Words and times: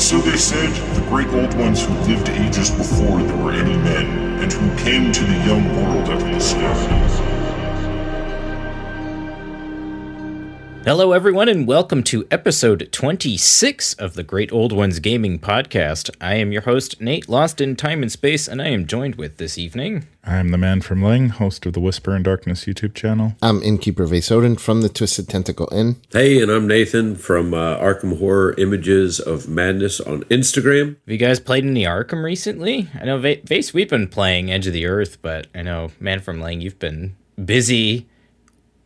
so 0.00 0.18
they 0.18 0.36
said, 0.36 0.72
the 0.94 1.06
great 1.08 1.28
old 1.28 1.52
ones 1.58 1.84
who 1.84 1.92
lived 2.08 2.30
ages 2.30 2.70
before 2.70 3.22
there 3.22 3.36
were 3.36 3.52
any 3.52 3.76
men, 3.76 4.40
and 4.40 4.50
who 4.50 4.76
came 4.82 5.12
to 5.12 5.24
the 5.24 5.36
young 5.44 5.64
world 5.76 6.08
at 6.08 6.22
least. 6.22 7.29
Hello, 10.82 11.12
everyone, 11.12 11.48
and 11.50 11.66
welcome 11.68 12.02
to 12.04 12.26
episode 12.30 12.88
26 12.90 13.94
of 13.94 14.14
the 14.14 14.22
Great 14.22 14.50
Old 14.50 14.72
Ones 14.72 14.98
Gaming 14.98 15.38
Podcast. 15.38 16.08
I 16.22 16.34
am 16.36 16.52
your 16.52 16.62
host, 16.62 17.00
Nate, 17.02 17.28
lost 17.28 17.60
in 17.60 17.76
time 17.76 18.02
and 18.02 18.10
space, 18.10 18.48
and 18.48 18.62
I 18.62 18.68
am 18.68 18.86
joined 18.86 19.16
with 19.16 19.36
this 19.36 19.58
evening. 19.58 20.06
I'm 20.24 20.48
the 20.50 20.58
man 20.58 20.80
from 20.80 21.00
Leng, 21.02 21.32
host 21.32 21.66
of 21.66 21.74
the 21.74 21.80
Whisper 21.80 22.16
in 22.16 22.22
Darkness 22.22 22.64
YouTube 22.64 22.94
channel. 22.94 23.34
I'm 23.42 23.62
Innkeeper 23.62 24.06
Vasoden 24.06 24.58
from 24.58 24.80
the 24.80 24.88
Twisted 24.88 25.28
Tentacle 25.28 25.68
Inn. 25.70 25.96
Hey, 26.12 26.40
and 26.42 26.50
I'm 26.50 26.66
Nathan 26.66 27.14
from 27.14 27.52
uh, 27.52 27.76
Arkham 27.78 28.18
Horror 28.18 28.54
Images 28.56 29.20
of 29.20 29.48
Madness 29.48 30.00
on 30.00 30.22
Instagram. 30.24 30.96
Have 30.96 30.96
you 31.08 31.18
guys 31.18 31.40
played 31.40 31.64
any 31.66 31.84
Arkham 31.84 32.24
recently? 32.24 32.88
I 32.98 33.04
know, 33.04 33.18
Va- 33.18 33.42
Vase, 33.44 33.74
we've 33.74 33.90
been 33.90 34.08
playing 34.08 34.50
Edge 34.50 34.66
of 34.66 34.72
the 34.72 34.86
Earth, 34.86 35.18
but 35.20 35.46
I 35.54 35.60
know, 35.62 35.90
man 36.00 36.20
from 36.20 36.40
Leng, 36.40 36.62
you've 36.62 36.78
been 36.78 37.16
busy 37.42 38.06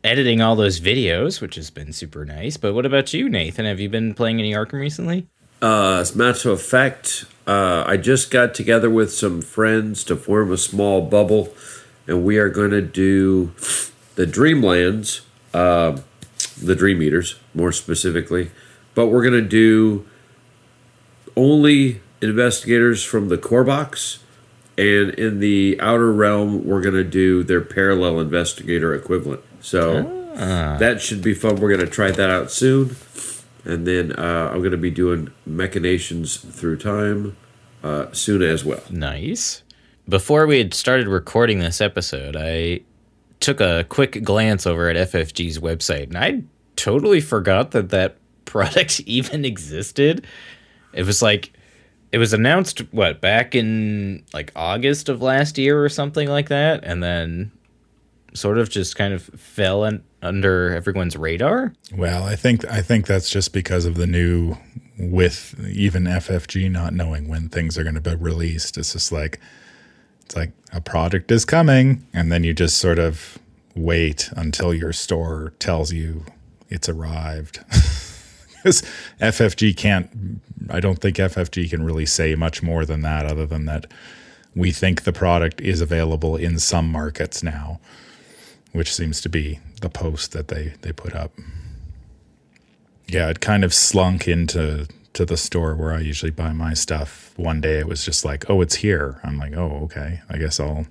editing 0.05 0.43
all 0.43 0.55
those 0.55 0.81
videos, 0.81 1.41
which 1.41 1.57
has 1.57 1.71
been 1.71 1.93
super 1.93 2.25
nice. 2.25 2.57
But 2.57 2.75
what 2.75 2.87
about 2.87 3.13
you, 3.15 3.29
Nathan? 3.29 3.65
Have 3.65 3.81
you 3.81 3.89
been 3.89 4.15
playing 4.15 4.39
any 4.39 4.53
Arkham 4.53 4.75
recently? 4.75 5.27
Uh, 5.63 5.97
as 6.01 6.15
a 6.15 6.19
matter 6.19 6.51
of 6.51 6.61
fact, 6.61 7.25
uh, 7.47 7.85
I 7.87 7.97
just 7.97 8.31
got 8.31 8.55
together 8.55 8.91
with 8.91 9.13
some 9.13 9.41
friends 9.41 10.05
to 10.05 10.17
form 10.17 10.53
a 10.53 10.59
small 10.59 11.01
bubble, 11.01 11.55
and 12.07 12.23
we 12.23 12.37
are 12.37 12.51
going 12.51 12.71
to 12.71 12.83
do 12.83 13.53
the 14.15 14.27
Dreamlands, 14.27 15.23
uh, 15.55 15.99
the 16.63 16.77
Dream 16.77 17.03
Eaters, 17.03 17.37
more 17.55 17.73
specifically. 17.73 18.51
But 18.95 19.07
we're 19.07 19.23
going 19.23 19.43
to 19.43 19.49
do 19.49 20.07
only 21.35 22.03
investigators 22.21 23.03
from 23.03 23.29
the 23.29 23.39
core 23.39 23.65
box, 23.65 24.19
and 24.77 25.11
in 25.11 25.41
the 25.41 25.81
outer 25.81 26.13
realm, 26.13 26.67
we're 26.67 26.83
going 26.83 26.95
to 26.95 27.05
do 27.05 27.43
their 27.43 27.63
parallel 27.63 28.21
investigator 28.21 28.95
equivalent. 28.95 29.43
So 29.65 30.03
that 30.37 31.01
should 31.01 31.23
be 31.23 31.33
fun. 31.33 31.57
We're 31.57 31.75
going 31.75 31.81
to 31.81 31.87
try 31.87 32.11
that 32.11 32.29
out 32.29 32.51
soon. 32.51 32.97
And 33.65 33.87
then 33.87 34.13
uh, 34.13 34.51
I'm 34.53 34.59
going 34.59 34.73
to 34.73 34.77
be 34.77 34.91
doing 34.91 35.33
Machinations 35.47 36.37
Through 36.37 36.77
Time 36.77 37.35
uh, 37.83 38.13
soon 38.13 38.43
as 38.43 38.63
well. 38.63 38.83
Nice. 38.91 39.63
Before 40.07 40.47
we 40.47 40.59
had 40.59 40.75
started 40.75 41.09
recording 41.09 41.61
this 41.61 41.81
episode, 41.81 42.37
I 42.37 42.81
took 43.41 43.59
a 43.63 43.87
quick 43.89 44.23
glance 44.23 44.67
over 44.67 44.91
at 44.91 44.97
FFG's 45.11 45.59
website, 45.61 46.09
and 46.09 46.19
I 46.19 46.43
totally 46.77 47.23
forgot 47.23 47.71
that 47.71 47.89
that 47.89 48.19
product 48.45 49.01
even 49.07 49.47
existed. 49.47 50.27
It 50.93 51.07
was 51.07 51.23
like 51.23 51.55
it 52.13 52.19
was 52.19 52.35
announced 52.35 52.81
what 52.93 53.23
back 53.23 53.55
in 53.55 54.25
like 54.35 54.53
August 54.55 55.09
of 55.09 55.23
last 55.23 55.57
year 55.57 55.83
or 55.83 55.89
something 55.89 56.29
like 56.29 56.51
that, 56.51 56.85
and 56.85 57.03
then 57.03 57.51
sort 58.35 58.59
of 58.59 58.69
just 58.69 58.97
kind 58.97 59.15
of 59.15 59.23
fell 59.23 59.85
in, 59.85 60.03
under 60.23 60.75
everyone's 60.75 61.17
radar. 61.17 61.73
Well, 61.95 62.25
I 62.25 62.37
think 62.37 62.65
I 62.71 62.83
think 62.83 63.07
that's 63.07 63.31
just 63.31 63.53
because 63.53 63.87
of 63.87 63.95
the 63.95 64.07
new 64.07 64.57
with 64.99 65.55
even 65.69 66.05
FFG 66.05 66.71
not 66.71 66.93
knowing 66.93 67.29
when 67.29 67.49
things 67.49 67.79
are 67.79 67.83
going 67.83 67.95
to 67.95 68.01
be 68.01 68.15
released. 68.15 68.77
It's 68.77 68.93
just 68.93 69.13
like 69.13 69.41
it's 70.25 70.37
like 70.37 70.53
a 70.73 70.81
product 70.81 71.31
is 71.31 71.45
coming 71.45 72.07
and 72.13 72.31
then 72.31 72.45
you 72.45 72.53
just 72.53 72.79
sort 72.79 72.99
of 72.99 73.39
wait 73.75 74.31
until 74.37 74.75
your 74.75 74.93
store 74.93 75.53
tells 75.59 75.93
you 75.93 76.25
it's 76.69 76.89
arrived. 76.89 77.65
Because 78.65 78.83
FFG 79.21 79.77
can't 79.77 80.41
I 80.71 80.81
don't 80.81 80.99
think 80.99 81.17
FFG 81.17 81.69
can 81.69 81.85
really 81.85 82.07
say 82.07 82.35
much 82.35 82.63
more 82.63 82.87
than 82.87 83.03
that 83.03 83.27
other 83.27 83.45
than 83.45 83.67
that 83.67 83.85
we 84.55 84.73
think 84.73 85.03
the 85.03 85.13
product 85.13 85.61
is 85.61 85.83
available 85.83 86.35
in 86.37 86.59
some 86.59 86.91
markets 86.91 87.43
now 87.43 87.79
which 88.75 88.93
seems 88.93 89.21
to 89.21 89.29
be 89.29 89.61
the 89.81 89.89
post 89.89 90.33
that 90.33 90.49
they 90.49 90.75
they 90.83 90.93
put 90.93 91.15
up. 91.15 91.33
Yeah, 93.07 93.31
it 93.31 93.41
kind 93.41 93.65
of 93.65 93.73
slunk 93.73 94.29
into 94.29 94.87
to 95.13 95.25
the 95.25 95.37
store 95.37 95.77
where 95.77 95.93
I 95.93 96.01
usually 96.01 96.33
buy 96.33 96.53
my 96.53 96.75
stuff. 96.75 97.33
One 97.37 97.61
day 97.61 97.79
it 97.79 97.87
was 97.87 98.05
just 98.05 98.25
like, 98.25 98.51
"Oh, 98.51 98.61
it's 98.61 98.75
here." 98.77 99.21
I'm 99.23 99.39
like, 99.39 99.57
"Oh, 99.57 99.81
okay. 99.85 100.21
I 100.29 100.39
guess 100.39 100.59
I'll 100.59 100.87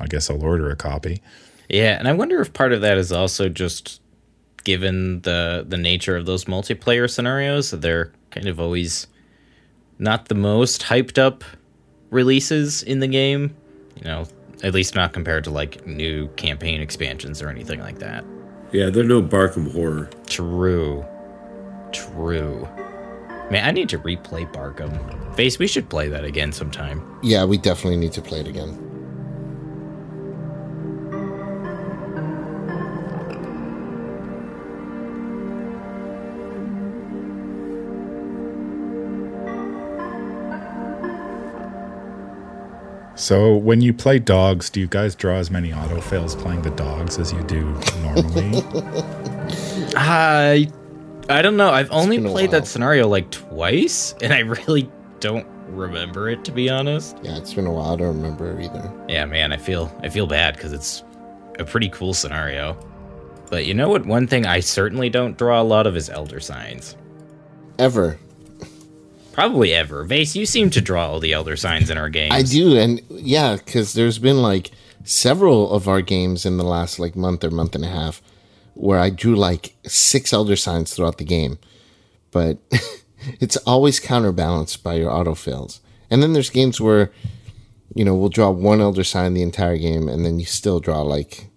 I 0.00 0.06
guess 0.06 0.28
I'll 0.28 0.42
order 0.42 0.68
a 0.68 0.76
copy." 0.76 1.22
Yeah, 1.68 1.96
and 1.96 2.08
I 2.08 2.12
wonder 2.12 2.40
if 2.40 2.52
part 2.52 2.72
of 2.72 2.80
that 2.80 2.98
is 2.98 3.12
also 3.12 3.48
just 3.48 4.00
given 4.64 5.20
the 5.22 5.64
the 5.66 5.76
nature 5.76 6.16
of 6.16 6.26
those 6.26 6.46
multiplayer 6.46 7.08
scenarios, 7.08 7.70
they're 7.70 8.12
kind 8.32 8.48
of 8.48 8.58
always 8.58 9.06
not 9.98 10.28
the 10.28 10.34
most 10.34 10.82
hyped 10.82 11.18
up 11.18 11.44
releases 12.10 12.82
in 12.82 12.98
the 12.98 13.06
game. 13.06 13.54
You 13.96 14.04
know, 14.04 14.26
at 14.62 14.74
least 14.74 14.94
not 14.94 15.12
compared 15.12 15.44
to 15.44 15.50
like 15.50 15.86
new 15.86 16.28
campaign 16.36 16.80
expansions 16.80 17.42
or 17.42 17.48
anything 17.48 17.80
like 17.80 17.98
that. 17.98 18.24
Yeah, 18.72 18.90
they're 18.90 19.04
no 19.04 19.22
Barkham 19.22 19.72
horror. 19.72 20.08
True. 20.26 21.04
True. 21.92 22.68
Man, 23.50 23.64
I 23.64 23.72
need 23.72 23.88
to 23.88 23.98
replay 23.98 24.50
Barkham. 24.52 25.34
Face, 25.34 25.58
we 25.58 25.66
should 25.66 25.88
play 25.88 26.08
that 26.08 26.24
again 26.24 26.52
sometime. 26.52 27.18
Yeah, 27.22 27.44
we 27.44 27.58
definitely 27.58 27.96
need 27.96 28.12
to 28.12 28.22
play 28.22 28.40
it 28.40 28.46
again. 28.46 28.89
So 43.20 43.54
when 43.54 43.82
you 43.82 43.92
play 43.92 44.18
dogs, 44.18 44.70
do 44.70 44.80
you 44.80 44.86
guys 44.86 45.14
draw 45.14 45.34
as 45.34 45.50
many 45.50 45.74
auto 45.74 46.00
fails 46.00 46.34
playing 46.34 46.62
the 46.62 46.70
dogs 46.70 47.18
as 47.18 47.34
you 47.34 47.42
do 47.42 47.64
normally? 48.00 48.62
I 49.94 50.66
I 51.28 51.42
don't 51.42 51.58
know. 51.58 51.68
I've 51.68 51.90
only 51.90 52.18
played 52.18 52.50
that 52.52 52.66
scenario 52.66 53.06
like 53.08 53.30
twice, 53.30 54.14
and 54.22 54.32
I 54.32 54.38
really 54.38 54.90
don't 55.20 55.46
remember 55.68 56.30
it 56.30 56.46
to 56.46 56.50
be 56.50 56.70
honest. 56.70 57.18
Yeah, 57.22 57.36
it's 57.36 57.52
been 57.52 57.66
a 57.66 57.72
while. 57.72 57.92
I 57.92 57.96
don't 57.96 58.16
remember 58.16 58.58
it 58.58 58.64
either. 58.64 58.90
Yeah, 59.06 59.26
man, 59.26 59.52
I 59.52 59.58
feel 59.58 59.94
I 60.02 60.08
feel 60.08 60.26
bad 60.26 60.56
because 60.56 60.72
it's 60.72 61.04
a 61.58 61.64
pretty 61.66 61.90
cool 61.90 62.14
scenario. 62.14 62.74
But 63.50 63.66
you 63.66 63.74
know 63.74 63.90
what? 63.90 64.06
One 64.06 64.28
thing 64.28 64.46
I 64.46 64.60
certainly 64.60 65.10
don't 65.10 65.36
draw 65.36 65.60
a 65.60 65.62
lot 65.62 65.86
of 65.86 65.94
is 65.94 66.08
elder 66.08 66.40
signs. 66.40 66.96
Ever. 67.78 68.18
Probably 69.32 69.72
ever. 69.72 70.04
Vase, 70.04 70.36
you 70.36 70.44
seem 70.44 70.70
to 70.70 70.80
draw 70.80 71.06
all 71.06 71.20
the 71.20 71.32
elder 71.32 71.56
signs 71.56 71.90
in 71.90 71.96
our 71.96 72.08
games. 72.08 72.34
I 72.34 72.42
do, 72.42 72.76
and 72.76 73.00
yeah, 73.10 73.56
because 73.56 73.92
there's 73.92 74.18
been 74.18 74.42
like 74.42 74.70
several 75.04 75.72
of 75.72 75.88
our 75.88 76.02
games 76.02 76.44
in 76.44 76.56
the 76.56 76.64
last 76.64 76.98
like 76.98 77.16
month 77.16 77.44
or 77.44 77.50
month 77.50 77.74
and 77.74 77.84
a 77.84 77.88
half 77.88 78.20
where 78.74 78.98
I 78.98 79.10
drew 79.10 79.36
like 79.36 79.74
six 79.86 80.32
elder 80.32 80.56
signs 80.56 80.94
throughout 80.94 81.18
the 81.18 81.24
game, 81.24 81.58
but 82.30 82.58
it's 83.40 83.56
always 83.58 84.00
counterbalanced 84.00 84.82
by 84.82 84.94
your 84.94 85.10
auto 85.10 85.34
autofails. 85.34 85.80
And 86.10 86.22
then 86.22 86.32
there's 86.32 86.50
games 86.50 86.80
where 86.80 87.12
you 87.94 88.04
know 88.04 88.14
we'll 88.14 88.28
draw 88.30 88.50
one 88.50 88.80
elder 88.80 89.04
sign 89.04 89.34
the 89.34 89.42
entire 89.42 89.78
game, 89.78 90.08
and 90.08 90.24
then 90.24 90.40
you 90.40 90.46
still 90.46 90.80
draw 90.80 91.02
like 91.02 91.48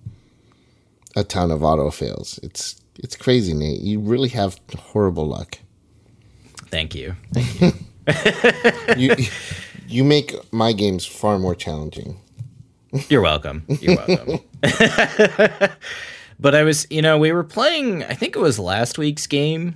a 1.16 1.24
ton 1.24 1.52
of 1.52 1.62
autofails. 1.62 2.44
It's 2.44 2.76
it's 2.96 3.16
crazy, 3.16 3.54
Nate. 3.54 3.82
You 3.82 4.00
really 4.00 4.30
have 4.30 4.60
horrible 4.78 5.28
luck. 5.28 5.58
Thank 6.74 6.96
you. 6.96 7.16
You 8.98 9.16
you 9.88 10.04
make 10.04 10.34
my 10.52 10.74
games 10.74 11.06
far 11.06 11.38
more 11.38 11.54
challenging. 11.54 12.20
You're 13.10 13.22
welcome. 13.22 13.64
You're 13.80 13.96
welcome. 13.96 14.40
but 16.40 16.56
I 16.56 16.64
was, 16.64 16.88
you 16.90 17.02
know, 17.02 17.18
we 17.18 17.32
were 17.32 17.44
playing, 17.44 18.04
I 18.04 18.14
think 18.14 18.36
it 18.36 18.40
was 18.40 18.60
last 18.60 18.98
week's 18.98 19.28
game, 19.28 19.76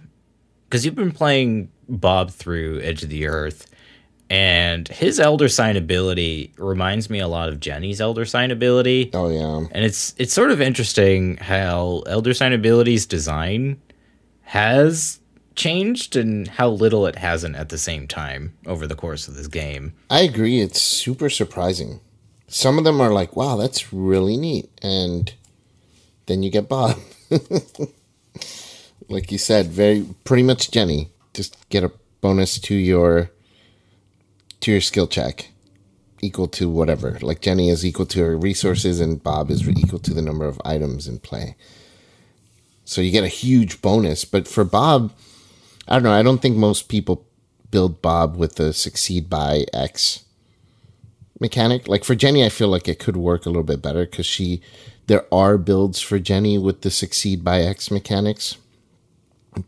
because 0.65 0.85
you've 0.85 0.95
been 0.95 1.11
playing 1.11 1.71
Bob 1.89 2.31
through 2.31 2.81
Edge 2.81 3.03
of 3.03 3.09
the 3.09 3.27
Earth, 3.27 3.67
and 4.29 4.87
his 4.87 5.19
Elder 5.19 5.49
Sign 5.49 5.77
ability 5.77 6.53
reminds 6.57 7.09
me 7.09 7.19
a 7.19 7.27
lot 7.27 7.49
of 7.49 7.59
Jenny's 7.59 8.01
Elder 8.01 8.25
Sign 8.25 8.51
ability. 8.51 9.09
Oh 9.13 9.29
yeah. 9.29 9.67
And 9.71 9.85
it's 9.85 10.13
it's 10.17 10.33
sort 10.33 10.51
of 10.51 10.61
interesting 10.61 11.37
how 11.37 12.03
Elder 12.07 12.33
Sign 12.33 12.53
abilities 12.53 13.05
design 13.05 13.81
has 14.41 15.19
changed 15.57 16.15
and 16.15 16.47
how 16.47 16.69
little 16.69 17.05
it 17.05 17.17
hasn't 17.17 17.55
at 17.57 17.69
the 17.69 17.77
same 17.77 18.07
time 18.07 18.53
over 18.65 18.87
the 18.87 18.95
course 18.95 19.27
of 19.27 19.35
this 19.35 19.47
game. 19.47 19.93
I 20.09 20.21
agree. 20.21 20.61
It's 20.61 20.81
super 20.81 21.29
surprising. 21.29 21.99
Some 22.47 22.77
of 22.77 22.85
them 22.85 23.01
are 23.01 23.11
like, 23.11 23.35
wow, 23.35 23.57
that's 23.57 23.91
really 23.91 24.37
neat. 24.37 24.69
And 24.81 25.33
then 26.27 26.43
you 26.43 26.49
get 26.49 26.69
Bob. 26.69 26.97
like 29.09 29.31
you 29.31 29.37
said, 29.37 29.67
very 29.67 30.05
pretty 30.23 30.43
much 30.43 30.71
Jenny. 30.71 31.09
Just 31.33 31.57
get 31.69 31.83
a 31.83 31.91
bonus 32.21 32.59
to 32.59 32.75
your 32.75 33.31
to 34.61 34.71
your 34.71 34.81
skill 34.81 35.07
check. 35.07 35.51
Equal 36.21 36.47
to 36.47 36.69
whatever. 36.69 37.17
Like 37.21 37.41
Jenny 37.41 37.69
is 37.69 37.85
equal 37.85 38.05
to 38.07 38.23
her 38.23 38.37
resources 38.37 38.99
and 38.99 39.21
Bob 39.21 39.51
is 39.51 39.67
equal 39.67 39.99
to 39.99 40.13
the 40.13 40.21
number 40.21 40.45
of 40.45 40.61
items 40.65 41.07
in 41.07 41.19
play. 41.19 41.55
So 42.85 43.01
you 43.01 43.11
get 43.11 43.23
a 43.23 43.27
huge 43.27 43.81
bonus. 43.81 44.23
But 44.25 44.47
for 44.47 44.63
Bob, 44.63 45.11
I 45.87 45.95
don't 45.95 46.03
know. 46.03 46.11
I 46.11 46.23
don't 46.23 46.41
think 46.41 46.57
most 46.57 46.89
people 46.89 47.25
build 47.71 48.01
Bob 48.01 48.35
with 48.35 48.55
the 48.55 48.73
succeed 48.73 49.29
by 49.29 49.65
X 49.73 50.25
mechanic. 51.39 51.87
Like 51.87 52.03
for 52.03 52.15
Jenny, 52.15 52.45
I 52.45 52.49
feel 52.49 52.67
like 52.67 52.87
it 52.87 52.99
could 52.99 53.17
work 53.17 53.45
a 53.45 53.49
little 53.49 53.63
bit 53.63 53.81
better 53.81 54.05
because 54.05 54.25
she 54.25 54.61
there 55.07 55.25
are 55.33 55.57
builds 55.57 56.01
for 56.01 56.19
Jenny 56.19 56.57
with 56.57 56.81
the 56.81 56.91
succeed 56.91 57.43
by 57.43 57.61
X 57.61 57.89
mechanics. 57.89 58.57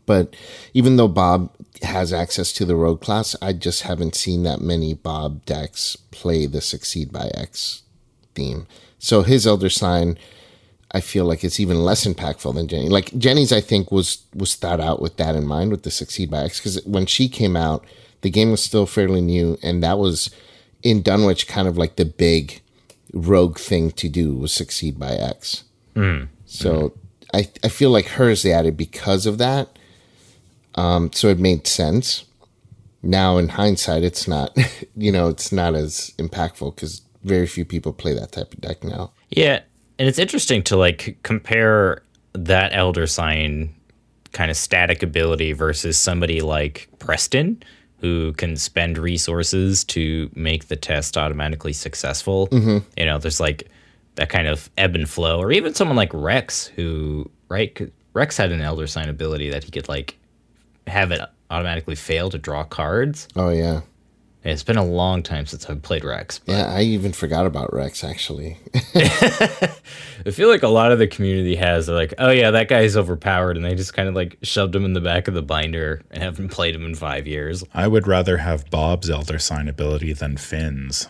But 0.06 0.36
even 0.74 0.96
though 0.96 1.08
Bob 1.08 1.50
has 1.82 2.12
access 2.12 2.52
to 2.52 2.64
the 2.64 2.76
rogue 2.76 3.00
class, 3.00 3.34
I 3.42 3.52
just 3.54 3.82
haven't 3.82 4.14
seen 4.14 4.42
that 4.44 4.60
many 4.60 4.94
Bob 4.94 5.44
decks 5.46 5.96
play 6.10 6.46
the 6.46 6.60
succeed 6.60 7.10
by 7.10 7.30
X 7.34 7.82
theme. 8.34 8.66
So 8.98 9.22
his 9.22 9.46
Elder 9.46 9.70
Sign, 9.70 10.18
I 10.92 11.00
feel 11.00 11.24
like 11.24 11.44
it's 11.44 11.60
even 11.60 11.84
less 11.84 12.06
impactful 12.06 12.54
than 12.54 12.66
Jenny. 12.66 12.88
Like 12.88 13.16
Jenny's, 13.16 13.52
I 13.52 13.60
think 13.60 13.92
was 13.92 14.24
was 14.34 14.56
thought 14.56 14.80
out 14.80 15.00
with 15.00 15.16
that 15.18 15.36
in 15.36 15.46
mind 15.46 15.70
with 15.70 15.84
the 15.84 15.90
succeed 15.90 16.30
by 16.30 16.42
X 16.44 16.58
because 16.58 16.84
when 16.84 17.06
she 17.06 17.28
came 17.28 17.56
out, 17.56 17.84
the 18.22 18.30
game 18.30 18.50
was 18.50 18.62
still 18.62 18.86
fairly 18.86 19.20
new, 19.20 19.56
and 19.62 19.82
that 19.82 19.98
was 19.98 20.30
in 20.82 21.02
Dunwich 21.02 21.46
kind 21.46 21.68
of 21.68 21.78
like 21.78 21.96
the 21.96 22.04
big 22.04 22.60
rogue 23.12 23.58
thing 23.58 23.90
to 23.92 24.08
do 24.08 24.34
was 24.34 24.52
succeed 24.52 24.98
by 24.98 25.12
X. 25.12 25.64
Mm. 25.94 26.28
So 26.46 26.94
I 27.32 27.48
I 27.62 27.68
feel 27.68 27.90
like 27.90 28.06
hers 28.06 28.42
they 28.42 28.52
added 28.52 28.76
because 28.76 29.26
of 29.26 29.38
that. 29.38 29.78
Um, 30.74 31.12
so 31.12 31.28
it 31.28 31.38
made 31.38 31.66
sense. 31.66 32.24
Now 33.02 33.38
in 33.38 33.50
hindsight, 33.50 34.02
it's 34.02 34.26
not. 34.26 34.56
You 34.96 35.12
know, 35.12 35.28
it's 35.28 35.50
not 35.50 35.74
as 35.74 36.12
impactful 36.18 36.74
because 36.74 37.00
very 37.24 37.46
few 37.46 37.64
people 37.64 37.92
play 37.94 38.12
that 38.12 38.32
type 38.32 38.52
of 38.52 38.60
deck 38.60 38.84
now. 38.84 39.12
Yeah, 39.30 39.60
and 40.00 40.08
it's 40.08 40.18
interesting 40.18 40.62
to 40.62 40.78
like 40.78 41.18
compare 41.22 42.02
that 42.32 42.74
Elder 42.74 43.06
Sign 43.06 43.74
kind 44.32 44.50
of 44.50 44.56
static 44.56 45.02
ability 45.02 45.52
versus 45.52 45.98
somebody 45.98 46.40
like 46.40 46.88
Preston, 46.98 47.62
who 47.98 48.32
can 48.32 48.56
spend 48.56 48.96
resources 48.96 49.84
to 49.84 50.30
make 50.34 50.68
the 50.68 50.76
test 50.76 51.18
automatically 51.18 51.74
successful. 51.74 52.48
Mm-hmm. 52.48 52.78
You 52.96 53.04
know, 53.04 53.18
there's 53.18 53.40
like 53.40 53.68
that 54.14 54.30
kind 54.30 54.48
of 54.48 54.70
ebb 54.78 54.94
and 54.94 55.06
flow, 55.06 55.38
or 55.38 55.52
even 55.52 55.74
someone 55.74 55.98
like 55.98 56.14
Rex, 56.14 56.68
who 56.68 57.30
right, 57.50 57.92
Rex 58.14 58.38
had 58.38 58.52
an 58.52 58.62
Elder 58.62 58.86
Sign 58.86 59.10
ability 59.10 59.50
that 59.50 59.64
he 59.64 59.70
could 59.70 59.86
like 59.86 60.16
have 60.86 61.12
it 61.12 61.20
automatically 61.50 61.94
fail 61.94 62.30
to 62.30 62.38
draw 62.38 62.64
cards. 62.64 63.28
Oh 63.36 63.50
yeah. 63.50 63.82
It's 64.42 64.62
been 64.62 64.78
a 64.78 64.84
long 64.84 65.22
time 65.22 65.44
since 65.44 65.68
I've 65.68 65.82
played 65.82 66.02
Rex. 66.02 66.38
But. 66.38 66.52
Yeah, 66.52 66.72
I 66.72 66.82
even 66.82 67.12
forgot 67.12 67.44
about 67.44 67.74
Rex 67.74 68.02
actually. 68.02 68.56
I 68.94 70.30
feel 70.32 70.48
like 70.48 70.62
a 70.62 70.68
lot 70.68 70.92
of 70.92 70.98
the 70.98 71.06
community 71.06 71.56
has 71.56 71.86
they're 71.86 71.94
like, 71.94 72.14
oh 72.18 72.30
yeah, 72.30 72.50
that 72.50 72.68
guy's 72.68 72.96
overpowered, 72.96 73.56
and 73.56 73.64
they 73.64 73.74
just 73.74 73.92
kind 73.92 74.08
of 74.08 74.14
like 74.14 74.38
shoved 74.42 74.74
him 74.74 74.84
in 74.84 74.94
the 74.94 75.00
back 75.00 75.28
of 75.28 75.34
the 75.34 75.42
binder 75.42 76.02
and 76.10 76.22
haven't 76.22 76.48
played 76.48 76.74
him 76.74 76.86
in 76.86 76.94
five 76.94 77.26
years. 77.26 77.64
I 77.74 77.86
would 77.86 78.06
rather 78.06 78.38
have 78.38 78.70
Bob's 78.70 79.10
Elder 79.10 79.38
Sign 79.38 79.68
ability 79.68 80.14
than 80.14 80.38
Finn's. 80.38 81.08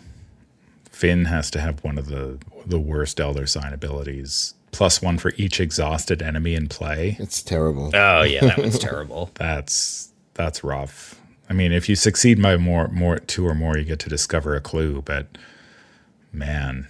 Finn 0.90 1.26
has 1.26 1.50
to 1.52 1.60
have 1.60 1.82
one 1.84 1.98
of 1.98 2.06
the 2.06 2.38
the 2.66 2.80
worst 2.80 3.20
Elder 3.20 3.46
Sign 3.46 3.72
abilities. 3.72 4.54
Plus 4.72 5.02
one 5.02 5.18
for 5.18 5.32
each 5.36 5.60
exhausted 5.60 6.22
enemy 6.22 6.54
in 6.54 6.68
play. 6.68 7.16
It's 7.18 7.42
terrible. 7.42 7.90
Oh 7.94 8.22
yeah, 8.22 8.40
that 8.40 8.58
one's 8.58 8.78
terrible. 8.80 9.30
That's 9.34 10.10
that's 10.34 10.62
rough. 10.64 11.19
I 11.50 11.52
mean, 11.52 11.72
if 11.72 11.88
you 11.88 11.96
succeed 11.96 12.40
by 12.40 12.56
more, 12.56 12.86
more 12.88 13.18
two 13.18 13.44
or 13.46 13.56
more, 13.56 13.76
you 13.76 13.84
get 13.84 13.98
to 14.00 14.08
discover 14.08 14.54
a 14.54 14.60
clue. 14.60 15.02
But 15.02 15.36
man, 16.32 16.86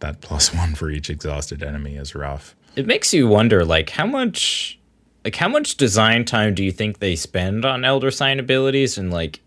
that 0.00 0.20
plus 0.20 0.52
one 0.54 0.74
for 0.74 0.90
each 0.90 1.08
exhausted 1.08 1.62
enemy 1.62 1.96
is 1.96 2.16
rough. 2.16 2.56
It 2.74 2.86
makes 2.86 3.14
you 3.14 3.28
wonder, 3.28 3.64
like 3.64 3.90
how 3.90 4.06
much, 4.06 4.78
like 5.24 5.36
how 5.36 5.48
much 5.48 5.76
design 5.76 6.24
time 6.24 6.54
do 6.54 6.64
you 6.64 6.72
think 6.72 6.98
they 6.98 7.14
spend 7.14 7.64
on 7.64 7.84
Elder 7.84 8.10
Sign 8.10 8.40
abilities? 8.40 8.98
And 8.98 9.12
like, 9.12 9.40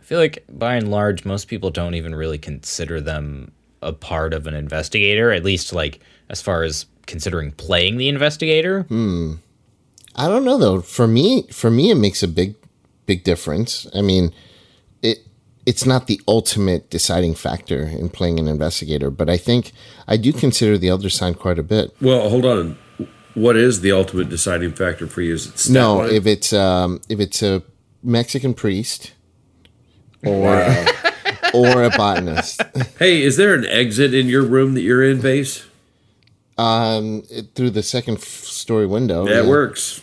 I 0.00 0.02
feel 0.02 0.18
like 0.18 0.42
by 0.48 0.76
and 0.76 0.90
large, 0.90 1.26
most 1.26 1.46
people 1.46 1.70
don't 1.70 1.94
even 1.94 2.14
really 2.14 2.38
consider 2.38 3.02
them 3.02 3.52
a 3.82 3.92
part 3.92 4.32
of 4.32 4.46
an 4.46 4.54
investigator. 4.54 5.30
At 5.30 5.44
least, 5.44 5.74
like 5.74 6.00
as 6.30 6.40
far 6.40 6.62
as 6.62 6.86
considering 7.06 7.52
playing 7.52 7.98
the 7.98 8.08
investigator. 8.08 8.82
Hmm. 8.84 9.34
I 10.16 10.28
don't 10.28 10.44
know 10.44 10.58
though. 10.58 10.80
For 10.80 11.06
me, 11.06 11.46
for 11.52 11.70
me, 11.70 11.90
it 11.90 11.96
makes 11.96 12.22
a 12.22 12.28
big 12.28 12.59
big 13.10 13.24
difference. 13.24 13.88
I 13.92 14.02
mean, 14.02 14.32
it 15.02 15.18
it's 15.66 15.84
not 15.84 16.06
the 16.06 16.20
ultimate 16.28 16.90
deciding 16.90 17.34
factor 17.34 17.82
in 17.82 18.08
playing 18.08 18.38
an 18.38 18.46
investigator, 18.46 19.10
but 19.10 19.28
I 19.28 19.36
think 19.36 19.72
I 20.06 20.16
do 20.16 20.32
consider 20.32 20.78
the 20.78 20.88
Elder 20.88 21.10
Sign 21.10 21.34
quite 21.34 21.58
a 21.58 21.64
bit. 21.64 21.92
Well, 22.00 22.28
hold 22.28 22.44
on. 22.44 22.78
What 23.34 23.56
is 23.56 23.80
the 23.80 23.90
ultimate 23.90 24.28
deciding 24.28 24.74
factor 24.74 25.08
for 25.08 25.22
you? 25.22 25.34
Is 25.34 25.46
it 25.46 25.72
no? 25.72 25.96
Line? 25.96 26.10
If 26.10 26.26
it's 26.26 26.52
um, 26.52 27.00
if 27.08 27.18
it's 27.18 27.42
a 27.42 27.64
Mexican 28.04 28.54
priest 28.54 29.12
or 30.24 30.54
or 31.54 31.82
a 31.82 31.90
botanist. 31.90 32.62
hey, 33.00 33.22
is 33.22 33.36
there 33.36 33.54
an 33.54 33.66
exit 33.66 34.14
in 34.14 34.28
your 34.28 34.44
room 34.44 34.74
that 34.74 34.82
you're 34.82 35.02
in, 35.02 35.20
base? 35.20 35.64
Um, 36.58 37.24
it, 37.28 37.56
through 37.56 37.70
the 37.70 37.82
second 37.82 38.18
f- 38.18 38.24
story 38.24 38.86
window. 38.86 39.24
That 39.24 39.44
yeah. 39.44 39.50
works. 39.50 40.02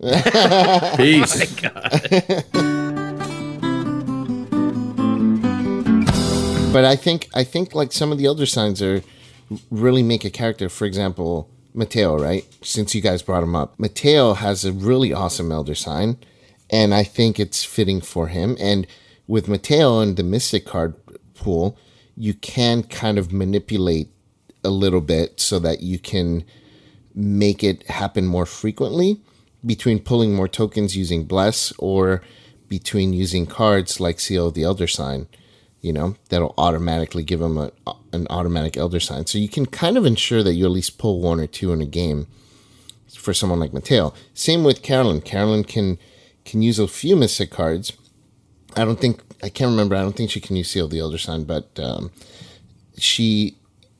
Peace. 0.00 1.60
Oh, 1.64 1.72
but 6.72 6.84
I 6.84 6.94
think 6.94 7.28
I 7.34 7.42
think 7.42 7.74
like 7.74 7.92
some 7.92 8.12
of 8.12 8.18
the 8.18 8.26
elder 8.26 8.46
signs 8.46 8.80
are 8.80 9.02
really 9.72 10.04
make 10.04 10.24
a 10.24 10.30
character. 10.30 10.68
For 10.68 10.84
example, 10.84 11.50
Mateo, 11.74 12.16
right? 12.16 12.44
Since 12.62 12.94
you 12.94 13.00
guys 13.00 13.22
brought 13.22 13.42
him 13.42 13.56
up, 13.56 13.74
Mateo 13.76 14.34
has 14.34 14.64
a 14.64 14.70
really 14.70 15.12
awesome 15.12 15.50
elder 15.50 15.74
sign, 15.74 16.16
and 16.70 16.94
I 16.94 17.02
think 17.02 17.40
it's 17.40 17.64
fitting 17.64 18.00
for 18.00 18.28
him. 18.28 18.56
And 18.60 18.86
with 19.26 19.48
Mateo 19.48 19.98
and 19.98 20.16
the 20.16 20.22
Mystic 20.22 20.64
card 20.64 20.94
pool, 21.34 21.76
you 22.16 22.34
can 22.34 22.84
kind 22.84 23.18
of 23.18 23.32
manipulate 23.32 24.10
a 24.62 24.70
little 24.70 25.00
bit 25.00 25.40
so 25.40 25.58
that 25.58 25.80
you 25.80 25.98
can 25.98 26.44
make 27.16 27.64
it 27.64 27.84
happen 27.88 28.26
more 28.26 28.46
frequently 28.46 29.20
between 29.64 29.98
pulling 29.98 30.34
more 30.34 30.48
tokens 30.48 30.96
using 30.96 31.24
Bless 31.24 31.72
or 31.78 32.22
between 32.68 33.12
using 33.12 33.46
cards 33.46 34.00
like 34.00 34.20
Seal 34.20 34.48
of 34.48 34.54
the 34.54 34.62
Elder 34.62 34.86
Sign, 34.86 35.26
you 35.80 35.92
know, 35.92 36.16
that'll 36.28 36.54
automatically 36.58 37.22
give 37.22 37.40
them 37.40 37.58
a, 37.58 37.70
an 38.12 38.26
automatic 38.30 38.76
Elder 38.76 39.00
Sign. 39.00 39.26
So 39.26 39.38
you 39.38 39.48
can 39.48 39.66
kind 39.66 39.96
of 39.96 40.06
ensure 40.06 40.42
that 40.42 40.54
you 40.54 40.64
at 40.64 40.70
least 40.70 40.98
pull 40.98 41.20
one 41.20 41.40
or 41.40 41.46
two 41.46 41.72
in 41.72 41.80
a 41.80 41.86
game 41.86 42.26
for 43.14 43.32
someone 43.32 43.60
like 43.60 43.72
Mateo. 43.72 44.12
Same 44.34 44.64
with 44.64 44.82
Carolyn. 44.82 45.20
Carolyn 45.20 45.64
can 45.64 45.98
can 46.44 46.62
use 46.62 46.78
a 46.78 46.88
few 46.88 47.14
Mystic 47.14 47.50
cards. 47.50 47.92
I 48.76 48.84
don't 48.84 49.00
think 49.00 49.20
I 49.42 49.48
can't 49.48 49.70
remember. 49.70 49.96
I 49.96 50.02
don't 50.02 50.16
think 50.16 50.30
she 50.30 50.40
can 50.40 50.56
use 50.56 50.70
Seal 50.70 50.86
of 50.86 50.90
the 50.90 51.00
Elder 51.00 51.18
Sign, 51.18 51.44
but 51.44 51.78
um, 51.78 52.10
she 52.96 53.57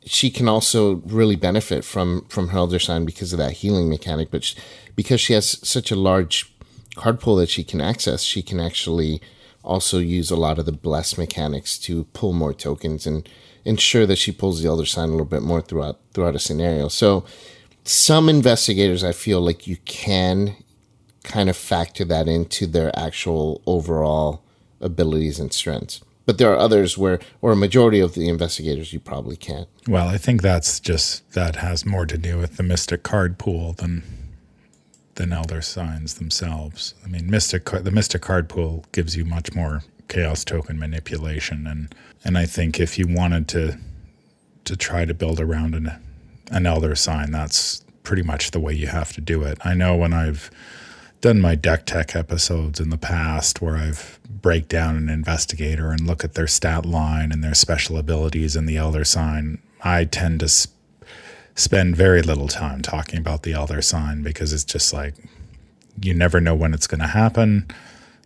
she 0.08 0.30
can 0.30 0.48
also 0.48 0.96
really 1.06 1.36
benefit 1.36 1.84
from 1.84 2.24
from 2.28 2.48
her 2.48 2.58
Elder 2.58 2.78
Sign 2.78 3.04
because 3.04 3.32
of 3.32 3.38
that 3.38 3.52
healing 3.52 3.88
mechanic. 3.88 4.30
But 4.30 4.44
she, 4.44 4.56
because 4.96 5.20
she 5.20 5.34
has 5.34 5.58
such 5.66 5.90
a 5.90 5.96
large 5.96 6.52
card 6.96 7.20
pool 7.20 7.36
that 7.36 7.48
she 7.48 7.64
can 7.64 7.80
access, 7.80 8.22
she 8.22 8.42
can 8.42 8.58
actually 8.60 9.20
also 9.62 9.98
use 9.98 10.30
a 10.30 10.36
lot 10.36 10.58
of 10.58 10.66
the 10.66 10.72
bless 10.72 11.18
mechanics 11.18 11.78
to 11.78 12.04
pull 12.12 12.32
more 12.32 12.54
tokens 12.54 13.06
and 13.06 13.28
ensure 13.64 14.06
that 14.06 14.16
she 14.16 14.32
pulls 14.32 14.62
the 14.62 14.68
elder 14.68 14.86
sign 14.86 15.08
a 15.08 15.12
little 15.12 15.26
bit 15.26 15.42
more 15.42 15.60
throughout 15.60 16.00
throughout 16.12 16.34
a 16.34 16.38
scenario. 16.38 16.88
So 16.88 17.24
some 17.84 18.28
investigators 18.28 19.04
I 19.04 19.12
feel 19.12 19.40
like 19.40 19.66
you 19.66 19.76
can 19.84 20.56
kind 21.22 21.50
of 21.50 21.56
factor 21.56 22.04
that 22.06 22.28
into 22.28 22.66
their 22.66 22.96
actual 22.98 23.60
overall 23.66 24.42
abilities 24.80 25.38
and 25.38 25.52
strengths. 25.52 26.00
But 26.28 26.36
there 26.36 26.52
are 26.52 26.58
others 26.58 26.98
where 26.98 27.20
or 27.40 27.52
a 27.52 27.56
majority 27.56 28.00
of 28.00 28.12
the 28.12 28.28
investigators 28.28 28.92
you 28.92 29.00
probably 29.00 29.34
can't. 29.34 29.66
Well, 29.88 30.08
I 30.08 30.18
think 30.18 30.42
that's 30.42 30.78
just 30.78 31.32
that 31.32 31.56
has 31.56 31.86
more 31.86 32.04
to 32.04 32.18
do 32.18 32.36
with 32.36 32.58
the 32.58 32.62
mystic 32.62 33.02
card 33.02 33.38
pool 33.38 33.72
than 33.72 34.02
than 35.14 35.32
Elder 35.32 35.62
Signs 35.62 36.16
themselves. 36.16 36.92
I 37.02 37.08
mean, 37.08 37.30
Mystic 37.30 37.64
the 37.64 37.90
Mystic 37.90 38.20
card 38.20 38.50
pool 38.50 38.84
gives 38.92 39.16
you 39.16 39.24
much 39.24 39.54
more 39.54 39.84
chaos 40.08 40.44
token 40.44 40.78
manipulation, 40.78 41.66
and 41.66 41.94
and 42.22 42.36
I 42.36 42.44
think 42.44 42.78
if 42.78 42.98
you 42.98 43.06
wanted 43.08 43.48
to 43.48 43.78
to 44.66 44.76
try 44.76 45.06
to 45.06 45.14
build 45.14 45.40
around 45.40 45.74
an 45.74 45.92
an 46.50 46.66
Elder 46.66 46.94
Sign, 46.94 47.30
that's 47.30 47.82
pretty 48.02 48.22
much 48.22 48.50
the 48.50 48.60
way 48.60 48.74
you 48.74 48.88
have 48.88 49.14
to 49.14 49.22
do 49.22 49.44
it. 49.44 49.56
I 49.64 49.72
know 49.72 49.96
when 49.96 50.12
I've 50.12 50.50
done 51.20 51.40
my 51.40 51.54
deck 51.54 51.86
tech 51.86 52.14
episodes 52.14 52.80
in 52.80 52.90
the 52.90 52.98
past 52.98 53.60
where 53.60 53.76
I've 53.76 54.18
break 54.40 54.68
down 54.68 54.96
an 54.96 55.08
investigator 55.08 55.90
and 55.90 56.06
look 56.06 56.22
at 56.24 56.34
their 56.34 56.46
stat 56.46 56.86
line 56.86 57.32
and 57.32 57.42
their 57.42 57.54
special 57.54 57.98
abilities 57.98 58.54
and 58.54 58.68
the 58.68 58.76
Elder 58.76 59.04
Sign, 59.04 59.58
I 59.82 60.04
tend 60.04 60.40
to 60.40 60.48
sp- 60.48 60.72
spend 61.54 61.96
very 61.96 62.22
little 62.22 62.48
time 62.48 62.82
talking 62.82 63.18
about 63.18 63.42
the 63.42 63.52
elder 63.52 63.82
sign 63.82 64.22
because 64.22 64.52
it's 64.52 64.64
just 64.64 64.92
like 64.92 65.14
you 66.00 66.14
never 66.14 66.40
know 66.40 66.54
when 66.54 66.72
it's 66.72 66.86
going 66.86 67.00
to 67.00 67.06
happen. 67.08 67.66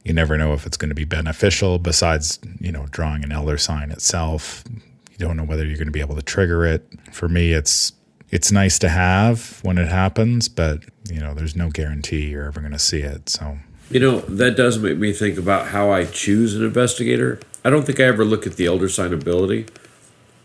You 0.05 0.13
never 0.13 0.37
know 0.37 0.53
if 0.53 0.67
it's 0.67 0.77
going 0.77 0.91
to 0.91 0.95
be 0.95 1.05
beneficial 1.05 1.79
besides, 1.79 2.39
you 2.61 2.71
know, 2.71 2.87
drawing 2.91 3.25
an 3.25 3.33
elder 3.33 3.57
sign 3.57 3.91
itself. 3.91 4.65
You 5.11 5.17
don't 5.17 5.37
know 5.37 5.45
whether 5.45 5.65
you're 5.65 5.79
going 5.79 5.87
to 5.87 5.93
be 5.93 6.01
able 6.01 6.17
to 6.17 6.23
trigger 6.23 6.67
it. 6.67 6.87
For 7.11 7.29
me, 7.29 7.53
it's 7.53 7.93
it's 8.33 8.51
nice 8.51 8.79
to 8.79 8.89
have 8.89 9.61
when 9.63 9.77
it 9.77 9.89
happens, 9.89 10.49
but 10.49 10.81
you 11.09 11.21
know, 11.21 11.35
there's 11.35 11.55
no 11.55 11.69
guarantee 11.69 12.31
you're 12.31 12.47
ever 12.47 12.61
going 12.61 12.73
to 12.73 12.79
see 12.79 13.01
it. 13.01 13.29
So 13.29 13.59
You 13.91 14.01
know, 14.01 14.21
that 14.21 14.57
does 14.57 14.79
make 14.79 14.97
me 14.97 15.13
think 15.13 15.39
about 15.39 15.69
how 15.69 15.91
I 15.93 16.07
choose 16.07 16.57
an 16.57 16.65
investigator. 16.65 17.39
I 17.63 17.71
don't 17.71 17.85
think 17.85 18.01
I 18.01 18.05
ever 18.05 18.25
look 18.25 18.47
at 18.47 18.57
the 18.57 18.67
Elder 18.67 18.89
Sign 18.89 19.13
ability, 19.13 19.67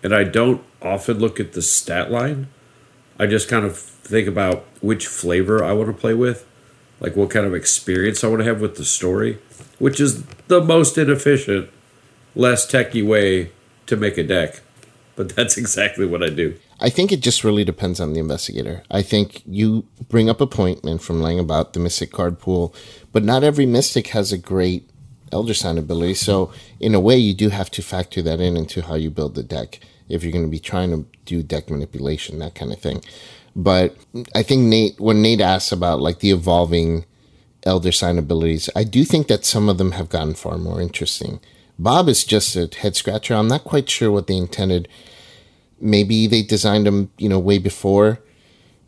and 0.03 0.13
I 0.13 0.25
don't 0.25 0.61
often 0.81 1.19
look 1.19 1.39
at 1.39 1.53
the 1.53 1.61
stat 1.61 2.11
line. 2.11 2.49
I 3.17 3.25
just 3.25 3.47
kind 3.47 3.65
of 3.65 3.77
think 3.77 4.27
about 4.27 4.65
which 4.81 5.07
flavor 5.07 5.63
I 5.63 5.71
want 5.71 5.87
to 5.87 5.93
play 5.93 6.13
with, 6.13 6.45
like 6.99 7.15
what 7.15 7.29
kind 7.29 7.45
of 7.45 7.55
experience 7.55 8.23
I 8.23 8.27
want 8.27 8.39
to 8.39 8.45
have 8.45 8.59
with 8.59 8.75
the 8.75 8.85
story, 8.85 9.39
which 9.79 9.99
is 9.99 10.23
the 10.49 10.61
most 10.61 10.97
inefficient, 10.97 11.69
less 12.35 12.67
techy 12.67 13.01
way 13.01 13.51
to 13.85 13.95
make 13.95 14.17
a 14.17 14.23
deck. 14.23 14.59
But 15.15 15.29
that's 15.29 15.57
exactly 15.63 16.05
what 16.05 16.21
I 16.21 16.29
do. 16.29 16.59
I 16.79 16.89
think 16.89 17.11
it 17.11 17.21
just 17.21 17.43
really 17.43 17.63
depends 17.63 17.99
on 17.99 18.13
the 18.13 18.19
investigator. 18.19 18.83
I 18.91 19.01
think 19.01 19.41
you 19.45 19.87
bring 20.09 20.29
up 20.29 20.41
a 20.41 20.47
point, 20.47 20.83
man, 20.83 20.99
from 20.99 21.21
Leng 21.21 21.39
about 21.39 21.73
the 21.73 21.79
Mystic 21.79 22.11
card 22.11 22.39
pool, 22.39 22.73
but 23.11 23.23
not 23.23 23.43
every 23.43 23.65
Mystic 23.65 24.07
has 24.07 24.31
a 24.31 24.37
great 24.37 24.89
Elder 25.31 25.53
Sign 25.53 25.77
ability. 25.77 26.13
So, 26.13 26.51
in 26.79 26.93
a 26.93 26.99
way, 26.99 27.17
you 27.17 27.33
do 27.33 27.49
have 27.49 27.71
to 27.71 27.81
factor 27.81 28.21
that 28.21 28.39
in 28.39 28.55
into 28.55 28.83
how 28.83 28.95
you 28.95 29.09
build 29.09 29.35
the 29.35 29.43
deck 29.43 29.79
if 30.07 30.23
you're 30.23 30.31
going 30.31 30.45
to 30.45 30.51
be 30.51 30.59
trying 30.59 30.91
to 30.91 31.05
do 31.25 31.43
deck 31.43 31.69
manipulation, 31.69 32.39
that 32.39 32.55
kind 32.55 32.71
of 32.71 32.79
thing. 32.79 33.03
But 33.55 33.97
I 34.35 34.43
think 34.43 34.63
Nate, 34.63 34.99
when 34.99 35.21
Nate 35.21 35.41
asks 35.41 35.71
about 35.71 35.99
like 35.99 36.19
the 36.19 36.31
evolving 36.31 37.05
Elder 37.63 37.91
Sign 37.91 38.17
abilities, 38.17 38.69
I 38.75 38.83
do 38.83 39.03
think 39.03 39.27
that 39.27 39.45
some 39.45 39.67
of 39.67 39.77
them 39.77 39.93
have 39.93 40.09
gotten 40.09 40.35
far 40.35 40.57
more 40.57 40.79
interesting. 40.79 41.39
Bob 41.79 42.07
is 42.07 42.23
just 42.23 42.55
a 42.55 42.69
head 42.77 42.95
scratcher. 42.95 43.33
I'm 43.33 43.47
not 43.47 43.63
quite 43.63 43.89
sure 43.89 44.11
what 44.11 44.27
they 44.27 44.37
intended 44.37 44.87
maybe 45.79 46.27
they 46.27 46.41
designed 46.41 46.85
them, 46.85 47.11
you 47.17 47.29
know, 47.29 47.39
way 47.39 47.57
before 47.57 48.19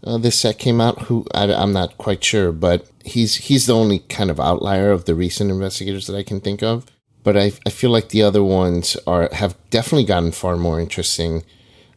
uh, 0.04 0.18
this 0.18 0.40
set 0.40 0.58
came 0.58 0.80
out. 0.80 1.04
Who 1.04 1.26
I, 1.34 1.46
am 1.46 1.74
not 1.74 1.98
quite 1.98 2.24
sure, 2.24 2.52
but 2.52 2.90
he's 3.04 3.36
he's 3.36 3.66
the 3.66 3.76
only 3.76 4.00
kind 4.00 4.30
of 4.30 4.40
outlier 4.40 4.92
of 4.92 5.06
the 5.06 5.16
recent 5.16 5.52
investigators 5.52 6.08
that 6.08 6.16
I 6.16 6.24
can 6.24 6.40
think 6.40 6.64
of. 6.64 6.86
But 7.24 7.38
I, 7.38 7.52
I 7.66 7.70
feel 7.70 7.90
like 7.90 8.10
the 8.10 8.24
other 8.24 8.44
ones 8.44 8.96
are 9.06 9.30
have 9.34 9.58
definitely 9.70 10.06
gotten 10.06 10.32
far 10.32 10.56
more 10.56 10.80
interesting 10.80 11.44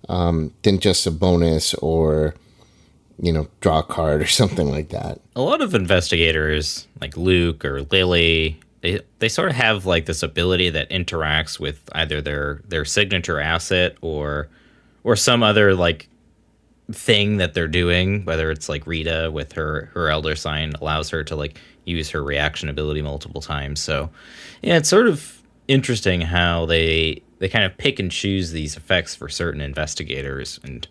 um, 0.08 0.52
than 0.62 0.80
just 0.80 1.06
a 1.06 1.10
bonus 1.10 1.74
or 1.74 2.34
you 3.20 3.32
know 3.32 3.48
draw 3.60 3.80
a 3.80 3.84
card 3.84 4.20
or 4.20 4.26
something 4.40 4.70
like 4.70 4.88
that. 4.90 5.20
A 5.36 5.42
lot 5.42 5.60
of 5.60 5.74
investigators 5.74 6.88
like 7.00 7.16
Luke 7.16 7.64
or 7.64 7.82
Lily 7.82 8.58
they 8.80 9.00
they 9.20 9.28
sort 9.28 9.48
of 9.48 9.54
have 9.54 9.86
like 9.86 10.06
this 10.06 10.24
ability 10.24 10.70
that 10.70 10.90
interacts 10.90 11.60
with 11.60 11.80
either 11.92 12.20
their 12.20 12.62
their 12.66 12.84
signature 12.84 13.40
asset 13.40 13.96
or 14.00 14.48
or 15.04 15.16
some 15.16 15.42
other 15.42 15.74
like 15.74 16.08
thing 16.90 17.38
that 17.38 17.54
they're 17.54 17.68
doing, 17.68 18.24
whether 18.24 18.50
it's 18.50 18.68
like 18.68 18.86
Rita 18.86 19.30
with 19.32 19.52
her 19.52 19.90
her 19.94 20.10
elder 20.10 20.34
sign 20.34 20.72
allows 20.80 21.10
her 21.10 21.24
to 21.24 21.36
like 21.36 21.58
use 21.84 22.10
her 22.10 22.22
reaction 22.22 22.68
ability 22.68 23.02
multiple 23.02 23.40
times. 23.40 23.80
So 23.80 24.10
yeah, 24.62 24.76
it's 24.76 24.88
sort 24.88 25.08
of 25.08 25.42
interesting 25.68 26.20
how 26.20 26.66
they 26.66 27.22
they 27.38 27.48
kind 27.48 27.64
of 27.64 27.76
pick 27.76 27.98
and 27.98 28.10
choose 28.10 28.52
these 28.52 28.76
effects 28.76 29.14
for 29.14 29.28
certain 29.28 29.60
investigators 29.60 30.60
and 30.62 30.86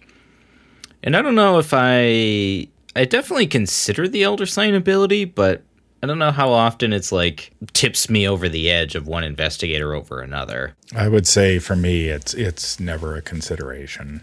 and 1.03 1.15
I 1.15 1.21
don't 1.21 1.35
know 1.35 1.57
if 1.59 1.73
I 1.73 2.67
I 2.95 3.05
definitely 3.05 3.47
consider 3.47 4.07
the 4.07 4.23
elder 4.23 4.45
sign 4.45 4.73
ability, 4.73 5.25
but 5.25 5.63
I 6.03 6.07
don't 6.07 6.17
know 6.19 6.31
how 6.31 6.49
often 6.49 6.93
it's 6.93 7.11
like 7.11 7.51
tips 7.73 8.09
me 8.09 8.27
over 8.27 8.49
the 8.49 8.71
edge 8.71 8.95
of 8.95 9.07
one 9.07 9.23
investigator 9.23 9.93
over 9.93 10.19
another. 10.21 10.75
I 10.95 11.07
would 11.07 11.27
say 11.27 11.59
for 11.59 11.75
me, 11.75 12.07
it's 12.07 12.33
it's 12.33 12.79
never 12.79 13.15
a 13.15 13.21
consideration. 13.21 14.21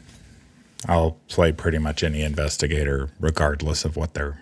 I'll 0.86 1.12
play 1.28 1.52
pretty 1.52 1.78
much 1.78 2.02
any 2.02 2.22
investigator, 2.22 3.10
regardless 3.20 3.84
of 3.84 3.96
what 3.96 4.14
they're. 4.14 4.40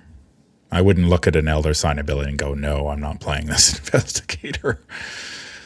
I 0.72 0.80
wouldn't 0.80 1.08
look 1.08 1.26
at 1.26 1.36
an 1.36 1.46
elder 1.46 1.74
sign 1.74 1.98
ability 1.98 2.30
and 2.30 2.38
go, 2.38 2.54
"No, 2.54 2.88
I'm 2.88 3.00
not 3.00 3.20
playing 3.20 3.46
this 3.46 3.78
investigator." 3.78 4.80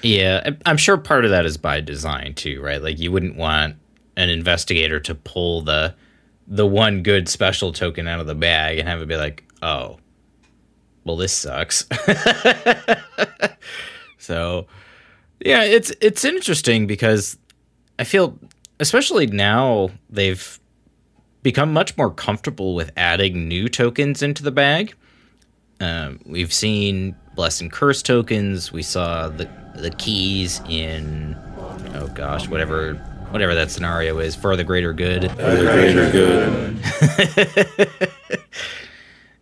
Yeah, 0.02 0.50
I'm 0.66 0.76
sure 0.76 0.96
part 0.96 1.24
of 1.24 1.30
that 1.30 1.46
is 1.46 1.56
by 1.56 1.80
design 1.80 2.34
too, 2.34 2.60
right? 2.60 2.82
Like 2.82 2.98
you 2.98 3.12
wouldn't 3.12 3.36
want 3.36 3.76
an 4.16 4.28
investigator 4.28 4.98
to 5.00 5.14
pull 5.14 5.62
the 5.62 5.94
the 6.48 6.66
one 6.66 7.04
good 7.04 7.28
special 7.28 7.72
token 7.72 8.08
out 8.08 8.18
of 8.18 8.26
the 8.26 8.34
bag 8.34 8.78
and 8.80 8.88
have 8.88 9.00
it 9.00 9.06
be 9.06 9.16
like, 9.16 9.44
"Oh, 9.62 9.99
well, 11.04 11.16
this 11.16 11.32
sucks. 11.32 11.86
so, 14.18 14.66
yeah, 15.40 15.62
it's 15.62 15.92
it's 16.00 16.24
interesting 16.24 16.86
because 16.86 17.38
I 17.98 18.04
feel, 18.04 18.38
especially 18.78 19.26
now, 19.26 19.90
they've 20.08 20.58
become 21.42 21.72
much 21.72 21.96
more 21.96 22.10
comfortable 22.10 22.74
with 22.74 22.92
adding 22.96 23.48
new 23.48 23.68
tokens 23.68 24.22
into 24.22 24.42
the 24.42 24.50
bag. 24.50 24.94
Um, 25.80 26.20
we've 26.26 26.52
seen 26.52 27.16
bless 27.34 27.60
and 27.60 27.72
curse 27.72 28.02
tokens. 28.02 28.72
We 28.72 28.82
saw 28.82 29.28
the 29.28 29.48
the 29.74 29.90
keys 29.90 30.60
in 30.68 31.36
oh 31.94 32.08
gosh, 32.14 32.48
whatever 32.48 32.94
whatever 33.30 33.54
that 33.54 33.70
scenario 33.70 34.18
is 34.18 34.34
for 34.34 34.56
the 34.56 34.64
greater 34.64 34.92
good. 34.92 35.30
For 35.30 35.36
the 35.36 35.70
greater 35.72 36.10
good. 36.10 36.78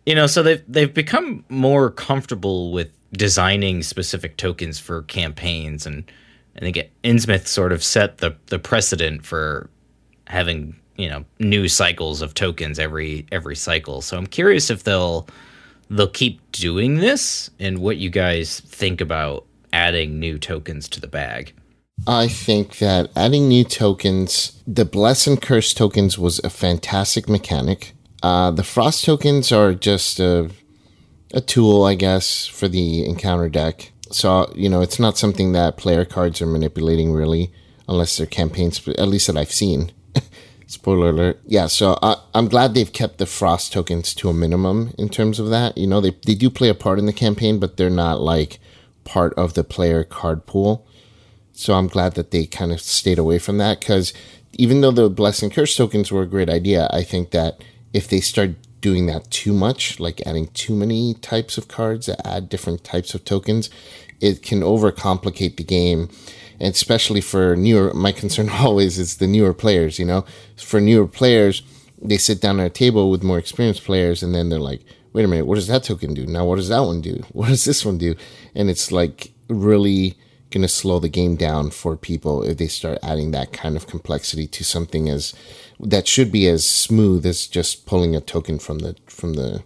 you 0.09 0.15
know, 0.15 0.25
so 0.25 0.41
they've 0.41 0.63
they've 0.67 0.91
become 0.91 1.45
more 1.49 1.91
comfortable 1.91 2.71
with 2.71 2.89
designing 3.11 3.83
specific 3.83 4.37
tokens 4.37 4.79
for 4.79 5.03
campaigns, 5.03 5.85
and 5.85 6.11
I 6.55 6.61
think 6.61 6.79
Innsmouth 7.03 7.45
sort 7.45 7.71
of 7.71 7.83
set 7.83 8.17
the 8.17 8.35
the 8.47 8.57
precedent 8.57 9.23
for 9.23 9.69
having 10.25 10.75
you 10.95 11.09
know 11.09 11.25
new 11.37 11.67
cycles 11.67 12.23
of 12.23 12.33
tokens 12.33 12.79
every 12.79 13.27
every 13.31 13.55
cycle. 13.55 14.01
So 14.01 14.17
I'm 14.17 14.25
curious 14.25 14.71
if 14.71 14.81
they'll 14.81 15.27
they'll 15.91 16.07
keep 16.07 16.41
doing 16.53 16.95
this, 16.95 17.51
and 17.59 17.77
what 17.77 17.97
you 17.97 18.09
guys 18.09 18.61
think 18.61 19.01
about 19.01 19.45
adding 19.73 20.19
new 20.19 20.39
tokens 20.39 20.89
to 20.89 20.99
the 20.99 21.07
bag. 21.07 21.53
I 22.07 22.29
think 22.29 22.79
that 22.79 23.11
adding 23.15 23.47
new 23.47 23.63
tokens, 23.63 24.59
the 24.65 24.85
Bless 24.85 25.27
and 25.27 25.39
Curse 25.39 25.71
tokens 25.75 26.17
was 26.17 26.39
a 26.39 26.49
fantastic 26.49 27.29
mechanic. 27.29 27.93
Uh, 28.21 28.51
the 28.51 28.63
frost 28.63 29.05
tokens 29.05 29.51
are 29.51 29.73
just 29.73 30.19
a, 30.19 30.49
a 31.33 31.41
tool, 31.41 31.83
I 31.83 31.95
guess, 31.95 32.45
for 32.45 32.67
the 32.67 33.05
encounter 33.05 33.49
deck. 33.49 33.91
So, 34.11 34.51
you 34.55 34.69
know, 34.69 34.81
it's 34.81 34.99
not 34.99 35.17
something 35.17 35.53
that 35.53 35.77
player 35.77 36.05
cards 36.05 36.41
are 36.41 36.47
manipulating 36.47 37.13
really, 37.13 37.51
unless 37.87 38.17
they're 38.17 38.27
campaigns, 38.27 38.85
at 38.87 39.07
least 39.07 39.27
that 39.27 39.37
I've 39.37 39.51
seen. 39.51 39.91
Spoiler 40.67 41.09
alert. 41.09 41.39
Yeah, 41.45 41.67
so 41.67 41.97
I, 42.01 42.17
I'm 42.33 42.47
glad 42.47 42.73
they've 42.73 42.91
kept 42.91 43.17
the 43.17 43.25
frost 43.25 43.73
tokens 43.73 44.13
to 44.15 44.29
a 44.29 44.33
minimum 44.33 44.93
in 44.97 45.09
terms 45.09 45.39
of 45.39 45.49
that. 45.49 45.77
You 45.77 45.87
know, 45.87 46.01
they, 46.01 46.15
they 46.25 46.35
do 46.35 46.49
play 46.49 46.69
a 46.69 46.75
part 46.75 46.99
in 46.99 47.05
the 47.05 47.13
campaign, 47.13 47.59
but 47.59 47.77
they're 47.77 47.89
not 47.89 48.21
like 48.21 48.59
part 49.03 49.33
of 49.35 49.53
the 49.53 49.63
player 49.63 50.03
card 50.03 50.45
pool. 50.45 50.87
So 51.53 51.73
I'm 51.73 51.87
glad 51.87 52.13
that 52.15 52.31
they 52.31 52.45
kind 52.45 52.71
of 52.71 52.79
stayed 52.81 53.19
away 53.19 53.39
from 53.39 53.57
that 53.57 53.79
because 53.79 54.13
even 54.53 54.81
though 54.81 54.91
the 54.91 55.09
Bless 55.09 55.41
and 55.41 55.51
Curse 55.51 55.75
tokens 55.75 56.11
were 56.11 56.21
a 56.21 56.27
great 56.27 56.49
idea, 56.49 56.87
I 56.91 57.03
think 57.03 57.31
that 57.31 57.63
if 57.93 58.07
they 58.07 58.19
start 58.19 58.51
doing 58.81 59.07
that 59.07 59.29
too 59.31 59.53
much, 59.53 59.99
like 59.99 60.25
adding 60.25 60.47
too 60.47 60.75
many 60.75 61.13
types 61.15 61.57
of 61.57 61.67
cards 61.67 62.05
that 62.05 62.25
add 62.25 62.49
different 62.49 62.83
types 62.83 63.13
of 63.13 63.25
tokens, 63.25 63.69
it 64.21 64.41
can 64.41 64.61
overcomplicate 64.61 65.57
the 65.57 65.63
game. 65.63 66.09
And 66.59 66.73
especially 66.73 67.21
for 67.21 67.55
newer, 67.55 67.93
my 67.93 68.11
concern 68.11 68.49
always 68.51 68.99
is 68.99 69.17
the 69.17 69.27
newer 69.27 69.53
players, 69.53 69.99
you 69.99 70.05
know? 70.05 70.25
For 70.57 70.79
newer 70.79 71.07
players, 71.07 71.63
they 72.01 72.17
sit 72.17 72.41
down 72.41 72.59
at 72.59 72.67
a 72.67 72.69
table 72.69 73.09
with 73.09 73.23
more 73.23 73.37
experienced 73.37 73.83
players 73.83 74.23
and 74.23 74.33
then 74.33 74.49
they're 74.49 74.59
like, 74.59 74.81
wait 75.13 75.25
a 75.25 75.27
minute, 75.27 75.45
what 75.45 75.55
does 75.55 75.67
that 75.67 75.83
token 75.83 76.13
do? 76.13 76.25
Now, 76.25 76.45
what 76.45 76.57
does 76.57 76.69
that 76.69 76.81
one 76.81 77.01
do? 77.01 77.23
What 77.31 77.49
does 77.49 77.65
this 77.65 77.85
one 77.85 77.97
do? 77.97 78.15
And 78.55 78.69
it's 78.69 78.91
like 78.91 79.33
really 79.49 80.17
going 80.51 80.61
to 80.61 80.67
slow 80.67 80.99
the 80.99 81.09
game 81.09 81.35
down 81.35 81.69
for 81.69 81.95
people 81.95 82.43
if 82.43 82.57
they 82.57 82.67
start 82.67 82.97
adding 83.03 83.31
that 83.31 83.53
kind 83.53 83.75
of 83.75 83.87
complexity 83.87 84.47
to 84.47 84.63
something 84.63 85.07
as 85.07 85.33
that 85.79 86.07
should 86.07 86.31
be 86.31 86.47
as 86.47 86.67
smooth 86.67 87.25
as 87.25 87.47
just 87.47 87.85
pulling 87.85 88.15
a 88.15 88.21
token 88.21 88.59
from 88.59 88.79
the 88.79 88.95
from 89.07 89.33
the 89.33 89.63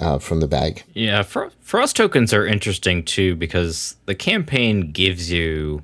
uh, 0.00 0.18
from 0.18 0.40
the 0.40 0.46
bag. 0.46 0.82
Yeah, 0.94 1.22
frost 1.22 1.96
tokens 1.96 2.32
are 2.32 2.46
interesting 2.46 3.04
too 3.04 3.36
because 3.36 3.96
the 4.06 4.14
campaign 4.14 4.92
gives 4.92 5.30
you 5.30 5.82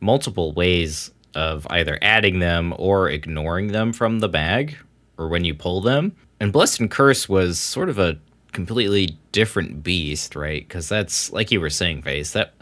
multiple 0.00 0.52
ways 0.52 1.10
of 1.34 1.66
either 1.70 1.98
adding 2.02 2.40
them 2.40 2.74
or 2.78 3.08
ignoring 3.08 3.68
them 3.68 3.92
from 3.92 4.18
the 4.18 4.28
bag 4.28 4.76
or 5.16 5.28
when 5.28 5.44
you 5.44 5.54
pull 5.54 5.80
them. 5.80 6.16
And 6.40 6.52
Blessed 6.52 6.80
and 6.80 6.90
Curse 6.90 7.28
was 7.28 7.58
sort 7.58 7.88
of 7.88 7.98
a 7.98 8.18
completely 8.52 9.16
different 9.32 9.82
beast, 9.82 10.34
right? 10.34 10.66
Because 10.66 10.88
that's 10.88 11.32
like 11.32 11.50
you 11.50 11.60
were 11.60 11.70
saying, 11.70 12.02
Face. 12.02 12.32
That 12.32 12.54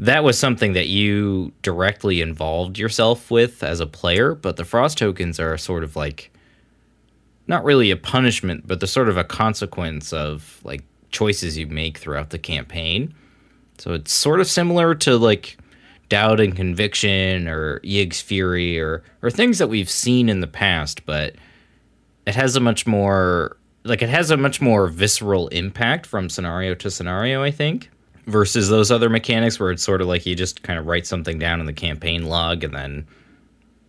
that 0.00 0.24
was 0.24 0.38
something 0.38 0.72
that 0.72 0.88
you 0.88 1.52
directly 1.60 2.22
involved 2.22 2.78
yourself 2.78 3.30
with 3.30 3.62
as 3.62 3.80
a 3.80 3.86
player, 3.86 4.34
but 4.34 4.56
the 4.56 4.64
frost 4.64 4.96
tokens 4.96 5.38
are 5.38 5.58
sort 5.58 5.84
of 5.84 5.94
like 5.94 6.32
not 7.46 7.64
really 7.64 7.90
a 7.90 7.96
punishment, 7.98 8.66
but 8.66 8.80
they're 8.80 8.86
sort 8.86 9.10
of 9.10 9.18
a 9.18 9.24
consequence 9.24 10.12
of 10.14 10.58
like 10.64 10.82
choices 11.10 11.58
you 11.58 11.66
make 11.66 11.98
throughout 11.98 12.30
the 12.30 12.38
campaign. 12.38 13.14
So 13.76 13.92
it's 13.92 14.12
sort 14.12 14.40
of 14.40 14.46
similar 14.46 14.94
to 14.94 15.18
like 15.18 15.58
doubt 16.08 16.40
and 16.40 16.56
conviction 16.56 17.46
or 17.46 17.80
Yig's 17.82 18.22
fury 18.22 18.80
or 18.80 19.04
or 19.20 19.30
things 19.30 19.58
that 19.58 19.68
we've 19.68 19.90
seen 19.90 20.30
in 20.30 20.40
the 20.40 20.46
past, 20.46 21.04
but 21.04 21.34
it 22.26 22.34
has 22.34 22.56
a 22.56 22.60
much 22.60 22.86
more 22.86 23.58
like 23.84 24.00
it 24.00 24.08
has 24.08 24.30
a 24.30 24.38
much 24.38 24.62
more 24.62 24.86
visceral 24.86 25.48
impact 25.48 26.06
from 26.06 26.30
scenario 26.30 26.74
to 26.76 26.90
scenario, 26.90 27.42
I 27.42 27.50
think, 27.50 27.90
versus 28.30 28.68
those 28.68 28.90
other 28.90 29.08
mechanics 29.08 29.58
where 29.60 29.70
it's 29.70 29.82
sort 29.82 30.00
of 30.00 30.06
like 30.06 30.24
you 30.26 30.34
just 30.34 30.62
kind 30.62 30.78
of 30.78 30.86
write 30.86 31.06
something 31.06 31.38
down 31.38 31.60
in 31.60 31.66
the 31.66 31.72
campaign 31.72 32.26
log 32.26 32.64
and 32.64 32.74
then 32.74 33.06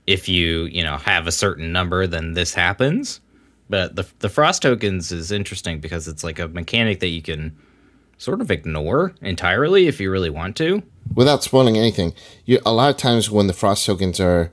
if 0.08 0.28
you, 0.28 0.64
you 0.66 0.84
know, 0.84 0.98
have 0.98 1.28
a 1.28 1.32
certain 1.32 1.72
number, 1.72 2.08
then 2.08 2.34
this 2.34 2.54
happens. 2.54 3.22
But 3.70 3.96
the 3.96 4.06
the 4.20 4.30
frost 4.30 4.62
tokens 4.62 5.12
is 5.12 5.32
interesting 5.32 5.80
because 5.80 6.08
it's 6.08 6.24
like 6.24 6.40
a 6.40 6.48
mechanic 6.50 7.00
that 7.00 7.08
you 7.08 7.22
can 7.22 7.58
sort 8.18 8.42
of 8.42 8.52
ignore 8.52 9.16
entirely 9.22 9.88
if 9.88 10.00
you 10.02 10.12
really 10.12 10.30
want 10.30 10.58
to. 10.58 10.84
Without 11.16 11.44
spoiling 11.44 11.78
anything, 11.78 12.14
you, 12.46 12.60
a 12.66 12.74
lot 12.74 12.90
of 12.90 12.98
times 12.98 13.32
when 13.32 13.48
the 13.48 13.54
frost 13.54 13.86
tokens 13.86 14.20
are 14.20 14.52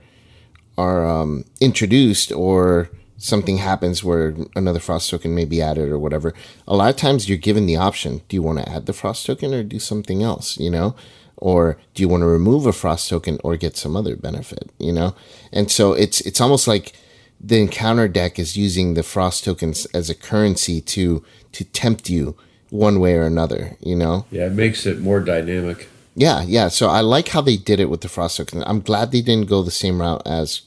are 0.77 1.05
um, 1.05 1.45
introduced 1.61 2.31
or 2.31 2.91
something 3.19 3.59
happens 3.59 4.03
where 4.03 4.35
another 4.57 4.81
frost 4.81 5.11
token 5.11 5.35
may 5.35 5.45
be 5.45 5.61
added 5.61 5.89
or 5.91 5.99
whatever, 5.99 6.33
a 6.67 6.75
lot 6.77 6.91
of 6.91 6.97
times 6.97 7.29
you're 7.29 7.37
given 7.39 7.67
the 7.67 7.77
option: 7.77 8.23
do 8.29 8.37
you 8.37 8.43
want 8.43 8.59
to 8.59 8.69
add 8.69 8.87
the 8.87 8.93
frost 8.93 9.27
token 9.27 9.53
or 9.53 9.63
do 9.63 9.79
something 9.79 10.23
else? 10.23 10.57
You 10.59 10.71
know, 10.71 10.95
or 11.37 11.77
do 11.95 12.03
you 12.03 12.09
want 12.09 12.23
to 12.23 12.27
remove 12.27 12.65
a 12.67 12.73
frost 12.73 13.09
token 13.11 13.39
or 13.45 13.57
get 13.57 13.77
some 13.77 13.97
other 13.97 14.17
benefit? 14.17 14.71
You 14.79 14.93
know, 14.93 15.15
and 15.53 15.71
so 15.71 15.93
it's 15.93 16.21
it's 16.23 16.41
almost 16.41 16.67
like 16.69 16.93
the 17.41 17.61
encounter 17.61 18.09
deck 18.09 18.39
is 18.39 18.57
using 18.57 18.95
the 18.95 19.03
frost 19.03 19.45
tokens 19.45 19.85
as 19.87 20.09
a 20.11 20.15
currency 20.15 20.81
to 20.81 21.23
to 21.53 21.65
tempt 21.65 22.09
you 22.11 22.37
one 22.71 23.01
way 23.01 23.15
or 23.15 23.23
another 23.23 23.77
you 23.81 23.95
know 23.97 24.27
Yeah, 24.31 24.47
it 24.47 24.53
makes 24.53 24.85
it 24.87 24.99
more 25.01 25.21
dynamic. 25.21 25.89
yeah 26.15 26.43
yeah 26.43 26.69
so 26.69 26.89
i 26.89 27.01
like 27.01 27.29
how 27.29 27.41
they 27.41 27.57
did 27.57 27.81
it 27.81 27.89
with 27.89 28.01
the 28.03 28.09
frost 28.09 28.37
tokens 28.37 28.65
i'm 28.67 28.81
glad 28.81 29.11
they 29.13 29.23
didn't 29.23 29.49
go 29.49 29.63
the 29.63 29.71
same 29.71 30.01
route 30.03 30.21
as 30.27 30.63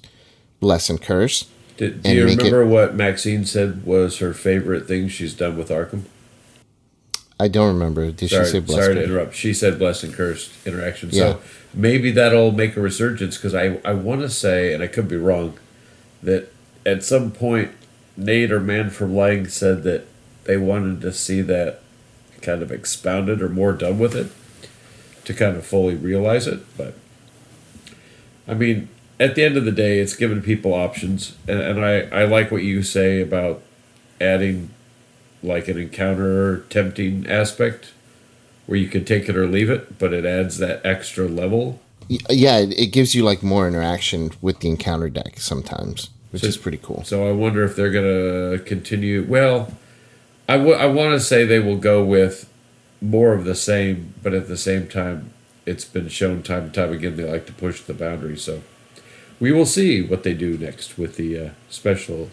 bless 0.60 0.90
and 0.90 1.00
curse 1.02 1.46
Did, 1.82 2.04
do 2.04 2.10
And 2.10 2.18
you 2.20 2.26
make 2.26 2.34
it- 2.36 2.44
remember 2.44 2.64
what 2.68 2.94
Maxine 2.94 3.44
said 3.44 3.84
was 3.88 4.20
her 4.20 4.36
favorite 4.36 4.88
thing 4.88 5.08
she's 5.08 5.34
done 5.34 5.58
with 5.58 5.70
Arkham? 5.70 6.04
i 7.40 7.48
don't 7.48 7.74
remember 7.74 8.12
did 8.12 8.30
Sorry, 8.30 8.46
she 8.46 8.52
say 8.52 8.60
bless 8.60 8.84
sorry 8.84 8.94
to 8.94 9.04
interrupt. 9.04 9.34
She 9.34 9.52
said 9.52 9.80
blessed 9.80 10.04
and 10.04 10.14
cursed 10.14 10.52
interaction. 10.64 11.10
Yeah. 11.12 11.20
So 11.20 11.42
maybe 11.74 12.12
that'll 12.12 12.52
make 12.52 12.78
a 12.78 12.82
resurgence 12.82 13.36
because 13.36 13.56
I, 13.56 13.80
I 13.84 13.94
want 13.94 14.22
to 14.22 14.30
say, 14.30 14.76
and 14.76 14.84
I 14.84 14.86
could 14.86 15.08
be 15.08 15.18
wrong, 15.18 15.58
that 16.22 16.54
at 16.86 17.04
some 17.04 17.32
point 17.32 17.72
Nate 18.16 18.52
or 18.52 18.60
Man 18.60 18.92
from 18.92 19.14
Leng 19.14 19.50
said 19.50 19.82
that 19.82 20.06
they 20.44 20.58
wanted 20.58 21.02
to 21.02 21.12
see 21.12 21.42
that 21.42 21.82
kind 22.44 22.62
of 22.62 22.72
expounded 22.72 23.42
or 23.42 23.50
more 23.50 23.74
done 23.74 23.98
with 23.98 24.16
it 24.16 24.28
to 25.26 25.34
kind 25.34 25.58
of 25.58 25.66
fully 25.66 25.96
realize 25.96 26.46
it. 26.46 26.60
But 26.78 26.94
I 28.48 28.54
mean, 28.54 28.88
at 29.22 29.36
the 29.36 29.44
end 29.44 29.56
of 29.56 29.64
the 29.66 29.72
day, 29.72 30.00
it's 30.00 30.16
giving 30.16 30.42
people 30.42 30.74
options, 30.74 31.36
and, 31.48 31.60
and 31.62 31.86
I, 31.86 32.02
I 32.22 32.26
like 32.26 32.52
what 32.52 32.64
you 32.64 32.82
say 32.84 33.22
about 33.22 33.62
adding 34.20 34.72
like 35.44 35.68
an 35.68 35.78
encounter 35.78 36.60
tempting 36.70 37.28
aspect 37.28 37.94
where 38.66 38.78
you 38.78 38.88
can 38.88 39.06
take 39.06 39.30
it 39.30 39.36
or 39.38 39.48
leave 39.48 39.70
it, 39.70 39.98
but 40.00 40.14
it 40.14 40.26
adds 40.26 40.58
that 40.58 40.86
extra 40.86 41.28
level. 41.28 41.80
Yeah 42.30 42.58
it, 42.58 42.88
gives 42.92 43.16
you 43.16 43.24
like 43.24 43.42
more 43.42 43.68
interaction 43.68 44.32
with 44.42 44.60
the 44.60 44.68
encounter 44.70 45.08
deck 45.08 45.40
sometimes 45.40 46.10
which 46.32 46.42
So- 46.42 46.48
is 46.50 46.58
pretty 46.58 46.80
cool 46.82 47.04
So 47.06 47.26
I 47.28 47.32
wonder 47.32 47.64
if 47.64 47.76
they're 47.76 47.90
going 47.92 48.58
to 48.58 48.64
continue. 48.66 49.24
Well, 49.28 49.72
I, 50.50 50.58
w- 50.58 50.76
I 50.76 50.88
want 50.88 51.14
to 51.14 51.20
say 51.22 51.46
they 51.46 51.60
will 51.60 51.78
go 51.78 52.04
with 52.04 52.50
more 53.02 53.34
of 53.34 53.46
the 53.46 53.56
same, 53.56 54.14
but 54.22 54.34
at 54.34 54.48
the 54.50 54.58
same 54.58 54.88
time, 54.88 55.32
it's 55.66 55.86
been 55.86 56.10
shown 56.10 56.44
time 56.44 56.64
and 56.66 56.74
time 56.74 56.92
again 56.92 57.16
they 57.16 57.24
like 57.24 57.46
to 57.48 57.54
push 57.54 57.82
the 57.82 57.94
boundary. 57.94 58.38
So 58.38 58.62
we 59.42 59.52
will 59.52 59.66
see 59.66 60.02
what 60.02 60.24
they 60.24 60.34
do 60.34 60.58
next 60.58 60.98
with 60.98 61.18
the 61.18 61.38
uh, 61.38 61.50
special 61.70 62.30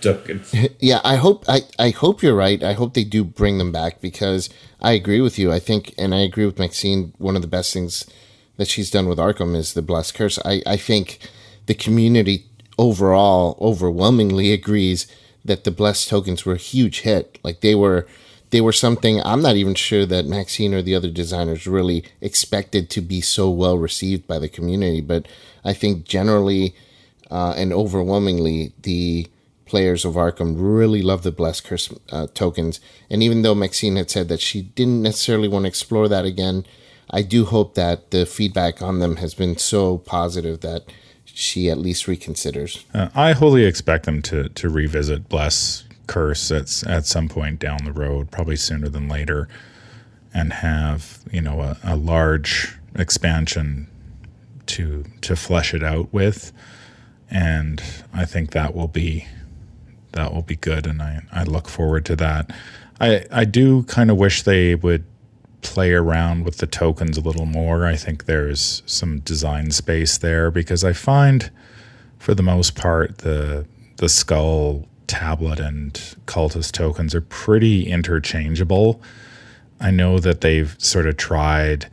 tokens. 0.00 0.54
yeah 0.80 1.00
i 1.04 1.16
hope 1.16 1.44
I, 1.48 1.62
I 1.78 1.90
hope 1.90 2.22
you're 2.22 2.34
right. 2.34 2.62
I 2.62 2.72
hope 2.72 2.94
they 2.94 3.04
do 3.04 3.22
bring 3.22 3.58
them 3.58 3.72
back 3.72 4.00
because 4.00 4.50
i 4.80 4.92
agree 4.92 5.20
with 5.20 5.38
you. 5.38 5.52
I 5.52 5.60
think 5.60 5.94
and 5.96 6.14
i 6.14 6.20
agree 6.20 6.46
with 6.46 6.58
maxine 6.58 7.12
one 7.18 7.36
of 7.36 7.42
the 7.42 7.48
best 7.48 7.72
things 7.72 8.04
that 8.56 8.68
she's 8.68 8.90
done 8.90 9.08
with 9.08 9.18
arkham 9.18 9.54
is 9.54 9.74
the 9.74 9.82
blessed 9.82 10.14
curse. 10.14 10.38
I, 10.44 10.62
I 10.66 10.76
think 10.76 11.18
the 11.66 11.74
community 11.74 12.46
overall 12.78 13.56
overwhelmingly 13.60 14.52
agrees 14.52 15.06
that 15.44 15.64
the 15.64 15.70
blessed 15.70 16.08
tokens 16.08 16.44
were 16.44 16.54
a 16.54 16.68
huge 16.72 17.00
hit. 17.00 17.38
Like 17.42 17.60
they 17.60 17.74
were 17.74 18.06
they 18.56 18.60
were 18.62 18.72
something 18.72 19.20
i'm 19.20 19.42
not 19.42 19.54
even 19.54 19.74
sure 19.74 20.06
that 20.06 20.24
maxine 20.24 20.72
or 20.72 20.80
the 20.80 20.94
other 20.94 21.10
designers 21.10 21.66
really 21.66 22.02
expected 22.22 22.88
to 22.88 23.02
be 23.02 23.20
so 23.20 23.50
well 23.50 23.76
received 23.76 24.26
by 24.26 24.38
the 24.38 24.48
community 24.48 25.02
but 25.02 25.28
i 25.62 25.74
think 25.74 26.06
generally 26.06 26.74
uh, 27.30 27.52
and 27.54 27.70
overwhelmingly 27.70 28.72
the 28.80 29.26
players 29.66 30.04
of 30.04 30.14
Arkham 30.14 30.54
really 30.56 31.02
love 31.02 31.22
the 31.22 31.32
Blessed 31.32 31.64
Curse 31.64 31.92
uh, 32.10 32.28
tokens. 32.32 32.80
And 33.10 33.20
even 33.20 33.42
though 33.42 33.54
Maxine 33.54 33.96
had 33.96 34.08
said 34.08 34.28
that 34.28 34.40
she 34.40 34.62
didn't 34.62 35.02
necessarily 35.02 35.48
want 35.48 35.64
to 35.64 35.68
explore 35.68 36.06
that 36.08 36.24
again, 36.24 36.64
I 37.10 37.22
do 37.22 37.44
hope 37.44 37.74
that 37.74 38.12
the 38.12 38.26
feedback 38.26 38.80
on 38.80 39.00
them 39.00 39.16
has 39.16 39.34
been 39.34 39.56
so 39.58 39.98
positive 39.98 40.60
that 40.60 40.84
she 41.24 41.68
at 41.68 41.78
least 41.78 42.06
reconsiders. 42.06 42.84
Uh, 42.94 43.08
I 43.14 43.32
wholly 43.32 43.64
expect 43.64 44.06
them 44.06 44.22
to 44.22 44.48
to 44.50 44.68
revisit 44.68 45.28
Bless 45.28 45.85
Curse 46.06 46.50
at 46.50 46.82
at 46.86 47.06
some 47.06 47.28
point 47.28 47.58
down 47.58 47.84
the 47.84 47.92
road, 47.92 48.30
probably 48.30 48.56
sooner 48.56 48.88
than 48.88 49.08
later, 49.08 49.48
and 50.32 50.52
have 50.52 51.20
you 51.30 51.40
know 51.40 51.60
a, 51.60 51.76
a 51.82 51.96
large 51.96 52.76
expansion 52.94 53.88
to 54.66 55.04
to 55.22 55.36
flesh 55.36 55.74
it 55.74 55.82
out 55.82 56.12
with, 56.12 56.52
and 57.30 57.82
I 58.12 58.24
think 58.24 58.52
that 58.52 58.74
will 58.74 58.88
be 58.88 59.26
that 60.12 60.32
will 60.32 60.42
be 60.42 60.56
good, 60.56 60.86
and 60.86 61.02
I 61.02 61.22
I 61.32 61.44
look 61.44 61.68
forward 61.68 62.04
to 62.06 62.16
that. 62.16 62.50
I 63.00 63.24
I 63.30 63.44
do 63.44 63.82
kind 63.84 64.10
of 64.10 64.16
wish 64.16 64.42
they 64.42 64.74
would 64.74 65.04
play 65.62 65.92
around 65.92 66.44
with 66.44 66.58
the 66.58 66.66
tokens 66.66 67.18
a 67.18 67.20
little 67.20 67.46
more. 67.46 67.86
I 67.86 67.96
think 67.96 68.26
there's 68.26 68.82
some 68.86 69.20
design 69.20 69.70
space 69.72 70.18
there 70.18 70.50
because 70.50 70.84
I 70.84 70.92
find 70.92 71.50
for 72.18 72.34
the 72.34 72.42
most 72.42 72.74
part, 72.74 73.18
the 73.18 73.66
the 73.98 74.08
skull 74.08 74.86
tablet 75.06 75.60
and 75.60 75.94
cultist 76.26 76.72
tokens 76.72 77.14
are 77.14 77.20
pretty 77.20 77.88
interchangeable. 77.88 79.00
I 79.80 79.90
know 79.90 80.18
that 80.18 80.40
they've 80.40 80.74
sort 80.78 81.06
of 81.06 81.16
tried 81.16 81.86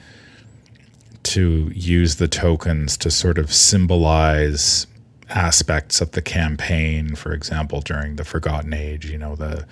to 1.24 1.72
use 1.74 2.16
the 2.16 2.28
tokens 2.28 2.98
to 2.98 3.10
sort 3.12 3.38
of 3.38 3.54
symbolize 3.54 4.88
aspects 5.30 6.02
of 6.02 6.12
the 6.12 6.22
campaign. 6.22 7.16
For 7.16 7.34
example, 7.34 7.82
during 7.82 8.16
the 8.16 8.26
Forgotten 8.26 8.74
Age, 8.74 9.10
you 9.10 9.18
know 9.18 9.36
the 9.36 9.66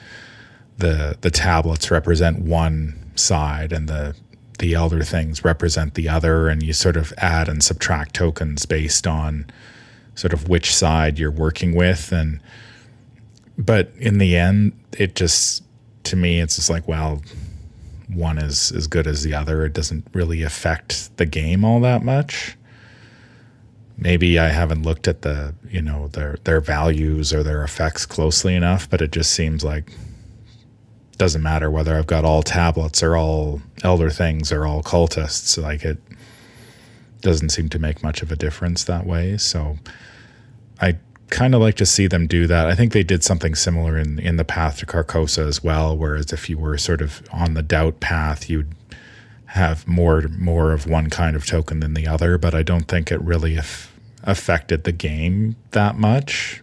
the 0.77 1.17
the 1.21 1.31
tablets 1.31 1.91
represent 1.91 2.39
one 2.39 3.11
side 3.15 3.71
and 3.71 3.87
the 3.87 4.15
the 4.59 4.73
elder 4.73 5.03
things 5.03 5.43
represent 5.43 5.95
the 5.95 6.07
other, 6.07 6.47
and 6.47 6.61
you 6.63 6.73
sort 6.73 6.97
of 6.97 7.13
add 7.17 7.49
and 7.49 7.63
subtract 7.63 8.13
tokens 8.13 8.65
based 8.65 9.07
on 9.07 9.45
sort 10.15 10.33
of 10.33 10.47
which 10.47 10.75
side 10.75 11.17
you're 11.17 11.31
working 11.31 11.73
with 11.73 12.11
and 12.11 12.39
but 13.57 13.91
in 13.97 14.17
the 14.17 14.35
end 14.35 14.73
it 14.97 15.15
just 15.15 15.63
to 16.03 16.15
me 16.15 16.39
it's 16.39 16.55
just 16.55 16.69
like 16.69 16.87
well 16.87 17.21
one 18.07 18.37
is 18.37 18.71
as 18.73 18.87
good 18.87 19.07
as 19.07 19.23
the 19.23 19.33
other. 19.33 19.63
It 19.63 19.71
doesn't 19.71 20.05
really 20.11 20.43
affect 20.43 21.15
the 21.15 21.25
game 21.25 21.63
all 21.63 21.79
that 21.79 22.03
much. 22.03 22.57
Maybe 23.97 24.39
i 24.39 24.49
haven't 24.49 24.81
looked 24.81 25.07
at 25.07 25.21
the 25.21 25.53
you 25.69 25.81
know 25.81 26.07
their 26.09 26.37
their 26.43 26.59
values 26.59 27.31
or 27.31 27.43
their 27.43 27.63
effects 27.63 28.05
closely 28.05 28.55
enough 28.55 28.89
but 28.89 28.99
it 28.99 29.11
just 29.11 29.31
seems 29.31 29.63
like 29.63 29.95
doesn't 31.17 31.43
matter 31.43 31.69
whether 31.69 31.95
i've 31.95 32.07
got 32.07 32.25
all 32.25 32.41
tablets 32.41 33.03
or 33.03 33.15
all 33.15 33.61
elder 33.83 34.09
things 34.09 34.51
or 34.51 34.65
all 34.65 34.83
cultists. 34.83 35.61
Like 35.61 35.83
it 35.83 35.97
doesn't 37.21 37.49
seem 37.49 37.69
to 37.69 37.79
make 37.79 38.03
much 38.03 38.21
of 38.21 38.31
a 38.31 38.35
difference 38.35 38.83
that 38.85 39.05
way. 39.05 39.37
So 39.37 39.77
I 40.79 40.97
kind 41.31 41.55
of 41.55 41.61
like 41.61 41.75
to 41.75 41.85
see 41.85 42.05
them 42.05 42.27
do 42.27 42.45
that. 42.45 42.67
I 42.67 42.75
think 42.75 42.91
they 42.91 43.03
did 43.03 43.23
something 43.23 43.55
similar 43.55 43.97
in 43.97 44.19
in 44.19 44.35
the 44.35 44.45
path 44.45 44.77
to 44.79 44.85
Carcosa 44.85 45.47
as 45.47 45.63
well, 45.63 45.97
whereas 45.97 46.31
if 46.31 46.49
you 46.49 46.57
were 46.57 46.77
sort 46.77 47.01
of 47.01 47.23
on 47.31 47.55
the 47.55 47.63
doubt 47.63 47.99
path, 47.99 48.49
you'd 48.49 48.75
have 49.47 49.87
more 49.87 50.21
more 50.37 50.71
of 50.71 50.87
one 50.87 51.09
kind 51.09 51.35
of 51.35 51.45
token 51.45 51.79
than 51.79 51.93
the 51.93 52.07
other, 52.07 52.37
but 52.37 52.53
I 52.53 52.63
don't 52.63 52.87
think 52.87 53.11
it 53.11 53.21
really 53.21 53.55
af- 53.57 53.91
affected 54.23 54.83
the 54.83 54.91
game 54.91 55.55
that 55.71 55.97
much. 55.97 56.61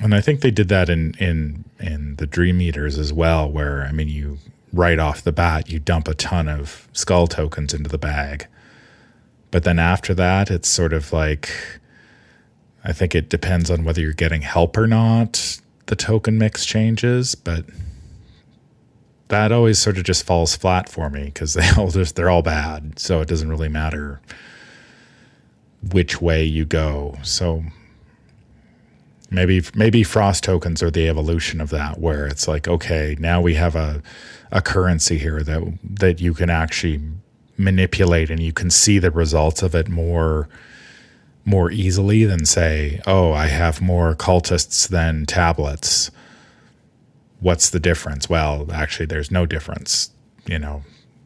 And 0.00 0.14
I 0.14 0.20
think 0.20 0.40
they 0.40 0.50
did 0.50 0.68
that 0.68 0.88
in 0.88 1.14
in 1.18 1.64
in 1.78 2.16
the 2.16 2.26
Dream 2.26 2.60
Eaters 2.60 2.98
as 2.98 3.12
well, 3.12 3.50
where 3.50 3.82
I 3.82 3.92
mean 3.92 4.08
you 4.08 4.38
right 4.72 4.98
off 4.98 5.22
the 5.22 5.32
bat 5.32 5.70
you 5.70 5.78
dump 5.78 6.08
a 6.08 6.14
ton 6.14 6.48
of 6.48 6.88
skull 6.92 7.26
tokens 7.26 7.74
into 7.74 7.90
the 7.90 7.98
bag. 7.98 8.46
But 9.50 9.64
then 9.64 9.78
after 9.78 10.14
that, 10.14 10.50
it's 10.50 10.68
sort 10.68 10.94
of 10.94 11.12
like 11.12 11.50
I 12.84 12.92
think 12.92 13.14
it 13.14 13.28
depends 13.28 13.70
on 13.70 13.84
whether 13.84 14.00
you're 14.00 14.12
getting 14.12 14.42
help 14.42 14.76
or 14.76 14.86
not. 14.86 15.60
The 15.86 15.96
token 15.96 16.38
mix 16.38 16.64
changes, 16.64 17.34
but 17.34 17.64
that 19.28 19.52
always 19.52 19.78
sort 19.78 19.98
of 19.98 20.04
just 20.04 20.24
falls 20.24 20.56
flat 20.56 20.88
for 20.88 21.10
me 21.10 21.24
because 21.24 21.54
they 21.54 21.68
all 21.76 21.90
just 21.90 22.16
they're 22.16 22.30
all 22.30 22.42
bad. 22.42 22.98
So 22.98 23.20
it 23.20 23.28
doesn't 23.28 23.48
really 23.48 23.68
matter 23.68 24.20
which 25.90 26.20
way 26.20 26.44
you 26.44 26.64
go. 26.64 27.18
So 27.22 27.64
Maybe 29.32 29.62
maybe 29.74 30.02
frost 30.02 30.44
tokens 30.44 30.82
are 30.82 30.90
the 30.90 31.08
evolution 31.08 31.62
of 31.62 31.70
that, 31.70 31.98
where 31.98 32.26
it's 32.26 32.46
like, 32.46 32.68
okay, 32.68 33.16
now 33.18 33.40
we 33.40 33.54
have 33.54 33.74
a 33.74 34.02
a 34.50 34.60
currency 34.60 35.16
here 35.16 35.42
that 35.42 35.78
that 35.82 36.20
you 36.20 36.34
can 36.34 36.50
actually 36.50 37.00
manipulate 37.56 38.30
and 38.30 38.40
you 38.40 38.52
can 38.52 38.68
see 38.68 38.98
the 38.98 39.10
results 39.10 39.62
of 39.62 39.74
it 39.74 39.88
more 39.88 40.50
more 41.44 41.70
easily 41.70 42.24
than 42.24 42.46
say, 42.46 43.00
oh, 43.06 43.32
I 43.32 43.46
have 43.46 43.80
more 43.80 44.14
cultists 44.14 44.88
than 44.88 45.26
tablets. 45.26 46.10
What's 47.40 47.70
the 47.70 47.80
difference? 47.80 48.28
Well, 48.28 48.70
actually, 48.72 49.06
there's 49.06 49.30
no 49.30 49.46
difference. 49.46 50.10
You 50.46 50.58
know, 50.58 50.82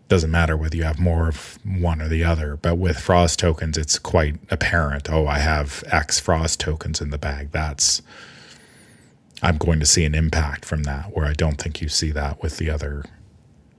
doesn't 0.09 0.31
matter 0.31 0.57
whether 0.57 0.77
you 0.77 0.85
have 0.85 0.99
more 0.99 1.29
of 1.29 1.59
one 1.65 2.01
or 2.01 2.09
the 2.09 2.25
other. 2.25 2.57
But 2.57 2.77
with 2.77 2.99
frost 2.99 3.39
tokens, 3.39 3.77
it's 3.77 3.99
quite 3.99 4.37
apparent. 4.51 5.11
Oh, 5.11 5.27
I 5.27 5.39
have 5.39 5.85
X 5.89 6.19
frost 6.19 6.61
tokens 6.61 7.01
in 7.01 7.11
the 7.11 7.19
bag. 7.19 7.51
That's 7.53 8.03
I'm 9.43 9.59
going 9.59 9.81
to 9.81 9.87
see 9.87 10.05
an 10.05 10.15
impact 10.15 10.65
from 10.65 10.85
that, 10.85 11.15
where 11.15 11.27
I 11.27 11.35
don't 11.35 11.61
think 11.61 11.83
you 11.83 11.89
see 11.89 12.11
that 12.13 12.43
with 12.43 12.57
the 12.57 12.71
other 12.71 13.05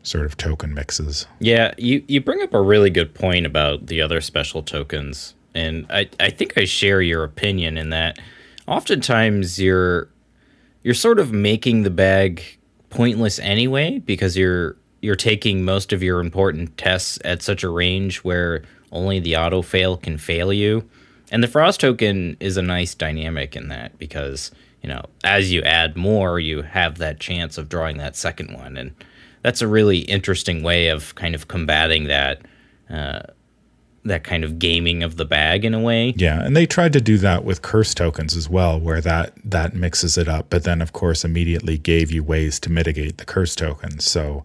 sort 0.04 0.26
of 0.26 0.38
token 0.38 0.74
mixes. 0.74 1.26
Yeah, 1.40 1.74
you, 1.78 2.04
you 2.08 2.22
bring 2.22 2.42
up 2.42 2.54
a 2.54 2.62
really 2.62 2.90
good 2.90 3.14
point 3.14 3.46
about 3.46 3.88
the 3.88 4.02
other 4.02 4.22
special 4.22 4.64
tokens. 4.64 5.34
And 5.58 5.86
I, 5.90 6.10
I 6.20 6.30
think 6.30 6.58
I 6.58 6.66
share 6.66 7.02
your 7.02 7.24
opinion 7.24 7.78
in 7.78 7.90
that 7.90 8.20
oftentimes 8.68 9.60
you're 9.60 10.10
you're 10.84 10.94
sort 10.94 11.20
of 11.20 11.32
making 11.32 11.84
the 11.84 11.90
bag 11.90 12.44
pointless 12.90 13.40
anyway 13.40 14.00
because 14.00 14.38
you're 14.38 14.78
you're 15.02 15.16
taking 15.16 15.64
most 15.64 15.94
of 15.94 16.04
your 16.04 16.20
important 16.20 16.78
tests 16.78 17.20
at 17.26 17.42
such 17.42 17.64
a 17.64 17.70
range 17.70 18.18
where 18.20 18.64
only 18.92 19.20
the 19.20 19.36
auto 19.36 19.62
fail 19.62 19.98
can 19.98 20.18
fail 20.18 20.52
you. 20.54 20.88
And 21.32 21.44
the 21.44 21.48
frost 21.48 21.82
token 21.82 22.38
is 22.40 22.58
a 22.58 22.62
nice 22.62 22.96
dynamic 22.96 23.56
in 23.56 23.68
that 23.68 23.98
because, 24.00 24.52
you 24.82 24.90
know, 24.90 25.04
as 25.24 25.52
you 25.52 25.62
add 25.64 25.98
more, 25.98 26.40
you 26.40 26.62
have 26.62 26.98
that 26.98 27.20
chance 27.20 27.58
of 27.58 27.70
drawing 27.70 27.98
that 27.98 28.16
second 28.16 28.54
one. 28.54 28.78
And 28.78 28.94
that's 29.44 29.62
a 29.62 29.68
really 29.68 30.00
interesting 30.00 30.64
way 30.64 30.88
of 30.88 31.14
kind 31.16 31.36
of 31.36 31.48
combating 31.48 32.06
that 32.06 32.42
uh, 32.90 33.24
that 34.08 34.24
kind 34.24 34.44
of 34.44 34.60
gaming 34.60 35.04
of 35.04 35.18
the 35.18 35.26
bag 35.26 35.66
in 35.66 35.74
a 35.74 35.80
way. 35.80 36.14
Yeah, 36.18 36.44
and 36.44 36.56
they 36.56 36.66
tried 36.66 36.94
to 36.94 37.02
do 37.02 37.18
that 37.20 37.44
with 37.44 37.62
curse 37.62 37.94
tokens 37.94 38.36
as 38.36 38.50
well, 38.50 38.80
where 38.80 39.02
that 39.02 39.34
that 39.44 39.74
mixes 39.74 40.18
it 40.18 40.28
up, 40.28 40.50
but 40.50 40.64
then 40.64 40.82
of 40.82 40.94
course 40.94 41.24
immediately 41.24 41.78
gave 41.78 42.12
you 42.12 42.24
ways 42.24 42.60
to 42.62 42.72
mitigate 42.72 43.18
the 43.18 43.26
curse 43.26 43.56
tokens. 43.56 44.06
So 44.06 44.44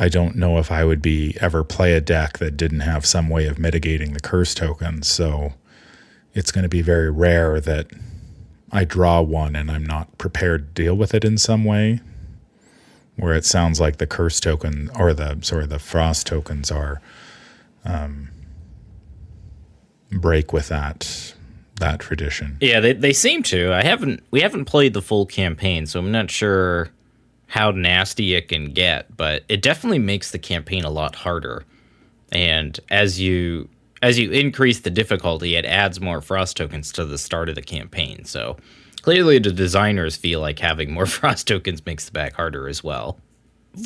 I 0.00 0.08
don't 0.08 0.36
know 0.36 0.58
if 0.58 0.72
I 0.72 0.84
would 0.84 1.02
be 1.02 1.36
ever 1.40 1.62
play 1.62 1.92
a 1.92 2.00
deck 2.00 2.38
that 2.38 2.56
didn't 2.56 2.80
have 2.80 3.04
some 3.04 3.28
way 3.28 3.46
of 3.46 3.58
mitigating 3.58 4.14
the 4.14 4.20
curse 4.20 4.54
tokens. 4.54 5.08
So 5.08 5.52
it's 6.32 6.50
going 6.50 6.62
to 6.62 6.70
be 6.70 6.80
very 6.80 7.10
rare 7.10 7.60
that 7.60 7.88
I 8.72 8.84
draw 8.84 9.20
one 9.20 9.54
and 9.56 9.70
I'm 9.70 9.84
not 9.84 10.16
prepared 10.16 10.74
to 10.74 10.82
deal 10.82 10.94
with 10.94 11.12
it 11.12 11.22
in 11.22 11.36
some 11.36 11.64
way. 11.64 12.00
Where 13.16 13.34
it 13.34 13.44
sounds 13.44 13.78
like 13.78 13.98
the 13.98 14.06
curse 14.06 14.40
token 14.40 14.90
or 14.98 15.12
the 15.12 15.38
sorry 15.42 15.66
the 15.66 15.78
frost 15.78 16.26
tokens 16.26 16.70
are 16.70 17.02
um, 17.84 18.30
break 20.10 20.52
with 20.52 20.68
that 20.68 21.34
that 21.76 22.00
tradition. 22.00 22.56
Yeah, 22.60 22.80
they 22.80 22.92
they 22.92 23.12
seem 23.12 23.42
to. 23.44 23.72
I 23.72 23.82
haven't 23.82 24.22
we 24.30 24.40
haven't 24.40 24.66
played 24.66 24.94
the 24.94 25.02
full 25.02 25.26
campaign, 25.26 25.86
so 25.86 25.98
I'm 25.98 26.12
not 26.12 26.30
sure 26.30 26.90
how 27.46 27.72
nasty 27.72 28.34
it 28.34 28.48
can 28.48 28.66
get, 28.72 29.16
but 29.16 29.42
it 29.48 29.60
definitely 29.60 29.98
makes 29.98 30.30
the 30.30 30.38
campaign 30.38 30.84
a 30.84 30.90
lot 30.90 31.16
harder. 31.16 31.64
And 32.30 32.78
as 32.90 33.20
you 33.20 33.68
as 34.02 34.18
you 34.18 34.30
increase 34.30 34.80
the 34.80 34.90
difficulty, 34.90 35.56
it 35.56 35.64
adds 35.64 36.00
more 36.00 36.20
frost 36.20 36.56
tokens 36.56 36.92
to 36.92 37.04
the 37.04 37.18
start 37.18 37.48
of 37.48 37.54
the 37.54 37.62
campaign. 37.62 38.24
So 38.24 38.56
clearly 39.02 39.38
the 39.38 39.52
designers 39.52 40.16
feel 40.16 40.40
like 40.40 40.58
having 40.58 40.92
more 40.92 41.06
frost 41.18 41.48
tokens 41.48 41.84
makes 41.84 42.06
the 42.06 42.12
back 42.12 42.34
harder 42.34 42.68
as 42.68 42.84
well. 42.84 43.18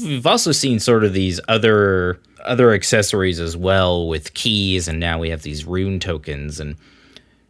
We've 0.03 0.27
also 0.27 0.53
seen 0.53 0.81
sort 0.81 1.05
of 1.05 1.13
these 1.13 1.41
other 1.49 2.21
other 2.45 2.73
accessories 2.73 3.41
as 3.41 3.57
well 3.57 4.07
with 4.07 4.35
keys 4.35 4.87
and 4.87 5.01
now 5.01 5.19
we 5.19 5.31
have 5.31 5.43
these 5.43 5.65
rune 5.65 5.99
tokens 5.99 6.61
and 6.61 6.77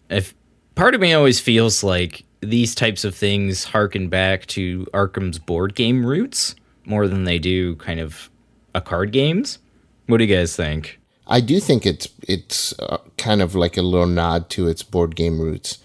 if 0.08 0.32
part 0.76 0.94
of 0.94 1.00
me 1.00 1.12
always 1.12 1.40
feels 1.40 1.82
like 1.82 2.24
these 2.40 2.74
types 2.74 3.04
of 3.04 3.14
things 3.14 3.64
harken 3.64 4.08
back 4.08 4.46
to 4.46 4.86
Arkham's 4.92 5.38
board 5.38 5.74
game 5.74 6.04
roots 6.06 6.54
more 6.84 7.08
than 7.08 7.24
they 7.24 7.38
do 7.38 7.76
kind 7.76 8.00
of 8.00 8.30
a 8.74 8.80
card 8.80 9.12
games. 9.12 9.58
What 10.06 10.18
do 10.18 10.24
you 10.24 10.34
guys 10.34 10.54
think? 10.54 11.00
I 11.26 11.40
do 11.40 11.58
think 11.58 11.86
it's 11.86 12.08
it's 12.22 12.78
uh, 12.78 12.98
kind 13.16 13.40
of 13.40 13.54
like 13.54 13.76
a 13.76 13.82
little 13.82 14.06
nod 14.06 14.50
to 14.50 14.68
its 14.68 14.82
board 14.82 15.16
game 15.16 15.40
roots. 15.40 15.78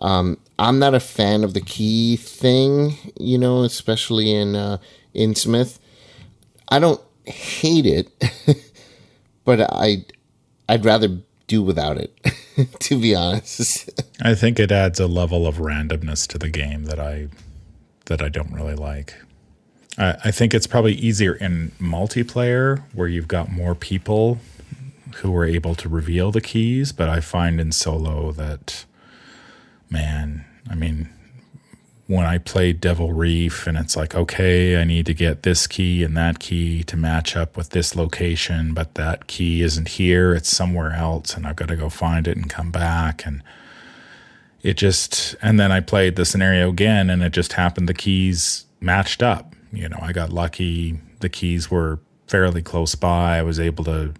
Um, 0.00 0.38
I'm 0.58 0.78
not 0.78 0.94
a 0.94 1.00
fan 1.00 1.42
of 1.42 1.54
the 1.54 1.60
key 1.60 2.16
thing, 2.16 2.96
you 3.18 3.38
know, 3.38 3.62
especially 3.62 4.32
in 4.32 4.54
uh, 4.54 4.78
Innsmouth. 5.14 5.78
I 6.68 6.78
don't 6.78 7.00
hate 7.24 7.86
it, 7.86 8.10
but 9.44 9.60
I 9.60 10.04
I'd 10.68 10.84
rather 10.84 11.18
do 11.46 11.62
without 11.62 11.96
it, 11.96 12.16
to 12.80 13.00
be 13.00 13.14
honest. 13.14 13.90
I 14.22 14.34
think 14.34 14.58
it 14.58 14.72
adds 14.72 14.98
a 14.98 15.06
level 15.06 15.46
of 15.46 15.56
randomness 15.56 16.26
to 16.28 16.38
the 16.38 16.48
game 16.48 16.84
that 16.84 16.98
I 16.98 17.28
that 18.06 18.22
I 18.22 18.28
don't 18.28 18.52
really 18.52 18.74
like. 18.74 19.14
I, 19.98 20.16
I 20.24 20.30
think 20.30 20.54
it's 20.54 20.66
probably 20.66 20.94
easier 20.94 21.34
in 21.34 21.72
multiplayer 21.80 22.82
where 22.92 23.08
you've 23.08 23.28
got 23.28 23.50
more 23.50 23.74
people 23.74 24.38
who 25.16 25.34
are 25.36 25.44
able 25.44 25.74
to 25.76 25.88
reveal 25.88 26.30
the 26.30 26.40
keys, 26.40 26.92
but 26.92 27.08
I 27.08 27.20
find 27.20 27.60
in 27.60 27.72
solo 27.72 28.32
that 28.32 28.84
man, 29.88 30.44
I 30.68 30.74
mean, 30.74 31.08
when 32.06 32.24
I 32.24 32.38
play 32.38 32.72
Devil 32.72 33.12
Reef 33.12 33.66
and 33.66 33.76
it's 33.76 33.96
like, 33.96 34.14
okay, 34.14 34.80
I 34.80 34.84
need 34.84 35.06
to 35.06 35.14
get 35.14 35.42
this 35.42 35.66
key 35.66 36.04
and 36.04 36.16
that 36.16 36.38
key 36.38 36.84
to 36.84 36.96
match 36.96 37.34
up 37.34 37.56
with 37.56 37.70
this 37.70 37.96
location, 37.96 38.74
but 38.74 38.94
that 38.94 39.26
key 39.26 39.60
isn't 39.62 39.88
here, 39.88 40.32
it's 40.32 40.48
somewhere 40.48 40.92
else, 40.92 41.34
and 41.34 41.46
I've 41.46 41.56
got 41.56 41.68
to 41.68 41.76
go 41.76 41.88
find 41.88 42.28
it 42.28 42.36
and 42.36 42.48
come 42.48 42.70
back. 42.70 43.26
And 43.26 43.42
it 44.62 44.76
just, 44.76 45.34
and 45.42 45.58
then 45.58 45.72
I 45.72 45.80
played 45.80 46.14
the 46.14 46.24
scenario 46.24 46.68
again 46.68 47.10
and 47.10 47.24
it 47.24 47.32
just 47.32 47.54
happened 47.54 47.88
the 47.88 47.94
keys 47.94 48.66
matched 48.80 49.22
up. 49.22 49.54
You 49.72 49.88
know, 49.88 49.98
I 50.00 50.12
got 50.12 50.32
lucky, 50.32 51.00
the 51.20 51.28
keys 51.28 51.72
were 51.72 51.98
fairly 52.28 52.62
close 52.62 52.94
by, 52.94 53.38
I 53.38 53.42
was 53.42 53.58
able 53.60 53.84
to. 53.84 54.14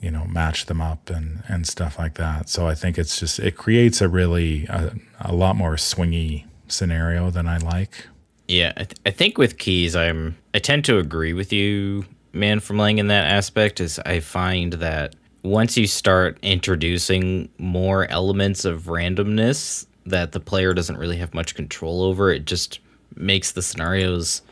You 0.00 0.12
know, 0.12 0.26
match 0.26 0.66
them 0.66 0.80
up 0.80 1.10
and, 1.10 1.42
and 1.48 1.66
stuff 1.66 1.98
like 1.98 2.14
that. 2.14 2.48
So 2.48 2.68
I 2.68 2.76
think 2.76 2.98
it's 2.98 3.18
just 3.18 3.40
it 3.40 3.56
creates 3.56 4.00
a 4.00 4.08
really 4.08 4.64
a, 4.66 4.92
a 5.20 5.34
lot 5.34 5.56
more 5.56 5.74
swingy 5.74 6.44
scenario 6.68 7.30
than 7.30 7.46
I 7.46 7.58
like. 7.58 8.06
Yeah, 8.46 8.72
I, 8.76 8.84
th- 8.84 9.00
I 9.04 9.10
think 9.10 9.36
with 9.36 9.58
keys, 9.58 9.94
I'm 9.94 10.36
I 10.54 10.58
tend 10.58 10.84
to 10.86 10.98
agree 10.98 11.32
with 11.32 11.52
you, 11.52 12.06
man, 12.32 12.60
from 12.60 12.78
Leng 12.78 12.98
in 12.98 13.08
that 13.08 13.30
aspect. 13.30 13.80
Is 13.80 13.98
I 14.00 14.20
find 14.20 14.74
that 14.74 15.14
once 15.42 15.76
you 15.76 15.86
start 15.86 16.38
introducing 16.42 17.48
more 17.58 18.10
elements 18.10 18.64
of 18.64 18.84
randomness 18.84 19.86
that 20.06 20.32
the 20.32 20.40
player 20.40 20.72
doesn't 20.72 20.96
really 20.96 21.18
have 21.18 21.34
much 21.34 21.54
control 21.54 22.02
over, 22.02 22.30
it 22.32 22.46
just 22.46 22.80
makes 23.14 23.52
the 23.52 23.62
scenarios 23.62 24.42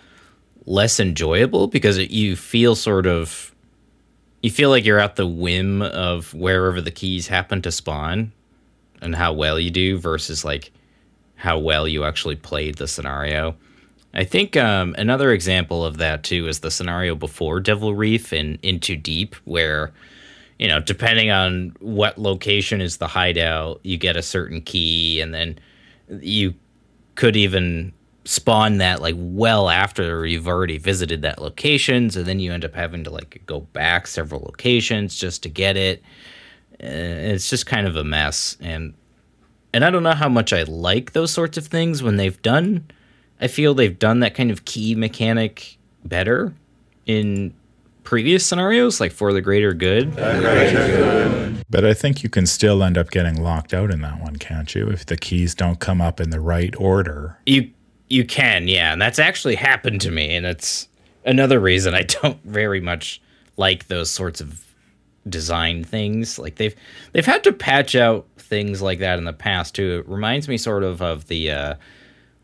less 0.67 1.01
enjoyable 1.01 1.69
because 1.69 1.97
it, 1.97 2.11
you 2.11 2.37
feel 2.37 2.75
sort 2.75 3.07
of 3.07 3.55
you 4.43 4.51
feel 4.51 4.71
like 4.71 4.85
you're 4.85 5.01
at 5.01 5.17
the 5.17 5.27
whim 5.27 5.83
of 5.83 6.35
wherever 6.35 6.81
the 6.81 6.91
keys 6.91 7.29
happen 7.29 7.63
to 7.63 7.73
spawn 7.73 8.33
and 9.01 9.15
how 9.15 9.33
well 9.33 9.59
you 9.59 9.71
do 9.71 9.99
versus 9.99 10.45
like 10.45 10.71
how 11.37 11.59
well 11.59 11.87
you 11.87 12.05
actually 12.05 12.37
played 12.37 12.77
the 12.77 12.89
scenario. 12.89 13.55
I 14.15 14.25
think 14.25 14.57
um, 14.57 14.95
another 14.99 15.33
example 15.33 15.85
of 15.85 15.99
that 15.99 16.23
too 16.23 16.49
is 16.49 16.61
the 16.61 16.71
scenario 16.71 17.15
before 17.15 17.61
Devil 17.61 17.95
Reef 17.95 18.33
and 18.33 18.59
In 18.63 18.81
Too 18.81 18.97
Deep, 18.97 19.35
where 19.45 19.93
you 20.59 20.69
know, 20.69 20.81
depending 20.81 21.31
on 21.31 21.77
what 21.81 22.17
location 22.17 22.81
is 22.81 22.97
the 22.97 23.07
hideout, 23.07 23.81
you 23.83 23.99
get 23.99 24.17
a 24.17 24.23
certain 24.23 24.63
key, 24.63 25.21
and 25.21 25.35
then 25.35 25.59
you 26.09 26.55
could 27.15 27.37
even 27.37 27.93
spawn 28.25 28.79
that 28.79 29.01
like 29.01 29.15
well 29.17 29.71
after 29.71 30.27
you've 30.27 30.49
already 30.49 30.79
visited 30.79 31.23
that 31.23 31.41
location. 31.41 32.11
So 32.11 32.23
then 32.23 32.41
you 32.41 32.53
end 32.53 32.65
up 32.65 32.75
having 32.75 33.05
to 33.05 33.11
like 33.11 33.43
go 33.47 33.61
back 33.61 34.07
several 34.07 34.41
locations 34.41 35.15
just 35.15 35.43
to 35.45 35.49
get 35.49 35.77
it. 35.77 36.03
And 36.81 37.33
it's 37.33 37.49
just 37.49 37.67
kind 37.67 37.87
of 37.87 37.97
a 37.97 38.05
mess. 38.05 38.57
And 38.61 38.95
and 39.77 39.85
I 39.85 39.91
don't 39.91 40.03
know 40.03 40.13
how 40.13 40.31
much 40.31 40.55
I 40.55 40.63
like 40.63 41.13
those 41.13 41.31
sorts 41.31 41.59
of 41.59 41.67
things 41.67 42.03
when 42.03 42.17
they've 42.17 42.41
done. 42.41 42.87
I 43.43 43.47
feel 43.47 43.75
they've 43.75 43.99
done 43.99 44.21
that 44.21 44.35
kind 44.35 44.51
of 44.51 44.65
key 44.65 44.95
mechanic 44.95 45.77
better 46.03 46.55
in 47.05 47.53
previous 48.03 48.47
scenarios, 48.47 49.01
like 49.01 49.13
for 49.13 49.35
the 49.35 49.43
greater 49.43 49.75
good. 49.75 50.17
But 51.69 51.85
I 51.85 51.93
think 51.93 52.23
you 52.23 52.31
can 52.31 52.47
still 52.47 52.83
end 52.83 52.97
up 52.97 53.11
getting 53.11 53.43
locked 53.43 53.75
out 53.75 53.91
in 53.91 54.01
that 54.01 54.19
one, 54.19 54.37
can't 54.37 54.75
you? 54.75 54.89
If 54.89 55.05
the 55.05 55.19
keys 55.19 55.55
don't 55.55 55.79
come 55.79 56.01
up 56.01 56.23
in 56.23 56.31
the 56.31 56.41
right 56.41 56.75
order. 56.81 57.37
You 57.45 57.71
you 58.09 58.25
can, 58.25 58.69
yeah, 58.69 58.95
and 58.95 59.03
that's 59.03 59.19
actually 59.19 59.57
happened 59.57 60.01
to 60.01 60.11
me, 60.11 60.35
and 60.35 60.47
it's 60.47 60.89
another 61.27 61.61
reason 61.61 61.93
I 61.93 62.03
don't 62.23 62.43
very 62.45 62.81
much 62.81 63.21
like 63.59 63.89
those 63.89 64.11
sorts 64.11 64.41
of 64.41 64.66
design 65.29 65.85
things. 65.85 66.39
Like 66.39 66.57
they've 66.57 66.75
they've 67.13 67.27
had 67.27 67.45
to 67.45 67.53
patch 67.53 67.95
out 67.95 68.27
things 68.39 68.83
like 68.83 68.99
that 69.01 69.19
in 69.19 69.25
the 69.25 69.33
past 69.33 69.75
too. 69.75 70.01
It 70.01 70.09
reminds 70.09 70.49
me 70.49 70.57
sort 70.57 70.83
of 70.83 71.03
of 71.03 71.29
the 71.29 71.51
uh, 71.51 71.75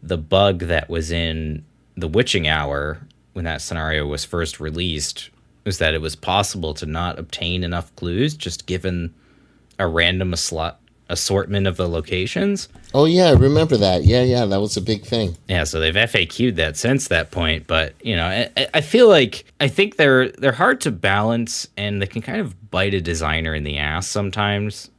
the 0.03 0.19
bug 0.19 0.61
that 0.61 0.89
was 0.89 1.11
in 1.11 1.65
the 1.97 2.09
Witching 2.09 2.49
Hour 2.49 3.01
when 3.33 3.45
that 3.45 3.63
scenario 3.63 4.07
was 4.07 4.25
first 4.25 4.61
released. 4.61 5.31
Was 5.65 5.79
that 5.79 5.95
it 5.95 6.01
was 6.01 6.17
possible 6.17 6.75
to 6.75 6.87
not 6.87 7.21
obtain 7.21 7.63
enough 7.63 7.95
clues 7.95 8.35
just 8.35 8.67
given 8.67 9.15
a 9.79 9.87
random 9.87 10.35
slot 10.35 10.81
assortment 11.13 11.67
of 11.67 11.77
the 11.77 11.89
locations. 11.89 12.69
Oh 12.95 13.05
yeah, 13.05 13.27
I 13.27 13.33
remember 13.33 13.77
that. 13.77 14.05
Yeah, 14.05 14.23
yeah, 14.23 14.45
that 14.47 14.61
was 14.61 14.77
a 14.77 14.81
big 14.81 15.05
thing. 15.05 15.37
Yeah, 15.49 15.65
so 15.65 15.79
they've 15.79 15.95
FAQ'd 15.95 16.57
that 16.57 16.77
since 16.77 17.09
that 17.09 17.31
point, 17.31 17.67
but 17.67 17.95
you 18.03 18.17
know, 18.17 18.27
I, 18.27 18.67
I 18.75 18.81
feel 18.81 19.09
like 19.09 19.45
I 19.61 19.69
think 19.69 19.97
they're 19.97 20.31
they're 20.31 20.53
hard 20.53 20.81
to 20.83 20.91
balance, 20.91 21.69
and 21.77 22.03
they 22.03 22.07
can 22.07 22.23
kind 22.23 22.41
of 22.41 22.71
bite 22.71 22.95
a 22.95 23.01
designer 23.01 23.55
in 23.55 23.65
the 23.65 23.79
ass 23.79 24.09
sometimes 24.09 24.91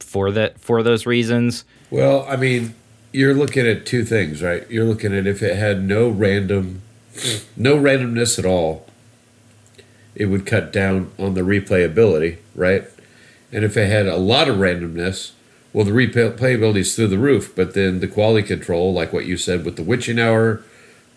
for 0.00 0.32
that 0.32 0.58
for 0.58 0.82
those 0.82 1.06
reasons. 1.06 1.64
Well, 1.90 2.26
I 2.28 2.36
mean, 2.36 2.74
you're 3.12 3.34
looking 3.34 3.66
at 3.66 3.86
two 3.86 4.04
things, 4.04 4.42
right? 4.42 4.68
You're 4.70 4.84
looking 4.84 5.14
at 5.14 5.26
if 5.26 5.42
it 5.42 5.56
had 5.56 5.84
no 5.84 6.08
random, 6.08 6.82
no 7.56 7.76
randomness 7.76 8.38
at 8.38 8.44
all, 8.44 8.86
it 10.14 10.26
would 10.26 10.46
cut 10.46 10.72
down 10.72 11.12
on 11.18 11.34
the 11.34 11.42
replayability, 11.42 12.38
right? 12.54 12.84
And 13.54 13.64
if 13.64 13.76
it 13.76 13.88
had 13.88 14.08
a 14.08 14.16
lot 14.16 14.48
of 14.48 14.56
randomness, 14.56 15.30
well, 15.72 15.84
the 15.84 15.92
replayability 15.92 16.78
is 16.78 16.96
through 16.96 17.06
the 17.06 17.18
roof. 17.18 17.54
But 17.54 17.74
then 17.74 18.00
the 18.00 18.08
quality 18.08 18.44
control, 18.46 18.92
like 18.92 19.12
what 19.12 19.26
you 19.26 19.36
said 19.36 19.64
with 19.64 19.76
the 19.76 19.84
witching 19.84 20.18
hour, 20.18 20.62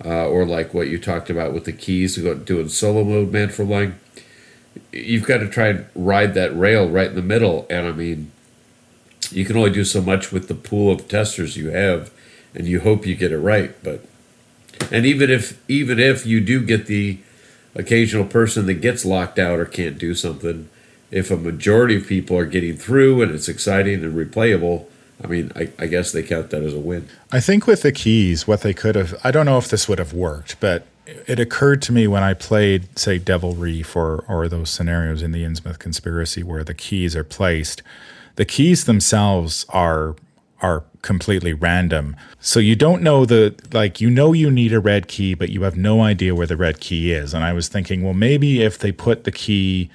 uh, 0.06 0.28
or 0.28 0.46
like 0.46 0.72
what 0.72 0.88
you 0.88 1.00
talked 1.00 1.32
about 1.32 1.52
with 1.52 1.66
the 1.66 1.72
keys 1.72 2.16
doing 2.16 2.70
solo 2.70 3.04
mode, 3.04 3.32
man 3.32 3.50
for 3.50 3.66
Leng, 3.66 3.94
you've 4.92 5.26
got 5.26 5.40
to 5.40 5.50
try 5.50 5.70
and 5.70 5.86
ride 5.96 6.36
that 6.36 6.56
rail 6.56 6.88
right 6.88 7.10
in 7.10 7.16
the 7.16 7.24
middle. 7.24 7.66
And 7.72 7.88
I 7.88 7.92
mean, 7.92 8.32
you 9.32 9.44
can 9.44 9.58
only 9.58 9.72
do 9.72 9.84
so 9.84 10.00
much 10.00 10.32
with 10.32 10.48
the 10.48 10.54
pool 10.54 10.92
of 10.92 11.08
testers 11.08 11.58
you 11.58 11.72
have, 11.72 12.12
and 12.54 12.68
you 12.68 12.82
hope 12.82 13.08
you 13.08 13.16
get 13.16 13.32
it 13.32 13.40
right. 13.40 13.76
But 13.84 14.06
and 14.92 15.08
even 15.08 15.32
if 15.32 15.60
even 15.68 15.98
if 15.98 16.24
you 16.28 16.40
do 16.40 16.64
get 16.64 16.86
the 16.86 17.18
occasional 17.74 18.26
person 18.26 18.68
that 18.68 18.76
gets 18.76 19.06
locked 19.06 19.40
out 19.40 19.60
or 19.60 19.66
can't 19.66 19.98
do 19.98 20.14
something 20.14 20.70
if 21.12 21.32
a 21.32 21.38
majority 21.38 21.96
of 21.96 22.08
people 22.08 22.38
are 22.38 22.46
getting 22.46 22.78
through 22.78 23.22
and 23.22 23.34
it's 23.34 23.48
exciting 23.48 24.04
and 24.04 24.14
replayable, 24.14 24.86
I 25.24 25.28
mean, 25.28 25.52
I, 25.56 25.70
I, 25.80 25.88
guess 25.88 26.12
they 26.12 26.22
count 26.22 26.52
that 26.52 26.62
as 26.62 26.74
a 26.74 26.80
win. 26.80 27.08
I 27.32 27.40
think 27.40 27.66
with 27.66 27.82
the 27.82 27.92
keys, 27.92 28.48
what 28.48 28.62
they 28.62 28.74
could 28.74 28.96
have, 28.96 29.20
I 29.24 29.32
don't 29.32 29.46
know 29.46 29.58
if 29.58 29.68
this 29.68 29.90
would 29.90 30.00
have 30.00 30.14
worked, 30.14 30.60
but 30.60 30.86
it 31.06 31.40
occurred 31.40 31.82
to 31.84 31.92
me 31.92 32.08
when 32.08 32.24
I 32.24 32.34
played, 32.34 33.00
say, 33.00 33.18
Devil 33.18 33.56
Reef 33.56 33.96
or, 33.96 34.26
or 34.28 34.48
those 34.48 34.70
scenarios 34.70 35.24
in 35.24 35.32
the 35.32 35.44
Innsmouth 35.44 35.80
Conspiracy 35.80 36.44
where 36.44 36.64
the 36.64 36.74
keys 36.74 37.16
are 37.16 37.24
placed, 37.24 37.82
the 38.36 38.46
keys 38.46 38.86
themselves 38.86 39.66
are 39.70 40.16
are 40.60 40.84
completely 41.04 41.54
random. 41.54 42.16
So 42.40 42.60
you 42.60 42.76
don't 42.76 43.04
know 43.04 43.26
the 43.26 43.56
like 43.74 44.02
you 44.02 44.10
know 44.10 44.34
you 44.34 44.50
need 44.50 44.74
a 44.74 44.80
red 44.80 45.08
key, 45.08 45.36
but 45.36 45.50
you 45.50 45.62
have 45.64 45.78
no 45.78 46.02
idea 46.02 46.34
where 46.34 46.48
the 46.48 46.58
red 46.58 46.80
key 46.80 47.12
is. 47.12 47.34
And 47.34 47.44
I 47.44 47.54
was 47.54 47.68
thinking, 47.68 48.04
well, 48.04 48.16
maybe 48.16 48.64
if 48.64 48.80
they 48.80 48.92
put 48.92 49.24
the 49.24 49.32
key 49.32 49.90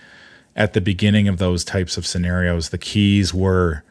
at 0.54 0.72
the 0.72 0.80
beginning 0.80 1.28
of 1.28 1.38
those 1.38 1.64
types 1.64 1.96
of 1.96 2.06
scenarios, 2.06 2.68
the 2.68 2.78
keys 2.78 3.32
were 3.32 3.82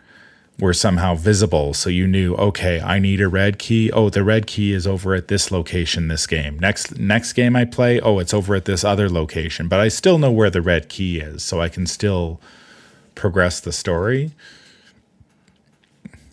were 0.60 0.74
somehow 0.74 1.16
visible. 1.16 1.74
So 1.74 1.90
you 1.90 2.06
knew, 2.06 2.36
okay, 2.36 2.80
I 2.80 3.00
need 3.00 3.20
a 3.20 3.28
red 3.28 3.58
key. 3.58 3.92
Oh, 3.92 4.10
the 4.10 4.24
red 4.24 4.46
key 4.46 4.74
is 4.74 4.86
over 4.86 5.16
at 5.16 5.28
this 5.28 5.50
location 5.50 6.08
this 6.08 6.28
game. 6.28 6.60
Next 6.60 6.98
next 7.00 7.34
game 7.34 7.56
I 7.56 7.66
play, 7.66 8.00
oh, 8.00 8.20
it's 8.20 8.34
over 8.34 8.56
at 8.56 8.66
this 8.66 8.84
other 8.84 9.10
location. 9.10 9.68
But 9.68 9.80
I 9.80 9.88
still 9.88 10.20
know 10.20 10.32
where 10.32 10.52
the 10.52 10.62
red 10.62 10.88
key 10.88 11.20
is, 11.20 11.44
so 11.44 11.60
I 11.60 11.70
can 11.70 11.88
still 11.88 12.40
progress 13.16 13.60
the 13.60 13.72
story. 13.72 14.32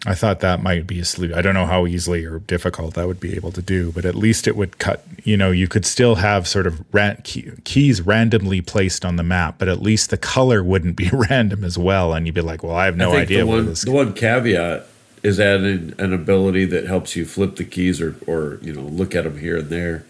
I 0.09 0.15
thought 0.15 0.41
that 0.41 0.63
might 0.63 0.87
be 0.87 1.01
a 1.01 1.05
solution. 1.05 1.37
I 1.37 1.43
don't 1.43 1.53
know 1.53 1.67
how 1.67 1.87
easily 1.87 2.25
or 2.25 2.39
difficult 2.39 2.95
that 2.95 3.07
would 3.07 3.21
be 3.21 3.37
able 3.37 3.53
to 3.53 3.61
do, 3.61 3.93
but 3.93 4.07
at 4.07 4.15
least 4.15 4.49
it 4.49 4.57
would 4.57 4.79
cut. 4.79 5.05
You 5.23 5.37
know, 5.37 5.51
you 5.51 5.69
could 5.69 5.85
still 5.85 6.15
have 6.15 6.49
sort 6.49 6.67
of 6.67 6.83
ran- 6.95 7.21
key, 7.25 7.53
keys 7.65 8.01
randomly 8.01 8.63
placed 8.63 9.05
on 9.05 9.17
the 9.17 9.23
map, 9.23 9.57
but 9.59 9.69
at 9.69 9.83
least 9.83 10.09
the 10.09 10.17
color 10.17 10.65
wouldn't 10.65 10.97
be 10.97 11.11
random 11.13 11.63
as 11.63 11.77
well, 11.77 12.15
and 12.15 12.25
you'd 12.25 12.35
be 12.35 12.41
like, 12.41 12.63
"Well, 12.63 12.75
I 12.75 12.87
have 12.87 12.97
no 12.97 13.13
I 13.13 13.19
idea." 13.21 13.41
The 13.41 13.47
one, 13.47 13.75
the 13.75 13.93
one 13.93 14.15
caveat 14.15 14.87
is 15.23 15.39
adding 15.39 15.93
an 15.99 16.15
ability 16.15 16.65
that 16.65 16.87
helps 16.87 17.15
you 17.15 17.27
flip 17.27 17.57
the 17.57 17.65
keys 17.65 18.01
or, 18.01 18.17
or 18.27 18.59
you 18.63 18.73
know, 18.73 18.83
look 18.83 19.15
at 19.15 19.25
them 19.25 19.39
here 19.39 19.59
and 19.59 19.69
there, 19.69 20.07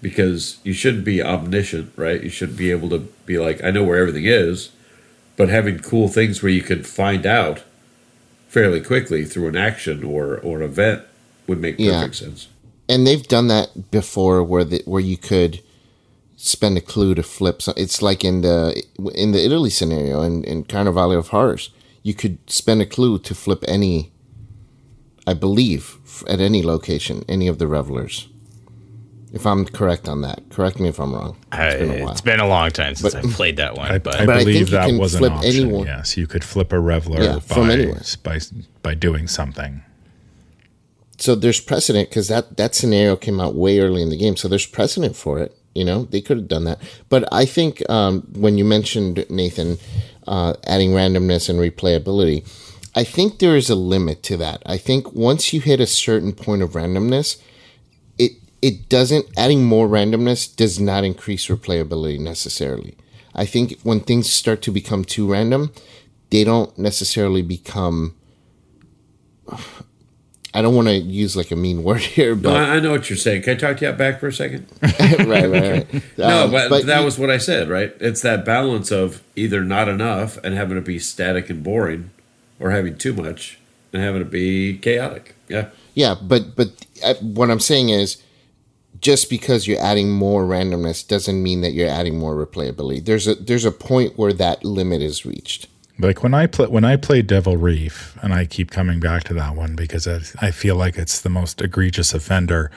because 0.00 0.58
you 0.62 0.72
shouldn't 0.72 1.04
be 1.04 1.20
omniscient, 1.20 1.92
right? 1.96 2.22
You 2.22 2.30
should 2.30 2.56
be 2.56 2.70
able 2.70 2.88
to 2.90 3.00
be 3.26 3.38
like, 3.38 3.64
"I 3.64 3.72
know 3.72 3.82
where 3.82 3.98
everything 3.98 4.26
is," 4.26 4.70
but 5.36 5.48
having 5.48 5.80
cool 5.80 6.06
things 6.06 6.40
where 6.40 6.52
you 6.52 6.62
could 6.62 6.86
find 6.86 7.26
out 7.26 7.64
fairly 8.54 8.80
quickly 8.80 9.24
through 9.24 9.48
an 9.48 9.56
action 9.56 10.04
or 10.04 10.38
or 10.38 10.58
an 10.58 10.62
event 10.62 11.02
would 11.48 11.60
make 11.60 11.76
perfect 11.76 12.20
yeah. 12.20 12.26
sense. 12.26 12.48
And 12.88 13.06
they've 13.06 13.26
done 13.26 13.48
that 13.48 13.90
before, 13.90 14.42
where 14.44 14.64
the, 14.64 14.82
where 14.84 15.00
you 15.00 15.16
could 15.16 15.60
spend 16.36 16.78
a 16.78 16.80
clue 16.80 17.14
to 17.14 17.22
flip. 17.22 17.60
So 17.60 17.72
it's 17.76 18.00
like 18.00 18.24
in 18.24 18.42
the 18.42 18.82
in 19.14 19.32
the 19.32 19.44
Italy 19.44 19.70
scenario 19.70 20.22
in 20.22 20.44
in 20.44 20.64
Carnivale 20.64 21.18
of 21.18 21.28
Horrors, 21.28 21.70
you 22.02 22.14
could 22.14 22.38
spend 22.48 22.80
a 22.80 22.86
clue 22.86 23.18
to 23.18 23.34
flip 23.34 23.64
any. 23.66 24.12
I 25.26 25.34
believe 25.34 25.82
at 26.28 26.40
any 26.40 26.62
location, 26.62 27.24
any 27.28 27.48
of 27.48 27.58
the 27.58 27.66
revelers. 27.66 28.28
If 29.34 29.46
I'm 29.46 29.64
correct 29.64 30.08
on 30.08 30.20
that, 30.20 30.48
correct 30.50 30.78
me 30.78 30.88
if 30.88 31.00
I'm 31.00 31.12
wrong. 31.12 31.36
It's, 31.52 31.74
been, 31.74 31.90
a 31.90 32.10
it's 32.12 32.20
been 32.20 32.38
a 32.38 32.46
long 32.46 32.70
time 32.70 32.94
since 32.94 33.14
but, 33.14 33.24
I 33.24 33.28
played 33.32 33.56
that 33.56 33.76
one. 33.76 33.90
I, 33.90 33.98
but 33.98 34.14
I, 34.14 34.22
I 34.22 34.26
believe 34.26 34.70
that 34.70 34.92
was 34.92 35.16
an 35.16 35.24
option. 35.24 35.64
Anyone. 35.64 35.86
Yes, 35.86 36.16
you 36.16 36.28
could 36.28 36.44
flip 36.44 36.72
a 36.72 36.78
reveler 36.78 37.20
yeah, 37.20 37.34
by, 37.34 37.40
from 37.40 37.68
anywhere. 37.68 38.00
by 38.22 38.38
by 38.84 38.94
doing 38.94 39.26
something. 39.26 39.82
So 41.18 41.34
there's 41.34 41.60
precedent 41.60 42.10
because 42.10 42.28
that 42.28 42.56
that 42.58 42.76
scenario 42.76 43.16
came 43.16 43.40
out 43.40 43.56
way 43.56 43.80
early 43.80 44.02
in 44.02 44.10
the 44.10 44.16
game. 44.16 44.36
So 44.36 44.46
there's 44.46 44.66
precedent 44.66 45.16
for 45.16 45.40
it. 45.40 45.58
You 45.74 45.84
know, 45.84 46.04
they 46.04 46.20
could 46.20 46.36
have 46.36 46.48
done 46.48 46.62
that. 46.64 46.80
But 47.08 47.28
I 47.32 47.44
think 47.44 47.82
um, 47.90 48.28
when 48.34 48.56
you 48.56 48.64
mentioned 48.64 49.26
Nathan 49.28 49.78
uh, 50.28 50.54
adding 50.64 50.92
randomness 50.92 51.48
and 51.48 51.58
replayability, 51.58 52.48
I 52.94 53.02
think 53.02 53.40
there 53.40 53.56
is 53.56 53.68
a 53.68 53.74
limit 53.74 54.22
to 54.24 54.36
that. 54.36 54.62
I 54.64 54.76
think 54.76 55.12
once 55.12 55.52
you 55.52 55.60
hit 55.60 55.80
a 55.80 55.88
certain 55.88 56.32
point 56.32 56.62
of 56.62 56.74
randomness 56.74 57.42
it 58.64 58.88
doesn't 58.88 59.26
adding 59.36 59.62
more 59.62 59.86
randomness 59.86 60.56
does 60.56 60.80
not 60.80 61.04
increase 61.04 61.48
replayability 61.48 62.18
necessarily. 62.18 62.96
I 63.34 63.44
think 63.44 63.78
when 63.82 64.00
things 64.00 64.30
start 64.32 64.62
to 64.62 64.70
become 64.70 65.04
too 65.04 65.30
random, 65.30 65.70
they 66.30 66.44
don't 66.44 66.76
necessarily 66.78 67.42
become 67.42 68.16
I 70.56 70.62
don't 70.62 70.76
want 70.76 70.86
to 70.86 70.94
use 70.94 71.36
like 71.36 71.50
a 71.50 71.56
mean 71.56 71.82
word 71.82 72.00
here, 72.16 72.34
but 72.34 72.54
no, 72.54 72.56
I 72.56 72.80
know 72.80 72.92
what 72.92 73.10
you're 73.10 73.18
saying. 73.18 73.42
Can 73.42 73.54
I 73.54 73.56
talk 73.56 73.76
to 73.78 73.86
you 73.86 73.92
back 73.92 74.18
for 74.18 74.28
a 74.28 74.32
second? 74.32 74.66
right, 74.82 75.28
right, 75.28 75.52
right. 75.52 75.92
no, 76.16 76.44
um, 76.44 76.50
but, 76.50 76.70
but, 76.70 76.86
that 76.86 77.00
you, 77.00 77.04
was 77.04 77.18
what 77.18 77.28
I 77.28 77.36
said, 77.38 77.68
right? 77.68 77.94
It's 78.00 78.22
that 78.22 78.46
balance 78.46 78.90
of 78.90 79.22
either 79.36 79.62
not 79.62 79.88
enough 79.88 80.38
and 80.42 80.54
having 80.54 80.78
it 80.78 80.86
be 80.86 80.98
static 80.98 81.50
and 81.50 81.62
boring, 81.62 82.12
or 82.58 82.70
having 82.70 82.96
too 82.96 83.12
much 83.12 83.58
and 83.92 84.00
having 84.00 84.22
it 84.22 84.30
be 84.30 84.78
chaotic. 84.78 85.34
Yeah, 85.48 85.68
yeah, 85.92 86.14
but 86.14 86.56
but 86.56 86.86
uh, 87.04 87.14
what 87.14 87.50
I'm 87.50 87.60
saying 87.60 87.90
is 87.90 88.22
just 89.00 89.28
because 89.28 89.66
you're 89.66 89.80
adding 89.80 90.10
more 90.10 90.44
randomness 90.44 91.06
doesn't 91.06 91.42
mean 91.42 91.60
that 91.62 91.72
you're 91.72 91.88
adding 91.88 92.18
more 92.18 92.34
replayability. 92.34 93.04
There's 93.04 93.26
a 93.26 93.34
there's 93.34 93.64
a 93.64 93.72
point 93.72 94.18
where 94.18 94.32
that 94.32 94.64
limit 94.64 95.02
is 95.02 95.26
reached. 95.26 95.66
Like 95.98 96.22
when 96.22 96.34
I 96.34 96.46
play 96.46 96.66
when 96.66 96.84
I 96.84 96.96
play 96.96 97.22
Devil 97.22 97.56
Reef, 97.56 98.16
and 98.22 98.32
I 98.34 98.46
keep 98.46 98.70
coming 98.70 99.00
back 99.00 99.24
to 99.24 99.34
that 99.34 99.54
one 99.54 99.76
because 99.76 100.06
I, 100.06 100.20
I 100.40 100.50
feel 100.50 100.76
like 100.76 100.96
it's 100.96 101.20
the 101.20 101.28
most 101.28 101.60
egregious 101.60 102.14
offender. 102.14 102.70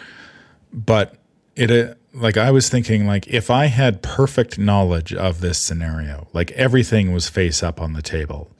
But 0.72 1.16
it 1.56 1.72
uh, 1.72 1.96
like 2.14 2.38
I 2.38 2.52
was 2.52 2.70
thinking 2.70 3.08
like 3.08 3.28
if 3.28 3.50
I 3.50 3.66
had 3.66 4.02
perfect 4.02 4.60
knowledge 4.60 5.14
of 5.14 5.42
this 5.42 5.60
scenario, 5.60 6.28
like 6.34 6.52
everything 6.52 7.12
was 7.12 7.30
face 7.30 7.64
up 7.64 7.82
on 7.82 7.94
the 7.94 8.02
table, 8.02 8.52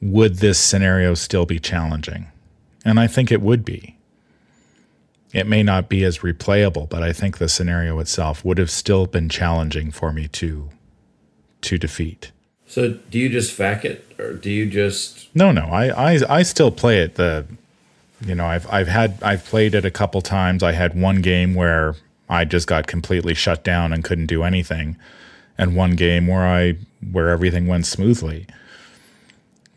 would 0.00 0.36
this 0.36 0.58
scenario 0.58 1.14
still 1.14 1.46
be 1.46 1.58
challenging? 1.58 2.28
And 2.84 2.98
I 2.98 3.06
think 3.06 3.30
it 3.30 3.40
would 3.40 3.64
be 3.64 3.96
it 5.32 5.46
may 5.46 5.62
not 5.62 5.88
be 5.88 6.04
as 6.04 6.18
replayable, 6.18 6.88
but 6.88 7.02
I 7.02 7.12
think 7.12 7.38
the 7.38 7.48
scenario 7.48 7.98
itself 7.98 8.44
would 8.44 8.58
have 8.58 8.70
still 8.70 9.06
been 9.06 9.28
challenging 9.28 9.90
for 9.90 10.12
me 10.12 10.28
to 10.28 10.68
to 11.62 11.78
defeat. 11.78 12.32
So 12.66 12.94
do 13.10 13.18
you 13.18 13.28
just 13.28 13.52
fack 13.52 13.84
it 13.84 14.04
or 14.18 14.32
do 14.32 14.50
you 14.50 14.66
just 14.66 15.34
No, 15.34 15.52
no. 15.52 15.66
I 15.66 16.14
I, 16.14 16.38
I 16.38 16.42
still 16.42 16.70
play 16.70 16.98
it 16.98 17.14
the 17.16 17.46
you 18.24 18.34
know, 18.34 18.46
I've 18.46 18.70
I've 18.72 18.88
had 18.88 19.18
I've 19.22 19.44
played 19.44 19.74
it 19.74 19.84
a 19.84 19.90
couple 19.90 20.20
times. 20.20 20.62
I 20.62 20.72
had 20.72 21.00
one 21.00 21.22
game 21.22 21.54
where 21.54 21.96
I 22.28 22.44
just 22.44 22.66
got 22.66 22.86
completely 22.86 23.34
shut 23.34 23.64
down 23.64 23.92
and 23.92 24.04
couldn't 24.04 24.26
do 24.26 24.42
anything 24.42 24.96
and 25.58 25.76
one 25.76 25.96
game 25.96 26.26
where 26.26 26.46
I 26.46 26.76
where 27.10 27.30
everything 27.30 27.66
went 27.66 27.86
smoothly. 27.86 28.46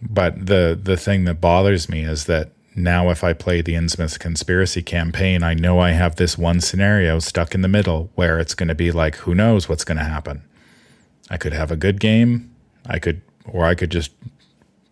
But 0.02 0.46
the 0.46 0.80
the 0.82 0.98
thing 0.98 1.26
that 1.26 1.42
bothers 1.42 1.90
me 1.90 2.04
is 2.04 2.26
that 2.26 2.52
now, 2.76 3.10
if 3.10 3.24
I 3.24 3.34
play 3.34 3.62
the 3.62 3.74
Innsmouth 3.74 4.20
conspiracy 4.20 4.82
campaign, 4.82 5.44
I 5.44 5.54
know 5.54 5.80
I 5.80 5.92
have 5.92 6.18
this 6.18 6.38
one 6.38 6.60
scenario 6.60 7.20
stuck 7.20 7.56
in 7.56 7.62
the 7.62 7.70
middle 7.70 8.10
where 8.16 8.38
it's 8.38 8.54
going 8.54 8.68
to 8.68 8.76
be 8.76 8.92
like, 8.92 9.16
who 9.18 9.34
knows 9.34 9.70
what's 9.70 9.86
going 9.86 9.98
to 9.98 10.04
happen. 10.04 10.44
I 11.30 11.38
could 11.38 11.54
have 11.54 11.72
a 11.72 11.78
good 11.78 12.00
game 12.00 12.56
I 12.88 13.00
could, 13.00 13.22
or 13.46 13.66
I 13.66 13.76
could 13.76 13.92
just, 13.92 14.12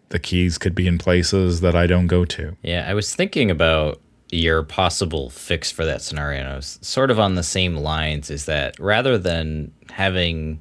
the 0.10 0.19
keys 0.19 0.58
could 0.58 0.74
be 0.74 0.88
in 0.88 0.98
places 0.98 1.62
that 1.62 1.76
I 1.76 1.86
don't 1.88 2.08
go 2.08 2.26
to. 2.26 2.56
Yeah, 2.62 2.86
I 2.88 2.93
was 2.93 3.13
thinking 3.13 3.52
about 3.52 4.02
your 4.32 4.63
possible 4.63 5.30
fix 5.30 5.72
for 5.72 5.86
that 5.86 6.02
scenario. 6.02 6.39
And 6.39 6.50
I 6.50 6.56
was 6.56 6.80
sort 6.82 7.12
of 7.12 7.19
on 7.19 7.36
the 7.36 7.43
same 7.43 7.76
lines 7.76 8.32
is 8.32 8.46
that 8.46 8.80
rather 8.80 9.17
than 9.17 9.72
having 9.91 10.60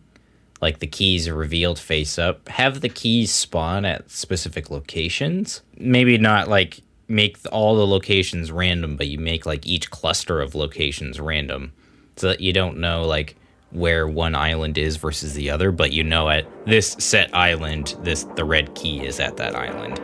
like 0.61 0.79
the 0.79 0.87
keys 0.87 1.31
revealed 1.31 1.79
face 1.79 2.19
up, 2.19 2.49
have 2.49 2.81
the 2.81 2.89
keys 2.89 3.33
spawn 3.33 3.85
at 3.85 4.11
specific 4.11 4.71
locations. 4.71 5.63
Maybe 5.79 6.19
not 6.19 6.49
like 6.49 6.81
make 7.13 7.39
all 7.53 7.77
the 7.77 7.87
locations 7.87 8.51
random, 8.51 8.97
but 8.97 9.07
you 9.07 9.19
make 9.19 9.47
like 9.47 9.67
each 9.67 9.91
cluster 9.91 10.41
of 10.41 10.55
locations 10.55 11.21
random 11.21 11.73
so 12.17 12.29
that 12.29 12.41
you 12.41 12.53
don't 12.53 12.79
know 12.79 13.05
like 13.05 13.37
where 13.71 14.09
one 14.09 14.35
island 14.35 14.77
is 14.79 14.97
versus 14.97 15.35
the 15.35 15.51
other, 15.51 15.71
but 15.71 15.93
you 15.93 16.03
know 16.03 16.29
at 16.29 16.47
this 16.67 16.93
set 16.99 17.35
island, 17.35 17.97
this 18.03 18.25
the 18.37 18.45
red 18.45 18.75
key 18.75 19.05
is 19.05 19.21
at 19.21 19.37
that 19.37 19.55
island. 19.55 19.99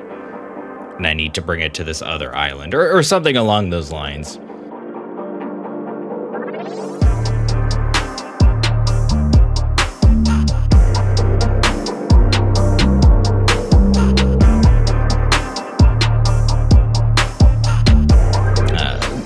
And 0.96 1.06
I 1.06 1.14
need 1.14 1.34
to 1.34 1.42
bring 1.42 1.60
it 1.60 1.74
to 1.74 1.84
this 1.84 2.02
other 2.02 2.34
island 2.34 2.74
or, 2.74 2.96
or 2.96 3.02
something 3.02 3.36
along 3.36 3.70
those 3.70 3.90
lines. 3.90 4.38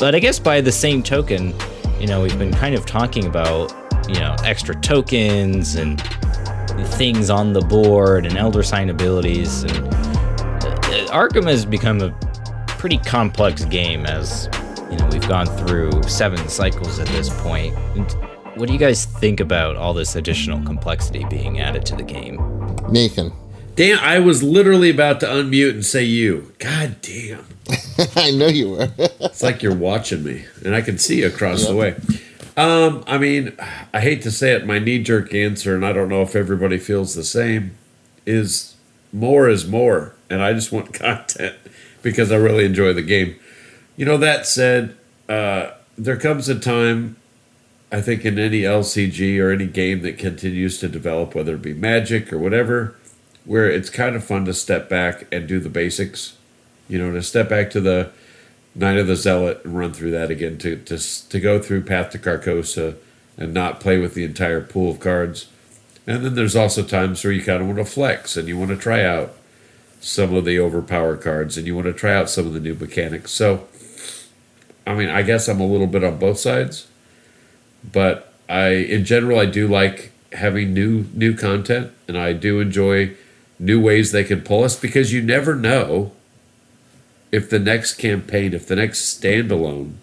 But 0.03 0.17
I 0.17 0.19
guess 0.19 0.41
by 0.41 0.61
the 0.61 0.73
same 0.73 1.01
token, 1.01 1.55
you 2.01 2.09
know, 2.09 2.23
we've 2.23 2.37
been 2.37 2.53
kind 2.53 2.75
of 2.75 2.85
talking 2.85 3.25
about, 3.25 3.73
you 4.09 4.19
know, 4.19 4.35
extra 4.43 4.75
tokens 4.75 5.77
and 5.77 6.01
things 6.95 7.31
on 7.31 7.53
the 7.53 7.61
board 7.61 8.27
and 8.27 8.37
elder 8.37 8.65
sign 8.65 8.91
abilities 8.91 9.63
and 9.63 9.77
uh, 9.87 11.07
Arkham 11.13 11.47
has 11.47 11.65
become 11.65 12.01
a 12.01 12.11
pretty 12.67 12.99
complex 12.99 13.65
game 13.67 14.05
as 14.05 14.49
you 14.91 14.97
know 14.97 15.09
we've 15.13 15.29
gone 15.29 15.47
through 15.47 16.03
seven 16.09 16.49
cycles 16.49 16.99
at 16.99 17.07
this 17.07 17.29
point. 17.41 17.73
What 18.57 18.67
do 18.67 18.73
you 18.73 18.81
guys 18.81 19.05
think 19.05 19.39
about 19.39 19.77
all 19.77 19.95
this 19.95 20.17
additional 20.17 20.61
complexity 20.65 21.25
being 21.31 21.61
added 21.61 21.87
to 21.87 21.95
the 21.95 22.03
game? 22.03 22.41
Nathan. 22.91 23.33
Dan, 23.75 23.99
I 24.01 24.19
was 24.19 24.43
literally 24.43 24.91
about 24.91 25.21
to 25.21 25.27
unmute 25.27 25.71
and 25.71 25.85
say 25.85 26.05
you. 26.05 26.53
God 26.59 26.97
damn. 27.01 27.47
I 28.17 28.31
know 28.31 28.49
you 28.49 28.71
were. 28.71 28.91
It's 28.99 29.43
like 29.43 29.63
you're 29.63 29.75
watching 29.75 30.23
me, 30.23 30.45
and 30.63 30.75
I 30.75 30.83
can 30.83 30.99
see 30.99 31.21
you 31.21 31.29
across 31.29 31.67
the 31.67 31.75
way. 31.75 31.97
Um, 32.55 33.03
I 33.07 33.17
mean, 33.17 33.57
I 33.95 34.01
hate 34.01 34.21
to 34.23 34.31
say 34.31 34.53
it, 34.53 34.67
my 34.67 34.79
knee 34.79 35.03
jerk 35.03 35.33
answer, 35.33 35.75
and 35.75 35.87
I 35.87 35.95
don't 35.95 36.11
know 36.11 36.21
if 36.21 36.37
everybody 36.37 36.77
feels 36.77 37.15
the 37.15 37.25
same, 37.25 37.75
is 38.27 38.77
more 39.11 39.49
is 39.49 39.67
more, 39.67 40.15
and 40.29 40.43
I 40.43 40.53
just 40.53 40.71
want 40.71 40.93
content 40.93 41.57
because 42.03 42.31
I 42.31 42.37
really 42.37 42.67
enjoy 42.67 42.93
the 42.93 43.03
game. 43.03 43.37
You 43.97 44.05
know, 44.05 44.19
that 44.19 44.47
said, 44.47 44.97
uh, 45.31 45.71
there 45.97 46.19
comes 46.19 46.47
a 46.51 46.59
time, 46.59 47.17
I 47.91 48.03
think, 48.03 48.27
in 48.27 48.39
any 48.39 48.63
LCG 48.63 49.41
or 49.41 49.51
any 49.51 49.67
game 49.67 50.03
that 50.03 50.19
continues 50.19 50.79
to 50.81 50.89
develop, 50.89 51.35
whether 51.35 51.55
it 51.55 51.63
be 51.63 51.73
Magic 51.73 52.33
or 52.35 52.39
whatever, 52.39 52.97
where 53.45 53.71
it's 53.71 53.91
kind 53.91 54.17
of 54.17 54.25
fun 54.25 54.45
to 54.45 54.55
step 54.55 54.89
back 54.89 55.27
and 55.33 55.47
do 55.47 55.61
the 55.61 55.69
basics. 55.69 56.37
You 56.89 56.99
know, 56.99 57.13
to 57.13 57.23
step 57.23 57.49
back 57.49 57.71
to 57.71 57.81
the 57.81 58.11
Night 58.75 58.99
of 58.99 59.07
the 59.07 59.17
Zealot 59.17 59.65
and 59.65 59.77
run 59.77 59.93
through 59.93 60.11
that 60.13 60.31
again, 60.31 60.59
to 60.59 60.77
to 60.77 60.99
to 61.29 61.41
go 61.41 61.61
through 61.61 61.83
Path 61.85 62.11
to 62.11 62.19
Carcosa 62.19 62.97
and 63.37 63.55
not 63.55 63.81
play 63.81 63.99
with 63.99 64.15
the 64.15 64.25
entire 64.25 64.61
pool 64.61 64.91
of 64.91 65.01
cards. 65.01 65.49
And 66.07 66.25
then 66.25 66.35
there's 66.35 66.57
also 66.57 66.83
times 66.83 67.23
where 67.23 67.33
you 67.33 67.43
kind 67.43 67.61
of 67.61 67.67
want 67.67 67.79
to 67.79 67.85
flex 67.85 68.37
and 68.37 68.49
you 68.49 68.59
want 68.59 68.71
to 68.71 68.77
try 68.77 69.05
out 69.05 69.35
some 70.01 70.35
of 70.35 70.45
the 70.45 70.59
overpower 70.59 71.17
cards 71.17 71.57
and 71.57 71.67
you 71.67 71.75
want 71.77 71.87
to 71.87 71.93
try 71.93 72.15
out 72.15 72.29
some 72.29 72.47
of 72.47 72.53
the 72.53 72.61
new 72.61 72.75
mechanics. 72.75 73.31
So, 73.31 73.69
I 74.87 74.95
mean, 74.95 75.09
I 75.09 75.23
guess 75.23 75.49
I'm 75.49 75.61
a 75.61 75.67
little 75.67 75.87
bit 75.87 76.03
on 76.03 76.19
both 76.19 76.41
sides, 76.41 76.89
but 77.85 78.33
I, 78.49 78.69
in 78.71 79.05
general, 79.05 79.39
I 79.39 79.47
do 79.47 79.69
like 79.69 80.11
having 80.33 80.75
new 80.75 81.05
new 81.15 81.37
content, 81.37 81.93
and 82.09 82.19
I 82.19 82.33
do 82.33 82.59
enjoy 82.61 83.15
new 83.63 83.81
ways 83.81 84.11
they 84.11 84.25
can 84.25 84.41
pull 84.41 84.65
us 84.65 84.79
because 84.79 85.13
you 85.13 85.23
never 85.23 85.55
know 85.55 86.11
if 87.31 87.49
the 87.49 87.61
next 87.61 87.95
campaign, 87.95 88.53
if 88.53 88.67
the 88.67 88.77
next 88.77 89.21
standalone, 89.21 89.95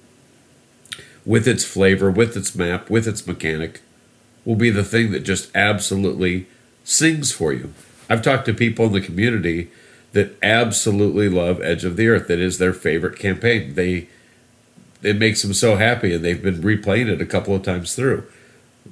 with 1.25 1.47
its 1.47 1.65
flavor, 1.65 2.09
with 2.09 2.37
its 2.37 2.55
map, 2.55 2.89
with 2.89 3.05
its 3.07 3.27
mechanic, 3.27 3.81
will 4.45 4.55
be 4.55 4.69
the 4.69 4.83
thing 4.83 5.11
that 5.11 5.19
just 5.19 5.53
absolutely 5.53 6.47
sings 6.85 7.31
for 7.33 7.51
you. 7.51 7.73
I've 8.09 8.21
talked 8.21 8.45
to 8.45 8.53
people 8.53 8.85
in 8.85 8.93
the 8.93 9.01
community 9.01 9.69
that 10.13 10.35
absolutely 10.41 11.29
love 11.29 11.61
Edge 11.61 11.83
of 11.83 11.97
the 11.97 12.07
Earth. 12.07 12.29
That 12.29 12.39
is 12.39 12.57
their 12.57 12.73
favorite 12.73 13.19
campaign. 13.19 13.75
They 13.75 14.07
it 15.01 15.17
makes 15.17 15.41
them 15.43 15.53
so 15.53 15.75
happy, 15.75 16.13
and 16.13 16.25
they've 16.25 16.41
been 16.41 16.61
replaying 16.61 17.07
it 17.07 17.21
a 17.21 17.25
couple 17.25 17.55
of 17.55 17.63
times 17.63 17.95
through. 17.95 18.25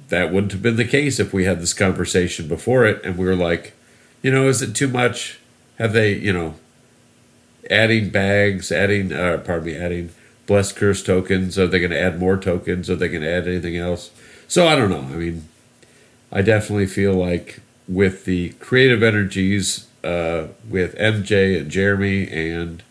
That 0.08 0.32
wouldn't 0.32 0.52
have 0.52 0.62
been 0.62 0.76
the 0.76 0.84
case 0.86 1.18
if 1.18 1.34
we 1.34 1.44
had 1.44 1.60
this 1.60 1.74
conversation 1.74 2.48
before 2.48 2.86
it, 2.86 3.04
and 3.04 3.18
we 3.18 3.26
were 3.26 3.36
like, 3.36 3.74
you 4.22 4.30
know, 4.30 4.48
is 4.48 4.62
it 4.62 4.74
too 4.74 4.88
much? 4.88 5.38
Have 5.78 5.92
they, 5.92 6.14
you 6.14 6.32
know, 6.32 6.54
adding 7.70 8.10
bags, 8.10 8.72
adding, 8.72 9.12
uh, 9.12 9.42
pardon 9.44 9.66
me, 9.66 9.76
adding 9.76 10.10
blessed 10.46 10.76
curse 10.76 11.02
tokens? 11.02 11.58
Are 11.58 11.66
they 11.66 11.78
going 11.78 11.92
to 11.92 12.00
add 12.00 12.18
more 12.18 12.36
tokens? 12.36 12.90
Are 12.90 12.96
they 12.96 13.08
going 13.08 13.22
to 13.22 13.30
add 13.30 13.46
anything 13.46 13.76
else? 13.76 14.10
So 14.48 14.66
I 14.66 14.74
don't 14.74 14.90
know. 14.90 15.02
I 15.02 15.16
mean, 15.16 15.48
I 16.32 16.42
definitely 16.42 16.86
feel 16.86 17.14
like 17.14 17.60
with 17.86 18.24
the 18.24 18.50
creative 18.60 19.02
energies 19.02 19.86
uh, 20.04 20.48
with 20.68 20.94
MJ 20.96 21.60
and 21.60 21.70
Jeremy 21.70 22.28
and 22.30 22.82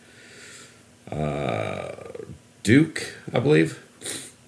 uh, 1.12 1.92
Duke, 2.63 3.13
I 3.34 3.40
believe, 3.40 3.84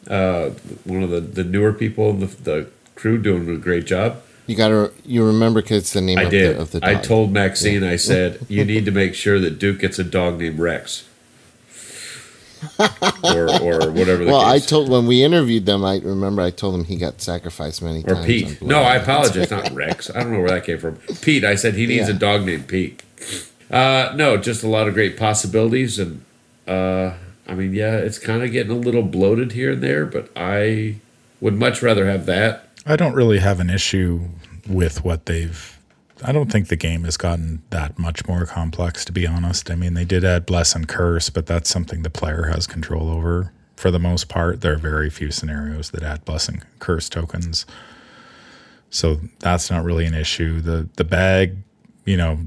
uh, 0.10 0.50
one 0.84 1.04
of 1.04 1.10
the, 1.10 1.20
the 1.20 1.44
newer 1.44 1.74
people 1.74 2.10
in 2.10 2.20
the, 2.20 2.26
the 2.28 2.68
crew 2.96 3.18
doing 3.18 3.50
a 3.50 3.58
great 3.58 3.86
job. 3.86 4.22
You 4.50 4.56
gotta 4.56 4.92
you 5.06 5.24
remember 5.24 5.62
because 5.62 5.84
it's 5.84 5.94
the 5.94 6.02
name 6.02 6.18
I 6.18 6.24
of, 6.24 6.32
did. 6.32 6.56
The, 6.56 6.62
of 6.62 6.72
the 6.72 6.80
I 6.82 6.96
told 6.96 7.32
Maxine, 7.32 7.84
I 7.84 7.98
said, 7.98 8.40
you 8.50 8.66
need 8.66 8.86
to 8.86 8.92
make 8.92 9.14
sure 9.14 9.40
that 9.40 9.60
Duke 9.60 9.78
gets 9.78 10.00
a 10.00 10.04
dog 10.04 10.40
named 10.40 10.58
Rex. 10.58 11.08
or, 13.24 13.48
or 13.62 13.92
whatever 13.92 14.26
the 14.26 14.32
Well, 14.32 14.42
I 14.42 14.58
told 14.58 14.90
when 14.90 15.06
we 15.06 15.24
interviewed 15.24 15.68
them. 15.68 15.86
I 15.86 16.00
remember 16.00 16.42
I 16.42 16.50
told 16.50 16.74
them 16.74 16.86
he 16.86 16.96
got 16.96 17.22
sacrificed 17.22 17.84
many 17.84 18.00
or 18.00 18.16
times. 18.16 18.18
on 18.18 18.26
Pete. 18.26 18.62
No, 18.64 18.80
I 18.82 18.96
apologize. 18.96 19.52
Not 19.52 19.72
Rex. 19.72 20.10
I 20.10 20.24
don't 20.24 20.34
know 20.34 20.40
where 20.40 20.50
that 20.50 20.64
came 20.64 20.80
from. 20.80 20.96
Pete. 21.22 21.44
I 21.44 21.54
said 21.54 21.76
he 21.76 21.86
needs 21.86 22.10
Yeah. 22.10 22.16
a 22.16 22.18
dog 22.18 22.44
named 22.44 22.68
Pete. 22.68 23.04
Uh, 23.70 24.14
no, 24.16 24.36
just 24.36 24.64
a 24.64 24.68
lot 24.68 24.88
of 24.88 24.96
great 24.96 25.16
possibilities, 25.16 26.00
and 26.00 26.24
uh, 26.68 27.12
I 27.48 27.54
mean, 27.54 27.76
yeah, 27.76 27.98
it's 27.98 28.18
kind 28.18 28.42
of 28.42 28.52
getting 28.52 28.72
a 28.72 28.80
little 28.80 29.04
bloated 29.04 29.52
here 29.52 29.74
and 29.74 29.84
there, 29.84 30.08
but 30.08 30.32
I 30.36 30.96
would 31.40 31.54
much 31.54 31.84
rather 31.84 32.08
have 32.08 32.26
that. 32.26 32.69
I 32.86 32.96
don't 32.96 33.14
really 33.14 33.40
have 33.40 33.60
an 33.60 33.70
issue 33.70 34.30
with 34.68 35.04
what 35.04 35.26
they've. 35.26 35.78
I 36.24 36.32
don't 36.32 36.52
think 36.52 36.68
the 36.68 36.76
game 36.76 37.06
has 37.06 37.16
gotten 37.16 37.62
that 37.70 37.98
much 37.98 38.28
more 38.28 38.46
complex, 38.46 39.06
to 39.06 39.12
be 39.12 39.26
honest. 39.26 39.72
I 39.72 39.76
mean, 39.76 39.94
they 39.94 40.06
did 40.06 40.26
add 40.26 40.46
bless 40.46 40.76
and 40.76 40.88
curse, 40.88 41.30
but 41.30 41.46
that's 41.46 41.70
something 41.70 42.04
the 42.04 42.10
player 42.10 42.52
has 42.54 42.68
control 42.68 43.10
over 43.10 43.54
for 43.76 43.90
the 43.90 44.00
most 44.00 44.28
part. 44.28 44.62
There 44.62 44.74
are 44.74 44.78
very 44.78 45.10
few 45.10 45.32
scenarios 45.32 45.92
that 45.92 46.04
add 46.04 46.26
bless 46.26 46.50
and 46.50 46.64
curse 46.80 47.08
tokens, 47.08 47.66
so 48.90 49.22
that's 49.40 49.72
not 49.72 49.86
really 49.86 50.06
an 50.06 50.14
issue. 50.14 50.60
the 50.60 50.90
The 50.96 51.06
bag, 51.06 51.58
you 52.06 52.18
know, 52.18 52.40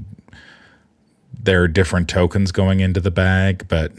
there 1.41 1.63
are 1.63 1.67
different 1.67 2.07
tokens 2.07 2.51
going 2.51 2.79
into 2.79 2.99
the 2.99 3.11
bag, 3.11 3.65
but 3.67 3.91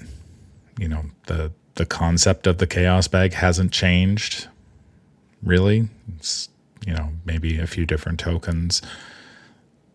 you 0.78 0.88
know 0.88 1.04
the 1.26 1.52
the 1.74 1.86
concept 1.86 2.46
of 2.46 2.58
the 2.58 2.66
chaos 2.66 3.08
bag 3.08 3.32
hasn't 3.32 3.72
changed 3.72 4.48
really. 5.44 5.88
It's, 6.16 6.48
you 6.86 6.94
know, 6.94 7.10
maybe 7.24 7.58
a 7.58 7.66
few 7.66 7.86
different 7.86 8.18
tokens. 8.18 8.82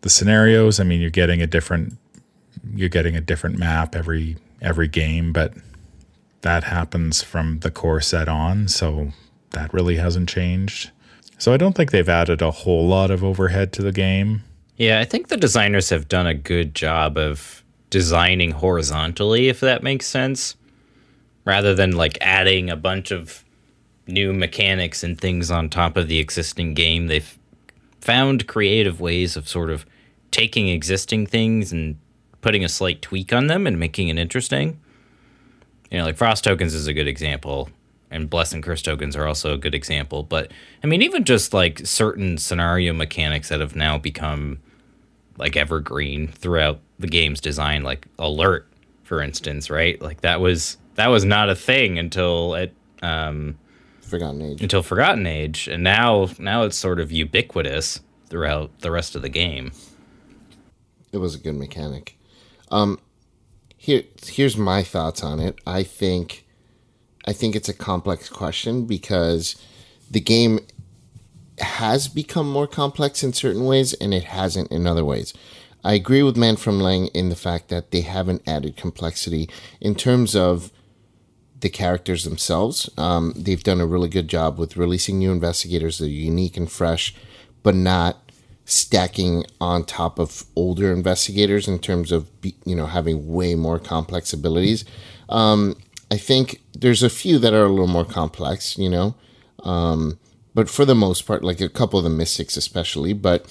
The 0.02 0.10
scenarios, 0.10 0.80
I 0.80 0.84
mean, 0.84 1.02
you're 1.02 1.10
getting 1.10 1.41
a 1.41 1.47
different 1.47 1.97
you're 2.76 2.89
getting 2.89 3.16
a 3.16 3.22
different 3.22 3.58
map 3.58 3.95
every 3.95 4.38
every 4.62 4.88
game, 4.88 5.32
but 5.34 5.54
that 6.41 6.66
happens 6.66 7.22
from 7.22 7.60
the 7.60 7.72
core 7.72 8.02
set 8.02 8.28
on, 8.28 8.68
so 8.68 9.12
that 9.52 9.74
really 9.74 9.95
hasn't 9.95 10.30
changed. 10.30 10.91
So 11.38 11.54
I 11.54 11.58
don't 11.58 11.74
think 11.74 11.91
they've 11.91 12.08
added 12.08 12.41
a 12.41 12.52
whole 12.52 12.88
lot 12.88 13.12
of 13.12 13.24
overhead 13.24 13.72
to 13.74 13.82
the 13.82 13.91
game. 13.91 14.43
Yeah, 14.78 15.00
I 15.00 15.06
think 15.06 15.28
the 15.28 15.38
designers 15.38 15.89
have 15.89 16.08
done 16.08 16.28
a 16.28 16.34
good 16.34 16.76
job 16.76 17.18
of 17.18 17.64
designing 17.89 18.52
horizontally, 18.52 19.50
if 19.50 19.60
that 19.62 19.84
makes 19.84 20.06
sense, 20.06 20.56
rather 21.45 21.74
than 21.74 21.91
like 21.91 22.18
adding 22.22 22.70
a 22.70 22.76
bunch 22.76 23.12
of 23.12 23.43
new 24.10 24.34
mechanics 24.34 25.03
and 25.03 25.20
things 25.20 25.51
on 25.51 25.70
top 25.70 25.97
of 25.97 26.07
the 26.07 26.20
existing 26.20 26.74
game. 26.74 27.07
They've 27.07 27.38
found 28.01 28.47
creative 28.47 28.99
ways 28.99 29.36
of 29.36 29.47
sort 29.47 29.70
of 29.70 29.86
taking 30.32 30.70
existing 30.70 31.28
things 31.28 31.72
and 31.72 31.97
putting 32.41 32.64
a 32.64 32.70
slight 32.70 33.01
tweak 33.01 33.34
on 33.34 33.47
them 33.47 33.68
and 33.68 33.80
making 33.80 34.10
it 34.10 34.18
interesting. 34.18 34.80
You 35.91 35.97
know, 35.99 36.05
like 36.05 36.18
Frost 36.18 36.43
tokens 36.43 36.74
is 36.74 36.88
a 36.88 36.93
good 36.93 37.07
example, 37.07 37.70
and 38.12 38.30
Bless 38.30 38.53
and 38.53 38.64
Curse 38.64 38.82
tokens 38.82 39.16
are 39.16 39.28
also 39.28 39.53
a 39.53 39.57
good 39.57 39.76
example. 39.76 40.24
But 40.24 40.51
I 40.84 40.88
mean, 40.88 41.01
even 41.01 41.24
just 41.24 41.53
like 41.53 41.80
certain 41.86 42.38
scenario 42.38 42.93
mechanics 42.93 43.49
that 43.49 43.60
have 43.60 43.76
now 43.76 43.97
become 43.97 44.60
like 45.38 45.55
evergreen 45.55 46.28
throughout 46.28 46.80
the 46.99 47.07
game's 47.07 47.41
design, 47.41 47.84
like 47.84 48.07
alert, 48.20 48.68
for 49.03 49.22
instance, 49.22 49.70
right? 49.70 49.99
Like 50.01 50.22
that 50.22 50.39
was 50.39 50.78
that 50.95 51.07
was 51.07 51.26
not 51.26 51.49
a 51.49 51.55
thing 51.55 51.97
until 51.97 52.53
it 52.55 52.74
um, 53.01 53.57
Forgotten 54.10 54.41
Age. 54.41 54.62
until 54.62 54.84
Forgotten 54.84 55.26
Age, 55.26 55.68
and 55.68 55.84
now 55.84 56.30
now 56.38 56.64
it's 56.64 56.78
sort 56.78 56.99
of 56.99 57.12
ubiquitous 57.12 58.01
throughout 58.30 58.80
the 58.80 58.91
rest 58.91 59.16
of 59.16 59.22
the 59.22 59.30
game. 59.30 59.72
It 61.12 61.18
was 61.18 61.36
a 61.36 61.39
good 61.39 61.55
mechanic. 61.55 62.18
Um, 62.70 62.99
here, 63.78 64.03
here's 64.26 64.57
my 64.57 64.84
thoughts 64.84 65.24
on 65.24 65.39
it. 65.39 65.57
I 65.66 65.84
think, 65.84 66.45
I 67.26 67.34
think 67.34 67.55
it's 67.55 67.70
a 67.70 67.74
complex 67.74 68.30
question 68.30 68.86
because 68.86 69.55
the 70.12 70.20
game 70.20 70.60
has 71.60 72.07
become 72.07 72.49
more 72.49 72.68
complex 72.68 73.24
in 73.24 73.34
certain 73.34 73.66
ways 73.66 73.93
and 73.93 74.14
it 74.14 74.26
hasn't 74.26 74.72
in 74.72 74.86
other 74.86 75.03
ways. 75.03 75.34
I 75.84 75.93
agree 75.93 76.24
with 76.24 76.38
Man 76.38 76.57
from 76.57 76.80
Leng 76.80 77.10
in 77.14 77.30
the 77.30 77.36
fact 77.36 77.70
that 77.70 77.91
they 77.91 78.01
haven't 78.01 78.47
added 78.47 78.76
complexity 78.76 79.49
in 79.80 79.95
terms 79.95 80.36
of 80.36 80.72
the 81.62 81.70
characters 81.70 82.24
themselves. 82.24 82.89
Um, 82.97 83.34
they've 83.36 83.64
done 83.64 83.82
a 83.82 83.86
really 83.86 84.10
good 84.10 84.28
job 84.28 84.57
with 84.57 84.78
releasing 84.78 85.20
new 85.20 85.32
investigators 85.32 85.97
that 85.97 86.05
are 86.05 86.10
unique 86.10 86.57
and 86.57 86.72
fresh, 86.72 87.14
but 87.64 87.76
not 87.76 88.32
stacking 88.66 89.43
on 89.60 89.84
top 89.84 90.20
of 90.20 90.45
older 90.55 90.93
investigators 90.93 91.68
in 91.68 91.80
terms 91.80 92.12
of 92.12 92.30
you 92.66 92.76
know 92.76 92.86
having 92.86 93.28
way 93.28 93.55
more 93.55 93.80
complex 93.80 94.32
abilities. 94.32 94.86
Um, 95.28 95.76
I 96.12 96.18
think 96.18 96.62
there's 96.74 97.03
a 97.03 97.10
few 97.10 97.39
that 97.39 97.53
are 97.53 97.66
a 97.66 97.70
little 97.70 97.88
more 97.88 98.05
complex, 98.05 98.78
you 98.78 98.89
know, 98.89 99.16
um, 99.64 100.20
but 100.53 100.70
for 100.70 100.86
the 100.86 100.95
most 100.95 101.26
part, 101.26 101.43
like 101.43 101.62
a 101.62 101.70
couple 101.70 101.99
of 101.99 102.03
the 102.03 102.10
mystics 102.10 102.57
especially, 102.57 103.14
but 103.14 103.47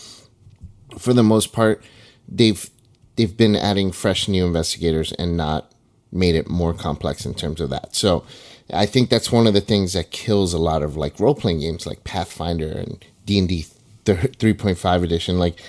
for 0.98 1.12
the 1.12 1.22
most 1.22 1.52
part, 1.52 1.82
they've 2.28 2.70
they've 3.16 3.36
been 3.36 3.56
adding 3.56 3.90
fresh 3.92 4.28
new 4.28 4.46
investigators 4.46 5.12
and 5.12 5.36
not 5.36 5.72
made 6.12 6.34
it 6.34 6.48
more 6.48 6.72
complex 6.72 7.26
in 7.26 7.34
terms 7.34 7.60
of 7.60 7.70
that. 7.70 7.94
So 7.94 8.24
I 8.72 8.86
think 8.86 9.10
that's 9.10 9.32
one 9.32 9.46
of 9.46 9.54
the 9.54 9.60
things 9.60 9.92
that 9.92 10.10
kills 10.10 10.52
a 10.52 10.58
lot 10.58 10.82
of 10.82 10.96
like 10.96 11.20
role 11.20 11.34
playing 11.34 11.60
games 11.60 11.86
like 11.86 12.04
Pathfinder 12.04 12.70
and 12.70 13.04
D 13.24 13.38
and 13.38 13.48
D 13.48 13.66
3.5 14.04 15.02
edition. 15.02 15.38
Like 15.38 15.60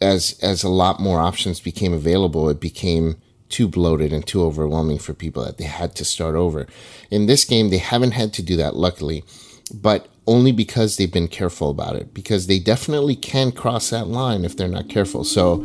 as 0.00 0.38
as 0.42 0.62
a 0.62 0.68
lot 0.68 1.00
more 1.00 1.20
options 1.20 1.60
became 1.60 1.92
available, 1.92 2.48
it 2.48 2.60
became 2.60 3.16
too 3.48 3.68
bloated 3.68 4.12
and 4.12 4.26
too 4.26 4.42
overwhelming 4.42 4.98
for 4.98 5.14
people 5.14 5.44
that 5.44 5.58
they 5.58 5.64
had 5.64 5.94
to 5.96 6.04
start 6.04 6.34
over. 6.34 6.66
In 7.10 7.26
this 7.26 7.44
game, 7.44 7.70
they 7.70 7.78
haven't 7.78 8.12
had 8.12 8.32
to 8.34 8.42
do 8.42 8.56
that, 8.56 8.74
luckily, 8.74 9.22
but 9.72 10.08
only 10.26 10.50
because 10.50 10.96
they've 10.96 11.12
been 11.12 11.28
careful 11.28 11.70
about 11.70 11.94
it. 11.94 12.12
Because 12.14 12.46
they 12.46 12.58
definitely 12.58 13.14
can 13.14 13.52
cross 13.52 13.90
that 13.90 14.08
line 14.08 14.44
if 14.44 14.56
they're 14.56 14.66
not 14.66 14.88
careful. 14.88 15.24
So 15.24 15.64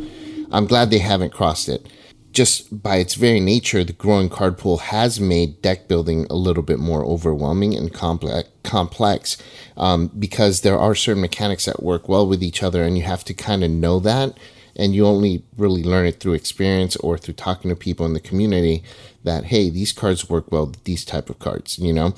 I'm 0.52 0.66
glad 0.66 0.90
they 0.90 0.98
haven't 0.98 1.32
crossed 1.32 1.68
it 1.68 1.86
just 2.32 2.82
by 2.82 2.96
its 2.96 3.14
very 3.14 3.40
nature, 3.40 3.82
the 3.82 3.92
growing 3.92 4.28
card 4.28 4.56
pool 4.56 4.78
has 4.78 5.18
made 5.18 5.60
deck 5.62 5.88
building 5.88 6.26
a 6.30 6.36
little 6.36 6.62
bit 6.62 6.78
more 6.78 7.04
overwhelming 7.04 7.74
and 7.74 7.92
complex, 7.92 8.48
complex 8.62 9.36
um, 9.76 10.08
because 10.18 10.60
there 10.60 10.78
are 10.78 10.94
certain 10.94 11.20
mechanics 11.20 11.64
that 11.64 11.82
work 11.82 12.08
well 12.08 12.26
with 12.26 12.42
each 12.42 12.62
other, 12.62 12.84
and 12.84 12.96
you 12.96 13.04
have 13.04 13.24
to 13.24 13.34
kind 13.34 13.64
of 13.64 13.70
know 13.70 13.98
that. 14.00 14.38
And 14.76 14.94
you 14.94 15.04
only 15.04 15.42
really 15.58 15.82
learn 15.82 16.06
it 16.06 16.20
through 16.20 16.34
experience 16.34 16.96
or 16.96 17.18
through 17.18 17.34
talking 17.34 17.68
to 17.68 17.76
people 17.76 18.06
in 18.06 18.14
the 18.14 18.20
community 18.20 18.84
that 19.24 19.44
hey, 19.46 19.68
these 19.68 19.92
cards 19.92 20.30
work 20.30 20.50
well 20.50 20.66
with 20.66 20.84
these 20.84 21.04
type 21.04 21.28
of 21.28 21.38
cards. 21.38 21.78
You 21.78 21.92
know, 21.92 22.14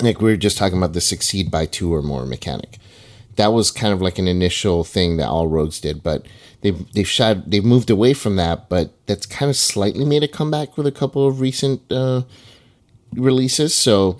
like 0.00 0.20
we 0.20 0.30
were 0.30 0.36
just 0.36 0.56
talking 0.56 0.78
about 0.78 0.92
the 0.92 1.00
succeed 1.00 1.50
by 1.50 1.66
two 1.66 1.92
or 1.92 2.00
more 2.00 2.24
mechanic. 2.24 2.78
That 3.36 3.52
was 3.52 3.72
kind 3.72 3.92
of 3.92 4.00
like 4.00 4.18
an 4.18 4.28
initial 4.28 4.84
thing 4.84 5.16
that 5.16 5.28
all 5.28 5.48
rogues 5.48 5.80
did, 5.80 6.02
but 6.04 6.24
they've 6.64 6.92
they've 6.92 7.08
shot 7.08 7.48
they've 7.48 7.64
moved 7.64 7.90
away 7.90 8.14
from 8.14 8.36
that, 8.36 8.68
but 8.70 8.92
that's 9.06 9.26
kind 9.26 9.50
of 9.50 9.56
slightly 9.56 10.04
made 10.04 10.24
a 10.24 10.28
comeback 10.28 10.76
with 10.76 10.86
a 10.86 10.92
couple 10.92 11.28
of 11.28 11.40
recent 11.40 11.80
uh, 11.92 12.22
releases. 13.12 13.74
So 13.74 14.18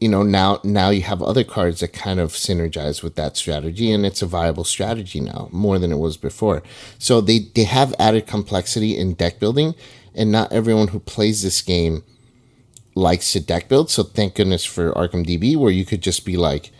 you 0.00 0.08
know 0.08 0.22
now 0.22 0.58
now 0.64 0.90
you 0.90 1.02
have 1.02 1.22
other 1.22 1.44
cards 1.44 1.80
that 1.80 1.92
kind 1.92 2.18
of 2.18 2.32
synergize 2.32 3.02
with 3.02 3.14
that 3.14 3.36
strategy 3.36 3.92
and 3.92 4.04
it's 4.04 4.22
a 4.22 4.26
viable 4.26 4.64
strategy 4.64 5.20
now 5.20 5.48
more 5.52 5.78
than 5.78 5.92
it 5.92 5.98
was 5.98 6.16
before 6.16 6.62
so 6.98 7.20
they 7.20 7.40
they 7.54 7.64
have 7.64 7.94
added 7.98 8.26
complexity 8.26 8.96
in 8.96 9.12
deck 9.12 9.38
building 9.38 9.74
and 10.14 10.32
not 10.32 10.50
everyone 10.52 10.88
who 10.88 10.98
plays 10.98 11.42
this 11.42 11.60
game 11.60 12.02
likes 12.94 13.30
to 13.32 13.40
deck 13.40 13.68
build 13.68 13.90
so 13.90 14.02
thank 14.02 14.34
goodness 14.34 14.64
for 14.64 14.90
arkham 14.92 15.24
db 15.26 15.54
where 15.54 15.70
you 15.70 15.84
could 15.84 16.00
just 16.00 16.24
be 16.24 16.36
like 16.36 16.70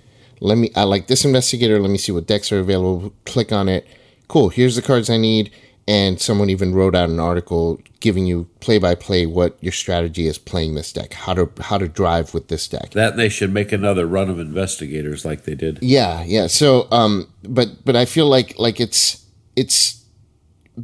let 0.40 0.56
me 0.56 0.70
i 0.74 0.82
like 0.82 1.06
this 1.06 1.22
investigator 1.22 1.78
let 1.78 1.90
me 1.90 1.98
see 1.98 2.12
what 2.12 2.26
decks 2.26 2.50
are 2.50 2.58
available 2.58 3.12
click 3.26 3.52
on 3.52 3.68
it 3.68 3.86
cool, 4.30 4.48
here's 4.48 4.76
the 4.76 4.82
cards 4.82 5.10
I 5.10 5.16
need. 5.16 5.50
And 5.88 6.20
someone 6.20 6.50
even 6.50 6.72
wrote 6.72 6.94
out 6.94 7.08
an 7.08 7.18
article 7.18 7.80
giving 7.98 8.24
you 8.24 8.48
play 8.60 8.78
by 8.78 8.94
play 8.94 9.26
what 9.26 9.58
your 9.60 9.72
strategy 9.72 10.28
is 10.28 10.38
playing 10.38 10.76
this 10.76 10.92
deck, 10.92 11.14
how 11.14 11.34
to 11.34 11.50
how 11.60 11.78
to 11.78 11.88
drive 11.88 12.32
with 12.32 12.46
this 12.46 12.68
deck. 12.68 12.92
That 12.92 13.16
they 13.16 13.28
should 13.28 13.52
make 13.52 13.72
another 13.72 14.06
run 14.06 14.30
of 14.30 14.38
investigators 14.38 15.24
like 15.24 15.44
they 15.44 15.56
did. 15.56 15.80
Yeah, 15.82 16.22
yeah. 16.22 16.46
So, 16.46 16.86
um, 16.92 17.32
but 17.42 17.84
but 17.84 17.96
I 17.96 18.04
feel 18.04 18.28
like 18.28 18.56
like 18.56 18.78
it's 18.78 19.26
it's 19.56 20.04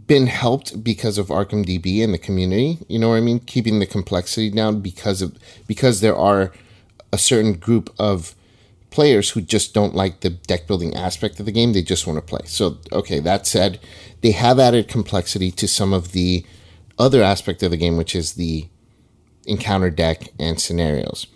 been 0.07 0.27
helped 0.27 0.83
because 0.83 1.19
of 1.19 1.29
Arkham 1.29 1.65
DB 1.65 2.03
and 2.03 2.13
the 2.13 2.19
community. 2.19 2.79
You 2.89 2.99
know 2.99 3.11
what 3.11 3.17
I 3.17 3.21
mean? 3.21 3.39
Keeping 3.39 3.79
the 3.79 3.87
complexity 3.87 4.51
down 4.51 4.81
because 4.81 5.23
of 5.23 5.39
because 5.69 6.01
there 6.01 6.17
are 6.17 6.53
a 7.13 7.19
certain 7.19 7.53
group 7.53 7.95
of 7.97 8.35
players 8.97 9.29
who 9.29 9.43
just 9.43 9.75
don't 9.75 9.95
like 9.95 10.21
the 10.21 10.31
deck 10.31 10.67
building 10.67 10.97
aspect 10.97 11.39
of 11.39 11.45
the 11.45 11.53
game. 11.53 11.75
They 11.75 11.83
just 11.83 12.07
want 12.07 12.17
to 12.17 12.23
play. 12.23 12.47
So, 12.47 12.79
okay, 12.91 13.21
that 13.21 13.47
said, 13.47 13.79
they 14.23 14.31
have 14.31 14.59
added 14.59 14.89
complexity 14.89 15.51
to 15.51 15.69
some 15.69 15.93
of 15.93 16.13
the 16.13 16.47
other 16.99 17.23
aspect 17.23 17.63
of 17.63 17.71
the 17.71 17.77
game, 17.77 17.99
which 17.99 18.15
is 18.15 18.33
the 18.33 18.69
encounter 19.45 19.91
deck 19.91 20.31
and 20.41 20.59
scenarios. 20.59 21.27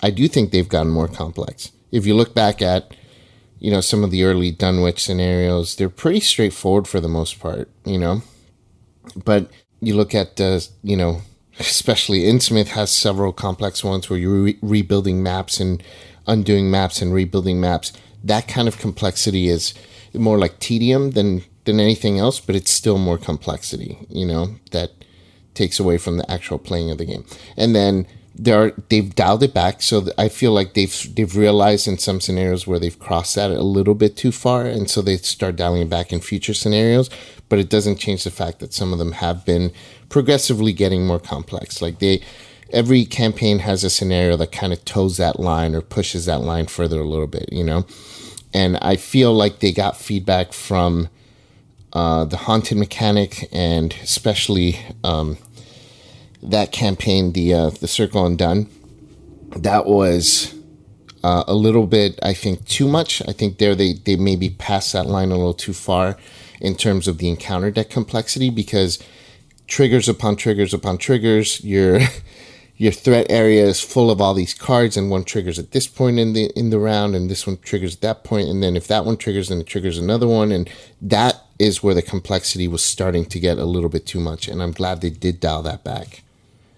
I 0.00 0.10
do 0.10 0.28
think 0.28 0.52
they've 0.52 0.68
gotten 0.68 0.92
more 0.92 1.08
complex. 1.08 1.72
If 1.90 2.06
you 2.06 2.14
look 2.14 2.36
back 2.36 2.62
at, 2.62 2.94
you 3.58 3.72
know, 3.72 3.80
some 3.80 4.04
of 4.04 4.12
the 4.12 4.22
early 4.22 4.52
Dunwich 4.52 5.02
scenarios, 5.02 5.74
they're 5.74 5.88
pretty 5.88 6.20
straightforward 6.20 6.86
for 6.86 7.00
the 7.00 7.08
most 7.08 7.40
part, 7.40 7.68
you 7.84 7.98
know. 7.98 8.22
But 9.24 9.50
you 9.80 9.96
look 9.96 10.14
at, 10.14 10.40
uh, 10.40 10.60
you 10.84 10.96
know, 10.96 11.22
especially 11.58 12.20
Innsmouth 12.20 12.68
has 12.68 12.92
several 12.92 13.32
complex 13.32 13.82
ones 13.82 14.08
where 14.08 14.20
you're 14.20 14.42
re- 14.44 14.58
rebuilding 14.62 15.20
maps 15.20 15.58
and 15.58 15.82
undoing 16.28 16.70
maps 16.70 17.02
and 17.02 17.12
rebuilding 17.12 17.60
maps. 17.60 17.92
That 18.22 18.46
kind 18.46 18.68
of 18.68 18.78
complexity 18.78 19.48
is 19.48 19.74
more 20.14 20.38
like 20.38 20.58
tedium 20.60 21.12
than 21.12 21.42
than 21.64 21.80
anything 21.80 22.18
else, 22.18 22.40
but 22.40 22.56
it's 22.56 22.70
still 22.70 22.96
more 22.96 23.18
complexity, 23.18 23.98
you 24.08 24.24
know, 24.24 24.56
that 24.70 24.92
takes 25.52 25.78
away 25.78 25.98
from 25.98 26.16
the 26.16 26.30
actual 26.30 26.58
playing 26.58 26.90
of 26.90 26.96
the 26.96 27.04
game. 27.04 27.24
And 27.58 27.74
then 27.74 28.06
there 28.34 28.62
are, 28.62 28.72
they've 28.88 29.14
dialed 29.14 29.42
it 29.42 29.52
back, 29.52 29.82
so 29.82 30.06
I 30.16 30.28
feel 30.28 30.52
like 30.52 30.74
they've 30.74 31.14
they've 31.14 31.36
realized 31.36 31.88
in 31.88 31.98
some 31.98 32.20
scenarios 32.20 32.66
where 32.66 32.78
they've 32.78 32.98
crossed 32.98 33.34
that 33.34 33.50
a 33.50 33.62
little 33.62 33.94
bit 33.94 34.16
too 34.16 34.30
far, 34.30 34.64
and 34.64 34.88
so 34.88 35.02
they 35.02 35.16
start 35.16 35.56
dialing 35.56 35.82
it 35.82 35.90
back 35.90 36.12
in 36.12 36.20
future 36.20 36.54
scenarios. 36.54 37.10
But 37.48 37.58
it 37.58 37.68
doesn't 37.68 37.98
change 37.98 38.24
the 38.24 38.30
fact 38.30 38.60
that 38.60 38.72
some 38.72 38.92
of 38.92 38.98
them 38.98 39.12
have 39.12 39.44
been 39.44 39.72
progressively 40.08 40.72
getting 40.72 41.06
more 41.06 41.18
complex. 41.18 41.82
Like 41.82 41.98
they 41.98 42.22
every 42.70 43.04
campaign 43.04 43.60
has 43.60 43.84
a 43.84 43.90
scenario 43.90 44.36
that 44.36 44.52
kind 44.52 44.72
of 44.72 44.84
toes 44.84 45.16
that 45.16 45.40
line 45.40 45.74
or 45.74 45.80
pushes 45.80 46.26
that 46.26 46.40
line 46.40 46.66
further 46.66 47.00
a 47.00 47.08
little 47.08 47.26
bit, 47.26 47.48
you 47.52 47.64
know? 47.64 47.86
And 48.52 48.78
I 48.80 48.96
feel 48.96 49.32
like 49.32 49.60
they 49.60 49.72
got 49.72 49.96
feedback 49.96 50.52
from 50.52 51.08
uh, 51.92 52.24
the 52.24 52.36
haunted 52.36 52.78
mechanic 52.78 53.48
and 53.52 53.94
especially 54.02 54.78
um, 55.04 55.38
that 56.42 56.72
campaign, 56.72 57.32
the 57.32 57.54
uh, 57.54 57.70
the 57.70 57.88
Circle 57.88 58.24
Undone. 58.24 58.68
That 59.56 59.86
was 59.86 60.54
uh, 61.24 61.44
a 61.46 61.54
little 61.54 61.86
bit, 61.86 62.18
I 62.22 62.34
think, 62.34 62.66
too 62.66 62.86
much. 62.86 63.22
I 63.26 63.32
think 63.32 63.58
there 63.58 63.74
they 63.74 63.94
they 63.94 64.16
maybe 64.16 64.50
passed 64.50 64.92
that 64.92 65.06
line 65.06 65.30
a 65.30 65.36
little 65.36 65.54
too 65.54 65.72
far 65.72 66.16
in 66.60 66.74
terms 66.74 67.08
of 67.08 67.18
the 67.18 67.28
encounter 67.28 67.70
deck 67.70 67.90
complexity 67.90 68.50
because 68.50 68.98
triggers 69.66 70.08
upon 70.08 70.36
triggers 70.36 70.74
upon 70.74 70.98
triggers. 70.98 71.62
You're 71.64 72.00
your 72.78 72.92
threat 72.92 73.26
area 73.28 73.66
is 73.66 73.80
full 73.80 74.08
of 74.08 74.20
all 74.20 74.32
these 74.32 74.54
cards 74.54 74.96
and 74.96 75.10
one 75.10 75.24
triggers 75.24 75.58
at 75.58 75.72
this 75.72 75.86
point 75.86 76.18
in 76.18 76.32
the 76.32 76.50
in 76.56 76.70
the 76.70 76.78
round 76.78 77.14
and 77.14 77.28
this 77.28 77.46
one 77.46 77.58
triggers 77.58 77.96
at 77.96 78.00
that 78.00 78.24
point 78.24 78.48
and 78.48 78.62
then 78.62 78.76
if 78.76 78.86
that 78.86 79.04
one 79.04 79.16
triggers 79.16 79.48
then 79.48 79.60
it 79.60 79.66
triggers 79.66 79.98
another 79.98 80.26
one 80.26 80.50
and 80.50 80.70
that 81.02 81.42
is 81.58 81.82
where 81.82 81.94
the 81.94 82.02
complexity 82.02 82.68
was 82.68 82.82
starting 82.82 83.24
to 83.26 83.40
get 83.40 83.58
a 83.58 83.64
little 83.64 83.90
bit 83.90 84.06
too 84.06 84.20
much 84.20 84.48
and 84.48 84.62
i'm 84.62 84.72
glad 84.72 85.00
they 85.00 85.10
did 85.10 85.40
dial 85.40 85.62
that 85.62 85.84
back 85.84 86.22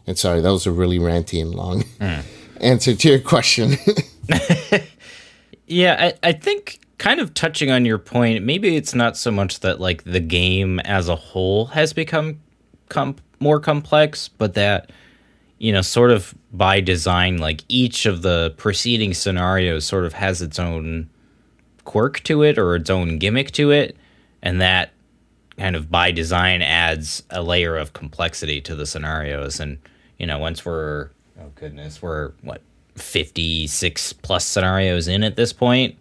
and 0.07 0.19
sorry 0.19 0.41
that 0.41 0.51
was 0.51 0.67
a 0.67 0.73
really 0.73 0.99
ranty 0.99 1.41
and 1.41 1.55
long 1.55 1.83
mm. 2.01 2.25
answer 2.61 2.95
to 2.95 3.09
your 3.09 3.21
question 3.21 3.75
yeah 5.67 6.13
I, 6.23 6.29
I 6.29 6.33
think 6.33 6.81
kind 6.97 7.21
of 7.21 7.35
touching 7.35 7.71
on 7.71 7.85
your 7.85 7.99
point 7.99 8.43
maybe 8.43 8.75
it's 8.77 8.95
not 8.95 9.17
so 9.17 9.31
much 9.31 9.61
that 9.61 9.81
like 9.81 10.05
the 10.05 10.21
game 10.21 10.81
as 10.81 11.09
a 11.09 11.17
whole 11.17 11.67
has 11.67 11.93
become 11.93 12.41
com- 12.89 13.17
more 13.39 13.61
complex 13.61 14.29
but 14.29 14.55
that 14.55 14.91
you 15.61 15.73
know, 15.73 15.83
sort 15.83 16.11
of 16.11 16.35
by 16.53 16.81
design, 16.81 17.37
like 17.37 17.63
each 17.69 18.07
of 18.07 18.23
the 18.23 18.53
preceding 18.57 19.13
scenarios 19.13 19.85
sort 19.85 20.07
of 20.07 20.15
has 20.15 20.41
its 20.41 20.59
own 20.59 21.09
quirk 21.85 22.21
to 22.21 22.43
it 22.43 22.59
or 22.59 22.75
its 22.75 22.89
own 22.89 23.19
gimmick 23.19 23.51
to 23.53 23.71
it. 23.71 23.95
And 24.43 24.59
that 24.63 24.91
kind 25.59 25.77
of 25.77 25.91
by 25.91 26.13
design 26.13 26.63
adds 26.63 27.23
a 27.29 27.43
layer 27.43 27.77
of 27.77 27.93
complexity 27.93 28.63
to 28.63 28.75
the 28.75 28.87
scenarios. 28.87 29.61
And, 29.61 29.79
you 30.19 30.27
know, 30.27 30.39
once 30.39 30.65
we're, 30.65 31.11
oh 31.39 31.51
goodness, 31.57 32.01
we're 32.01 32.33
what, 32.41 32.63
56 32.97 34.15
plus 34.15 34.47
scenarios 34.47 35.09
in 35.09 35.23
at 35.23 35.37
this 35.37 35.53
point, 35.53 35.97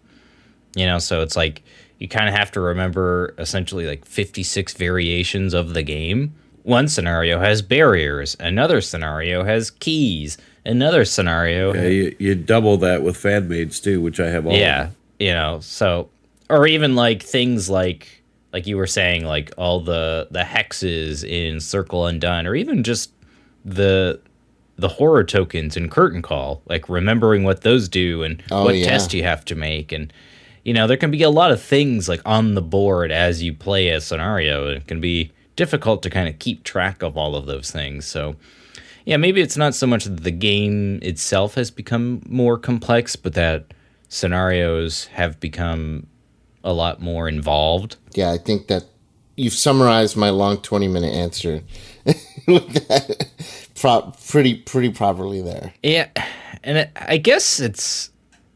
you 0.74 0.86
know, 0.86 0.98
so 0.98 1.20
it's 1.20 1.36
like 1.36 1.62
you 1.98 2.08
kind 2.08 2.30
of 2.30 2.34
have 2.34 2.50
to 2.52 2.60
remember 2.60 3.34
essentially 3.36 3.86
like 3.86 4.06
56 4.06 4.72
variations 4.72 5.52
of 5.52 5.74
the 5.74 5.82
game. 5.82 6.34
One 6.62 6.88
scenario 6.88 7.40
has 7.40 7.62
barriers, 7.62 8.36
another 8.40 8.80
scenario 8.80 9.44
has 9.44 9.70
keys, 9.70 10.36
another 10.64 11.04
scenario. 11.04 11.72
Yeah, 11.74 11.86
you, 11.88 12.16
you 12.18 12.34
double 12.34 12.76
that 12.78 13.02
with 13.02 13.16
fan 13.16 13.48
mades 13.48 13.80
too, 13.80 14.00
which 14.00 14.20
I 14.20 14.28
have 14.28 14.46
all. 14.46 14.52
Yeah, 14.52 14.90
you 15.18 15.32
know, 15.32 15.60
so 15.60 16.10
or 16.48 16.66
even 16.66 16.94
like 16.96 17.22
things 17.22 17.70
like 17.70 18.22
like 18.52 18.66
you 18.66 18.76
were 18.76 18.86
saying, 18.86 19.24
like 19.24 19.52
all 19.56 19.80
the 19.80 20.28
the 20.30 20.42
hexes 20.42 21.24
in 21.24 21.60
Circle 21.60 22.06
Undone, 22.06 22.46
or 22.46 22.54
even 22.54 22.82
just 22.82 23.10
the 23.64 24.20
the 24.76 24.88
horror 24.88 25.24
tokens 25.24 25.76
in 25.76 25.88
Curtain 25.90 26.22
Call, 26.22 26.62
like 26.66 26.88
remembering 26.88 27.44
what 27.44 27.60
those 27.62 27.88
do 27.88 28.22
and 28.22 28.42
Oh, 28.50 28.64
what 28.64 28.76
yeah. 28.76 28.86
test 28.86 29.12
you 29.14 29.22
have 29.22 29.44
to 29.46 29.54
make, 29.54 29.92
and 29.92 30.12
you 30.64 30.72
know 30.74 30.86
there 30.86 30.96
can 30.96 31.10
be 31.10 31.22
a 31.22 31.30
lot 31.30 31.52
of 31.52 31.62
things 31.62 32.08
like 32.08 32.20
on 32.26 32.54
the 32.54 32.62
board 32.62 33.10
as 33.12 33.42
you 33.42 33.52
play 33.54 33.88
a 33.90 34.00
scenario. 34.00 34.68
It 34.68 34.86
can 34.86 35.00
be 35.00 35.32
difficult 35.60 36.02
to 36.02 36.08
kind 36.08 36.26
of 36.26 36.38
keep 36.38 36.64
track 36.64 37.02
of 37.02 37.18
all 37.18 37.36
of 37.36 37.44
those 37.44 37.70
things. 37.70 38.06
So 38.06 38.34
yeah, 39.04 39.18
maybe 39.18 39.42
it's 39.42 39.58
not 39.58 39.74
so 39.74 39.86
much 39.86 40.06
that 40.06 40.24
the 40.24 40.30
game 40.30 40.98
itself 41.02 41.54
has 41.56 41.70
become 41.70 42.22
more 42.26 42.56
complex, 42.56 43.14
but 43.14 43.34
that 43.34 43.74
scenarios 44.08 45.04
have 45.08 45.38
become 45.38 46.06
a 46.64 46.72
lot 46.72 47.02
more 47.02 47.28
involved. 47.28 47.96
Yeah, 48.14 48.32
I 48.32 48.38
think 48.38 48.68
that 48.68 48.84
you've 49.36 49.52
summarized 49.52 50.16
my 50.16 50.30
long 50.30 50.62
20 50.62 50.88
minute 50.88 51.12
answer 51.12 51.62
with 52.46 52.88
that 52.88 53.28
pro- 53.74 54.14
pretty 54.30 54.54
pretty 54.54 54.88
properly 54.88 55.42
there. 55.42 55.74
Yeah, 55.82 56.08
and 56.64 56.78
it, 56.78 56.90
I 56.96 57.18
guess 57.18 57.60
it's 57.60 58.08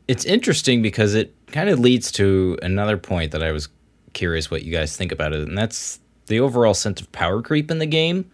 it's 0.09 0.25
interesting 0.25 0.81
because 0.81 1.15
it 1.15 1.35
kind 1.49 1.69
of 1.69 1.79
leads 1.79 2.11
to 2.13 2.57
another 2.63 2.97
point 2.97 3.33
that 3.33 3.43
I 3.43 3.53
was 3.53 3.69
curious 4.15 4.51
what 4.51 4.63
you 4.63 4.73
guys 4.73 4.97
think 4.97 5.13
about 5.13 5.35
it, 5.35 5.47
and 5.47 5.59
that's 5.59 6.01
the 6.27 6.41
overall 6.41 6.75
sense 6.75 7.01
of 7.01 7.11
power 7.13 7.43
creep 7.43 7.71
in 7.71 7.79
the 7.79 7.87
game. 7.87 8.31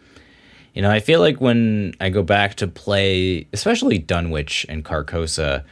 You 0.74 0.82
know, 0.82 0.91
I 0.91 1.01
feel 1.01 1.20
like 1.20 1.41
when 1.41 1.95
I 2.01 2.11
go 2.11 2.22
back 2.22 2.55
to 2.57 2.68
play, 2.68 3.47
especially 3.53 3.99
Dunwich 3.99 4.64
and 4.68 4.84
Carcosa, 4.84 5.64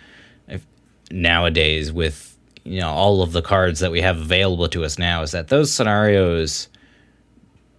nowadays 1.10 1.90
with 1.90 2.36
you 2.64 2.80
know 2.80 2.90
all 2.90 3.22
of 3.22 3.32
the 3.32 3.40
cards 3.40 3.80
that 3.80 3.90
we 3.90 4.02
have 4.02 4.18
available 4.18 4.68
to 4.68 4.84
us 4.84 4.98
now, 4.98 5.22
is 5.22 5.30
that 5.32 5.48
those 5.48 5.72
scenarios 5.72 6.68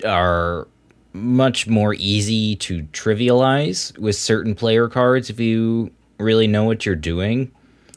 are 0.05 0.67
much 1.13 1.67
more 1.67 1.93
easy 1.95 2.55
to 2.55 2.83
trivialize 2.93 3.97
with 3.97 4.15
certain 4.15 4.55
player 4.55 4.87
cards 4.87 5.29
if 5.29 5.39
you 5.39 5.91
really 6.19 6.47
know 6.47 6.63
what 6.63 6.85
you're 6.85 6.95
doing. 6.95 7.51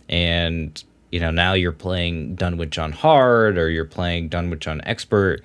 And, 0.09 0.83
you 1.11 1.21
know, 1.21 1.31
now 1.31 1.53
you're 1.53 1.73
playing 1.73 2.37
Dunwich 2.37 2.79
on 2.79 2.93
hard 2.93 3.59
or 3.59 3.69
you're 3.71 3.85
playing 3.85 4.29
Dunwich 4.29 4.67
on 4.67 4.81
expert 4.85 5.43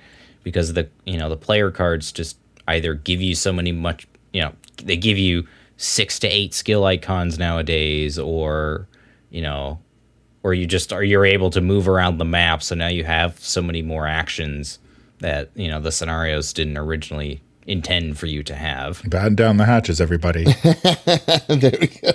because 0.48 0.72
the, 0.72 0.88
you 1.04 1.18
know, 1.18 1.28
the 1.28 1.36
player 1.36 1.70
cards 1.70 2.12
just 2.12 2.38
either 2.66 2.94
give 2.94 3.20
you 3.20 3.34
so 3.34 3.52
many 3.52 3.72
much, 3.72 4.06
you 4.32 4.40
know, 4.40 4.52
they 4.82 4.96
give 4.96 5.18
you 5.18 5.46
six 5.76 6.18
to 6.18 6.28
eight 6.28 6.54
skill 6.54 6.84
icons 6.84 7.38
nowadays 7.38 8.18
or, 8.18 8.88
you 9.30 9.42
know, 9.42 9.78
or 10.42 10.54
you 10.54 10.66
just 10.66 10.92
are 10.92 11.02
you're 11.02 11.26
able 11.26 11.50
to 11.50 11.60
move 11.60 11.88
around 11.88 12.18
the 12.18 12.24
map 12.24 12.62
so 12.62 12.74
now 12.74 12.86
you 12.86 13.04
have 13.04 13.38
so 13.40 13.60
many 13.60 13.82
more 13.82 14.06
actions 14.06 14.78
that 15.18 15.50
you 15.54 15.68
know 15.68 15.80
the 15.80 15.92
scenarios 15.92 16.52
didn't 16.52 16.78
originally 16.78 17.42
intend 17.66 18.18
for 18.18 18.26
you 18.26 18.42
to 18.42 18.54
have 18.54 19.02
Batten 19.04 19.34
down 19.34 19.58
the 19.58 19.66
hatches, 19.66 20.00
everybody. 20.00 20.44
there 21.48 21.76
we 21.78 21.86
go. 21.88 22.12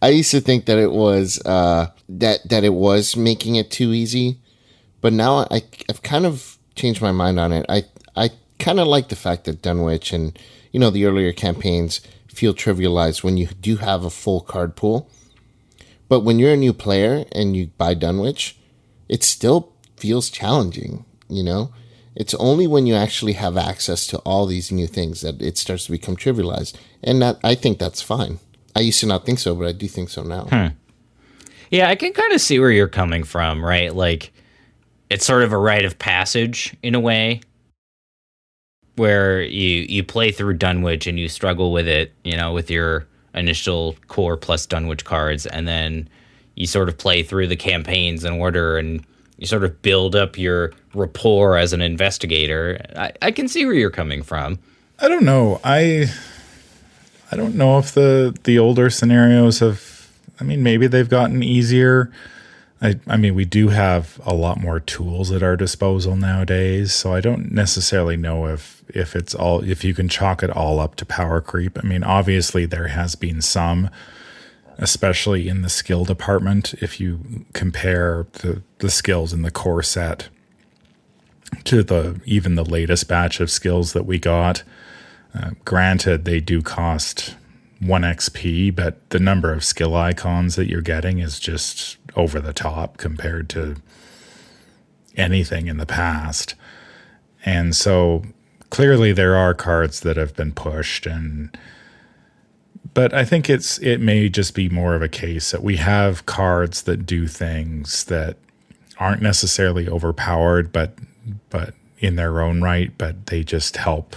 I 0.00 0.08
used 0.08 0.30
to 0.30 0.40
think 0.40 0.64
that 0.64 0.78
it 0.78 0.92
was 0.92 1.40
uh, 1.44 1.90
that 2.08 2.48
that 2.48 2.64
it 2.64 2.72
was 2.72 3.16
making 3.16 3.56
it 3.56 3.70
too 3.70 3.92
easy, 3.92 4.40
but 5.00 5.12
now 5.12 5.46
I 5.50 5.62
I've 5.90 6.02
kind 6.02 6.24
of 6.24 6.55
changed 6.76 7.02
my 7.02 7.12
mind 7.12 7.40
on 7.40 7.52
it. 7.52 7.66
I 7.68 7.84
I 8.14 8.30
kind 8.58 8.78
of 8.80 8.86
like 8.86 9.08
the 9.08 9.16
fact 9.16 9.44
that 9.44 9.62
Dunwich 9.62 10.12
and 10.12 10.38
you 10.72 10.80
know 10.80 10.90
the 10.90 11.04
earlier 11.06 11.32
campaigns 11.32 12.00
feel 12.28 12.54
trivialized 12.54 13.24
when 13.24 13.36
you 13.36 13.46
do 13.60 13.76
have 13.76 14.04
a 14.04 14.10
full 14.10 14.40
card 14.42 14.76
pool. 14.76 15.10
But 16.08 16.20
when 16.20 16.38
you're 16.38 16.52
a 16.52 16.56
new 16.56 16.72
player 16.72 17.24
and 17.32 17.56
you 17.56 17.68
buy 17.78 17.94
Dunwich, 17.94 18.56
it 19.08 19.24
still 19.24 19.72
feels 19.96 20.30
challenging, 20.30 21.04
you 21.28 21.42
know? 21.42 21.72
It's 22.14 22.34
only 22.34 22.66
when 22.66 22.86
you 22.86 22.94
actually 22.94 23.32
have 23.32 23.56
access 23.56 24.06
to 24.08 24.18
all 24.18 24.46
these 24.46 24.70
new 24.70 24.86
things 24.86 25.20
that 25.22 25.42
it 25.42 25.58
starts 25.58 25.86
to 25.86 25.90
become 25.90 26.16
trivialized. 26.16 26.76
And 27.02 27.20
that 27.22 27.38
I 27.42 27.54
think 27.54 27.78
that's 27.78 28.00
fine. 28.02 28.38
I 28.74 28.80
used 28.80 29.00
to 29.00 29.06
not 29.06 29.26
think 29.26 29.38
so, 29.38 29.54
but 29.54 29.66
I 29.66 29.72
do 29.72 29.88
think 29.88 30.10
so 30.10 30.22
now. 30.22 30.44
Hmm. 30.44 30.66
yeah 31.70 31.88
i 31.88 31.96
can 31.96 32.12
kind 32.12 32.32
of 32.32 32.40
see 32.40 32.60
where 32.60 32.70
you're 32.70 32.86
coming 32.88 33.24
from 33.24 33.64
right 33.64 33.94
like 33.94 34.32
it's 35.10 35.26
sort 35.26 35.42
of 35.42 35.52
a 35.52 35.58
rite 35.58 35.84
of 35.84 35.98
passage 35.98 36.76
in 36.82 36.94
a 36.94 37.00
way 37.00 37.40
where 38.96 39.42
you 39.42 39.86
you 39.88 40.02
play 40.02 40.30
through 40.30 40.54
dunwich 40.54 41.06
and 41.06 41.18
you 41.18 41.28
struggle 41.28 41.72
with 41.72 41.86
it 41.86 42.12
you 42.24 42.36
know 42.36 42.52
with 42.52 42.70
your 42.70 43.06
initial 43.34 43.94
core 44.08 44.36
plus 44.36 44.66
dunwich 44.66 45.04
cards 45.04 45.46
and 45.46 45.68
then 45.68 46.08
you 46.54 46.66
sort 46.66 46.88
of 46.88 46.96
play 46.96 47.22
through 47.22 47.46
the 47.46 47.56
campaigns 47.56 48.24
in 48.24 48.32
order 48.32 48.78
and 48.78 49.04
you 49.36 49.46
sort 49.46 49.64
of 49.64 49.82
build 49.82 50.16
up 50.16 50.38
your 50.38 50.72
rapport 50.94 51.58
as 51.58 51.74
an 51.74 51.82
investigator 51.82 52.80
i, 52.96 53.12
I 53.20 53.30
can 53.30 53.48
see 53.48 53.66
where 53.66 53.74
you're 53.74 53.90
coming 53.90 54.22
from 54.22 54.58
I 54.98 55.08
don't 55.08 55.24
know. 55.24 55.60
I 55.62 56.06
I 57.30 57.36
don't 57.36 57.54
know 57.54 57.78
if 57.78 57.92
the 57.92 58.36
the 58.44 58.58
older 58.58 58.88
scenarios 58.88 59.58
have 59.58 60.10
I 60.40 60.44
mean 60.44 60.62
maybe 60.62 60.86
they've 60.86 61.08
gotten 61.08 61.42
easier. 61.42 62.10
I 62.80 62.98
I 63.06 63.16
mean 63.16 63.34
we 63.34 63.44
do 63.44 63.68
have 63.68 64.20
a 64.24 64.34
lot 64.34 64.60
more 64.60 64.80
tools 64.80 65.32
at 65.32 65.42
our 65.42 65.56
disposal 65.56 66.16
nowadays, 66.16 66.92
so 66.94 67.14
I 67.14 67.20
don't 67.20 67.52
necessarily 67.52 68.16
know 68.16 68.46
if 68.46 68.84
if 68.88 69.16
it's 69.16 69.34
all 69.34 69.62
if 69.62 69.84
you 69.84 69.94
can 69.94 70.08
chalk 70.08 70.42
it 70.42 70.50
all 70.50 70.80
up 70.80 70.96
to 70.96 71.06
power 71.06 71.40
creep. 71.40 71.78
I 71.82 71.86
mean 71.86 72.04
obviously 72.04 72.66
there 72.66 72.88
has 72.88 73.14
been 73.14 73.40
some 73.40 73.90
especially 74.78 75.48
in 75.48 75.62
the 75.62 75.68
skill 75.68 76.04
department 76.04 76.74
if 76.74 77.00
you 77.00 77.46
compare 77.52 78.26
the 78.34 78.62
the 78.78 78.90
skills 78.90 79.32
in 79.32 79.42
the 79.42 79.50
core 79.50 79.82
set 79.82 80.28
to 81.64 81.82
the 81.82 82.20
even 82.24 82.54
the 82.56 82.64
latest 82.64 83.08
batch 83.08 83.40
of 83.40 83.50
skills 83.50 83.92
that 83.92 84.04
we 84.04 84.18
got 84.18 84.62
uh, 85.34 85.50
granted 85.64 86.24
they 86.24 86.40
do 86.40 86.60
cost 86.60 87.36
1 87.80 88.02
xp 88.02 88.74
but 88.74 89.08
the 89.10 89.20
number 89.20 89.52
of 89.52 89.64
skill 89.64 89.96
icons 89.96 90.56
that 90.56 90.68
you're 90.68 90.82
getting 90.82 91.20
is 91.20 91.38
just 91.38 91.96
over 92.16 92.40
the 92.40 92.52
top 92.52 92.96
compared 92.96 93.48
to 93.50 93.76
anything 95.16 95.66
in 95.66 95.76
the 95.76 95.86
past. 95.86 96.54
And 97.44 97.74
so 97.76 98.24
clearly 98.70 99.12
there 99.12 99.36
are 99.36 99.54
cards 99.54 100.00
that 100.00 100.16
have 100.16 100.34
been 100.34 100.52
pushed 100.52 101.06
and 101.06 101.56
but 102.94 103.14
i 103.14 103.24
think 103.24 103.48
it's 103.48 103.78
it 103.78 104.00
may 104.00 104.28
just 104.28 104.54
be 104.54 104.68
more 104.68 104.94
of 104.94 105.02
a 105.02 105.08
case 105.08 105.50
that 105.50 105.62
we 105.62 105.76
have 105.76 106.26
cards 106.26 106.82
that 106.82 107.06
do 107.06 107.26
things 107.26 108.04
that 108.04 108.36
aren't 108.98 109.22
necessarily 109.22 109.88
overpowered 109.88 110.72
but 110.72 110.98
but 111.50 111.74
in 111.98 112.16
their 112.16 112.40
own 112.40 112.60
right 112.60 112.92
but 112.98 113.26
they 113.26 113.42
just 113.42 113.76
help 113.76 114.16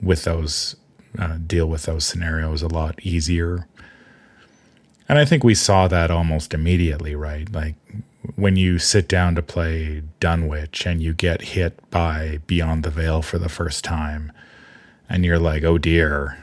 with 0.00 0.24
those 0.24 0.76
uh, 1.18 1.36
deal 1.46 1.66
with 1.66 1.82
those 1.82 2.04
scenarios 2.04 2.62
a 2.62 2.68
lot 2.68 2.98
easier 3.02 3.66
and 5.12 5.18
i 5.18 5.26
think 5.26 5.44
we 5.44 5.54
saw 5.54 5.86
that 5.88 6.10
almost 6.10 6.54
immediately 6.54 7.14
right? 7.14 7.52
Like 7.52 7.74
when 8.36 8.56
you 8.56 8.78
sit 8.78 9.08
down 9.08 9.34
to 9.34 9.42
play 9.42 10.02
dunwich 10.20 10.86
and 10.86 11.02
you 11.02 11.12
get 11.12 11.42
hit 11.42 11.78
by 11.90 12.38
beyond 12.46 12.82
the 12.82 12.88
veil 12.88 13.20
for 13.20 13.38
the 13.38 13.50
first 13.50 13.84
time 13.84 14.32
and 15.10 15.22
you're 15.22 15.38
like 15.38 15.64
oh 15.64 15.76
dear. 15.76 16.38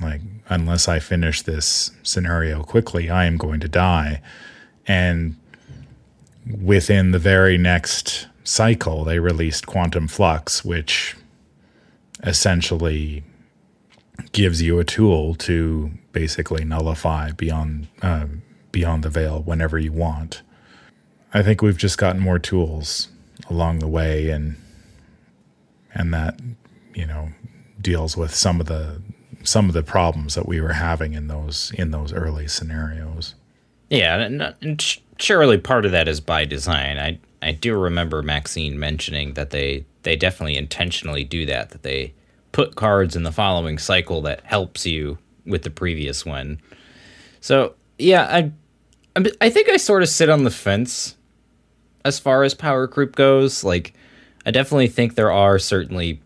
Like 0.00 0.20
unless 0.48 0.88
i 0.88 0.98
finish 0.98 1.42
this 1.42 1.92
scenario 2.02 2.64
quickly 2.64 3.08
i 3.08 3.24
am 3.24 3.36
going 3.36 3.60
to 3.60 3.68
die. 3.68 4.20
And 4.88 5.36
within 6.60 7.12
the 7.12 7.20
very 7.20 7.56
next 7.56 8.26
cycle 8.42 9.04
they 9.04 9.20
released 9.20 9.68
quantum 9.68 10.08
flux 10.08 10.64
which 10.64 11.14
essentially 12.24 13.22
gives 14.32 14.62
you 14.62 14.78
a 14.78 14.84
tool 14.84 15.34
to 15.34 15.90
basically 16.12 16.64
nullify 16.64 17.32
beyond 17.32 17.88
uh, 18.02 18.26
beyond 18.72 19.02
the 19.02 19.10
veil 19.10 19.42
whenever 19.42 19.78
you 19.78 19.92
want. 19.92 20.42
I 21.32 21.42
think 21.42 21.62
we've 21.62 21.76
just 21.76 21.98
gotten 21.98 22.20
more 22.20 22.38
tools 22.38 23.08
along 23.48 23.78
the 23.78 23.88
way, 23.88 24.30
and 24.30 24.56
and 25.94 26.12
that 26.12 26.40
you 26.94 27.06
know 27.06 27.30
deals 27.80 28.16
with 28.16 28.34
some 28.34 28.60
of 28.60 28.66
the 28.66 29.00
some 29.44 29.68
of 29.68 29.74
the 29.74 29.82
problems 29.82 30.34
that 30.34 30.48
we 30.48 30.60
were 30.60 30.74
having 30.74 31.14
in 31.14 31.28
those 31.28 31.72
in 31.76 31.90
those 31.90 32.12
early 32.12 32.48
scenarios. 32.48 33.34
Yeah, 33.90 34.18
and, 34.18 34.42
and 34.60 34.98
surely 35.18 35.58
part 35.58 35.86
of 35.86 35.92
that 35.92 36.08
is 36.08 36.20
by 36.20 36.44
design. 36.44 36.98
I 36.98 37.08
I 37.08 37.18
I 37.48 37.52
do 37.52 37.78
remember 37.78 38.22
Maxine 38.22 38.78
mentioning 38.78 39.34
that 39.34 39.50
they 39.50 39.84
they 40.02 40.16
definitely 40.16 40.56
intentionally 40.56 41.24
do 41.24 41.46
that. 41.46 41.70
That 41.70 41.82
they 41.82 42.14
put 42.52 42.76
cards 42.76 43.16
in 43.16 43.22
the 43.22 43.32
following 43.32 43.78
cycle 43.78 44.22
that 44.22 44.42
helps 44.44 44.86
you 44.86 45.18
with 45.46 45.62
the 45.62 45.70
previous 45.70 46.24
one. 46.24 46.60
So 47.40 47.74
yeah, 47.98 48.22
I 48.24 48.52
I 49.40 49.50
think 49.50 49.68
I 49.68 49.76
sort 49.76 50.02
of 50.02 50.08
sit 50.08 50.28
on 50.28 50.44
the 50.44 50.50
fence 50.50 51.16
as 52.04 52.18
far 52.18 52.44
as 52.44 52.54
power 52.54 52.86
creep 52.86 53.16
goes. 53.16 53.64
Like, 53.64 53.94
I 54.46 54.50
definitely 54.50 54.88
think 54.88 55.14
there 55.14 55.32
are 55.32 55.58
certainly 55.58 56.20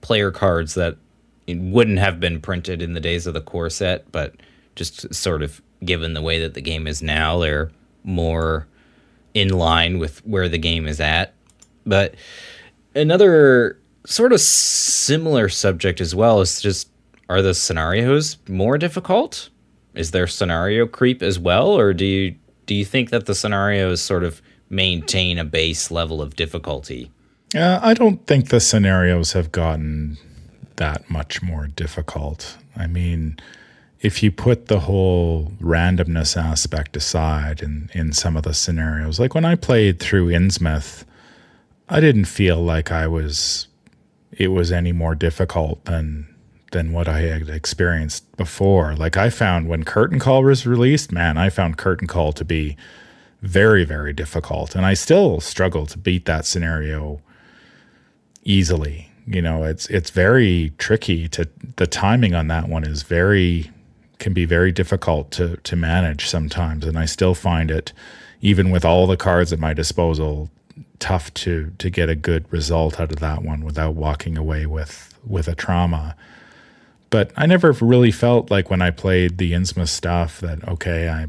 player 0.00 0.30
cards 0.30 0.74
that 0.74 0.96
wouldn't 1.46 1.98
have 1.98 2.20
been 2.20 2.40
printed 2.40 2.80
in 2.80 2.94
the 2.94 3.00
days 3.00 3.26
of 3.26 3.34
the 3.34 3.40
core 3.40 3.70
set, 3.70 4.10
but 4.12 4.34
just 4.76 5.12
sort 5.14 5.42
of 5.42 5.60
given 5.84 6.14
the 6.14 6.22
way 6.22 6.38
that 6.40 6.54
the 6.54 6.60
game 6.60 6.86
is 6.86 7.02
now, 7.02 7.38
they're 7.38 7.70
more 8.04 8.66
in 9.34 9.48
line 9.50 9.98
with 9.98 10.24
where 10.26 10.48
the 10.48 10.58
game 10.58 10.86
is 10.86 11.00
at. 11.00 11.34
But 11.84 12.14
another 12.94 13.78
sort 14.06 14.32
of 14.32 14.40
similar 14.40 15.48
subject 15.48 16.00
as 16.00 16.14
well 16.14 16.40
is 16.40 16.60
just 16.60 16.88
are 17.28 17.42
the 17.42 17.54
scenarios 17.54 18.38
more 18.48 18.76
difficult? 18.76 19.50
Is 19.94 20.10
there 20.10 20.26
scenario 20.26 20.86
creep 20.86 21.22
as 21.22 21.38
well, 21.38 21.68
or 21.68 21.92
do 21.92 22.04
you 22.04 22.34
do 22.66 22.74
you 22.74 22.84
think 22.84 23.10
that 23.10 23.26
the 23.26 23.34
scenarios 23.34 24.00
sort 24.00 24.24
of 24.24 24.40
maintain 24.68 25.38
a 25.38 25.44
base 25.44 25.90
level 25.90 26.22
of 26.22 26.36
difficulty? 26.36 27.10
Uh, 27.54 27.80
I 27.82 27.94
don't 27.94 28.24
think 28.26 28.48
the 28.48 28.60
scenarios 28.60 29.32
have 29.32 29.50
gotten 29.50 30.16
that 30.76 31.10
much 31.10 31.42
more 31.42 31.66
difficult. 31.66 32.56
I 32.76 32.86
mean, 32.86 33.38
if 34.00 34.22
you 34.22 34.30
put 34.30 34.66
the 34.66 34.80
whole 34.80 35.52
randomness 35.60 36.36
aspect 36.36 36.96
aside 36.96 37.60
in, 37.60 37.90
in 37.92 38.12
some 38.12 38.36
of 38.36 38.44
the 38.44 38.54
scenarios, 38.54 39.18
like 39.18 39.34
when 39.34 39.44
I 39.44 39.56
played 39.56 39.98
through 39.98 40.28
Innsmouth, 40.28 41.04
I 41.88 42.00
didn't 42.00 42.26
feel 42.26 42.62
like 42.62 42.92
I 42.92 43.08
was 43.08 43.66
it 44.40 44.48
was 44.48 44.72
any 44.72 44.90
more 44.90 45.14
difficult 45.14 45.84
than 45.84 46.26
than 46.72 46.92
what 46.92 47.08
I 47.08 47.20
had 47.20 47.48
experienced 47.48 48.36
before. 48.36 48.94
Like 48.96 49.16
I 49.16 49.28
found 49.28 49.68
when 49.68 49.84
Curtain 49.84 50.18
Call 50.18 50.42
was 50.42 50.66
released, 50.66 51.12
man, 51.12 51.36
I 51.36 51.50
found 51.50 51.76
Curtain 51.76 52.06
Call 52.06 52.32
to 52.32 52.44
be 52.44 52.76
very, 53.42 53.84
very 53.84 54.12
difficult. 54.12 54.74
And 54.74 54.86
I 54.86 54.94
still 54.94 55.40
struggle 55.40 55.84
to 55.86 55.98
beat 55.98 56.24
that 56.24 56.46
scenario 56.46 57.20
easily. 58.42 59.10
You 59.26 59.42
know, 59.42 59.64
it's 59.64 59.86
it's 59.88 60.10
very 60.10 60.72
tricky 60.78 61.28
to 61.28 61.46
the 61.76 61.86
timing 61.86 62.34
on 62.34 62.48
that 62.48 62.68
one 62.68 62.84
is 62.84 63.02
very 63.02 63.70
can 64.18 64.32
be 64.32 64.46
very 64.46 64.72
difficult 64.72 65.30
to 65.32 65.58
to 65.58 65.76
manage 65.76 66.28
sometimes. 66.28 66.86
And 66.86 66.98
I 66.98 67.04
still 67.04 67.34
find 67.34 67.70
it, 67.70 67.92
even 68.40 68.70
with 68.70 68.86
all 68.86 69.06
the 69.06 69.18
cards 69.18 69.52
at 69.52 69.58
my 69.58 69.74
disposal, 69.74 70.48
tough 71.00 71.34
to 71.34 71.72
to 71.78 71.90
get 71.90 72.08
a 72.08 72.14
good 72.14 72.50
result 72.52 73.00
out 73.00 73.10
of 73.10 73.18
that 73.18 73.42
one 73.42 73.64
without 73.64 73.94
walking 73.94 74.38
away 74.38 74.66
with 74.66 75.18
with 75.26 75.48
a 75.48 75.54
trauma 75.54 76.14
but 77.10 77.32
I 77.36 77.46
never 77.46 77.72
really 77.72 78.12
felt 78.12 78.50
like 78.50 78.70
when 78.70 78.80
I 78.80 78.92
played 78.92 79.38
the 79.38 79.52
Innsmouth 79.52 79.88
stuff 79.88 80.40
that 80.40 80.66
okay, 80.66 81.08
I 81.08 81.26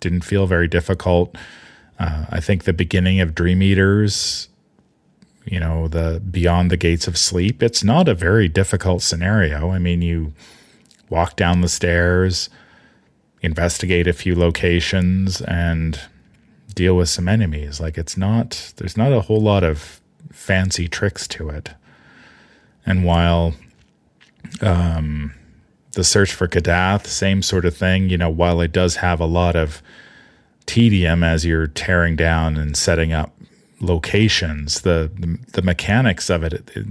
didn't 0.00 0.22
feel 0.22 0.46
very 0.46 0.68
difficult. 0.68 1.34
Uh, 1.98 2.26
I 2.28 2.40
think 2.40 2.64
the 2.64 2.72
beginning 2.72 3.20
of 3.20 3.34
Dream 3.34 3.62
Eaters, 3.62 4.48
you 5.46 5.60
know, 5.60 5.88
the 5.88 6.20
Beyond 6.28 6.70
the 6.70 6.76
Gates 6.76 7.06
of 7.06 7.16
Sleep, 7.16 7.62
it's 7.62 7.82
not 7.82 8.08
a 8.08 8.14
very 8.14 8.48
difficult 8.48 9.00
scenario. 9.00 9.70
I 9.70 9.78
mean, 9.78 10.02
you 10.02 10.34
walk 11.08 11.36
down 11.36 11.60
the 11.60 11.68
stairs, 11.68 12.50
investigate 13.40 14.08
a 14.08 14.12
few 14.12 14.34
locations, 14.34 15.40
and 15.42 16.00
deal 16.76 16.96
with 16.96 17.08
some 17.08 17.26
enemies. 17.26 17.80
Like 17.80 17.98
it's 17.98 18.16
not, 18.16 18.72
there's 18.76 18.96
not 18.96 19.12
a 19.12 19.22
whole 19.22 19.40
lot 19.40 19.64
of 19.64 20.00
fancy 20.30 20.86
tricks 20.86 21.26
to 21.28 21.48
it. 21.48 21.70
And 22.86 23.04
while 23.04 23.54
um, 24.60 25.34
the 25.96 26.04
search 26.04 26.32
for 26.32 26.46
Kadath, 26.46 27.06
same 27.06 27.42
sort 27.42 27.64
of 27.64 27.76
thing. 27.76 28.08
You 28.08 28.18
know, 28.18 28.30
while 28.30 28.60
it 28.60 28.70
does 28.70 28.96
have 28.96 29.18
a 29.18 29.26
lot 29.26 29.56
of 29.56 29.82
tedium 30.66 31.24
as 31.24 31.44
you're 31.44 31.66
tearing 31.66 32.16
down 32.16 32.56
and 32.56 32.76
setting 32.76 33.12
up 33.12 33.34
locations, 33.80 34.82
the 34.82 35.10
the, 35.18 35.38
the 35.52 35.62
mechanics 35.62 36.30
of 36.30 36.44
it, 36.44 36.70
it 36.76 36.86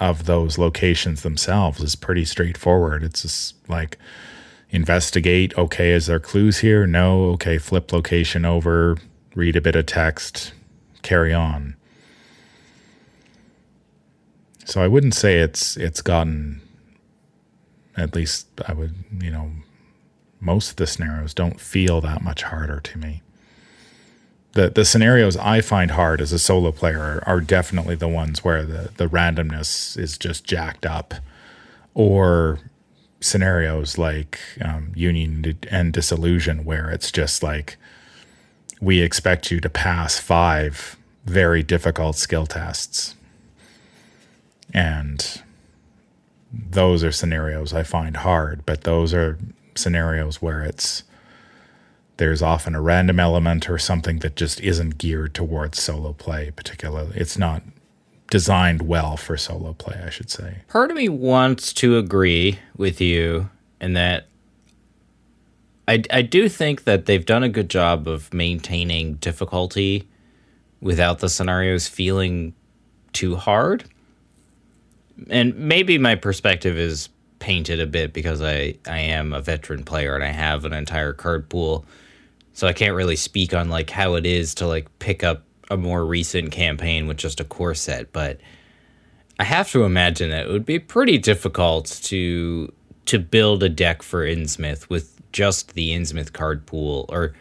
of 0.00 0.26
those 0.26 0.56
locations 0.56 1.22
themselves 1.22 1.80
is 1.80 1.94
pretty 1.94 2.24
straightforward. 2.24 3.02
It's 3.02 3.22
just 3.22 3.56
like 3.68 3.98
investigate. 4.70 5.56
Okay, 5.58 5.90
is 5.90 6.06
there 6.06 6.20
clues 6.20 6.58
here? 6.58 6.86
No. 6.86 7.24
Okay, 7.32 7.58
flip 7.58 7.92
location 7.92 8.44
over, 8.44 8.96
read 9.34 9.56
a 9.56 9.60
bit 9.60 9.76
of 9.76 9.86
text, 9.86 10.52
carry 11.02 11.32
on. 11.32 11.76
So 14.64 14.82
I 14.82 14.88
wouldn't 14.88 15.14
say 15.14 15.38
it's 15.38 15.76
it's 15.76 16.00
gotten 16.00 16.60
at 17.96 18.14
least 18.14 18.46
I 18.66 18.72
would, 18.72 18.94
you 19.20 19.30
know, 19.30 19.50
most 20.40 20.70
of 20.70 20.76
the 20.76 20.86
scenarios 20.86 21.34
don't 21.34 21.60
feel 21.60 22.00
that 22.00 22.22
much 22.22 22.44
harder 22.44 22.80
to 22.80 22.98
me. 22.98 23.22
The 24.52 24.70
the 24.70 24.84
scenarios 24.84 25.36
I 25.36 25.60
find 25.60 25.92
hard 25.92 26.20
as 26.20 26.32
a 26.32 26.38
solo 26.38 26.72
player 26.72 27.22
are, 27.26 27.40
definitely 27.40 27.94
the 27.94 28.08
ones 28.08 28.44
where 28.44 28.64
the, 28.64 28.90
the 28.96 29.06
randomness 29.06 29.98
is 29.98 30.18
just 30.18 30.44
jacked 30.44 30.86
up, 30.86 31.14
or 31.94 32.58
scenarios 33.20 33.98
like 33.98 34.40
um, 34.64 34.92
Union 34.94 35.58
and 35.70 35.92
Disillusion, 35.92 36.64
where 36.64 36.90
it's 36.90 37.12
just 37.12 37.42
like 37.42 37.76
we 38.80 39.00
expect 39.00 39.50
you 39.50 39.60
to 39.60 39.68
pass 39.68 40.18
five 40.18 40.96
very 41.24 41.62
difficult 41.62 42.16
skill 42.16 42.46
tests. 42.46 43.14
And 44.72 45.42
those 46.52 47.04
are 47.04 47.12
scenarios 47.12 47.72
I 47.72 47.82
find 47.82 48.18
hard, 48.18 48.64
but 48.66 48.82
those 48.82 49.12
are 49.14 49.38
scenarios 49.74 50.42
where 50.42 50.62
it's 50.62 51.04
there's 52.16 52.42
often 52.42 52.74
a 52.74 52.80
random 52.82 53.18
element 53.18 53.70
or 53.70 53.78
something 53.78 54.18
that 54.18 54.36
just 54.36 54.60
isn't 54.60 54.98
geared 54.98 55.34
towards 55.34 55.82
solo 55.82 56.12
play 56.12 56.50
particularly. 56.50 57.16
It's 57.16 57.38
not 57.38 57.62
designed 58.30 58.82
well 58.82 59.16
for 59.16 59.36
solo 59.36 59.72
play, 59.72 60.00
I 60.04 60.10
should 60.10 60.30
say. 60.30 60.58
Part 60.68 60.90
of 60.90 60.96
me 60.96 61.08
wants 61.08 61.72
to 61.74 61.96
agree 61.98 62.58
with 62.76 63.00
you 63.00 63.50
in 63.80 63.94
that 63.94 64.26
I, 65.88 66.02
I 66.12 66.22
do 66.22 66.48
think 66.48 66.84
that 66.84 67.06
they've 67.06 67.24
done 67.24 67.42
a 67.42 67.48
good 67.48 67.68
job 67.68 68.06
of 68.06 68.32
maintaining 68.32 69.14
difficulty 69.14 70.08
without 70.80 71.18
the 71.18 71.28
scenarios 71.28 71.88
feeling 71.88 72.54
too 73.12 73.36
hard 73.36 73.84
and 75.28 75.54
maybe 75.56 75.98
my 75.98 76.14
perspective 76.14 76.78
is 76.78 77.08
painted 77.38 77.80
a 77.80 77.86
bit 77.86 78.12
because 78.12 78.40
I, 78.40 78.76
I 78.86 78.98
am 78.98 79.32
a 79.32 79.40
veteran 79.40 79.84
player 79.84 80.14
and 80.14 80.24
I 80.24 80.28
have 80.28 80.64
an 80.64 80.72
entire 80.72 81.12
card 81.12 81.48
pool. 81.48 81.84
So 82.52 82.66
I 82.66 82.72
can't 82.72 82.94
really 82.94 83.16
speak 83.16 83.54
on 83.54 83.68
like 83.68 83.90
how 83.90 84.14
it 84.14 84.26
is 84.26 84.54
to 84.56 84.66
like 84.66 84.86
pick 84.98 85.24
up 85.24 85.42
a 85.70 85.76
more 85.76 86.04
recent 86.04 86.52
campaign 86.52 87.06
with 87.06 87.16
just 87.16 87.40
a 87.40 87.44
core 87.44 87.74
set, 87.74 88.12
but 88.12 88.40
I 89.38 89.44
have 89.44 89.70
to 89.72 89.84
imagine 89.84 90.30
that 90.30 90.46
it 90.46 90.52
would 90.52 90.66
be 90.66 90.78
pretty 90.78 91.18
difficult 91.18 91.86
to 92.04 92.72
to 93.06 93.18
build 93.18 93.62
a 93.62 93.68
deck 93.68 94.02
for 94.02 94.24
Innsmouth 94.24 94.88
with 94.88 95.19
just 95.32 95.74
the 95.74 95.90
Innsmouth 95.90 96.32
card 96.32 96.66
pool 96.66 97.06
or 97.08 97.34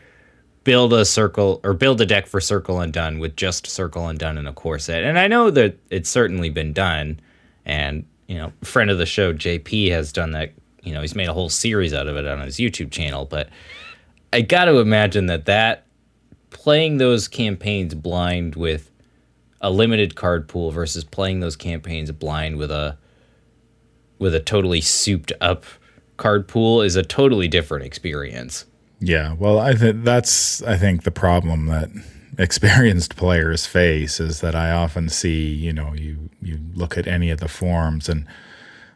build 0.64 0.94
a 0.94 1.06
circle 1.06 1.60
or 1.64 1.74
build 1.74 2.02
a 2.02 2.06
deck 2.06 2.28
for 2.28 2.40
Circle 2.40 2.80
Undone 2.80 3.20
with 3.20 3.36
just 3.36 3.68
Circle 3.68 4.08
Undone 4.08 4.38
in 4.38 4.48
a 4.48 4.54
core 4.54 4.80
set. 4.80 5.04
And 5.04 5.18
I 5.18 5.28
know 5.28 5.50
that 5.52 5.78
it's 5.90 6.10
certainly 6.10 6.50
been 6.50 6.74
done 6.74 7.20
and, 7.66 8.06
you 8.28 8.36
know, 8.36 8.52
friend 8.64 8.90
of 8.90 8.98
the 8.98 9.06
show, 9.06 9.34
JP, 9.34 9.92
has 9.92 10.12
done 10.12 10.32
that. 10.32 10.52
You 10.84 10.94
know, 10.94 11.02
he's 11.02 11.16
made 11.16 11.28
a 11.28 11.34
whole 11.34 11.50
series 11.50 11.94
out 11.94 12.08
of 12.08 12.16
it 12.16 12.26
on 12.26 12.40
his 12.42 12.58
YouTube 12.58 12.92
channel. 12.92 13.26
But 13.26 13.50
I 14.32 14.42
got 14.42 14.66
to 14.66 14.78
imagine 14.78 15.26
that 15.26 15.46
that 15.46 15.86
playing 16.50 16.98
those 16.98 17.28
campaigns 17.28 17.96
blind 17.96 18.56
with 18.56 18.92
a 19.62 19.70
limited 19.70 20.16
card 20.16 20.48
pool 20.48 20.72
versus 20.72 21.04
playing 21.04 21.40
those 21.40 21.56
campaigns 21.56 22.12
blind 22.12 22.58
with 22.58 22.72
a 22.72 22.98
with 24.20 24.36
a 24.36 24.40
totally 24.40 24.82
souped 24.82 25.32
up 25.42 25.66
card 26.20 26.48
pool 26.48 26.82
is 26.82 26.96
a 26.96 27.04
totally 27.04 27.48
different 27.48 27.86
experience. 27.86 28.66
Yeah, 29.00 29.34
well, 29.34 29.58
I 29.58 29.74
think 29.74 30.04
that's 30.04 30.62
I 30.64 30.78
think 30.78 31.04
the 31.04 31.12
problem 31.12 31.66
that 31.68 31.90
experienced 32.38 33.16
players 33.16 33.66
face 33.66 34.20
is 34.20 34.42
that 34.42 34.56
I 34.56 34.72
often 34.72 35.10
see, 35.10 35.52
you 35.52 35.74
know, 35.74 35.94
you 35.94 36.30
you 36.42 36.60
look 36.76 36.98
at 36.98 37.08
any 37.08 37.32
of 37.32 37.40
the 37.40 37.48
forums 37.48 38.08
and 38.08 38.28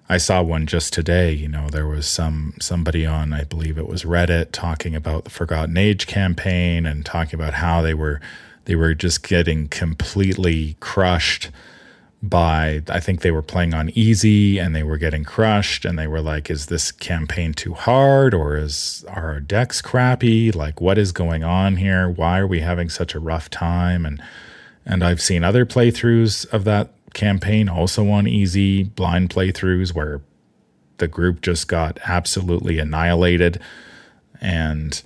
I 0.09 0.17
saw 0.17 0.43
one 0.43 0.67
just 0.67 0.91
today, 0.91 1.32
you 1.32 1.47
know, 1.47 1.69
there 1.69 1.88
was 1.88 2.05
some 2.05 2.53
somebody 2.59 3.05
on 3.05 3.34
I 3.34 3.45
believe 3.45 3.78
it 3.78 3.88
was 3.88 4.03
Reddit 4.03 4.51
talking 4.51 4.95
about 4.95 5.24
the 5.24 5.30
Forgotten 5.30 5.78
Age 5.78 6.05
campaign 6.05 6.86
and 6.86 7.05
talking 7.05 7.39
about 7.39 7.55
how 7.55 7.82
they 7.82 7.93
were 7.93 8.19
they 8.65 8.76
were 8.76 8.93
just 8.93 9.28
getting 9.28 9.67
completely 9.69 10.76
crushed 10.80 11.49
by 12.24 12.82
I 12.88 13.01
think 13.01 13.19
they 13.19 13.32
were 13.32 13.41
playing 13.41 13.74
on 13.74 13.89
easy 13.89 14.57
and 14.57 14.74
they 14.74 14.82
were 14.82 14.97
getting 14.97 15.26
crushed 15.26 15.84
and 15.84 15.99
they 15.99 16.07
were 16.07 16.21
like 16.21 16.49
is 16.49 16.67
this 16.67 16.89
campaign 16.89 17.53
too 17.53 17.74
hard 17.74 18.34
or 18.34 18.55
is 18.55 19.03
our 19.09 19.41
decks 19.41 19.82
crappy? 19.82 20.49
Like 20.53 20.80
what 20.80 20.97
is 20.97 21.11
going 21.11 21.43
on 21.43 21.76
here? 21.76 22.09
Why 22.09 22.39
are 22.39 22.47
we 22.47 22.61
having 22.61 22.89
such 22.89 23.13
a 23.13 23.19
rough 23.19 23.49
time? 23.49 24.05
And 24.05 24.24
And 24.86 25.03
I've 25.03 25.21
seen 25.21 25.43
other 25.43 25.65
playthroughs 25.65 26.45
of 26.53 26.63
that 26.63 26.93
campaign 27.13 27.67
also 27.67 28.09
on 28.09 28.26
easy 28.26 28.84
blind 28.84 29.30
playthroughs 29.30 29.93
where 29.93 30.21
the 30.99 31.09
group 31.09 31.41
just 31.41 31.67
got 31.67 31.99
absolutely 32.05 32.80
annihilated. 32.80 33.59
And 34.39 35.03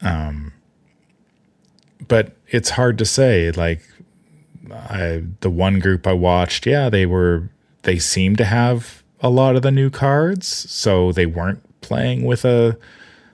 um 0.00 0.52
but 2.06 2.36
it's 2.46 2.70
hard 2.70 2.98
to 2.98 3.04
say 3.04 3.50
like 3.50 3.82
I 4.72 5.24
the 5.40 5.50
one 5.50 5.78
group 5.78 6.06
I 6.06 6.12
watched 6.12 6.66
yeah 6.66 6.88
they 6.88 7.06
were 7.06 7.50
they 7.82 7.98
seemed 7.98 8.38
to 8.38 8.44
have 8.44 9.02
a 9.20 9.30
lot 9.30 9.56
of 9.56 9.62
the 9.62 9.70
new 9.70 9.90
cards 9.90 10.46
so 10.46 11.12
they 11.12 11.26
weren't 11.26 11.62
playing 11.80 12.24
with 12.24 12.44
a 12.44 12.78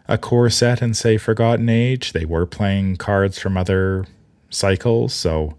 a 0.09 0.19
core 0.19 0.51
set 0.51 0.83
in 0.83 0.95
say 0.95 1.17
Forgotten 1.17 1.69
Age. 1.69 2.13
They 2.13 2.25
were 2.25 2.45
playing 2.45 2.97
cards 2.97 3.39
from 3.39 3.57
other 3.57 4.05
cycles 4.51 5.15
so 5.15 5.57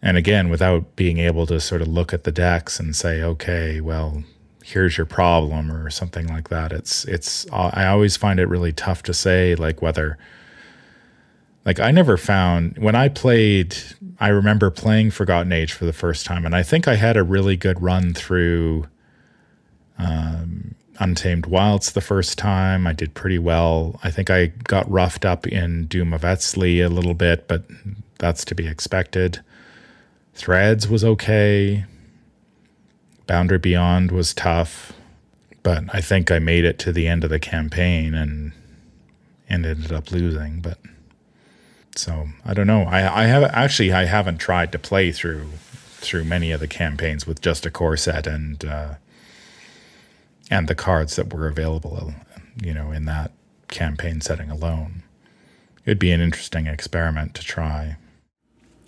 and 0.00 0.16
again 0.16 0.48
without 0.48 0.96
being 0.96 1.18
able 1.18 1.46
to 1.46 1.60
sort 1.60 1.82
of 1.82 1.88
look 1.88 2.12
at 2.12 2.24
the 2.24 2.32
decks 2.32 2.78
and 2.78 2.94
say 2.94 3.22
okay 3.22 3.80
well 3.80 4.22
here's 4.64 4.96
your 4.96 5.06
problem 5.06 5.70
or 5.72 5.90
something 5.90 6.28
like 6.28 6.48
that 6.48 6.72
it's 6.72 7.04
it's 7.06 7.50
i 7.52 7.86
always 7.86 8.16
find 8.16 8.38
it 8.38 8.46
really 8.46 8.72
tough 8.72 9.02
to 9.02 9.12
say 9.12 9.54
like 9.56 9.82
whether 9.82 10.16
like 11.64 11.80
i 11.80 11.90
never 11.90 12.16
found 12.16 12.76
when 12.78 12.94
i 12.94 13.08
played 13.08 13.76
i 14.20 14.28
remember 14.28 14.70
playing 14.70 15.10
forgotten 15.10 15.52
age 15.52 15.72
for 15.72 15.84
the 15.84 15.92
first 15.92 16.26
time 16.26 16.44
and 16.44 16.54
i 16.54 16.62
think 16.62 16.86
i 16.88 16.96
had 16.96 17.16
a 17.16 17.22
really 17.22 17.56
good 17.56 17.80
run 17.82 18.14
through 18.14 18.86
um, 19.98 20.74
untamed 20.98 21.46
wilds 21.46 21.92
the 21.92 22.00
first 22.00 22.38
time. 22.38 22.86
I 22.86 22.92
did 22.92 23.14
pretty 23.14 23.38
well. 23.38 23.98
I 24.04 24.10
think 24.10 24.30
i 24.30 24.46
got 24.46 24.90
roughed 24.90 25.24
up 25.24 25.46
in 25.46 25.86
doom 25.86 26.12
of 26.12 26.22
Eztli 26.22 26.84
a 26.84 26.88
little 26.88 27.14
bit 27.14 27.48
but 27.48 27.64
that's 28.18 28.44
to 28.46 28.54
be 28.54 28.66
expected. 28.66 29.40
Threads 30.34 30.88
was 30.88 31.04
okay. 31.04 31.84
Boundary 33.26 33.58
Beyond 33.58 34.12
was 34.12 34.32
tough, 34.32 34.92
but 35.62 35.84
I 35.92 36.00
think 36.00 36.30
I 36.30 36.38
made 36.38 36.64
it 36.64 36.78
to 36.80 36.92
the 36.92 37.08
end 37.08 37.24
of 37.24 37.30
the 37.30 37.38
campaign 37.38 38.14
and 38.14 38.52
ended 39.48 39.92
up 39.92 40.10
losing. 40.10 40.60
But 40.60 40.78
so 41.96 42.28
I 42.44 42.54
don't 42.54 42.66
know. 42.66 42.82
I 42.82 43.22
I 43.22 43.26
have 43.26 43.42
actually 43.44 43.92
I 43.92 44.04
haven't 44.04 44.38
tried 44.38 44.72
to 44.72 44.78
play 44.78 45.12
through 45.12 45.48
through 46.02 46.24
many 46.24 46.50
of 46.50 46.60
the 46.60 46.68
campaigns 46.68 47.26
with 47.26 47.40
just 47.40 47.64
a 47.64 47.70
core 47.70 47.96
set 47.96 48.26
and 48.26 48.64
uh, 48.64 48.94
and 50.50 50.68
the 50.68 50.74
cards 50.74 51.16
that 51.16 51.32
were 51.32 51.46
available, 51.46 52.12
you 52.62 52.74
know, 52.74 52.90
in 52.90 53.04
that 53.06 53.32
campaign 53.68 54.20
setting 54.20 54.50
alone. 54.50 55.02
It'd 55.84 55.98
be 55.98 56.12
an 56.12 56.20
interesting 56.20 56.66
experiment 56.66 57.34
to 57.34 57.42
try. 57.42 57.96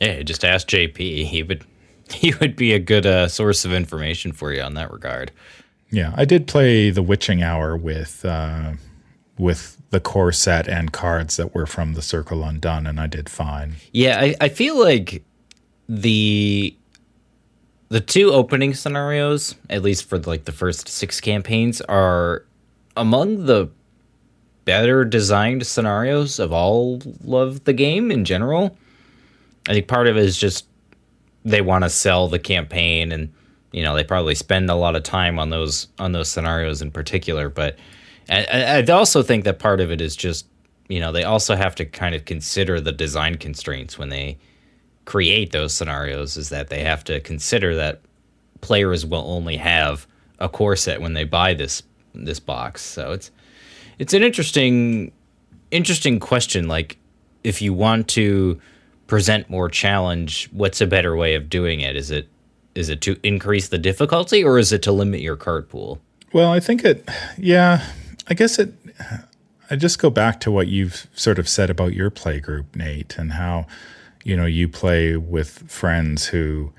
Yeah, 0.00 0.22
just 0.22 0.44
ask 0.44 0.68
JP. 0.68 1.26
He 1.26 1.42
would 1.42 1.64
he 2.10 2.34
would 2.34 2.56
be 2.56 2.72
a 2.72 2.78
good 2.78 3.06
uh, 3.06 3.28
source 3.28 3.64
of 3.64 3.72
information 3.72 4.32
for 4.32 4.52
you 4.52 4.62
on 4.62 4.74
that 4.74 4.92
regard. 4.92 5.30
Yeah, 5.90 6.12
I 6.16 6.24
did 6.24 6.48
play 6.48 6.90
the 6.90 7.02
Witching 7.02 7.42
Hour 7.42 7.76
with 7.76 8.24
uh, 8.24 8.72
with 9.38 9.80
the 9.94 10.00
core 10.00 10.32
set 10.32 10.66
and 10.66 10.92
cards 10.92 11.36
that 11.36 11.54
were 11.54 11.66
from 11.66 11.94
the 11.94 12.02
Circle 12.02 12.42
Undone, 12.42 12.84
and 12.88 12.98
I 12.98 13.06
did 13.06 13.28
fine. 13.28 13.76
Yeah, 13.92 14.18
I, 14.20 14.34
I 14.40 14.48
feel 14.48 14.76
like 14.76 15.22
the 15.88 16.76
the 17.90 18.00
two 18.00 18.32
opening 18.32 18.74
scenarios, 18.74 19.54
at 19.70 19.82
least 19.82 20.08
for 20.08 20.18
like 20.18 20.46
the 20.46 20.52
first 20.52 20.88
six 20.88 21.20
campaigns, 21.20 21.80
are 21.82 22.44
among 22.96 23.46
the 23.46 23.70
better 24.64 25.04
designed 25.04 25.64
scenarios 25.64 26.40
of 26.40 26.52
all 26.52 27.00
of 27.32 27.62
the 27.62 27.72
game 27.72 28.10
in 28.10 28.24
general. 28.24 28.76
I 29.68 29.74
think 29.74 29.86
part 29.86 30.08
of 30.08 30.16
it 30.16 30.24
is 30.24 30.36
just 30.36 30.66
they 31.44 31.60
want 31.60 31.84
to 31.84 31.90
sell 31.90 32.26
the 32.26 32.40
campaign 32.40 33.12
and 33.12 33.32
you 33.70 33.84
know 33.84 33.94
they 33.94 34.02
probably 34.02 34.34
spend 34.34 34.68
a 34.70 34.74
lot 34.74 34.96
of 34.96 35.04
time 35.04 35.38
on 35.38 35.50
those 35.50 35.86
on 36.00 36.10
those 36.10 36.28
scenarios 36.28 36.82
in 36.82 36.90
particular 36.90 37.48
but 37.48 37.76
I, 38.28 38.82
I 38.86 38.92
also 38.92 39.22
think 39.22 39.44
that 39.44 39.58
part 39.58 39.80
of 39.80 39.90
it 39.90 40.00
is 40.00 40.16
just 40.16 40.46
you 40.88 41.00
know 41.00 41.12
they 41.12 41.24
also 41.24 41.56
have 41.56 41.74
to 41.76 41.84
kind 41.84 42.14
of 42.14 42.24
consider 42.24 42.80
the 42.80 42.92
design 42.92 43.36
constraints 43.36 43.98
when 43.98 44.08
they 44.08 44.38
create 45.04 45.52
those 45.52 45.74
scenarios 45.74 46.36
is 46.36 46.48
that 46.48 46.68
they 46.68 46.82
have 46.82 47.04
to 47.04 47.20
consider 47.20 47.74
that 47.76 48.00
players 48.60 49.04
will 49.04 49.24
only 49.26 49.56
have 49.58 50.06
a 50.38 50.48
core 50.48 50.76
set 50.76 51.00
when 51.00 51.12
they 51.12 51.24
buy 51.24 51.54
this 51.54 51.82
this 52.14 52.40
box 52.40 52.82
so 52.82 53.12
it's 53.12 53.30
it's 53.98 54.14
an 54.14 54.22
interesting 54.22 55.12
interesting 55.70 56.18
question 56.18 56.68
like 56.68 56.96
if 57.42 57.60
you 57.60 57.74
want 57.74 58.08
to 58.08 58.58
present 59.06 59.48
more 59.50 59.68
challenge, 59.68 60.48
what's 60.52 60.80
a 60.80 60.86
better 60.86 61.14
way 61.14 61.34
of 61.34 61.48
doing 61.48 61.80
it? 61.80 61.96
Is 61.96 62.10
it 62.10 62.28
is 62.74 62.88
it 62.88 63.00
to 63.02 63.16
increase 63.22 63.68
the 63.68 63.78
difficulty 63.78 64.42
or 64.42 64.58
is 64.58 64.72
it 64.72 64.82
to 64.82 64.92
limit 64.92 65.20
your 65.20 65.36
card 65.36 65.68
pool? 65.68 66.00
Well, 66.32 66.50
I 66.50 66.58
think 66.58 66.84
it 66.84 67.08
yeah, 67.38 67.86
I 68.28 68.34
guess 68.34 68.58
it 68.58 68.74
I 69.70 69.76
just 69.76 69.98
go 69.98 70.10
back 70.10 70.40
to 70.40 70.50
what 70.50 70.68
you've 70.68 71.06
sort 71.14 71.38
of 71.38 71.48
said 71.48 71.70
about 71.70 71.94
your 71.94 72.10
play 72.10 72.38
group, 72.40 72.76
Nate, 72.76 73.16
and 73.18 73.32
how 73.32 73.66
you 74.22 74.36
know 74.36 74.46
you 74.46 74.68
play 74.68 75.16
with 75.16 75.70
friends 75.70 76.26
who 76.26 76.72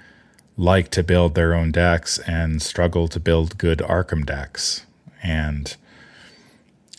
like 0.58 0.90
to 0.92 1.04
build 1.04 1.36
their 1.36 1.54
own 1.54 1.72
decks 1.72 2.20
and 2.20 2.62
struggle 2.62 3.08
to 3.10 3.20
build 3.20 3.58
good 3.58 3.80
Arkham 3.80 4.26
decks. 4.26 4.86
And 5.22 5.76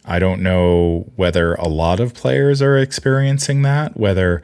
I 0.05 0.19
don't 0.19 0.43
know 0.43 1.11
whether 1.17 1.55
a 1.55 1.69
lot 1.69 2.01
of 2.01 2.15
players 2.15 2.61
are 2.61 2.77
experiencing 2.77 3.63
that, 3.63 3.97
whether 3.97 4.43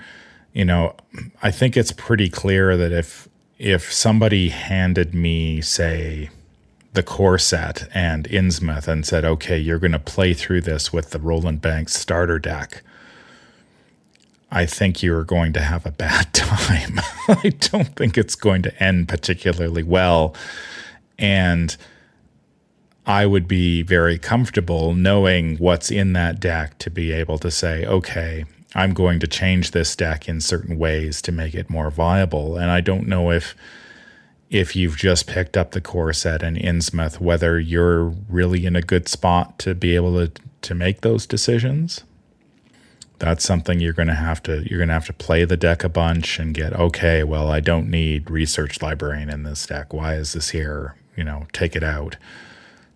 you 0.52 0.64
know, 0.64 0.94
I 1.42 1.50
think 1.50 1.76
it's 1.76 1.92
pretty 1.92 2.28
clear 2.28 2.76
that 2.76 2.92
if 2.92 3.28
if 3.58 3.92
somebody 3.92 4.48
handed 4.48 5.14
me, 5.14 5.60
say, 5.60 6.30
the 6.92 7.02
core 7.02 7.38
set 7.38 7.88
and 7.94 8.28
Innsmouth 8.28 8.86
and 8.86 9.06
said, 9.06 9.24
okay, 9.24 9.58
you're 9.58 9.78
going 9.78 9.92
to 9.92 9.98
play 9.98 10.34
through 10.34 10.60
this 10.60 10.92
with 10.92 11.10
the 11.10 11.18
Roland 11.18 11.60
Banks 11.60 11.94
starter 11.94 12.38
deck, 12.38 12.82
I 14.50 14.66
think 14.66 15.02
you're 15.02 15.24
going 15.24 15.54
to 15.54 15.60
have 15.60 15.86
a 15.86 15.90
bad 15.90 16.32
time. 16.34 17.00
I 17.28 17.54
don't 17.58 17.96
think 17.96 18.18
it's 18.18 18.34
going 18.34 18.62
to 18.62 18.82
end 18.82 19.08
particularly 19.08 19.82
well. 19.82 20.34
And 21.18 21.74
I 23.06 23.24
would 23.26 23.48
be 23.48 23.82
very 23.82 24.18
comfortable 24.18 24.94
knowing 24.94 25.56
what's 25.56 25.90
in 25.90 26.12
that 26.12 26.38
deck 26.38 26.78
to 26.78 26.90
be 26.90 27.12
able 27.12 27.38
to 27.38 27.50
say, 27.50 27.86
okay, 27.86 28.44
I'm 28.74 28.92
going 28.92 29.18
to 29.20 29.26
change 29.26 29.70
this 29.70 29.96
deck 29.96 30.28
in 30.28 30.40
certain 30.40 30.78
ways 30.78 31.22
to 31.22 31.32
make 31.32 31.54
it 31.54 31.70
more 31.70 31.90
viable. 31.90 32.56
And 32.56 32.70
I 32.70 32.80
don't 32.80 33.08
know 33.08 33.30
if 33.30 33.54
if 34.52 34.76
you've 34.76 34.98
just 34.98 35.26
picked 35.26 35.56
up 35.56 35.70
the 35.70 35.80
core 35.80 36.12
set 36.12 36.42
in 36.42 36.56
Innsmouth, 36.56 37.18
whether 37.18 37.58
you're 37.58 38.12
really 38.28 38.66
in 38.66 38.76
a 38.76 38.82
good 38.82 39.08
spot 39.08 39.58
to 39.60 39.74
be 39.74 39.96
able 39.96 40.14
to 40.14 40.30
to 40.60 40.74
make 40.74 41.00
those 41.00 41.26
decisions. 41.26 42.04
That's 43.18 43.44
something 43.44 43.80
you're 43.80 43.94
to 43.94 44.14
have 44.14 44.42
to 44.44 44.62
you're 44.68 44.78
to 44.88 44.92
have 44.92 45.06
to 45.06 45.12
play 45.14 45.44
the 45.44 45.56
deck 45.56 45.82
a 45.82 45.88
bunch 45.88 46.38
and 46.38 46.54
get 46.54 46.74
okay. 46.74 47.24
Well, 47.24 47.50
I 47.50 47.60
don't 47.60 47.90
need 47.90 48.30
research 48.30 48.82
librarian 48.82 49.30
in 49.30 49.42
this 49.42 49.66
deck. 49.66 49.92
Why 49.94 50.16
is 50.16 50.34
this 50.34 50.50
here? 50.50 50.96
You 51.16 51.24
know, 51.24 51.46
take 51.52 51.74
it 51.74 51.82
out. 51.82 52.16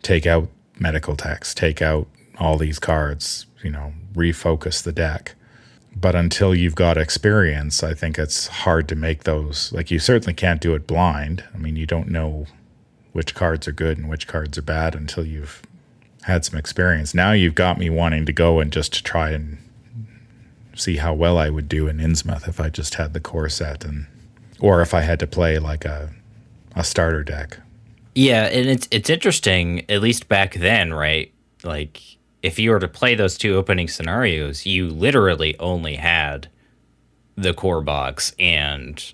Take 0.02 0.26
out 0.26 0.48
medical 0.78 1.16
text. 1.16 1.56
Take 1.56 1.80
out 1.80 2.06
all 2.38 2.58
these 2.58 2.78
cards. 2.78 3.46
You 3.64 3.70
know, 3.70 3.94
refocus 4.14 4.82
the 4.82 4.92
deck 4.92 5.34
but 5.98 6.14
until 6.14 6.54
you've 6.54 6.74
got 6.74 6.98
experience, 6.98 7.82
I 7.82 7.94
think 7.94 8.18
it's 8.18 8.48
hard 8.48 8.86
to 8.88 8.94
make 8.94 9.24
those. 9.24 9.72
Like 9.72 9.90
you 9.90 9.98
certainly 9.98 10.34
can't 10.34 10.60
do 10.60 10.74
it 10.74 10.86
blind. 10.86 11.42
I 11.54 11.58
mean, 11.58 11.76
you 11.76 11.86
don't 11.86 12.08
know 12.08 12.46
which 13.12 13.34
cards 13.34 13.66
are 13.66 13.72
good 13.72 13.96
and 13.96 14.08
which 14.08 14.26
cards 14.28 14.58
are 14.58 14.62
bad 14.62 14.94
until 14.94 15.24
you've 15.24 15.62
had 16.24 16.44
some 16.44 16.58
experience. 16.58 17.14
Now 17.14 17.32
you've 17.32 17.54
got 17.54 17.78
me 17.78 17.88
wanting 17.88 18.26
to 18.26 18.32
go 18.32 18.60
and 18.60 18.70
just 18.70 18.92
to 18.94 19.02
try 19.02 19.30
and 19.30 19.56
see 20.74 20.96
how 20.96 21.14
well 21.14 21.38
I 21.38 21.48
would 21.48 21.68
do 21.68 21.88
in 21.88 21.96
Innsmouth 21.96 22.46
if 22.46 22.60
I 22.60 22.68
just 22.68 22.96
had 22.96 23.14
the 23.14 23.20
core 23.20 23.48
set 23.48 23.82
and 23.82 24.06
or 24.60 24.82
if 24.82 24.92
I 24.92 25.00
had 25.00 25.18
to 25.20 25.26
play 25.26 25.58
like 25.58 25.86
a 25.86 26.12
a 26.74 26.84
starter 26.84 27.24
deck. 27.24 27.58
Yeah, 28.14 28.44
and 28.44 28.68
it's 28.68 28.86
it's 28.90 29.08
interesting 29.08 29.88
at 29.90 30.02
least 30.02 30.28
back 30.28 30.54
then, 30.54 30.92
right? 30.92 31.32
Like 31.64 32.15
if 32.46 32.60
you 32.60 32.70
were 32.70 32.78
to 32.78 32.86
play 32.86 33.16
those 33.16 33.36
two 33.36 33.56
opening 33.56 33.88
scenarios, 33.88 34.64
you 34.64 34.88
literally 34.88 35.58
only 35.58 35.96
had 35.96 36.48
the 37.34 37.52
core 37.52 37.82
box 37.82 38.32
and 38.38 39.12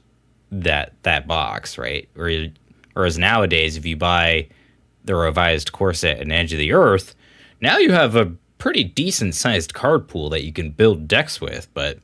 that 0.50 0.92
that 1.02 1.26
box, 1.26 1.78
right? 1.78 2.06
Or, 2.14 2.30
whereas 2.92 3.16
nowadays, 3.16 3.78
if 3.78 3.86
you 3.86 3.96
buy 3.96 4.48
the 5.04 5.14
revised 5.16 5.72
core 5.72 5.94
set 5.94 6.20
and 6.20 6.30
Edge 6.30 6.52
of 6.52 6.58
the 6.58 6.74
Earth, 6.74 7.14
now 7.62 7.78
you 7.78 7.92
have 7.92 8.14
a 8.14 8.32
pretty 8.58 8.84
decent 8.84 9.34
sized 9.34 9.72
card 9.72 10.08
pool 10.08 10.28
that 10.28 10.44
you 10.44 10.52
can 10.52 10.70
build 10.70 11.08
decks 11.08 11.40
with. 11.40 11.72
But 11.72 11.98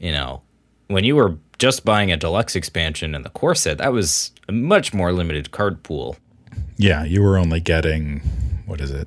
you 0.00 0.10
know, 0.10 0.42
when 0.88 1.04
you 1.04 1.14
were 1.14 1.38
just 1.60 1.84
buying 1.84 2.10
a 2.10 2.16
deluxe 2.16 2.56
expansion 2.56 3.14
and 3.14 3.24
the 3.24 3.30
core 3.30 3.54
set, 3.54 3.78
that 3.78 3.92
was 3.92 4.32
a 4.48 4.52
much 4.52 4.92
more 4.92 5.12
limited 5.12 5.52
card 5.52 5.84
pool. 5.84 6.16
Yeah, 6.76 7.04
you 7.04 7.22
were 7.22 7.38
only 7.38 7.60
getting 7.60 8.20
what 8.66 8.80
is 8.80 8.90
it, 8.90 9.06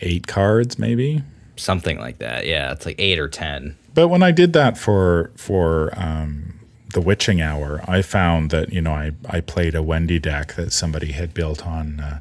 eight 0.00 0.26
cards, 0.26 0.78
maybe 0.78 1.22
something 1.56 1.98
like 1.98 2.18
that. 2.18 2.46
Yeah, 2.46 2.72
it's 2.72 2.86
like 2.86 2.96
eight 2.98 3.18
or 3.18 3.28
ten. 3.28 3.76
But 3.94 4.08
when 4.08 4.22
I 4.22 4.32
did 4.32 4.52
that 4.54 4.76
for 4.76 5.30
for 5.36 5.92
um, 5.96 6.58
the 6.92 7.00
Witching 7.00 7.40
Hour, 7.40 7.82
I 7.86 8.02
found 8.02 8.50
that 8.50 8.72
you 8.72 8.80
know 8.80 8.92
I 8.92 9.12
I 9.28 9.40
played 9.40 9.74
a 9.74 9.82
Wendy 9.82 10.18
deck 10.18 10.54
that 10.54 10.72
somebody 10.72 11.12
had 11.12 11.34
built 11.34 11.66
on 11.66 12.00
uh, 12.00 12.18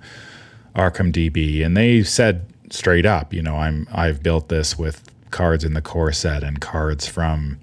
Arkham 0.76 1.12
DB, 1.12 1.66
and 1.66 1.76
they 1.76 2.04
said 2.04 2.46
straight 2.70 3.06
up, 3.06 3.34
you 3.34 3.42
know, 3.42 3.58
I'm 3.58 3.88
I've 3.92 4.24
built 4.24 4.50
this 4.50 4.78
with 4.78 5.10
cards 5.32 5.64
in 5.64 5.74
the 5.74 5.82
core 5.82 6.12
set 6.12 6.44
and 6.44 6.60
cards 6.60 7.08
from 7.08 7.60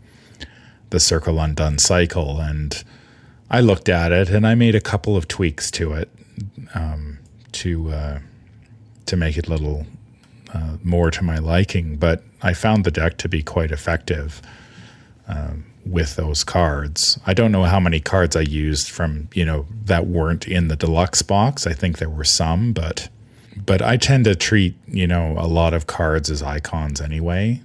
the 0.90 1.00
Circle 1.00 1.38
Undone 1.38 1.78
cycle, 1.78 2.40
and 2.40 2.82
I 3.50 3.60
looked 3.60 3.88
at 3.88 4.12
it 4.12 4.28
and 4.28 4.46
I 4.46 4.54
made 4.54 4.74
a 4.74 4.80
couple 4.80 5.16
of 5.16 5.28
tweaks 5.28 5.70
to 5.72 5.92
it 5.94 6.08
um, 6.74 7.18
to 7.52 7.90
uh, 7.90 8.18
to 9.06 9.16
make 9.16 9.36
it 9.36 9.46
a 9.46 9.50
little 9.50 9.86
uh, 10.52 10.76
more 10.82 11.10
to 11.10 11.22
my 11.22 11.38
liking, 11.38 11.96
but 11.96 12.22
I 12.42 12.54
found 12.54 12.84
the 12.84 12.90
deck 12.90 13.18
to 13.18 13.28
be 13.28 13.42
quite 13.42 13.70
effective 13.70 14.42
um, 15.28 15.64
with 15.86 16.16
those 16.16 16.44
cards. 16.44 17.18
I 17.26 17.34
don't 17.34 17.52
know 17.52 17.64
how 17.64 17.80
many 17.80 18.00
cards 18.00 18.36
I 18.36 18.40
used 18.40 18.90
from 18.90 19.28
you 19.34 19.44
know 19.44 19.66
that 19.84 20.06
weren't 20.06 20.46
in 20.46 20.68
the 20.68 20.76
deluxe 20.76 21.22
box. 21.22 21.66
I 21.66 21.72
think 21.72 21.98
there 21.98 22.10
were 22.10 22.24
some, 22.24 22.72
but 22.72 23.08
but 23.64 23.82
I 23.82 23.96
tend 23.96 24.24
to 24.24 24.34
treat 24.34 24.74
you 24.86 25.06
know 25.06 25.36
a 25.38 25.46
lot 25.46 25.74
of 25.74 25.86
cards 25.86 26.30
as 26.30 26.42
icons 26.42 27.00
anyway. 27.00 27.60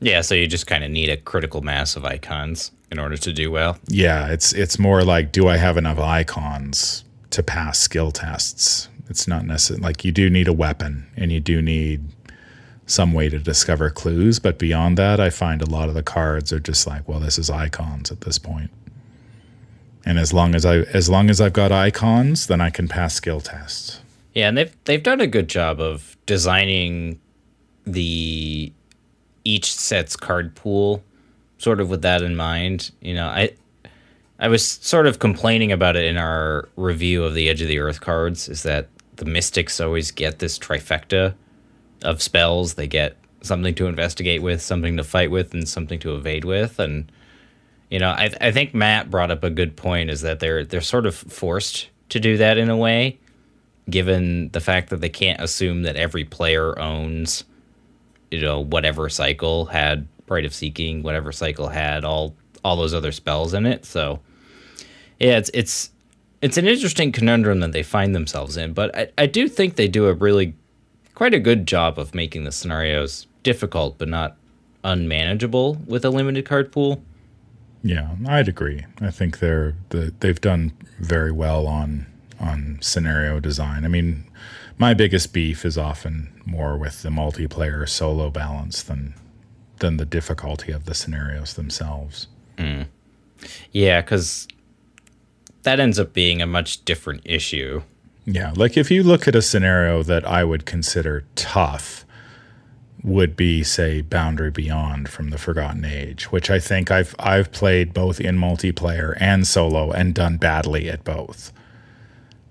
Yeah, 0.00 0.22
so 0.22 0.34
you 0.34 0.46
just 0.46 0.66
kind 0.66 0.82
of 0.82 0.90
need 0.90 1.08
a 1.08 1.16
critical 1.16 1.60
mass 1.60 1.94
of 1.94 2.04
icons 2.04 2.72
in 2.90 2.98
order 2.98 3.16
to 3.16 3.32
do 3.32 3.50
well. 3.50 3.78
Yeah, 3.86 4.28
it's 4.28 4.52
it's 4.52 4.78
more 4.78 5.02
like 5.02 5.32
do 5.32 5.48
I 5.48 5.56
have 5.56 5.76
enough 5.76 5.98
icons 5.98 7.04
to 7.30 7.42
pass 7.42 7.78
skill 7.78 8.12
tests? 8.12 8.88
It's 9.12 9.28
not 9.28 9.44
necessary. 9.44 9.78
like 9.80 10.06
you 10.06 10.10
do 10.10 10.30
need 10.30 10.48
a 10.48 10.54
weapon 10.54 11.06
and 11.18 11.30
you 11.30 11.38
do 11.38 11.60
need 11.60 12.02
some 12.86 13.12
way 13.12 13.28
to 13.28 13.38
discover 13.38 13.90
clues, 13.90 14.38
but 14.38 14.58
beyond 14.58 14.96
that, 14.96 15.20
I 15.20 15.28
find 15.28 15.60
a 15.60 15.68
lot 15.68 15.90
of 15.90 15.94
the 15.94 16.02
cards 16.02 16.50
are 16.50 16.58
just 16.58 16.86
like, 16.86 17.06
well, 17.06 17.20
this 17.20 17.38
is 17.38 17.50
icons 17.50 18.10
at 18.10 18.22
this 18.22 18.38
point. 18.38 18.70
And 20.06 20.18
as 20.18 20.32
long 20.32 20.54
as 20.54 20.64
I 20.64 20.78
as 20.78 21.10
long 21.10 21.28
as 21.28 21.42
I've 21.42 21.52
got 21.52 21.72
icons, 21.72 22.46
then 22.46 22.62
I 22.62 22.70
can 22.70 22.88
pass 22.88 23.12
skill 23.12 23.42
tests. 23.42 24.00
Yeah, 24.32 24.48
and 24.48 24.56
they've 24.56 24.74
they've 24.84 25.02
done 25.02 25.20
a 25.20 25.26
good 25.26 25.48
job 25.48 25.78
of 25.78 26.16
designing 26.24 27.20
the 27.84 28.72
each 29.44 29.74
set's 29.74 30.16
card 30.16 30.54
pool 30.54 31.04
sort 31.58 31.80
of 31.80 31.90
with 31.90 32.00
that 32.00 32.22
in 32.22 32.34
mind. 32.34 32.92
You 33.02 33.12
know, 33.12 33.26
I 33.26 33.52
I 34.42 34.48
was 34.48 34.66
sort 34.66 35.06
of 35.06 35.20
complaining 35.20 35.70
about 35.70 35.94
it 35.94 36.04
in 36.04 36.16
our 36.16 36.68
review 36.76 37.22
of 37.22 37.34
the 37.34 37.48
Edge 37.48 37.62
of 37.62 37.68
the 37.68 37.78
Earth 37.78 38.00
cards 38.00 38.48
is 38.48 38.64
that 38.64 38.88
the 39.16 39.24
mystics 39.24 39.80
always 39.80 40.10
get 40.10 40.38
this 40.38 40.58
trifecta 40.58 41.34
of 42.02 42.22
spells. 42.22 42.74
They 42.74 42.86
get 42.86 43.16
something 43.42 43.74
to 43.74 43.86
investigate 43.86 44.42
with, 44.42 44.62
something 44.62 44.96
to 44.96 45.04
fight 45.04 45.30
with, 45.30 45.54
and 45.54 45.68
something 45.68 45.98
to 46.00 46.14
evade 46.14 46.44
with. 46.44 46.78
And 46.78 47.10
you 47.90 47.98
know, 47.98 48.10
I 48.10 48.30
I 48.40 48.52
think 48.52 48.74
Matt 48.74 49.10
brought 49.10 49.30
up 49.30 49.44
a 49.44 49.50
good 49.50 49.76
point 49.76 50.10
is 50.10 50.22
that 50.22 50.40
they're 50.40 50.64
they're 50.64 50.80
sort 50.80 51.06
of 51.06 51.14
forced 51.14 51.88
to 52.08 52.20
do 52.20 52.36
that 52.38 52.58
in 52.58 52.70
a 52.70 52.76
way, 52.76 53.18
given 53.88 54.48
the 54.50 54.60
fact 54.60 54.90
that 54.90 55.00
they 55.00 55.08
can't 55.08 55.40
assume 55.40 55.82
that 55.82 55.96
every 55.96 56.24
player 56.24 56.78
owns, 56.78 57.44
you 58.30 58.40
know, 58.40 58.60
whatever 58.60 59.08
cycle 59.08 59.66
had 59.66 60.06
Rite 60.28 60.44
of 60.44 60.54
Seeking, 60.54 61.02
whatever 61.02 61.32
cycle 61.32 61.68
had 61.68 62.04
all 62.04 62.34
all 62.64 62.76
those 62.76 62.94
other 62.94 63.12
spells 63.12 63.54
in 63.54 63.66
it. 63.66 63.84
So 63.84 64.20
yeah, 65.18 65.36
it's 65.36 65.50
it's 65.52 65.90
it's 66.42 66.58
an 66.58 66.66
interesting 66.66 67.12
conundrum 67.12 67.60
that 67.60 67.72
they 67.72 67.82
find 67.82 68.14
themselves 68.14 68.56
in, 68.56 68.74
but 68.74 68.94
I, 68.96 69.08
I 69.16 69.26
do 69.26 69.48
think 69.48 69.76
they 69.76 69.88
do 69.88 70.06
a 70.06 70.12
really 70.12 70.54
quite 71.14 71.32
a 71.32 71.40
good 71.40 71.66
job 71.66 71.98
of 71.98 72.14
making 72.14 72.44
the 72.44 72.52
scenarios 72.52 73.26
difficult 73.42 73.98
but 73.98 74.08
not 74.08 74.36
unmanageable 74.84 75.74
with 75.86 76.04
a 76.04 76.10
limited 76.10 76.44
card 76.44 76.72
pool. 76.72 77.02
Yeah, 77.82 78.14
I'd 78.26 78.48
agree. 78.48 78.84
I 79.00 79.10
think 79.10 79.38
they're 79.38 79.74
the, 79.90 80.12
they've 80.20 80.40
done 80.40 80.72
very 80.98 81.32
well 81.32 81.66
on 81.66 82.06
on 82.40 82.78
scenario 82.80 83.38
design. 83.38 83.84
I 83.84 83.88
mean, 83.88 84.24
my 84.78 84.94
biggest 84.94 85.32
beef 85.32 85.64
is 85.64 85.78
often 85.78 86.32
more 86.44 86.76
with 86.76 87.02
the 87.02 87.08
multiplayer 87.08 87.88
solo 87.88 88.30
balance 88.30 88.82
than 88.82 89.14
than 89.78 89.96
the 89.96 90.04
difficulty 90.04 90.72
of 90.72 90.84
the 90.84 90.94
scenarios 90.94 91.54
themselves. 91.54 92.28
Mm. 92.56 92.86
Yeah, 93.72 94.00
because 94.00 94.46
that 95.62 95.80
ends 95.80 95.98
up 95.98 96.12
being 96.12 96.42
a 96.42 96.46
much 96.46 96.84
different 96.84 97.22
issue. 97.24 97.82
Yeah, 98.24 98.52
like 98.54 98.76
if 98.76 98.90
you 98.90 99.02
look 99.02 99.26
at 99.26 99.34
a 99.34 99.42
scenario 99.42 100.02
that 100.04 100.26
I 100.26 100.44
would 100.44 100.64
consider 100.64 101.24
tough 101.34 102.04
would 103.02 103.34
be 103.34 103.64
say 103.64 104.00
Boundary 104.00 104.50
Beyond 104.50 105.08
from 105.08 105.30
the 105.30 105.38
Forgotten 105.38 105.84
Age, 105.84 106.30
which 106.30 106.50
I 106.50 106.60
think 106.60 106.90
I've 106.90 107.14
I've 107.18 107.50
played 107.50 107.92
both 107.92 108.20
in 108.20 108.38
multiplayer 108.38 109.16
and 109.18 109.46
solo 109.46 109.90
and 109.90 110.14
done 110.14 110.36
badly 110.36 110.88
at 110.88 111.02
both. 111.02 111.52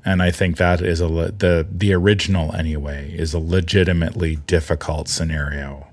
And 0.03 0.21
I 0.21 0.31
think 0.31 0.57
that 0.57 0.81
is 0.81 0.99
a 0.99 1.07
le- 1.07 1.31
the 1.31 1.65
the 1.71 1.93
original 1.93 2.53
anyway 2.53 3.13
is 3.15 3.33
a 3.33 3.39
legitimately 3.39 4.37
difficult 4.47 5.07
scenario 5.07 5.87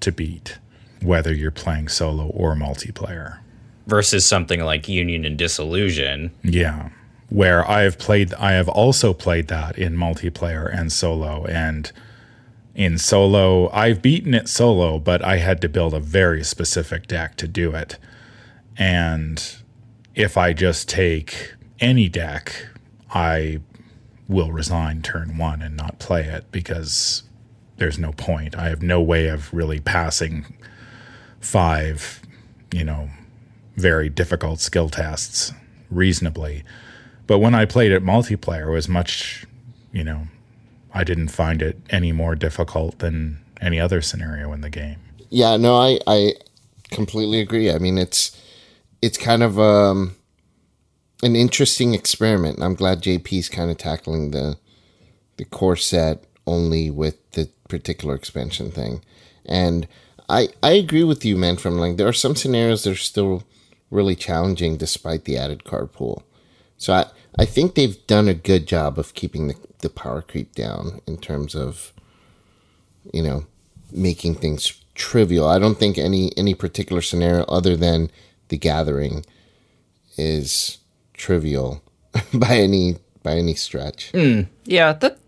to 0.00 0.12
beat 0.12 0.58
whether 1.02 1.34
you're 1.34 1.50
playing 1.50 1.88
solo 1.88 2.26
or 2.28 2.54
multiplayer. 2.54 3.38
Versus 3.86 4.26
something 4.26 4.60
like 4.60 4.88
Union 4.88 5.24
and 5.24 5.38
Disillusion. 5.38 6.32
Yeah. 6.42 6.90
Where 7.28 7.68
I 7.68 7.82
have 7.82 7.98
played, 7.98 8.34
I 8.34 8.52
have 8.52 8.68
also 8.68 9.12
played 9.12 9.48
that 9.48 9.78
in 9.78 9.96
multiplayer 9.96 10.72
and 10.72 10.92
solo. 10.92 11.44
And 11.46 11.90
in 12.74 12.98
solo, 12.98 13.70
I've 13.70 14.02
beaten 14.02 14.34
it 14.34 14.48
solo, 14.48 14.98
but 14.98 15.24
I 15.24 15.38
had 15.38 15.60
to 15.62 15.68
build 15.68 15.94
a 15.94 16.00
very 16.00 16.44
specific 16.44 17.06
deck 17.06 17.36
to 17.36 17.48
do 17.48 17.74
it. 17.74 17.96
And 18.76 19.42
if 20.14 20.36
I 20.36 20.52
just 20.52 20.88
take 20.88 21.54
any 21.80 22.08
deck, 22.08 22.66
I 23.10 23.60
will 24.28 24.52
resign 24.52 25.02
turn 25.02 25.38
one 25.38 25.62
and 25.62 25.76
not 25.76 25.98
play 25.98 26.24
it 26.24 26.44
because 26.50 27.22
there's 27.76 27.98
no 27.98 28.12
point. 28.12 28.56
I 28.56 28.68
have 28.68 28.82
no 28.82 29.00
way 29.00 29.28
of 29.28 29.52
really 29.52 29.80
passing 29.80 30.46
five, 31.40 32.20
you 32.72 32.84
know, 32.84 33.08
very 33.76 34.08
difficult 34.08 34.60
skill 34.60 34.88
tests 34.88 35.52
reasonably. 35.90 36.64
But 37.26 37.38
when 37.38 37.54
I 37.54 37.64
played 37.64 37.92
it 37.92 38.04
multiplayer, 38.04 38.68
it 38.68 38.72
was 38.72 38.88
much, 38.88 39.46
you 39.92 40.04
know, 40.04 40.28
I 40.94 41.04
didn't 41.04 41.28
find 41.28 41.60
it 41.60 41.78
any 41.90 42.12
more 42.12 42.34
difficult 42.34 42.98
than 43.00 43.38
any 43.60 43.78
other 43.80 44.00
scenario 44.00 44.52
in 44.52 44.60
the 44.60 44.70
game. 44.70 44.98
Yeah, 45.28 45.56
no, 45.56 45.76
I 45.76 45.98
I 46.06 46.34
completely 46.90 47.40
agree. 47.40 47.70
I 47.70 47.78
mean, 47.78 47.98
it's 47.98 48.40
it's 49.02 49.18
kind 49.18 49.42
of 49.42 49.58
um 49.58 50.16
an 51.22 51.36
interesting 51.36 51.94
experiment. 51.94 52.62
I'm 52.62 52.74
glad 52.74 53.02
JP's 53.02 53.48
kind 53.48 53.70
of 53.70 53.76
tackling 53.76 54.30
the 54.30 54.56
the 55.36 55.44
core 55.44 55.76
set 55.76 56.24
only 56.46 56.90
with 56.90 57.30
the 57.32 57.50
particular 57.68 58.14
expansion 58.14 58.70
thing. 58.70 59.02
And 59.44 59.86
I 60.28 60.48
I 60.62 60.72
agree 60.72 61.04
with 61.04 61.24
you, 61.24 61.36
man. 61.36 61.56
From 61.56 61.74
Leng 61.74 61.96
there 61.96 62.08
are 62.08 62.12
some 62.12 62.36
scenarios 62.36 62.84
that 62.84 62.92
are 62.92 62.96
still 62.96 63.42
really 63.90 64.14
challenging 64.14 64.76
despite 64.76 65.24
the 65.24 65.36
added 65.36 65.64
card 65.64 65.92
pool. 65.92 66.22
So 66.78 66.92
I 66.92 67.06
I 67.38 67.44
think 67.44 67.74
they've 67.74 68.06
done 68.06 68.28
a 68.28 68.34
good 68.34 68.66
job 68.66 68.98
of 68.98 69.14
keeping 69.14 69.48
the 69.48 69.56
the 69.80 69.90
power 69.90 70.22
creep 70.22 70.54
down 70.54 71.00
in 71.06 71.18
terms 71.18 71.54
of 71.54 71.92
you 73.12 73.22
know 73.22 73.46
making 73.92 74.36
things 74.36 74.80
trivial. 74.94 75.46
I 75.46 75.58
don't 75.58 75.78
think 75.78 75.98
any 75.98 76.36
any 76.36 76.54
particular 76.54 77.02
scenario 77.02 77.44
other 77.44 77.76
than 77.76 78.10
the 78.48 78.58
gathering 78.58 79.24
is 80.16 80.78
trivial 81.14 81.82
by 82.34 82.56
any 82.56 82.96
by 83.22 83.36
any 83.36 83.54
stretch. 83.54 84.10
Hmm. 84.12 84.42
Yeah, 84.64 84.92
that 84.94 85.18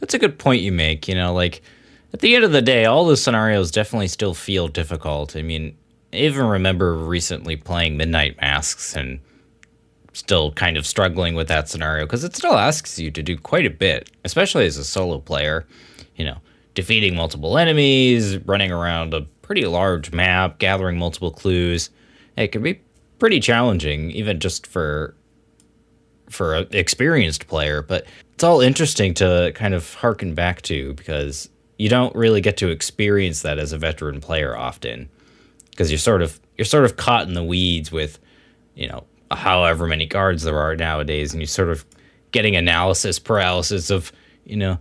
that's 0.00 0.14
a 0.14 0.18
good 0.18 0.38
point 0.38 0.62
you 0.62 0.72
make. 0.72 1.08
You 1.08 1.14
know, 1.14 1.32
like 1.32 1.62
at 2.12 2.20
the 2.20 2.34
end 2.34 2.44
of 2.44 2.52
the 2.52 2.62
day, 2.62 2.84
all 2.84 3.06
the 3.06 3.16
scenarios 3.16 3.70
definitely 3.70 4.08
still 4.08 4.34
feel 4.34 4.68
difficult. 4.68 5.36
I 5.36 5.42
mean, 5.42 5.76
even 6.12 6.46
remember 6.46 6.94
recently 6.94 7.56
playing 7.56 7.96
Midnight 7.96 8.40
Masks 8.40 8.96
and 8.96 9.20
still 10.12 10.52
kind 10.52 10.76
of 10.76 10.86
struggling 10.86 11.34
with 11.34 11.48
that 11.48 11.68
scenario 11.68 12.04
because 12.04 12.24
it 12.24 12.34
still 12.34 12.54
asks 12.54 12.98
you 12.98 13.10
to 13.10 13.22
do 13.22 13.36
quite 13.36 13.66
a 13.66 13.70
bit, 13.70 14.10
especially 14.24 14.66
as 14.66 14.76
a 14.76 14.84
solo 14.84 15.18
player. 15.18 15.66
You 16.16 16.24
know, 16.26 16.38
defeating 16.74 17.14
multiple 17.14 17.56
enemies, 17.56 18.38
running 18.38 18.72
around 18.72 19.14
a 19.14 19.22
pretty 19.42 19.64
large 19.64 20.12
map, 20.12 20.58
gathering 20.58 20.98
multiple 20.98 21.30
clues. 21.30 21.90
It 22.36 22.48
can 22.48 22.62
be 22.62 22.80
pretty 23.18 23.40
challenging, 23.40 24.10
even 24.10 24.40
just 24.40 24.66
for 24.66 25.14
for 26.28 26.54
an 26.54 26.68
experienced 26.72 27.48
player, 27.48 27.82
but 27.82 28.06
it's 28.34 28.44
all 28.44 28.60
interesting 28.60 29.14
to 29.14 29.52
kind 29.54 29.74
of 29.74 29.94
harken 29.94 30.34
back 30.34 30.62
to 30.62 30.94
because 30.94 31.48
you 31.78 31.88
don't 31.88 32.14
really 32.14 32.40
get 32.40 32.56
to 32.58 32.68
experience 32.68 33.42
that 33.42 33.58
as 33.58 33.72
a 33.72 33.78
veteran 33.78 34.20
player 34.20 34.56
often 34.56 35.08
because 35.80 35.90
you're 35.90 35.98
sort 35.98 36.20
of 36.20 36.38
you're 36.58 36.66
sort 36.66 36.84
of 36.84 36.98
caught 36.98 37.26
in 37.26 37.32
the 37.32 37.42
weeds 37.42 37.90
with 37.90 38.18
you 38.74 38.86
know 38.86 39.02
however 39.30 39.86
many 39.86 40.06
cards 40.06 40.42
there 40.42 40.58
are 40.58 40.76
nowadays 40.76 41.32
and 41.32 41.40
you're 41.40 41.46
sort 41.46 41.70
of 41.70 41.86
getting 42.32 42.54
analysis 42.54 43.18
paralysis 43.18 43.88
of 43.88 44.12
you 44.44 44.56
know 44.56 44.78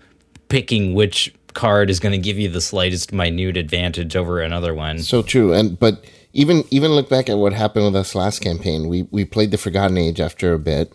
picking 0.50 0.94
which 0.94 1.34
card 1.54 1.90
is 1.90 2.02
going 2.02 2.12
to 2.12 2.18
give 2.18 2.38
you 2.38 2.50
the 2.50 2.60
slightest 2.60 3.14
minute 3.14 3.56
advantage 3.56 4.18
over 4.18 4.42
another 4.42 4.74
one 4.74 5.00
So 5.00 5.22
true. 5.22 5.54
And 5.54 5.80
but 5.80 6.04
even 6.34 6.66
even 6.70 6.92
look 6.92 7.08
back 7.08 7.30
at 7.30 7.38
what 7.38 7.54
happened 7.54 7.86
with 7.86 7.96
us 7.96 8.14
last 8.14 8.40
campaign. 8.40 8.90
We 8.90 9.04
we 9.04 9.24
played 9.24 9.52
the 9.52 9.58
Forgotten 9.58 9.98
Age 9.98 10.20
after 10.20 10.52
a 10.54 10.60
bit. 10.60 10.92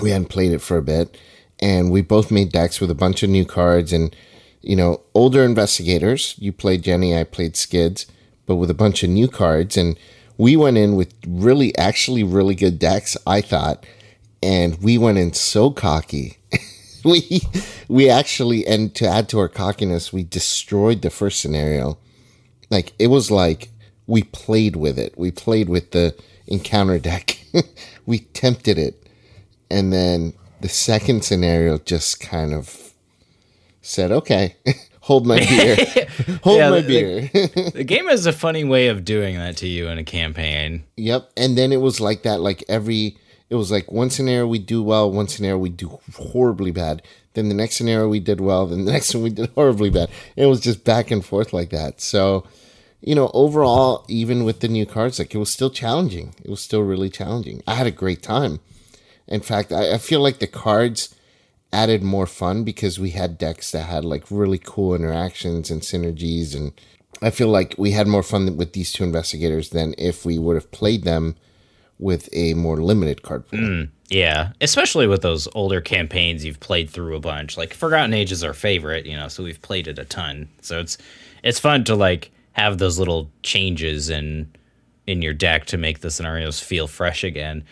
We 0.00 0.12
hadn't 0.12 0.30
played 0.30 0.52
it 0.52 0.62
for 0.62 0.78
a 0.78 0.82
bit, 0.82 1.18
and 1.60 1.92
we 1.92 2.00
both 2.00 2.30
made 2.30 2.52
decks 2.52 2.80
with 2.80 2.90
a 2.90 2.94
bunch 2.94 3.22
of 3.22 3.28
new 3.28 3.44
cards 3.44 3.92
and 3.92 4.16
you 4.62 4.76
know 4.76 5.02
older 5.12 5.44
investigators. 5.44 6.34
You 6.38 6.52
played 6.52 6.82
Jenny, 6.82 7.16
I 7.16 7.24
played 7.24 7.54
Skids, 7.56 8.06
but 8.46 8.56
with 8.56 8.70
a 8.70 8.74
bunch 8.74 9.02
of 9.02 9.10
new 9.10 9.28
cards, 9.28 9.76
and 9.76 9.98
we 10.36 10.56
went 10.56 10.76
in 10.76 10.96
with 10.96 11.14
really 11.26 11.76
actually 11.76 12.22
really 12.22 12.54
good 12.54 12.78
decks. 12.78 13.16
I 13.26 13.40
thought, 13.40 13.84
and 14.42 14.80
we 14.82 14.98
went 14.98 15.18
in 15.18 15.32
so 15.32 15.70
cocky. 15.70 16.38
we 17.04 17.42
we 17.88 18.08
actually 18.08 18.66
and 18.66 18.94
to 18.96 19.06
add 19.06 19.28
to 19.30 19.38
our 19.38 19.48
cockiness, 19.48 20.12
we 20.12 20.24
destroyed 20.24 21.02
the 21.02 21.10
first 21.10 21.40
scenario. 21.40 21.98
Like 22.70 22.92
it 22.98 23.08
was 23.08 23.30
like 23.30 23.70
we 24.06 24.22
played 24.22 24.76
with 24.76 24.98
it. 24.98 25.14
We 25.16 25.30
played 25.30 25.68
with 25.68 25.92
the 25.92 26.14
encounter 26.46 26.98
deck. 26.98 27.38
we 28.06 28.18
tempted 28.18 28.78
it. 28.78 29.08
And 29.70 29.92
then 29.92 30.34
the 30.60 30.68
second 30.68 31.24
scenario 31.24 31.78
just 31.78 32.20
kind 32.20 32.52
of 32.52 32.92
said, 33.82 34.10
okay, 34.12 34.56
hold 35.04 35.26
my 35.26 35.38
beer. 35.38 35.76
hold 36.42 36.58
Yeah, 36.58 36.70
my 36.70 36.80
the- 36.80 36.88
beer. 36.88 37.70
The 37.72 37.84
game 37.84 38.08
has 38.08 38.24
a 38.26 38.32
funny 38.32 38.64
way 38.64 38.88
of 38.88 39.04
doing 39.04 39.36
that 39.36 39.56
to 39.58 39.68
you 39.68 39.88
in 39.88 39.98
a 39.98 40.04
campaign. 40.04 40.84
yep. 40.96 41.30
And 41.36 41.56
then 41.58 41.72
it 41.72 41.80
was 41.80 42.00
like 42.00 42.22
that, 42.22 42.40
like 42.40 42.64
every, 42.68 43.16
it 43.50 43.54
was 43.56 43.70
like 43.70 43.92
one 43.92 44.10
scenario 44.10 44.46
we 44.46 44.58
do 44.58 44.82
well, 44.82 45.10
one 45.10 45.28
scenario 45.28 45.58
we 45.58 45.68
do 45.68 45.98
horribly 46.14 46.70
bad. 46.70 47.02
Then 47.34 47.48
the 47.48 47.54
next 47.54 47.76
scenario 47.76 48.08
we 48.08 48.20
did 48.20 48.40
well, 48.40 48.66
then 48.66 48.84
the 48.86 48.92
next 48.96 49.14
one 49.14 49.24
we 49.24 49.30
did 49.30 49.50
horribly 49.50 49.90
bad. 49.90 50.08
It 50.36 50.46
was 50.46 50.60
just 50.60 50.84
back 50.84 51.10
and 51.10 51.24
forth 51.24 51.52
like 51.52 51.70
that. 51.70 52.00
So, 52.00 52.46
you 53.02 53.14
know, 53.14 53.30
overall, 53.34 54.04
even 54.08 54.44
with 54.44 54.60
the 54.60 54.68
new 54.68 54.86
cards, 54.86 55.18
like 55.18 55.34
it 55.34 55.38
was 55.38 55.52
still 55.52 55.70
challenging. 55.70 56.34
It 56.42 56.48
was 56.50 56.60
still 56.60 56.80
really 56.82 57.10
challenging. 57.10 57.62
I 57.66 57.74
had 57.74 57.86
a 57.86 57.90
great 58.02 58.22
time. 58.22 58.60
In 59.28 59.40
fact, 59.40 59.70
I, 59.72 59.94
I 59.94 59.98
feel 59.98 60.20
like 60.20 60.38
the 60.38 60.46
cards 60.46 61.14
added 61.74 62.02
more 62.02 62.26
fun 62.26 62.62
because 62.62 63.00
we 63.00 63.10
had 63.10 63.36
decks 63.36 63.72
that 63.72 63.88
had 63.88 64.04
like 64.04 64.30
really 64.30 64.60
cool 64.62 64.94
interactions 64.94 65.70
and 65.70 65.82
synergies. 65.82 66.54
And 66.54 66.72
I 67.20 67.30
feel 67.30 67.48
like 67.48 67.74
we 67.76 67.90
had 67.90 68.06
more 68.06 68.22
fun 68.22 68.56
with 68.56 68.72
these 68.72 68.92
two 68.92 69.02
investigators 69.02 69.70
than 69.70 69.94
if 69.98 70.24
we 70.24 70.38
would 70.38 70.54
have 70.54 70.70
played 70.70 71.02
them 71.02 71.34
with 71.98 72.28
a 72.32 72.54
more 72.54 72.76
limited 72.76 73.22
card 73.22 73.48
pool. 73.48 73.58
Hmm, 73.58 73.82
yeah, 74.08 74.52
especially 74.60 75.06
with 75.06 75.22
those 75.22 75.48
older 75.54 75.80
campaigns 75.80 76.44
you've 76.44 76.60
played 76.60 76.90
through 76.90 77.16
a 77.16 77.20
bunch. 77.20 77.56
Like 77.56 77.74
Forgotten 77.74 78.14
Age 78.14 78.32
is 78.32 78.44
our 78.44 78.54
favorite, 78.54 79.06
you 79.06 79.16
know, 79.16 79.28
so 79.28 79.42
we've 79.42 79.62
played 79.62 79.88
it 79.88 79.98
a 79.98 80.04
ton. 80.04 80.48
So 80.60 80.80
it's 80.80 80.96
it's 81.42 81.58
fun 81.58 81.84
to 81.84 81.96
like 81.96 82.30
have 82.52 82.78
those 82.78 82.98
little 82.98 83.30
changes 83.42 84.10
in 84.10 84.52
in 85.06 85.22
your 85.22 85.34
deck 85.34 85.66
to 85.66 85.76
make 85.76 86.00
the 86.00 86.10
scenarios 86.10 86.60
feel 86.60 86.86
fresh 86.86 87.24
again. 87.24 87.64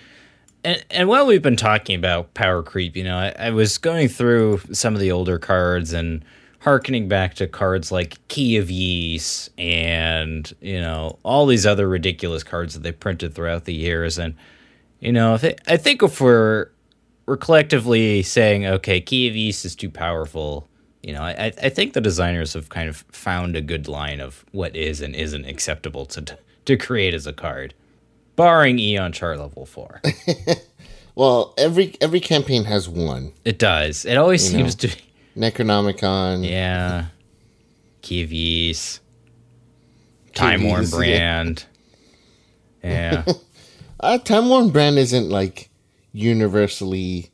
And 0.65 0.85
and 0.91 1.09
while 1.09 1.27
we've 1.27 1.43
been 1.43 1.57
talking 1.57 1.97
about 1.97 2.35
power 2.35 2.63
creep, 2.63 2.97
you 2.97 3.05
know, 3.05 3.17
I, 3.17 3.35
I 3.39 3.51
was 3.51 3.79
going 3.79 4.09
through 4.09 4.61
some 4.73 4.95
of 4.95 5.01
the 5.01 5.11
older 5.13 5.39
cards 5.39 5.93
and 5.93 6.25
harkening 6.61 7.09
back 7.09 7.35
to 7.35 7.47
cards 7.49 7.91
like 7.91 8.17
Key 8.29 8.57
of 8.57 8.71
Ys 8.71 9.51
and, 9.59 10.53
you 10.61 10.81
know, 10.81 11.19
all 11.25 11.47
these 11.47 11.67
other 11.67 11.89
ridiculous 11.89 12.45
cards 12.45 12.75
that 12.75 12.85
they 12.85 12.93
printed 12.93 13.35
throughout 13.35 13.65
the 13.65 13.75
years. 13.75 14.19
And 14.19 14.35
you 15.01 15.11
know, 15.13 15.35
I 15.35 15.77
think 15.77 16.03
if 16.03 16.21
we're 16.21 16.69
we're 17.27 17.37
collectively 17.37 18.23
saying, 18.23 18.67
okay, 18.67 19.01
Key 19.01 19.29
of 19.29 19.37
Ys 19.37 19.65
is 19.65 19.75
too 19.75 19.91
powerful, 19.91 20.69
you 21.03 21.13
know, 21.13 21.23
I, 21.23 21.53
I 21.61 21.69
think 21.69 21.93
the 21.93 22.01
designers 22.01 22.53
have 22.53 22.69
kind 22.69 22.89
of 22.89 23.05
found 23.11 23.57
a 23.57 23.61
good 23.61 23.89
line 23.89 24.21
of 24.21 24.45
what 24.53 24.77
is 24.77 25.01
and 25.01 25.17
isn't 25.17 25.45
acceptable 25.45 26.07
to 26.07 26.39
to 26.67 26.77
create 26.77 27.15
as 27.15 27.27
a 27.27 27.33
card, 27.33 27.75
barring 28.37 28.79
Aeon 28.79 29.13
Chart 29.13 29.39
level 29.39 29.67
four. 29.67 30.01
Well, 31.15 31.53
every 31.59 31.95
every 32.01 32.21
campaign 32.21 32.65
has 32.65 32.89
one. 32.89 33.33
it 33.45 33.59
does. 33.59 34.07
It 34.07 34.17
always 34.17 34.51
You 34.51 34.57
know. 34.59 34.65
seems 34.65 34.75
to. 34.77 34.97
Necronomicon. 35.37 36.49
Yeah. 36.49 37.09
Key 38.01 38.23
of 38.23 38.33
Ys, 38.33 39.01
Time 40.35 40.65
Worn 40.65 40.85
East, 40.85 40.93
yeah. 40.93 40.99
brand. 40.99 41.65
Yeah. 42.83 43.25
Uh, 44.01 44.17
Time 44.19 44.49
Worn 44.49 44.71
Brand 44.71 44.99
isn't 44.99 45.29
like 45.29 45.69
universally 46.13 47.31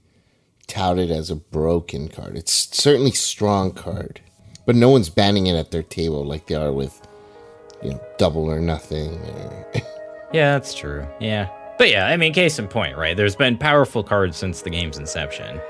touted 0.66 1.11
as 1.12 1.30
a 1.30 1.36
broken 1.36 2.09
card. 2.09 2.36
It's 2.36 2.53
certainly 2.76 3.12
strong 3.12 3.70
card, 3.72 4.20
but 4.66 4.74
no 4.74 4.90
one's 4.90 5.09
banning 5.09 5.46
it 5.46 5.55
at 5.55 5.70
their 5.70 5.82
table 5.84 6.24
like 6.24 6.49
they 6.49 6.57
are 6.57 6.72
with, 6.72 7.01
you 7.82 7.90
know, 7.92 8.01
double 8.18 8.51
or 8.51 8.61
nothing. 8.61 9.14
Or 9.14 9.66
Yeah, 10.33 10.53
that's 10.53 10.74
true. 10.74 11.07
Yeah. 11.20 11.49
But 11.79 11.91
yeah, 11.91 12.07
I 12.07 12.16
mean, 12.16 12.33
case 12.35 12.59
in 12.59 12.68
point, 12.68 12.97
right? 12.97 13.16
There's 13.16 13.37
been 13.37 13.57
powerful 13.57 14.03
cards 14.03 14.37
since 14.37 14.62
the 14.62 14.70
game's 14.70 14.99
inception. 14.99 15.61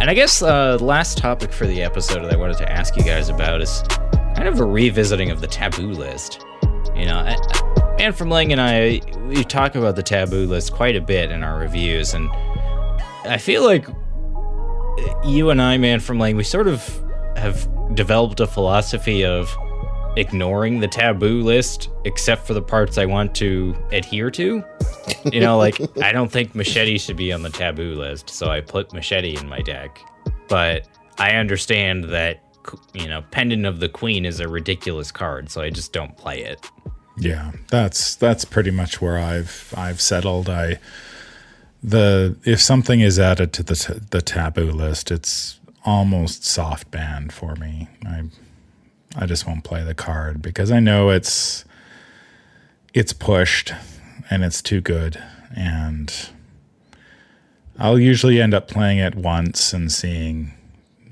And 0.00 0.10
I 0.10 0.14
guess 0.14 0.42
uh, 0.42 0.78
the 0.78 0.84
last 0.84 1.18
topic 1.18 1.52
for 1.52 1.64
the 1.66 1.82
episode 1.82 2.24
that 2.24 2.32
I 2.32 2.36
wanted 2.36 2.56
to 2.58 2.72
ask 2.72 2.96
you 2.96 3.04
guys 3.04 3.28
about 3.28 3.60
is 3.60 3.84
kind 4.34 4.48
of 4.48 4.58
a 4.58 4.64
revisiting 4.64 5.30
of 5.30 5.40
the 5.40 5.46
taboo 5.46 5.92
list. 5.92 6.44
You 6.96 7.04
know, 7.04 7.22
Man 7.98 8.12
from 8.12 8.28
Leng 8.28 8.50
and 8.50 8.60
I, 8.60 9.00
we 9.28 9.44
talk 9.44 9.76
about 9.76 9.94
the 9.94 10.02
taboo 10.02 10.46
list 10.46 10.72
quite 10.72 10.96
a 10.96 11.00
bit 11.00 11.30
in 11.30 11.44
our 11.44 11.56
reviews, 11.56 12.14
and 12.14 12.28
I 13.24 13.38
feel 13.38 13.62
like 13.62 13.86
you 15.24 15.50
and 15.50 15.62
I, 15.62 15.78
man 15.78 16.00
from 16.00 16.18
Leng, 16.18 16.36
we 16.36 16.42
sort 16.42 16.66
of 16.66 16.82
have 17.36 17.68
developed 17.94 18.40
a 18.40 18.46
philosophy 18.46 19.24
of 19.24 19.54
ignoring 20.16 20.80
the 20.80 20.88
taboo 20.88 21.42
list 21.42 21.88
except 22.04 22.46
for 22.46 22.54
the 22.54 22.62
parts 22.62 22.98
I 22.98 23.06
want 23.06 23.34
to 23.36 23.74
adhere 23.90 24.30
to. 24.32 24.62
You 25.30 25.40
know, 25.40 25.58
like 25.58 25.80
I 26.02 26.12
don't 26.12 26.30
think 26.30 26.54
machete 26.54 26.98
should 26.98 27.16
be 27.16 27.32
on 27.32 27.42
the 27.42 27.50
taboo 27.50 27.94
list, 27.94 28.30
so 28.30 28.48
I 28.48 28.60
put 28.60 28.92
machete 28.92 29.36
in 29.36 29.48
my 29.48 29.60
deck. 29.60 29.98
But 30.48 30.88
I 31.18 31.32
understand 31.32 32.04
that 32.04 32.42
you 32.92 33.08
know, 33.08 33.22
Pendant 33.30 33.66
of 33.66 33.80
the 33.80 33.88
Queen 33.88 34.24
is 34.24 34.40
a 34.40 34.48
ridiculous 34.48 35.10
card, 35.10 35.50
so 35.50 35.62
I 35.62 35.70
just 35.70 35.92
don't 35.92 36.16
play 36.16 36.42
it. 36.42 36.70
Yeah, 37.18 37.52
that's 37.68 38.14
that's 38.14 38.44
pretty 38.44 38.70
much 38.70 39.00
where 39.00 39.18
I've 39.18 39.74
I've 39.76 40.00
settled. 40.00 40.48
I 40.48 40.78
the 41.82 42.36
if 42.44 42.60
something 42.60 43.00
is 43.00 43.18
added 43.18 43.52
to 43.54 43.62
the 43.62 43.74
t- 43.74 44.00
the 44.10 44.22
taboo 44.22 44.70
list, 44.70 45.10
it's 45.10 45.58
almost 45.84 46.44
soft 46.44 46.90
banned 46.90 47.32
for 47.32 47.54
me. 47.56 47.88
I 48.06 48.24
I 49.14 49.26
just 49.26 49.46
won't 49.46 49.64
play 49.64 49.84
the 49.84 49.94
card 49.94 50.40
because 50.40 50.70
I 50.70 50.80
know 50.80 51.10
it's 51.10 51.64
it's 52.94 53.12
pushed 53.12 53.72
and 54.30 54.44
it's 54.44 54.62
too 54.62 54.80
good 54.80 55.22
and 55.54 56.30
I'll 57.78 57.98
usually 57.98 58.40
end 58.40 58.54
up 58.54 58.68
playing 58.68 58.98
it 58.98 59.14
once 59.14 59.72
and 59.72 59.90
seeing 59.90 60.52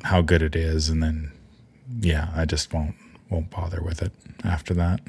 how 0.02 0.22
good 0.22 0.42
it 0.42 0.56
is 0.56 0.88
and 0.88 1.02
then 1.02 1.32
yeah, 2.00 2.28
I 2.34 2.44
just 2.44 2.72
won't 2.72 2.94
won't 3.28 3.50
bother 3.50 3.82
with 3.82 4.02
it 4.02 4.12
after 4.44 4.74
that. 4.74 5.00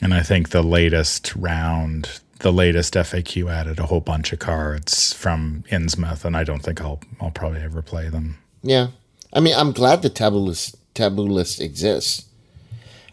And 0.00 0.14
I 0.14 0.22
think 0.22 0.50
the 0.50 0.62
latest 0.62 1.34
round, 1.34 2.20
the 2.40 2.52
latest 2.52 2.94
FAQ 2.94 3.50
added 3.50 3.78
a 3.78 3.86
whole 3.86 4.00
bunch 4.00 4.32
of 4.32 4.38
cards 4.38 5.12
from 5.12 5.64
Innsmouth, 5.70 6.24
and 6.24 6.36
I 6.36 6.44
don't 6.44 6.60
think 6.62 6.80
I'll 6.80 7.00
I'll 7.20 7.30
probably 7.30 7.60
ever 7.60 7.82
play 7.82 8.08
them. 8.08 8.38
yeah, 8.62 8.88
I 9.32 9.40
mean, 9.40 9.54
I'm 9.56 9.72
glad 9.72 10.02
the 10.02 10.10
taboo 10.10 10.38
list 10.38 10.76
taboo 10.94 11.22
list 11.22 11.60
exists. 11.60 12.26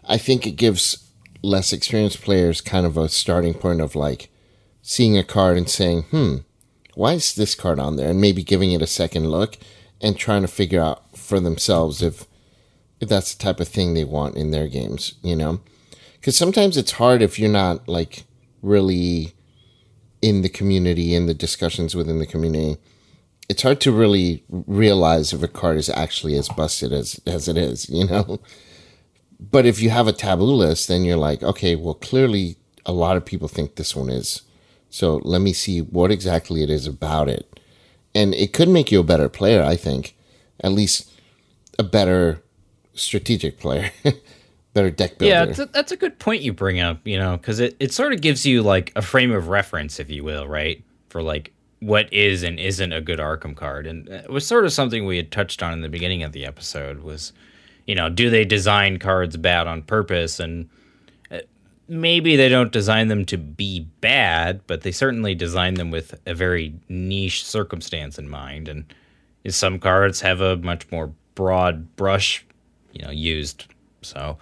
I 0.08 0.18
think 0.18 0.46
it 0.46 0.52
gives 0.52 1.10
less 1.42 1.72
experienced 1.72 2.22
players 2.22 2.60
kind 2.60 2.86
of 2.86 2.96
a 2.96 3.08
starting 3.08 3.54
point 3.54 3.80
of 3.80 3.94
like 3.94 4.28
seeing 4.82 5.18
a 5.18 5.24
card 5.24 5.56
and 5.56 5.68
saying, 5.68 6.02
"Hmm, 6.10 6.36
why 6.94 7.14
is 7.14 7.34
this 7.34 7.54
card 7.54 7.78
on 7.78 7.96
there?" 7.96 8.10
and 8.10 8.20
maybe 8.20 8.42
giving 8.42 8.72
it 8.72 8.82
a 8.82 8.86
second 8.86 9.30
look 9.30 9.58
and 10.00 10.16
trying 10.16 10.42
to 10.42 10.48
figure 10.48 10.82
out 10.82 11.16
for 11.16 11.40
themselves 11.40 12.02
if 12.02 12.26
if 13.00 13.08
that's 13.08 13.34
the 13.34 13.42
type 13.42 13.60
of 13.60 13.68
thing 13.68 13.92
they 13.92 14.04
want 14.04 14.36
in 14.36 14.52
their 14.52 14.68
games, 14.68 15.14
you 15.22 15.36
know? 15.36 15.60
Cuz 16.22 16.36
sometimes 16.36 16.76
it's 16.76 16.92
hard 16.92 17.20
if 17.20 17.38
you're 17.38 17.50
not 17.50 17.86
like 17.88 18.24
really 18.66 19.32
in 20.20 20.42
the 20.42 20.48
community 20.48 21.14
in 21.14 21.26
the 21.26 21.34
discussions 21.34 21.94
within 21.94 22.18
the 22.18 22.26
community. 22.26 22.76
It's 23.48 23.62
hard 23.62 23.80
to 23.82 23.92
really 23.92 24.42
realize 24.50 25.32
if 25.32 25.42
a 25.42 25.48
card 25.48 25.76
is 25.76 25.88
actually 25.88 26.36
as 26.36 26.48
busted 26.48 26.92
as 26.92 27.20
as 27.26 27.48
it 27.48 27.56
is, 27.56 27.88
you 27.88 28.06
know? 28.06 28.40
But 29.38 29.66
if 29.66 29.80
you 29.80 29.90
have 29.90 30.08
a 30.08 30.12
taboo 30.12 30.44
list, 30.44 30.88
then 30.88 31.04
you're 31.04 31.16
like, 31.16 31.42
okay, 31.42 31.76
well, 31.76 31.94
clearly 31.94 32.56
a 32.84 32.92
lot 32.92 33.16
of 33.16 33.24
people 33.24 33.48
think 33.48 33.74
this 33.74 33.94
one 33.94 34.08
is. 34.10 34.42
So 34.90 35.20
let 35.24 35.40
me 35.40 35.52
see 35.52 35.80
what 35.80 36.10
exactly 36.10 36.62
it 36.62 36.70
is 36.70 36.86
about 36.86 37.28
it. 37.28 37.60
And 38.14 38.34
it 38.34 38.52
could 38.52 38.68
make 38.68 38.90
you 38.90 39.00
a 39.00 39.04
better 39.04 39.28
player, 39.28 39.62
I 39.62 39.76
think. 39.76 40.16
At 40.60 40.72
least 40.72 41.12
a 41.78 41.82
better 41.82 42.42
strategic 42.94 43.60
player, 43.60 43.90
better 44.76 44.90
deck 44.90 45.16
builder. 45.16 45.34
Yeah, 45.34 45.44
that's 45.46 45.58
a, 45.58 45.66
that's 45.66 45.92
a 45.92 45.96
good 45.96 46.18
point 46.18 46.42
you 46.42 46.52
bring 46.52 46.80
up, 46.80 47.00
you 47.06 47.18
know, 47.18 47.38
because 47.38 47.60
it, 47.60 47.74
it 47.80 47.92
sort 47.92 48.12
of 48.12 48.20
gives 48.20 48.44
you 48.44 48.62
like 48.62 48.92
a 48.94 49.00
frame 49.00 49.32
of 49.32 49.48
reference, 49.48 49.98
if 49.98 50.10
you 50.10 50.22
will, 50.22 50.46
right? 50.46 50.84
For 51.08 51.22
like 51.22 51.52
what 51.80 52.12
is 52.12 52.42
and 52.42 52.60
isn't 52.60 52.92
a 52.92 53.00
good 53.00 53.18
Arkham 53.18 53.56
card, 53.56 53.86
and 53.86 54.06
it 54.08 54.30
was 54.30 54.46
sort 54.46 54.66
of 54.66 54.72
something 54.72 55.06
we 55.06 55.16
had 55.16 55.32
touched 55.32 55.62
on 55.62 55.72
in 55.72 55.80
the 55.80 55.88
beginning 55.88 56.22
of 56.22 56.32
the 56.32 56.44
episode. 56.44 57.00
Was 57.00 57.32
you 57.86 57.94
know, 57.94 58.10
do 58.10 58.28
they 58.28 58.44
design 58.44 58.98
cards 58.98 59.36
bad 59.36 59.66
on 59.66 59.80
purpose? 59.80 60.38
And 60.40 60.68
uh, 61.30 61.38
maybe 61.88 62.36
they 62.36 62.48
don't 62.48 62.72
design 62.72 63.08
them 63.08 63.24
to 63.26 63.38
be 63.38 63.80
bad, 64.00 64.60
but 64.66 64.82
they 64.82 64.92
certainly 64.92 65.34
design 65.34 65.74
them 65.74 65.90
with 65.90 66.14
a 66.26 66.34
very 66.34 66.74
niche 66.88 67.46
circumstance 67.46 68.18
in 68.18 68.28
mind. 68.28 68.68
And 68.68 68.84
some 69.48 69.78
cards 69.78 70.20
have 70.20 70.40
a 70.40 70.56
much 70.56 70.90
more 70.90 71.12
broad 71.34 71.96
brush, 71.96 72.44
you 72.92 73.02
know, 73.02 73.10
used. 73.10 73.66
So, 74.02 74.38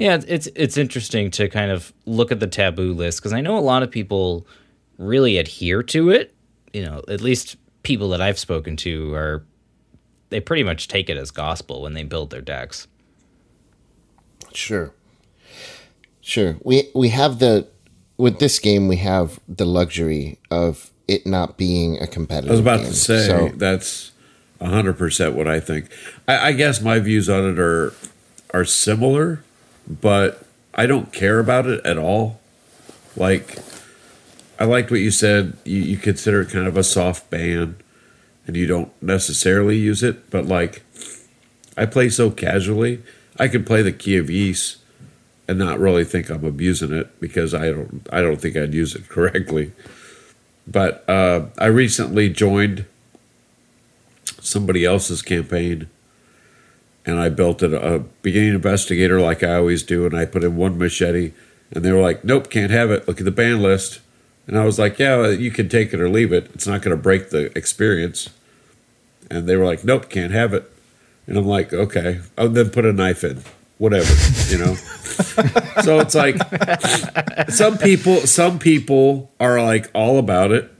yeah, 0.00 0.18
it's 0.26 0.48
it's 0.56 0.76
interesting 0.76 1.30
to 1.32 1.48
kind 1.48 1.70
of 1.70 1.92
look 2.06 2.32
at 2.32 2.40
the 2.40 2.46
taboo 2.46 2.94
list 2.94 3.20
because 3.20 3.32
I 3.32 3.40
know 3.40 3.58
a 3.58 3.60
lot 3.60 3.82
of 3.82 3.90
people 3.90 4.46
really 4.98 5.36
adhere 5.38 5.82
to 5.84 6.10
it. 6.10 6.34
You 6.72 6.84
know, 6.84 7.02
at 7.08 7.20
least 7.20 7.56
people 7.82 8.08
that 8.10 8.20
I've 8.20 8.38
spoken 8.38 8.76
to 8.78 9.14
are 9.14 9.44
they 10.30 10.40
pretty 10.40 10.62
much 10.62 10.88
take 10.88 11.10
it 11.10 11.16
as 11.16 11.30
gospel 11.30 11.82
when 11.82 11.92
they 11.94 12.04
build 12.04 12.30
their 12.30 12.40
decks. 12.40 12.86
Sure. 14.54 14.92
Sure. 16.20 16.56
We 16.62 16.88
we 16.94 17.08
have 17.10 17.38
the 17.38 17.68
with 18.16 18.38
this 18.38 18.58
game 18.58 18.88
we 18.88 18.96
have 18.96 19.40
the 19.48 19.64
luxury 19.64 20.38
of 20.50 20.90
it 21.08 21.26
not 21.26 21.56
being 21.56 22.00
a 22.00 22.06
competitive. 22.06 22.50
I 22.50 22.52
was 22.52 22.60
about 22.60 22.80
game. 22.80 22.88
to 22.90 22.94
say 22.94 23.26
So- 23.26 23.50
that's 23.56 24.12
hundred 24.60 24.94
percent 24.98 25.34
what 25.34 25.48
I 25.48 25.58
think. 25.60 25.88
I, 26.28 26.48
I 26.48 26.52
guess 26.52 26.80
my 26.80 26.98
views 27.00 27.28
on 27.28 27.48
it 27.50 27.58
are 27.58 27.94
are 28.52 28.64
similar, 28.64 29.42
but 29.90 30.46
I 30.74 30.86
don't 30.86 31.12
care 31.12 31.40
about 31.40 31.66
it 31.66 31.84
at 31.84 31.98
all. 31.98 32.40
Like 33.16 33.58
I 34.58 34.64
liked 34.64 34.90
what 34.90 35.00
you 35.00 35.10
said. 35.10 35.56
You, 35.64 35.80
you 35.80 35.96
consider 35.96 36.42
it 36.42 36.50
kind 36.50 36.66
of 36.66 36.76
a 36.76 36.84
soft 36.84 37.28
ban, 37.28 37.76
and 38.46 38.56
you 38.56 38.66
don't 38.66 38.92
necessarily 39.02 39.76
use 39.76 40.02
it. 40.02 40.30
But 40.30 40.46
like, 40.46 40.82
I 41.76 41.86
play 41.86 42.08
so 42.08 42.30
casually. 42.30 43.02
I 43.38 43.48
can 43.48 43.64
play 43.64 43.82
the 43.82 43.92
Key 43.92 44.16
of 44.16 44.30
Ys 44.30 44.76
and 45.48 45.58
not 45.58 45.80
really 45.80 46.04
think 46.04 46.30
I'm 46.30 46.44
abusing 46.44 46.92
it 46.92 47.18
because 47.20 47.52
I 47.52 47.70
don't. 47.70 48.06
I 48.12 48.20
don't 48.20 48.40
think 48.40 48.56
I'd 48.56 48.74
use 48.74 48.94
it 48.94 49.08
correctly. 49.08 49.72
But 50.66 51.08
uh, 51.08 51.46
I 51.58 51.66
recently 51.66 52.28
joined 52.28 52.84
somebody 54.40 54.84
else's 54.84 55.20
campaign 55.20 55.88
and 57.10 57.20
I 57.20 57.28
built 57.28 57.62
it 57.62 57.74
a 57.74 58.04
beginning 58.22 58.54
investigator 58.54 59.20
like 59.20 59.42
I 59.42 59.56
always 59.56 59.82
do, 59.82 60.06
and 60.06 60.16
I 60.16 60.24
put 60.24 60.44
in 60.44 60.56
one 60.56 60.78
machete, 60.78 61.32
and 61.72 61.84
they 61.84 61.92
were 61.92 62.00
like, 62.00 62.24
"Nope, 62.24 62.50
can't 62.50 62.70
have 62.70 62.90
it. 62.90 63.08
Look 63.08 63.18
at 63.18 63.24
the 63.24 63.32
ban 63.32 63.60
list." 63.60 64.00
And 64.46 64.56
I 64.56 64.64
was 64.64 64.78
like, 64.78 64.98
"Yeah, 64.98 65.28
you 65.28 65.50
can 65.50 65.68
take 65.68 65.92
it 65.92 66.00
or 66.00 66.08
leave 66.08 66.32
it. 66.32 66.50
It's 66.54 66.66
not 66.66 66.82
going 66.82 66.96
to 66.96 67.02
break 67.02 67.30
the 67.30 67.56
experience." 67.58 68.30
And 69.30 69.48
they 69.48 69.56
were 69.56 69.66
like, 69.66 69.84
"Nope, 69.84 70.08
can't 70.08 70.32
have 70.32 70.54
it." 70.54 70.70
And 71.26 71.36
I'm 71.36 71.46
like, 71.46 71.72
"Okay." 71.72 72.20
Oh, 72.38 72.48
then 72.48 72.70
put 72.70 72.84
a 72.84 72.92
knife 72.92 73.24
in, 73.24 73.42
whatever, 73.78 74.12
you 74.48 74.58
know. 74.58 74.74
so 75.82 75.98
it's 75.98 76.14
like 76.14 76.36
some 77.50 77.76
people, 77.76 78.18
some 78.18 78.58
people 78.58 79.30
are 79.40 79.60
like 79.60 79.90
all 79.94 80.18
about 80.18 80.52
it, 80.52 80.70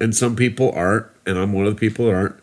and 0.00 0.14
some 0.14 0.36
people 0.36 0.70
aren't, 0.72 1.06
and 1.26 1.38
I'm 1.38 1.52
one 1.52 1.66
of 1.66 1.74
the 1.74 1.80
people 1.80 2.06
that 2.06 2.14
aren't. 2.14 2.36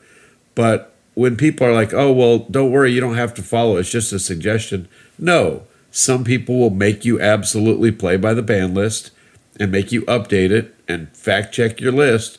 But 0.56 0.89
when 1.20 1.36
people 1.36 1.68
are 1.68 1.74
like, 1.74 1.94
oh, 1.94 2.14
well, 2.14 2.40
don't 2.50 2.72
worry, 2.72 2.94
you 2.94 3.02
don't 3.02 3.18
have 3.18 3.34
to 3.34 3.42
follow, 3.42 3.76
it's 3.76 3.92
just 3.92 4.14
a 4.14 4.20
suggestion. 4.20 4.88
No, 5.18 5.64
some 5.92 6.24
people 6.24 6.58
will 6.58 6.70
make 6.70 7.04
you 7.04 7.20
absolutely 7.20 7.92
play 7.92 8.16
by 8.16 8.34
the 8.34 8.42
ban 8.42 8.74
list 8.74 9.12
and 9.60 9.70
make 9.70 9.92
you 9.92 10.04
update 10.04 10.50
it 10.50 10.74
and 10.88 11.10
fact 11.10 11.54
check 11.54 11.82
your 11.82 11.92
list, 11.92 12.38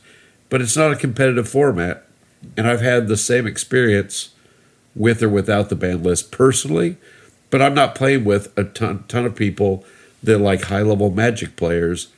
but 0.48 0.62
it's 0.62 0.78
not 0.78 0.92
a 0.92 0.96
competitive 0.96 1.46
format. 1.46 2.06
And 2.56 2.66
I've 2.66 2.80
had 2.80 3.06
the 3.06 3.18
same 3.18 3.46
experience 3.46 4.30
with 4.96 5.22
or 5.22 5.28
without 5.28 5.68
the 5.68 5.76
ban 5.76 6.02
list 6.02 6.32
personally, 6.32 6.96
but 7.50 7.60
I'm 7.60 7.74
not 7.74 7.94
playing 7.94 8.24
with 8.24 8.50
a 8.58 8.64
ton, 8.64 9.04
ton 9.08 9.26
of 9.26 9.36
people 9.36 9.84
that, 10.22 10.38
like 10.38 10.62
high 10.62 10.80
level 10.80 11.10
magic 11.10 11.54
players, 11.54 12.08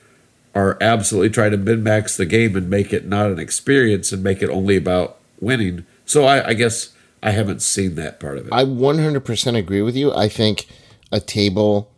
are 0.55 0.79
absolutely 0.81 1.31
trying 1.31 1.51
to 1.51 1.57
min 1.57 1.83
max 1.83 2.17
the 2.17 2.25
game 2.25 2.55
and 2.55 2.71
make 2.71 2.93
it 2.93 3.05
not 3.05 3.33
an 3.33 3.41
experience 3.41 4.13
and 4.13 4.23
make 4.23 4.43
it 4.43 4.49
only 4.49 4.77
about 4.77 5.19
winning. 5.41 5.87
So 6.05 6.25
I, 6.25 6.49
I 6.49 6.55
guess 6.55 6.95
I 7.23 7.31
haven't 7.31 7.63
seen 7.63 7.95
that 7.97 8.21
part 8.21 8.39
of 8.39 8.47
it. 8.47 8.53
I 8.53 8.65
100% 8.65 9.57
agree 9.57 9.83
with 9.83 9.97
you. 9.97 10.13
I 10.13 10.29
think 10.29 10.67
a 11.11 11.21
table 11.21 11.91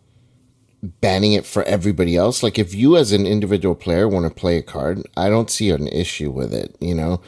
banning 0.82 1.32
it 1.32 1.46
for 1.46 1.62
everybody 1.64 2.16
else, 2.16 2.42
like 2.42 2.58
if 2.58 2.74
you 2.74 2.96
as 2.96 3.12
an 3.12 3.26
individual 3.26 3.74
player 3.74 4.06
want 4.06 4.26
to 4.26 4.40
play 4.40 4.58
a 4.58 4.62
card, 4.62 5.02
I 5.16 5.30
don't 5.30 5.50
see 5.50 5.70
an 5.70 5.88
issue 5.88 6.30
with 6.30 6.52
it, 6.52 6.76
you 6.78 6.94
know? 6.94 7.22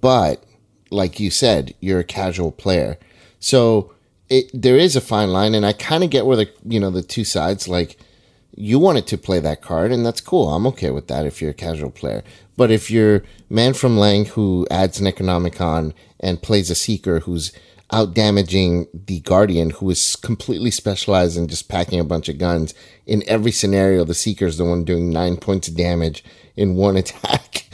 But 0.00 0.44
like 0.90 1.18
you 1.18 1.30
said, 1.30 1.74
you're 1.80 2.00
a 2.00 2.04
casual 2.04 2.52
player. 2.52 2.98
So 3.40 3.92
it 4.30 4.48
there 4.54 4.76
is 4.76 4.96
a 4.96 5.00
fine 5.00 5.30
line 5.30 5.54
and 5.54 5.66
I 5.66 5.72
kind 5.72 6.04
of 6.04 6.10
get 6.10 6.24
where 6.24 6.36
the, 6.36 6.50
you 6.64 6.78
know, 6.78 6.90
the 6.90 7.02
two 7.02 7.24
sides 7.24 7.66
like 7.66 7.98
you 8.56 8.78
wanted 8.78 9.06
to 9.08 9.18
play 9.18 9.40
that 9.40 9.62
card, 9.62 9.92
and 9.92 10.04
that's 10.06 10.20
cool. 10.20 10.50
I'm 10.50 10.66
okay 10.68 10.90
with 10.90 11.08
that 11.08 11.26
if 11.26 11.42
you're 11.42 11.50
a 11.50 11.54
casual 11.54 11.90
player. 11.90 12.22
But 12.56 12.70
if 12.70 12.90
you're 12.90 13.22
man 13.48 13.74
from 13.74 13.96
Leng 13.96 14.28
who 14.28 14.66
adds 14.70 15.00
a 15.00 15.04
Necronomicon 15.04 15.92
and 16.20 16.42
plays 16.42 16.70
a 16.70 16.74
Seeker 16.74 17.20
who's 17.20 17.52
out 17.92 18.14
damaging 18.14 18.86
the 18.92 19.20
Guardian, 19.20 19.70
who 19.70 19.90
is 19.90 20.16
completely 20.16 20.70
specialized 20.70 21.36
in 21.36 21.48
just 21.48 21.68
packing 21.68 22.00
a 22.00 22.04
bunch 22.04 22.28
of 22.28 22.38
guns, 22.38 22.74
in 23.06 23.22
every 23.26 23.50
scenario, 23.50 24.04
the 24.04 24.14
Seeker's 24.14 24.56
the 24.56 24.64
one 24.64 24.84
doing 24.84 25.10
nine 25.10 25.36
points 25.36 25.68
of 25.68 25.76
damage 25.76 26.24
in 26.56 26.74
one 26.76 26.96
attack 27.02 27.68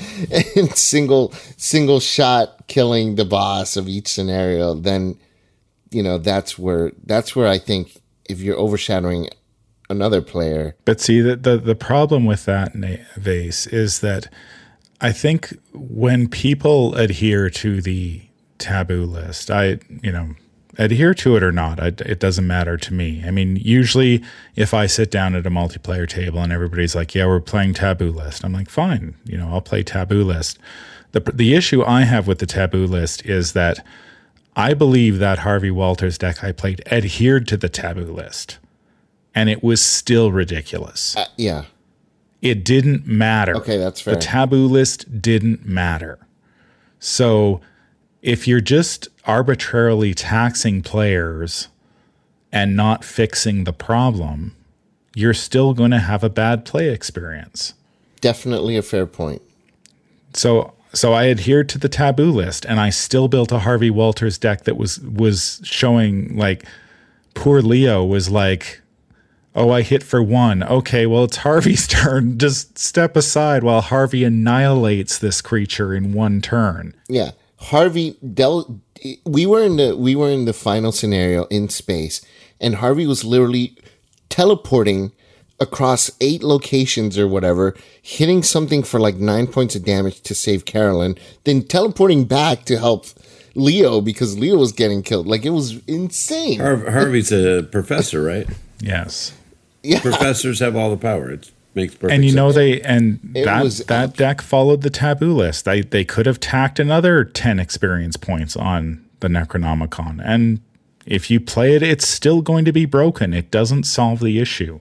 and 0.57 0.75
single 0.77 1.33
single 1.57 2.01
shot 2.01 2.67
killing 2.67 3.15
the 3.15 3.25
boss 3.25 3.77
of 3.77 3.89
each 3.89 4.09
scenario, 4.09 4.75
then 4.75 5.19
you 5.91 6.03
know 6.03 6.19
that's 6.19 6.59
where 6.59 6.93
that's 7.05 7.35
where 7.37 7.49
I 7.49 7.59
think 7.59 8.01
if 8.29 8.41
you're 8.41 8.59
overshadowing 8.59 9.29
another 9.91 10.23
player. 10.23 10.77
But 10.85 11.01
see, 11.01 11.21
the, 11.21 11.37
the, 11.37 11.59
the 11.59 11.75
problem 11.75 12.25
with 12.25 12.45
that 12.47 12.73
vase 13.17 13.67
is 13.67 14.01
that 14.01 14.33
I 15.01 15.13
think 15.13 15.57
when 15.73 16.29
people 16.29 16.95
adhere 16.95 17.49
to 17.51 17.81
the 17.81 18.23
taboo 18.59 19.05
list, 19.05 19.51
I, 19.51 19.79
you 20.03 20.13
know, 20.13 20.35
adhere 20.79 21.15
to 21.15 21.37
it 21.37 21.43
or 21.43 21.53
not, 21.53 21.81
I, 21.81 21.87
it 21.87 22.21
doesn't 22.21 22.47
matter 22.47 22.77
to 22.77 22.95
me. 22.95 23.23
I 23.25 23.31
mean, 23.31 23.57
usually 23.57 24.23
if 24.57 24.75
I 24.75 24.87
sit 24.87 25.11
down 25.11 25.35
at 25.35 25.47
a 25.47 25.51
multiplayer 25.51 26.09
table 26.09 26.41
and 26.41 26.53
everybody's 26.53 26.95
like, 26.95 27.15
yeah, 27.15 27.27
we're 27.27 27.41
playing 27.41 27.75
taboo 27.75 28.13
list, 28.13 28.45
I'm 28.45 28.53
like, 28.53 28.69
fine, 28.69 29.15
you 29.25 29.37
know, 29.37 29.49
I'll 29.53 29.61
play 29.61 29.83
taboo 29.83 30.25
list. 30.25 30.59
The, 31.13 31.21
the 31.21 31.55
issue 31.55 31.83
I 31.83 32.03
have 32.03 32.27
with 32.27 32.39
the 32.39 32.47
taboo 32.47 32.87
list 32.87 33.25
is 33.27 33.53
that 33.53 33.85
I 34.55 34.75
believe 34.75 35.19
that 35.19 35.41
Harvey 35.41 35.71
Walters 35.71 36.19
deck 36.19 36.45
I 36.45 36.53
played 36.53 36.83
adhered 36.87 37.49
to 37.49 37.57
the 37.57 37.69
taboo 37.69 38.13
list 38.13 38.59
and 39.35 39.49
it 39.49 39.63
was 39.63 39.83
still 39.83 40.33
ridiculous. 40.33 41.17
Uh, 41.17 41.27
yeah. 41.37 41.65
It 42.43 42.65
didn't 42.65 43.07
matter. 43.07 43.57
Okay, 43.57 43.77
that's 43.77 44.01
fair. 44.01 44.15
The 44.15 44.21
taboo 44.21 44.67
list 44.67 45.21
didn't 45.21 45.67
matter. 45.67 46.19
So 46.99 47.61
if 48.23 48.47
you're 48.49 48.61
just 48.61 49.09
arbitrarily 49.25 50.15
taxing 50.15 50.83
players 50.83 51.69
and 52.53 52.77
not 52.77 53.05
fixing 53.05 53.65
the 53.65 53.73
problem, 53.73 54.57
you're 55.15 55.35
still 55.35 55.75
going 55.75 55.91
to 55.91 55.99
have 55.99 56.25
a 56.25 56.31
bad 56.31 56.65
play 56.65 56.89
experience. 56.89 57.75
Definitely 58.21 58.77
a 58.77 58.83
fair 58.83 59.07
point. 59.07 59.43
So 60.35 60.75
so 60.93 61.13
I 61.13 61.29
adhered 61.29 61.69
to 61.71 61.79
the 61.79 61.89
taboo 61.89 62.31
list 62.31 62.65
and 62.65 62.81
I 62.81 62.91
still 62.91 63.29
built 63.29 63.53
a 63.53 63.61
Harvey 63.61 63.91
Walters 63.91 64.39
deck 64.39 64.65
that 64.65 64.77
was 64.77 65.01
was 65.01 65.61
showing 65.65 66.37
like 66.37 66.65
poor 67.35 67.63
Leo 67.63 68.05
was 68.05 68.29
like 68.29 68.80
Oh, 69.55 69.71
I 69.71 69.83
hit 69.83 70.03
for 70.03 70.23
one. 70.23 70.63
Okay, 70.63 71.07
well, 71.07 71.25
it's 71.25 71.39
Harvey's 71.39 71.87
turn. 71.89 72.39
Just 72.39 72.79
step 72.79 73.17
aside 73.17 73.63
while 73.65 73.81
Harvey 73.81 74.23
annihilates 74.25 75.19
this 75.19 75.41
creature 75.41 75.95
in 75.95 76.13
one 76.13 76.41
turn. 76.41 76.95
Yeah. 77.09 77.33
Harvey 77.57 78.17
Del 78.35 78.81
we 79.25 79.45
were 79.47 79.63
in 79.63 79.77
the 79.77 79.97
we 79.97 80.15
were 80.15 80.31
in 80.31 80.45
the 80.47 80.53
final 80.53 80.93
scenario 80.93 81.45
in 81.47 81.69
space 81.69 82.21
and 82.61 82.77
Harvey 82.77 83.07
was 83.07 83.25
literally 83.25 83.77
teleporting 84.31 85.13
across 85.59 86.11
eight 86.23 86.43
locations 86.43 87.19
or 87.19 87.29
whatever, 87.29 87.75
hitting 88.01 88.43
something 88.43 88.83
for 88.83 88.99
like 88.99 89.17
9 89.17 89.47
points 89.49 89.77
of 89.77 89.85
damage 89.85 90.23
to 90.23 90.35
save 90.35 90.65
Carolyn, 90.65 91.17
then 91.45 91.63
teleporting 91.63 92.25
back 92.25 92.65
to 92.65 92.79
help 92.79 93.05
Leo 93.55 94.01
because 94.01 94.39
Leo 94.39 94.57
was 94.57 94.73
getting 94.73 95.03
killed. 95.03 95.27
Like 95.27 95.45
it 95.45 95.51
was 95.51 95.85
insane. 95.87 96.61
Har- 96.61 96.91
Harvey's 96.91 97.31
a 97.33 97.63
professor, 97.71 98.23
right? 98.23 98.47
Yes. 98.81 99.33
Yeah. 99.83 100.01
Professors 100.01 100.61
have 100.61 100.77
all 100.77 100.91
the 100.91 100.97
power. 100.97 101.31
It 101.31 101.51
makes 101.75 101.95
perfect 101.95 102.11
sense. 102.11 102.13
And 102.13 102.25
you 102.25 102.35
know 102.35 102.53
they 102.53 102.81
and 102.83 103.19
It 103.35 103.45
that 103.45 103.63
was 103.63 103.79
that 103.87 104.11
up. 104.11 104.17
deck 104.17 104.41
followed 104.43 104.83
the 104.83 104.91
taboo 104.91 105.35
list. 105.35 105.65
They 105.65 105.81
they 105.83 106.05
could 106.05 106.27
have 106.27 106.41
tacked 106.41 106.79
another 106.79 107.25
10 107.25 107.59
experience 107.59 108.17
points 108.17 108.57
on 108.57 109.05
the 109.21 109.29
Necronomicon. 109.29 110.21
And 110.25 110.61
if 111.07 111.31
you 111.31 111.41
play 111.41 111.75
it, 111.75 111.83
it's 111.83 112.07
still 112.07 112.43
going 112.43 112.65
to 112.67 112.73
be 112.73 112.85
broken. 112.85 113.33
It 113.33 113.51
doesn't 113.51 113.85
solve 113.85 114.21
the 114.21 114.39
issue. 114.39 114.81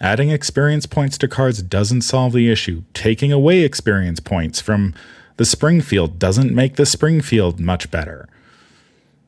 Adding 0.00 0.30
experience 0.30 0.86
points 0.86 1.18
to 1.18 1.28
cards 1.28 1.62
doesn't 1.62 2.02
solve 2.02 2.32
the 2.32 2.50
issue. 2.50 2.82
Taking 2.94 3.32
away 3.32 3.60
experience 3.60 4.20
points 4.20 4.60
from 4.60 4.94
the 5.38 5.44
Springfield 5.44 6.18
doesn't 6.18 6.54
make 6.54 6.76
the 6.76 6.86
Springfield 6.86 7.58
much 7.58 7.90
better. 7.90 8.28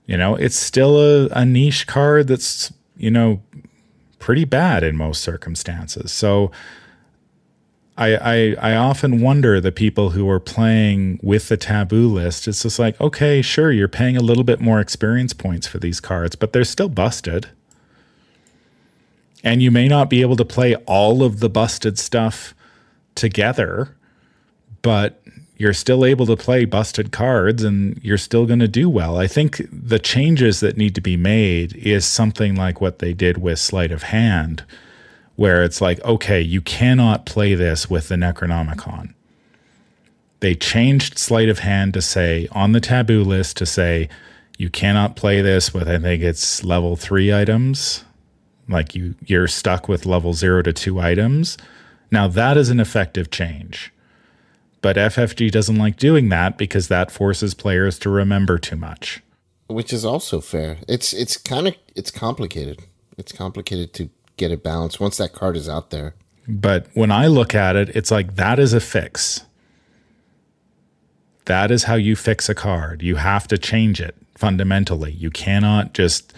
You 0.06 0.16
know, 0.16 0.34
it's 0.36 0.56
still 0.56 0.98
a, 0.98 1.28
a 1.28 1.44
niche 1.44 1.86
card 1.86 2.28
that's, 2.28 2.72
you 2.96 3.10
know, 3.10 3.40
pretty 4.20 4.44
bad 4.44 4.84
in 4.84 4.96
most 4.96 5.22
circumstances. 5.22 6.12
So 6.12 6.52
I, 7.98 8.14
I 8.16 8.70
I 8.70 8.76
often 8.76 9.20
wonder 9.20 9.60
the 9.60 9.72
people 9.72 10.10
who 10.10 10.30
are 10.30 10.38
playing 10.38 11.18
with 11.22 11.48
the 11.48 11.56
taboo 11.56 12.06
list. 12.06 12.46
It's 12.46 12.62
just 12.62 12.78
like, 12.78 12.98
okay, 13.00 13.42
sure, 13.42 13.72
you're 13.72 13.88
paying 13.88 14.16
a 14.16 14.22
little 14.22 14.44
bit 14.44 14.60
more 14.60 14.80
experience 14.80 15.32
points 15.32 15.66
for 15.66 15.78
these 15.78 16.00
cards, 16.00 16.36
but 16.36 16.52
they're 16.52 16.64
still 16.64 16.88
busted. 16.88 17.48
And 19.42 19.62
you 19.62 19.70
may 19.70 19.88
not 19.88 20.08
be 20.08 20.20
able 20.20 20.36
to 20.36 20.44
play 20.44 20.76
all 20.86 21.22
of 21.22 21.40
the 21.40 21.48
busted 21.48 21.98
stuff 21.98 22.54
together, 23.14 23.96
but 24.82 25.22
you're 25.60 25.74
still 25.74 26.06
able 26.06 26.24
to 26.24 26.38
play 26.38 26.64
busted 26.64 27.12
cards 27.12 27.62
and 27.62 28.02
you're 28.02 28.16
still 28.16 28.46
going 28.46 28.60
to 28.60 28.66
do 28.66 28.88
well. 28.88 29.18
I 29.18 29.26
think 29.26 29.60
the 29.70 29.98
changes 29.98 30.60
that 30.60 30.78
need 30.78 30.94
to 30.94 31.02
be 31.02 31.18
made 31.18 31.76
is 31.76 32.06
something 32.06 32.54
like 32.54 32.80
what 32.80 33.00
they 33.00 33.12
did 33.12 33.36
with 33.36 33.58
Sleight 33.58 33.92
of 33.92 34.04
Hand, 34.04 34.64
where 35.36 35.62
it's 35.62 35.82
like, 35.82 36.02
okay, 36.02 36.40
you 36.40 36.62
cannot 36.62 37.26
play 37.26 37.54
this 37.54 37.90
with 37.90 38.08
the 38.08 38.14
Necronomicon. 38.14 39.12
They 40.40 40.54
changed 40.54 41.18
Sleight 41.18 41.50
of 41.50 41.58
Hand 41.58 41.92
to 41.92 42.00
say 42.00 42.48
on 42.52 42.72
the 42.72 42.80
taboo 42.80 43.22
list 43.22 43.58
to 43.58 43.66
say 43.66 44.08
you 44.56 44.70
cannot 44.70 45.14
play 45.14 45.42
this 45.42 45.74
with 45.74 45.90
I 45.90 45.98
think 45.98 46.22
it's 46.22 46.64
level 46.64 46.96
3 46.96 47.34
items 47.34 48.02
like 48.66 48.94
you 48.94 49.14
you're 49.26 49.46
stuck 49.46 49.88
with 49.88 50.06
level 50.06 50.32
0 50.32 50.62
to 50.62 50.72
2 50.72 50.98
items. 50.98 51.58
Now 52.10 52.28
that 52.28 52.56
is 52.56 52.70
an 52.70 52.80
effective 52.80 53.30
change. 53.30 53.92
But 54.82 54.96
FFG 54.96 55.50
doesn't 55.50 55.76
like 55.76 55.96
doing 55.96 56.30
that 56.30 56.56
because 56.56 56.88
that 56.88 57.10
forces 57.10 57.54
players 57.54 57.98
to 58.00 58.10
remember 58.10 58.58
too 58.58 58.76
much. 58.76 59.22
Which 59.66 59.92
is 59.92 60.04
also 60.04 60.40
fair. 60.40 60.78
It's 60.88 61.12
it's 61.12 61.36
kind 61.36 61.68
of 61.68 61.76
it's 61.94 62.10
complicated. 62.10 62.80
It's 63.18 63.32
complicated 63.32 63.92
to 63.94 64.10
get 64.36 64.50
it 64.50 64.62
balanced 64.62 65.00
once 65.00 65.18
that 65.18 65.32
card 65.32 65.56
is 65.56 65.68
out 65.68 65.90
there. 65.90 66.14
But 66.48 66.88
when 66.94 67.12
I 67.12 67.26
look 67.26 67.54
at 67.54 67.76
it, 67.76 67.90
it's 67.90 68.10
like 68.10 68.36
that 68.36 68.58
is 68.58 68.72
a 68.72 68.80
fix. 68.80 69.44
That 71.44 71.70
is 71.70 71.84
how 71.84 71.94
you 71.94 72.16
fix 72.16 72.48
a 72.48 72.54
card. 72.54 73.02
You 73.02 73.16
have 73.16 73.46
to 73.48 73.58
change 73.58 74.00
it 74.00 74.16
fundamentally. 74.34 75.12
You 75.12 75.30
cannot 75.30 75.92
just 75.92 76.32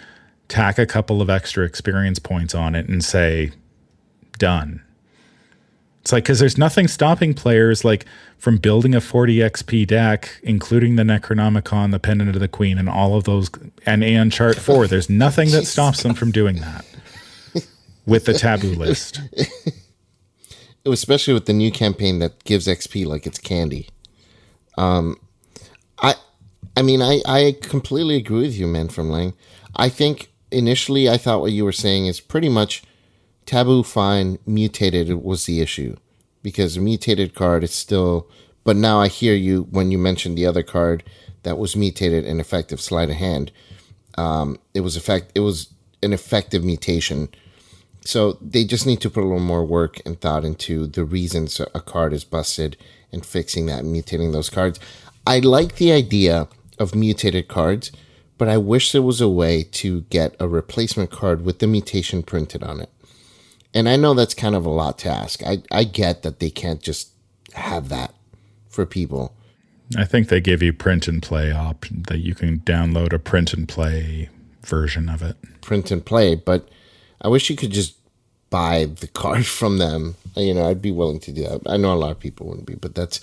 tack 0.49 0.77
a 0.77 0.85
couple 0.85 1.21
of 1.21 1.29
extra 1.29 1.65
experience 1.65 2.19
points 2.19 2.53
on 2.53 2.75
it 2.75 2.87
and 2.89 3.03
say, 3.03 3.51
done. 4.37 4.83
It's 6.03 6.11
like, 6.11 6.25
because 6.25 6.39
there's 6.39 6.57
nothing 6.57 6.89
stopping 6.89 7.33
players 7.33 7.85
like 7.85 8.05
from 8.37 8.57
building 8.57 8.93
a 8.93 8.99
40 8.99 9.37
XP 9.37 9.87
deck, 9.87 10.37
including 10.43 10.97
the 10.97 11.03
Necronomicon, 11.03 11.91
the 11.91 11.99
Pendant 11.99 12.29
of 12.35 12.41
the 12.41 12.49
Queen, 12.49 12.77
and 12.77 12.89
all 12.89 13.15
of 13.15 13.23
those, 13.23 13.49
and 13.85 14.03
Aeon 14.03 14.29
Chart 14.29 14.57
4. 14.57 14.87
There's 14.89 15.09
nothing 15.09 15.51
that 15.51 15.65
stops 15.65 16.03
them 16.03 16.13
from 16.13 16.31
doing 16.31 16.57
that 16.57 16.85
with 18.05 18.25
the 18.25 18.33
taboo 18.33 18.73
list. 18.75 19.21
Especially 20.85 21.33
with 21.33 21.45
the 21.45 21.53
new 21.53 21.71
campaign 21.71 22.19
that 22.19 22.43
gives 22.43 22.67
XP 22.67 23.05
like 23.05 23.25
it's 23.25 23.39
candy. 23.39 23.87
Um, 24.77 25.15
I, 25.99 26.15
I 26.75 26.81
mean, 26.81 27.01
I, 27.01 27.21
I 27.25 27.55
completely 27.61 28.17
agree 28.17 28.41
with 28.41 28.57
you, 28.57 28.67
man, 28.67 28.89
from 28.89 29.09
Leng. 29.09 29.35
I 29.77 29.87
think 29.87 30.33
initially 30.51 31.09
I 31.09 31.15
thought 31.15 31.39
what 31.39 31.53
you 31.53 31.63
were 31.63 31.71
saying 31.71 32.07
is 32.07 32.19
pretty 32.19 32.49
much 32.49 32.83
taboo 33.45 33.83
fine 33.83 34.39
mutated 34.45 35.09
was 35.23 35.45
the 35.45 35.61
issue 35.61 35.95
because 36.41 36.77
mutated 36.77 37.33
card 37.33 37.63
is 37.63 37.73
still 37.73 38.29
but 38.63 38.75
now 38.75 38.99
I 38.99 39.07
hear 39.07 39.35
you 39.35 39.63
when 39.71 39.91
you 39.91 39.97
mentioned 39.97 40.37
the 40.37 40.45
other 40.45 40.63
card 40.63 41.03
that 41.43 41.57
was 41.57 41.75
mutated 41.75 42.25
and 42.25 42.39
effective 42.39 42.79
sleight 42.79 43.09
of 43.09 43.17
hand. 43.17 43.51
Um, 44.17 44.57
it 44.73 44.81
was 44.81 44.95
effect 44.95 45.31
it 45.35 45.41
was 45.41 45.73
an 46.01 46.13
effective 46.13 46.63
mutation. 46.63 47.29
So 48.05 48.37
they 48.41 48.65
just 48.65 48.85
need 48.85 49.01
to 49.01 49.09
put 49.09 49.23
a 49.23 49.27
little 49.27 49.39
more 49.39 49.65
work 49.65 50.01
and 50.05 50.19
thought 50.19 50.43
into 50.43 50.87
the 50.87 51.05
reasons 51.05 51.59
a 51.59 51.81
card 51.81 52.13
is 52.13 52.23
busted 52.23 52.77
and 53.11 53.25
fixing 53.25 53.65
that 53.67 53.79
and 53.79 53.95
mutating 53.95 54.33
those 54.33 54.49
cards. 54.49 54.79
I 55.25 55.39
like 55.39 55.75
the 55.75 55.91
idea 55.91 56.47
of 56.79 56.95
mutated 56.95 57.47
cards 57.47 57.91
but 58.37 58.49
I 58.49 58.57
wish 58.57 58.91
there 58.91 59.01
was 59.01 59.21
a 59.21 59.29
way 59.29 59.63
to 59.63 60.01
get 60.09 60.35
a 60.39 60.47
replacement 60.47 61.11
card 61.11 61.45
with 61.45 61.59
the 61.59 61.67
mutation 61.67 62.23
printed 62.23 62.63
on 62.63 62.81
it. 62.81 62.89
And 63.73 63.89
I 63.89 63.95
know 63.95 64.13
that's 64.13 64.33
kind 64.33 64.55
of 64.55 64.65
a 64.65 64.69
lot 64.69 64.99
to 64.99 65.09
ask. 65.09 65.43
I, 65.43 65.63
I 65.71 65.83
get 65.83 66.23
that 66.23 66.39
they 66.39 66.49
can't 66.49 66.81
just 66.81 67.09
have 67.53 67.89
that 67.89 68.13
for 68.69 68.85
people. 68.85 69.33
I 69.97 70.05
think 70.05 70.27
they 70.27 70.41
give 70.41 70.61
you 70.61 70.73
print 70.73 71.07
and 71.07 71.21
play 71.21 71.51
option 71.51 72.03
that 72.07 72.19
you 72.19 72.35
can 72.35 72.59
download 72.59 73.13
a 73.13 73.19
print 73.19 73.53
and 73.53 73.67
play 73.67 74.29
version 74.65 75.09
of 75.09 75.21
it. 75.21 75.37
Print 75.61 75.91
and 75.91 76.05
play, 76.05 76.35
but 76.35 76.67
I 77.21 77.27
wish 77.27 77.49
you 77.49 77.55
could 77.55 77.71
just 77.71 77.95
buy 78.49 78.85
the 78.85 79.07
card 79.07 79.45
from 79.59 79.77
them. 79.77 80.15
You 80.35 80.53
know, 80.53 80.67
I'd 80.67 80.81
be 80.81 80.91
willing 80.91 81.19
to 81.21 81.31
do 81.31 81.43
that. 81.43 81.61
I 81.67 81.77
know 81.77 81.93
a 81.93 81.95
lot 81.95 82.11
of 82.11 82.19
people 82.19 82.47
wouldn't 82.47 82.67
be, 82.67 82.75
but 82.75 82.95
that's 82.95 83.19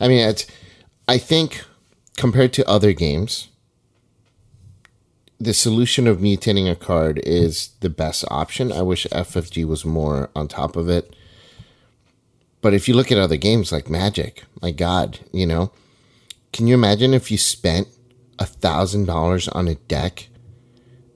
I 0.00 0.08
mean, 0.08 0.26
it's 0.26 0.46
I 1.08 1.18
think 1.18 1.64
compared 2.16 2.52
to 2.54 2.68
other 2.68 2.92
games, 2.92 3.48
the 5.40 5.54
solution 5.54 6.06
of 6.06 6.18
mutating 6.18 6.70
a 6.70 6.76
card 6.76 7.20
is 7.24 7.70
the 7.80 7.90
best 7.90 8.24
option. 8.30 8.72
I 8.72 8.82
wish 8.82 9.06
FFG 9.06 9.66
was 9.66 9.84
more 9.84 10.30
on 10.34 10.48
top 10.48 10.76
of 10.76 10.88
it. 10.88 11.14
But 12.60 12.72
if 12.72 12.88
you 12.88 12.94
look 12.94 13.12
at 13.12 13.18
other 13.18 13.36
games 13.36 13.72
like 13.72 13.90
Magic, 13.90 14.44
my 14.62 14.70
God, 14.70 15.18
you 15.32 15.46
know, 15.46 15.70
can 16.52 16.66
you 16.66 16.74
imagine 16.74 17.12
if 17.12 17.30
you 17.30 17.36
spent 17.36 17.88
a 18.38 18.46
thousand 18.46 19.04
dollars 19.04 19.48
on 19.48 19.68
a 19.68 19.74
deck 19.74 20.28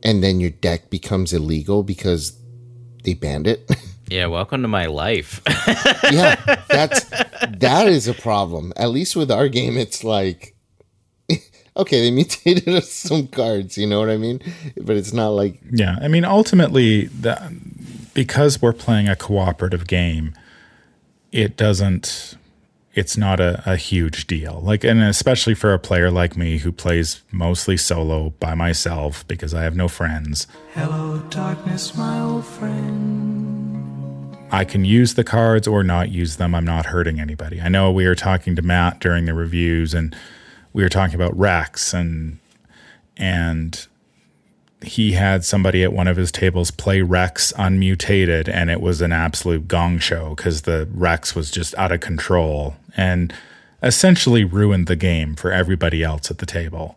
and 0.02 0.22
then 0.22 0.40
your 0.40 0.50
deck 0.50 0.90
becomes 0.90 1.32
illegal 1.32 1.82
because 1.82 2.38
they 3.04 3.14
banned 3.14 3.46
it? 3.46 3.70
Yeah, 4.10 4.28
welcome 4.28 4.62
to 4.62 4.68
my 4.68 4.86
life. 4.86 5.42
yeah, 6.10 6.36
that's 6.70 7.04
that 7.58 7.86
is 7.88 8.08
a 8.08 8.14
problem. 8.14 8.72
At 8.74 8.88
least 8.88 9.14
with 9.16 9.30
our 9.30 9.48
game, 9.48 9.76
it's 9.76 10.02
like 10.02 10.56
okay, 11.78 12.00
they 12.00 12.10
mutated 12.14 12.84
some 12.84 13.28
cards, 13.28 13.78
you 13.78 13.86
know 13.86 14.00
what 14.00 14.10
I 14.10 14.16
mean? 14.16 14.42
But 14.76 14.96
it's 14.96 15.12
not 15.12 15.28
like 15.30 15.58
Yeah, 15.70 15.96
I 16.00 16.08
mean 16.08 16.24
ultimately 16.24 17.06
the, 17.06 17.56
because 18.14 18.60
we're 18.60 18.72
playing 18.72 19.08
a 19.08 19.16
cooperative 19.16 19.86
game, 19.86 20.34
it 21.32 21.56
doesn't 21.56 22.36
it's 22.94 23.16
not 23.16 23.38
a, 23.38 23.62
a 23.64 23.76
huge 23.76 24.26
deal. 24.26 24.60
Like 24.62 24.82
and 24.82 25.00
especially 25.00 25.54
for 25.54 25.72
a 25.72 25.78
player 25.78 26.10
like 26.10 26.36
me 26.36 26.58
who 26.58 26.72
plays 26.72 27.22
mostly 27.30 27.76
solo 27.76 28.30
by 28.40 28.54
myself 28.54 29.26
because 29.28 29.54
I 29.54 29.62
have 29.62 29.76
no 29.76 29.86
friends. 29.88 30.46
Hello 30.74 31.18
darkness, 31.30 31.96
my 31.96 32.20
old 32.20 32.44
friend. 32.44 34.36
I 34.50 34.64
can 34.64 34.84
use 34.84 35.14
the 35.14 35.24
cards 35.24 35.68
or 35.68 35.84
not 35.84 36.10
use 36.10 36.36
them. 36.36 36.54
I'm 36.54 36.64
not 36.64 36.86
hurting 36.86 37.20
anybody. 37.20 37.60
I 37.60 37.68
know 37.68 37.92
we 37.92 38.06
were 38.06 38.14
talking 38.14 38.56
to 38.56 38.62
Matt 38.62 38.98
during 38.98 39.26
the 39.26 39.34
reviews 39.34 39.92
and 39.92 40.16
we 40.78 40.84
were 40.84 40.88
talking 40.88 41.16
about 41.16 41.36
Rex 41.36 41.92
and 41.92 42.38
and 43.16 43.88
he 44.80 45.10
had 45.10 45.44
somebody 45.44 45.82
at 45.82 45.92
one 45.92 46.06
of 46.06 46.16
his 46.16 46.30
tables 46.30 46.70
play 46.70 47.02
Rex 47.02 47.52
unmutated 47.58 48.48
and 48.48 48.70
it 48.70 48.80
was 48.80 49.00
an 49.00 49.10
absolute 49.10 49.66
gong 49.66 49.98
show 49.98 50.36
because 50.36 50.62
the 50.62 50.88
Rex 50.94 51.34
was 51.34 51.50
just 51.50 51.74
out 51.74 51.90
of 51.90 51.98
control 51.98 52.76
and 52.96 53.34
essentially 53.82 54.44
ruined 54.44 54.86
the 54.86 54.94
game 54.94 55.34
for 55.34 55.50
everybody 55.50 56.04
else 56.04 56.30
at 56.30 56.38
the 56.38 56.46
table 56.46 56.94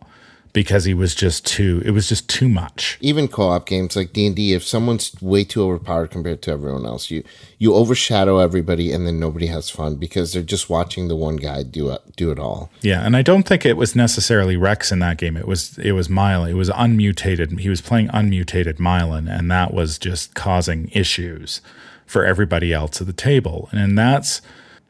because 0.52 0.84
he 0.84 0.94
was 0.94 1.14
just 1.14 1.46
too 1.46 1.82
it 1.84 1.90
was 1.90 2.08
just 2.08 2.28
too 2.28 2.48
much. 2.48 2.98
Even 3.00 3.28
co-op 3.28 3.66
games 3.66 3.96
like 3.96 4.12
d&d 4.12 4.52
if 4.52 4.62
someone's 4.64 5.14
way 5.20 5.44
too 5.44 5.62
overpowered 5.62 6.10
compared 6.10 6.42
to 6.42 6.50
everyone 6.50 6.86
else 6.86 7.10
you 7.10 7.22
you 7.58 7.74
overshadow 7.74 8.38
everybody 8.38 8.92
and 8.92 9.06
then 9.06 9.18
nobody 9.18 9.46
has 9.46 9.70
fun 9.70 9.96
because 9.96 10.32
they're 10.32 10.42
just 10.42 10.68
watching 10.68 11.08
the 11.08 11.16
one 11.16 11.36
guy 11.36 11.62
do 11.62 11.90
it 11.90 12.00
do 12.16 12.30
it 12.30 12.38
all. 12.38 12.70
Yeah 12.82 13.04
and 13.04 13.16
i 13.16 13.22
don't 13.22 13.44
think 13.44 13.64
it 13.64 13.76
was 13.76 13.96
necessarily 13.96 14.56
rex 14.56 14.92
in 14.92 14.98
that 15.00 15.18
game. 15.18 15.36
It 15.36 15.48
was 15.48 15.78
it 15.78 15.92
was 15.92 16.08
Milan. 16.08 16.50
it 16.50 16.54
was 16.54 16.70
unmutated 16.70 17.58
he 17.60 17.68
was 17.68 17.80
playing 17.80 18.08
unmutated 18.08 18.78
Milan, 18.78 19.28
and 19.28 19.50
that 19.50 19.72
was 19.72 19.98
just 19.98 20.34
causing 20.34 20.88
issues 20.92 21.60
for 22.06 22.24
everybody 22.24 22.72
else 22.72 23.00
at 23.00 23.06
the 23.06 23.12
table. 23.12 23.68
And 23.72 23.96
that's 23.96 24.42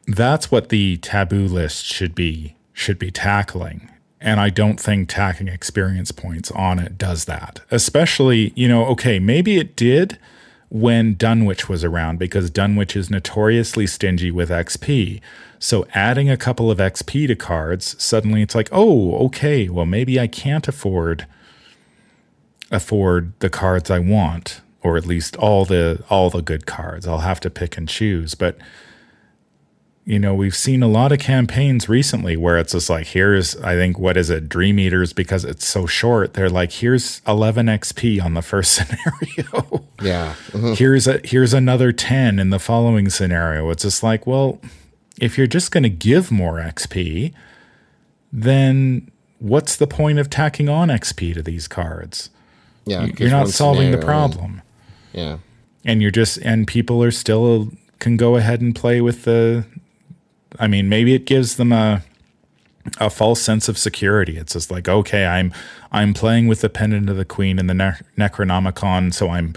that's 0.07 0.51
what 0.51 0.69
the 0.69 0.97
taboo 0.97 1.47
list 1.47 1.85
should 1.85 2.13
be 2.13 2.55
should 2.73 2.99
be 2.99 3.11
tackling 3.11 3.89
and 4.23 4.39
I 4.39 4.49
don't 4.49 4.79
think 4.79 5.09
tacking 5.09 5.49
experience 5.49 6.11
points 6.11 6.49
on 6.51 6.79
it 6.79 6.97
does 6.97 7.25
that. 7.25 7.59
Especially, 7.69 8.53
you 8.55 8.69
know, 8.69 8.85
okay, 8.87 9.19
maybe 9.19 9.57
it 9.57 9.75
did 9.75 10.17
when 10.69 11.13
Dunwich 11.15 11.67
was 11.67 11.83
around 11.83 12.17
because 12.17 12.49
Dunwich 12.49 12.95
is 12.95 13.09
notoriously 13.09 13.85
stingy 13.85 14.31
with 14.31 14.49
XP. 14.49 15.19
So 15.59 15.85
adding 15.93 16.29
a 16.29 16.37
couple 16.37 16.71
of 16.71 16.77
XP 16.77 17.27
to 17.27 17.35
cards, 17.35 18.01
suddenly 18.01 18.41
it's 18.41 18.55
like, 18.55 18.69
oh, 18.71 19.13
okay, 19.25 19.67
well 19.67 19.85
maybe 19.85 20.19
I 20.19 20.27
can't 20.27 20.67
afford 20.67 21.27
afford 22.71 23.37
the 23.39 23.51
cards 23.51 23.91
I 23.91 23.99
want 23.99 24.61
or 24.81 24.97
at 24.97 25.05
least 25.05 25.35
all 25.35 25.65
the 25.65 26.03
all 26.09 26.29
the 26.29 26.41
good 26.41 26.65
cards. 26.65 27.05
I'll 27.05 27.19
have 27.19 27.39
to 27.41 27.49
pick 27.49 27.77
and 27.77 27.87
choose, 27.87 28.35
but 28.35 28.57
you 30.05 30.19
know, 30.19 30.33
we've 30.33 30.55
seen 30.55 30.83
a 30.83 30.87
lot 30.87 31.11
of 31.13 31.19
campaigns 31.19 31.87
recently 31.87 32.35
where 32.35 32.57
it's 32.57 32.73
just 32.73 32.89
like, 32.89 33.07
here's, 33.07 33.55
I 33.61 33.75
think, 33.75 33.97
what 33.97 34.17
is 34.17 34.29
it, 34.29 34.49
Dream 34.49 34.77
Eaters, 34.77 35.13
because 35.13 35.45
it's 35.45 35.65
so 35.65 35.85
short. 35.85 36.33
They're 36.33 36.49
like, 36.49 36.73
here's 36.73 37.21
11 37.25 37.67
XP 37.67 38.21
on 38.21 38.33
the 38.33 38.41
first 38.41 38.73
scenario. 38.75 39.85
Yeah. 40.01 40.35
Mhm. 40.51 40.77
here's 40.77 41.07
a 41.07 41.21
here's 41.23 41.53
another 41.53 41.93
10 41.93 42.37
in 42.39 42.49
the 42.49 42.59
following 42.59 43.09
scenario. 43.09 43.69
It's 43.69 43.83
just 43.83 44.03
like, 44.03 44.27
well, 44.27 44.59
if 45.21 45.37
you're 45.37 45.47
just 45.47 45.71
going 45.71 45.83
to 45.83 45.89
give 45.89 46.31
more 46.31 46.55
XP, 46.59 47.33
then 48.31 49.09
what's 49.39 49.75
the 49.75 49.87
point 49.87 50.19
of 50.19 50.29
tacking 50.29 50.69
on 50.69 50.89
XP 50.89 51.33
to 51.35 51.41
these 51.43 51.67
cards? 51.67 52.29
Yeah. 52.85 53.07
you're 53.17 53.29
not 53.29 53.47
solving 53.47 53.91
the 53.91 53.97
scenario 54.01 54.05
problem 54.05 54.61
Yeah. 55.13 55.37
and 55.85 56.01
you're 56.01 56.11
just 56.11 56.37
and 56.39 56.67
people 56.67 57.01
are 57.01 57.11
still 57.11 57.69
can 57.99 58.17
go 58.17 58.35
ahead 58.35 58.59
and 58.59 58.75
play 58.75 58.99
with 58.99 59.23
the 59.23 59.63
i 60.59 60.67
mean 60.67 60.89
maybe 60.89 61.13
it 61.13 61.25
gives 61.25 61.55
them 61.57 61.71
a 61.71 62.03
a 62.99 63.09
false 63.09 63.41
sense 63.41 63.69
of 63.69 63.77
security. 63.77 64.35
It's 64.37 64.53
just 64.53 64.69
like 64.69 64.89
okay 64.89 65.25
i'm 65.25 65.53
i'm 65.91 66.13
playing 66.13 66.47
with 66.47 66.61
the 66.61 66.69
pendant 66.69 67.09
of 67.09 67.15
the 67.17 67.25
queen 67.25 67.57
and 67.57 67.69
the 67.69 67.73
ne- 67.73 68.01
necronomicon 68.17 69.13
so 69.13 69.29
i'm 69.29 69.53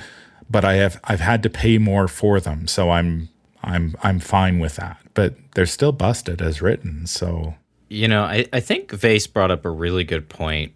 but 0.49 0.65
i 0.65 0.75
have 0.75 1.01
i've 1.05 1.21
had 1.21 1.43
to 1.43 1.51
pay 1.51 1.77
more 1.79 2.07
for 2.07 2.39
them 2.41 2.69
so 2.69 2.91
i'm 2.91 3.29
i'm 3.65 3.95
i'm 4.03 4.21
fine 4.21 4.59
with 4.59 4.77
that. 4.77 4.99
But 5.15 5.35
they're 5.55 5.67
still 5.67 5.93
busted 5.93 6.41
as 6.41 6.63
written 6.63 7.07
so. 7.07 7.55
You 7.89 8.09
know, 8.09 8.23
I, 8.25 8.47
I 8.53 8.61
think 8.61 8.91
Vase 8.91 9.29
brought 9.29 9.53
up 9.53 9.65
a 9.65 9.71
really 9.71 10.03
good 10.03 10.29
point, 10.29 10.73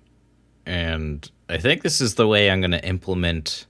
and 0.65 1.29
I 1.49 1.59
think 1.59 1.83
this 1.83 2.01
is 2.01 2.15
the 2.15 2.27
way 2.29 2.51
I'm 2.51 2.61
going 2.61 2.71
to 2.71 2.87
implement 2.87 3.67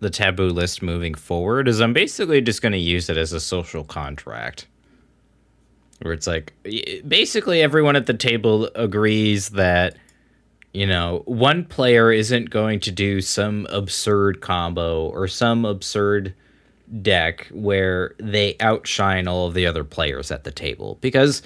the 0.00 0.10
taboo 0.10 0.48
list 0.48 0.82
moving 0.82 1.14
forward. 1.14 1.68
Is 1.68 1.80
I'm 1.80 1.92
basically 1.92 2.40
just 2.40 2.62
going 2.62 2.72
to 2.72 2.78
use 2.78 3.08
it 3.08 3.16
as 3.16 3.32
a 3.32 3.38
social 3.38 3.84
contract, 3.84 4.66
where 6.04 6.12
it's 6.12 6.26
like 6.26 6.52
basically 7.06 7.62
everyone 7.62 7.96
at 7.96 8.06
the 8.06 8.14
table 8.14 8.70
agrees 8.74 9.50
that 9.50 9.96
you 10.72 10.86
know 10.86 11.22
one 11.26 11.64
player 11.64 12.12
isn't 12.12 12.50
going 12.50 12.78
to 12.80 12.90
do 12.90 13.20
some 13.20 13.66
absurd 13.70 14.40
combo 14.40 15.06
or 15.08 15.26
some 15.26 15.64
absurd 15.64 16.34
deck 17.02 17.48
where 17.50 18.14
they 18.18 18.54
outshine 18.60 19.26
all 19.26 19.46
of 19.46 19.54
the 19.54 19.66
other 19.66 19.82
players 19.82 20.30
at 20.30 20.44
the 20.44 20.52
table 20.52 20.98
because 21.00 21.42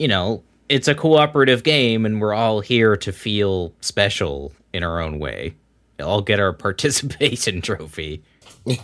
you 0.00 0.08
know, 0.08 0.42
it's 0.70 0.88
a 0.88 0.94
cooperative 0.94 1.62
game 1.62 2.06
and 2.06 2.20
we're 2.20 2.32
all 2.32 2.60
here 2.60 2.96
to 2.96 3.12
feel 3.12 3.72
special 3.82 4.50
in 4.72 4.82
our 4.82 4.98
own 4.98 5.18
way. 5.18 5.54
All 6.02 6.22
get 6.22 6.40
our 6.40 6.52
participation 6.54 7.60
trophy. 7.60 8.24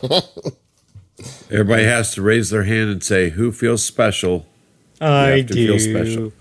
Everybody 1.51 1.85
has 1.85 2.13
to 2.15 2.23
raise 2.23 2.51
their 2.51 2.65
hand 2.65 2.91
and 2.91 3.03
say, 3.03 3.31
"Who 3.31 3.51
feels 3.51 3.83
special?" 3.83 4.45
I 5.01 5.39
have 5.39 5.47
to 5.47 5.55
feel 5.55 5.79
special. 5.79 6.33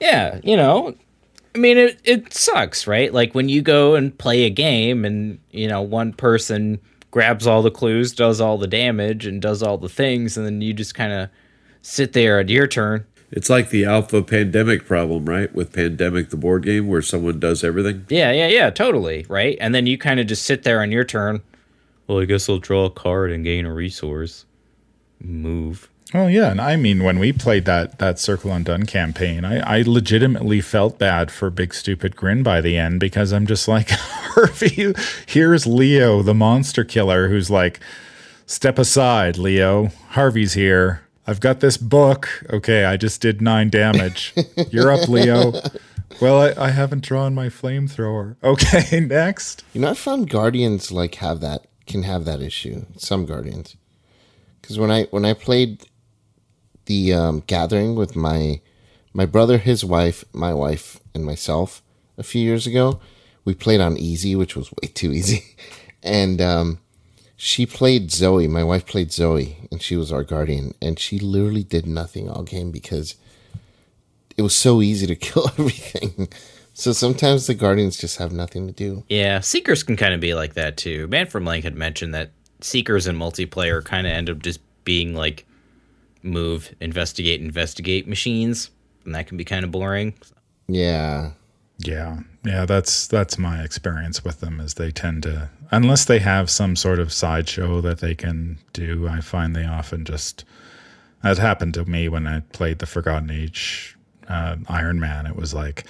Yeah, 0.00 0.40
you 0.42 0.56
know, 0.56 0.94
I 1.54 1.58
mean, 1.58 1.78
it, 1.78 2.00
it 2.04 2.32
sucks, 2.32 2.86
right? 2.86 3.12
Like 3.12 3.34
when 3.34 3.48
you 3.48 3.60
go 3.60 3.94
and 3.94 4.16
play 4.16 4.44
a 4.44 4.50
game 4.50 5.04
and, 5.04 5.38
you 5.50 5.68
know, 5.68 5.82
one 5.82 6.12
person 6.12 6.80
grabs 7.10 7.46
all 7.46 7.62
the 7.62 7.70
clues, 7.70 8.12
does 8.12 8.40
all 8.40 8.56
the 8.56 8.68
damage, 8.68 9.26
and 9.26 9.42
does 9.42 9.62
all 9.62 9.76
the 9.76 9.88
things, 9.88 10.36
and 10.36 10.46
then 10.46 10.60
you 10.60 10.72
just 10.72 10.94
kind 10.94 11.12
of 11.12 11.28
sit 11.82 12.12
there 12.12 12.38
at 12.38 12.48
your 12.48 12.66
turn. 12.66 13.04
It's 13.32 13.50
like 13.50 13.70
the 13.70 13.84
Alpha 13.84 14.22
Pandemic 14.22 14.86
problem, 14.86 15.26
right? 15.26 15.52
With 15.54 15.72
Pandemic, 15.72 16.30
the 16.30 16.36
board 16.36 16.64
game, 16.64 16.88
where 16.88 17.02
someone 17.02 17.40
does 17.40 17.62
everything. 17.62 18.06
Yeah, 18.08 18.32
yeah, 18.32 18.48
yeah, 18.48 18.70
totally, 18.70 19.26
right? 19.28 19.58
And 19.60 19.74
then 19.74 19.86
you 19.86 19.98
kind 19.98 20.20
of 20.20 20.26
just 20.26 20.44
sit 20.44 20.62
there 20.62 20.80
on 20.80 20.92
your 20.92 21.04
turn. 21.04 21.42
Well, 22.06 22.20
I 22.20 22.24
guess 22.24 22.48
I'll 22.48 22.58
draw 22.58 22.86
a 22.86 22.90
card 22.90 23.32
and 23.32 23.44
gain 23.44 23.66
a 23.66 23.74
resource. 23.74 24.46
Move. 25.20 25.89
Oh 26.12 26.26
yeah, 26.26 26.50
and 26.50 26.60
I 26.60 26.74
mean 26.76 27.04
when 27.04 27.18
we 27.20 27.32
played 27.32 27.64
that 27.66 27.98
that 27.98 28.18
Circle 28.18 28.50
Undone 28.52 28.86
campaign, 28.86 29.44
I, 29.44 29.78
I 29.78 29.82
legitimately 29.82 30.60
felt 30.60 30.98
bad 30.98 31.30
for 31.30 31.50
Big 31.50 31.72
Stupid 31.72 32.16
Grin 32.16 32.42
by 32.42 32.60
the 32.60 32.76
end 32.76 32.98
because 32.98 33.32
I'm 33.32 33.46
just 33.46 33.68
like 33.68 33.90
Harvey. 33.92 34.92
Here's 35.26 35.66
Leo, 35.66 36.22
the 36.22 36.34
monster 36.34 36.82
killer, 36.82 37.28
who's 37.28 37.48
like, 37.48 37.78
"Step 38.46 38.78
aside, 38.78 39.38
Leo. 39.38 39.90
Harvey's 40.10 40.54
here. 40.54 41.02
I've 41.28 41.38
got 41.40 41.60
this 41.60 41.76
book. 41.76 42.28
Okay, 42.50 42.84
I 42.84 42.96
just 42.96 43.20
did 43.20 43.40
nine 43.40 43.70
damage. 43.70 44.34
You're 44.70 44.90
up, 44.90 45.08
Leo. 45.08 45.52
Well, 46.20 46.40
I, 46.40 46.66
I 46.66 46.70
haven't 46.70 47.04
drawn 47.04 47.34
my 47.36 47.46
flamethrower. 47.48 48.34
Okay, 48.42 48.98
next. 48.98 49.62
You 49.72 49.82
know, 49.82 49.90
I 49.90 49.94
found 49.94 50.28
Guardians 50.28 50.90
like 50.90 51.14
have 51.16 51.40
that 51.40 51.66
can 51.86 52.02
have 52.02 52.24
that 52.24 52.40
issue. 52.40 52.84
Some 52.96 53.26
Guardians, 53.26 53.76
because 54.60 54.76
when 54.76 54.90
I 54.90 55.04
when 55.04 55.24
I 55.24 55.34
played 55.34 55.86
the 56.90 57.12
um, 57.12 57.44
Gathering 57.46 57.94
with 57.94 58.16
my 58.16 58.60
my 59.12 59.24
brother, 59.24 59.58
his 59.58 59.84
wife, 59.84 60.24
my 60.32 60.52
wife, 60.52 60.98
and 61.14 61.24
myself 61.24 61.82
a 62.18 62.24
few 62.24 62.42
years 62.42 62.66
ago, 62.66 62.98
we 63.44 63.54
played 63.54 63.80
on 63.80 63.96
easy, 63.96 64.34
which 64.34 64.56
was 64.56 64.72
way 64.72 64.88
too 64.88 65.12
easy, 65.12 65.54
and 66.02 66.40
um, 66.40 66.80
she 67.36 67.64
played 67.64 68.10
Zoe. 68.10 68.48
My 68.48 68.64
wife 68.64 68.86
played 68.86 69.12
Zoe, 69.12 69.68
and 69.70 69.80
she 69.80 69.94
was 69.96 70.10
our 70.10 70.24
guardian, 70.24 70.74
and 70.82 70.98
she 70.98 71.20
literally 71.20 71.62
did 71.62 71.86
nothing 71.86 72.28
all 72.28 72.42
game 72.42 72.72
because 72.72 73.14
it 74.36 74.42
was 74.42 74.54
so 74.54 74.82
easy 74.82 75.06
to 75.06 75.14
kill 75.28 75.46
everything. 75.46 76.28
So 76.74 76.92
sometimes 76.92 77.46
the 77.46 77.54
guardians 77.54 77.98
just 77.98 78.18
have 78.18 78.32
nothing 78.32 78.66
to 78.66 78.72
do. 78.72 79.04
Yeah, 79.08 79.38
Seekers 79.38 79.84
can 79.84 79.96
kind 79.96 80.12
of 80.12 80.18
be 80.18 80.34
like 80.34 80.54
that 80.54 80.76
too. 80.76 81.06
Man 81.06 81.26
from 81.26 81.44
Leng 81.44 81.62
had 81.62 81.76
mentioned 81.76 82.14
that 82.14 82.30
Seekers 82.60 83.06
in 83.06 83.16
multiplayer 83.16 83.84
kind 83.84 84.08
of 84.08 84.12
end 84.12 84.28
up 84.28 84.40
just 84.40 84.58
being 84.84 85.14
like 85.14 85.46
move, 86.22 86.74
investigate, 86.80 87.40
investigate 87.40 88.06
machines, 88.06 88.70
and 89.04 89.14
that 89.14 89.26
can 89.26 89.36
be 89.36 89.44
kind 89.44 89.64
of 89.64 89.70
boring. 89.70 90.14
Yeah. 90.68 91.32
Yeah. 91.78 92.20
Yeah, 92.44 92.64
that's 92.64 93.06
that's 93.06 93.38
my 93.38 93.62
experience 93.62 94.24
with 94.24 94.40
them 94.40 94.60
is 94.60 94.74
they 94.74 94.90
tend 94.90 95.24
to 95.24 95.50
unless 95.70 96.04
they 96.06 96.18
have 96.18 96.50
some 96.50 96.74
sort 96.76 96.98
of 96.98 97.12
sideshow 97.12 97.80
that 97.82 98.00
they 98.00 98.14
can 98.14 98.58
do, 98.72 99.08
I 99.08 99.20
find 99.20 99.54
they 99.54 99.66
often 99.66 100.04
just 100.04 100.44
that 101.22 101.36
happened 101.38 101.74
to 101.74 101.84
me 101.84 102.08
when 102.08 102.26
I 102.26 102.40
played 102.52 102.78
the 102.78 102.86
Forgotten 102.86 103.30
Age 103.30 103.96
uh, 104.28 104.56
Iron 104.68 105.00
Man. 105.00 105.26
It 105.26 105.36
was 105.36 105.52
like 105.52 105.84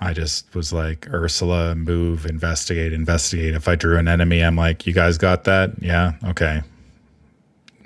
I 0.00 0.12
just 0.12 0.54
was 0.54 0.72
like 0.72 1.08
Ursula, 1.12 1.74
move, 1.74 2.24
investigate, 2.24 2.92
investigate. 2.92 3.54
If 3.54 3.68
I 3.68 3.74
drew 3.74 3.98
an 3.98 4.08
enemy, 4.08 4.42
I'm 4.42 4.56
like, 4.56 4.86
you 4.86 4.92
guys 4.92 5.18
got 5.18 5.44
that? 5.44 5.72
Yeah, 5.82 6.12
okay. 6.24 6.62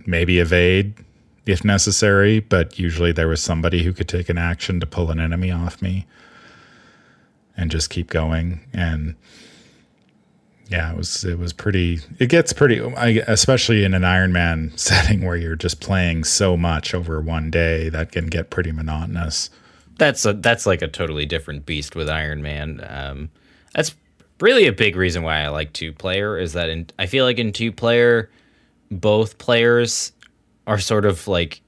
Maybe 0.07 0.39
evade 0.39 0.94
if 1.47 1.64
necessary, 1.64 2.40
but 2.40 2.78
usually 2.78 3.12
there 3.12 3.28
was 3.28 3.43
somebody 3.43 3.82
who 3.82 3.93
could 3.93 4.09
take 4.09 4.28
an 4.28 4.39
action 4.39 4.81
to 4.81 4.86
pull 4.86 5.10
an 5.10 5.20
enemy 5.20 5.51
off 5.51 5.82
me 5.82 6.06
and 7.56 7.70
just 7.70 7.90
keep 7.90 8.09
going 8.09 8.60
and 8.73 9.14
yeah 10.69 10.90
it 10.90 10.97
was 10.97 11.23
it 11.23 11.39
was 11.39 11.52
pretty 11.52 11.98
it 12.19 12.28
gets 12.28 12.55
pretty 12.55 12.78
especially 13.27 13.85
in 13.85 13.93
an 13.93 14.05
iron 14.05 14.32
man 14.32 14.73
setting 14.77 15.23
where 15.23 15.36
you're 15.36 15.55
just 15.55 15.78
playing 15.78 16.24
so 16.24 16.56
much 16.56 16.94
over 16.94 17.20
one 17.20 17.51
day 17.51 17.90
that 17.90 18.10
can 18.10 18.27
get 18.27 18.48
pretty 18.48 18.73
monotonous 18.73 19.51
That's 19.98 20.24
a 20.24 20.32
that's 20.32 20.66
like 20.66 20.82
a 20.82 20.89
totally 20.89 21.27
different 21.27 21.66
beast 21.66 21.94
with 21.94 22.09
Iron 22.09 22.43
Man. 22.43 22.85
Um, 22.89 23.31
that's 23.74 23.94
really 24.40 24.66
a 24.66 24.73
big 24.73 24.97
reason 24.97 25.23
why 25.23 25.43
I 25.43 25.48
like 25.48 25.73
two 25.73 25.93
player 25.93 26.39
is 26.39 26.55
that 26.55 26.69
in 26.69 26.89
I 26.98 27.06
feel 27.06 27.24
like 27.24 27.39
in 27.39 27.52
two 27.52 27.73
player, 27.73 28.31
both 28.90 29.39
players 29.39 30.12
are 30.66 30.78
sort 30.78 31.05
of 31.05 31.26
like 31.28 31.62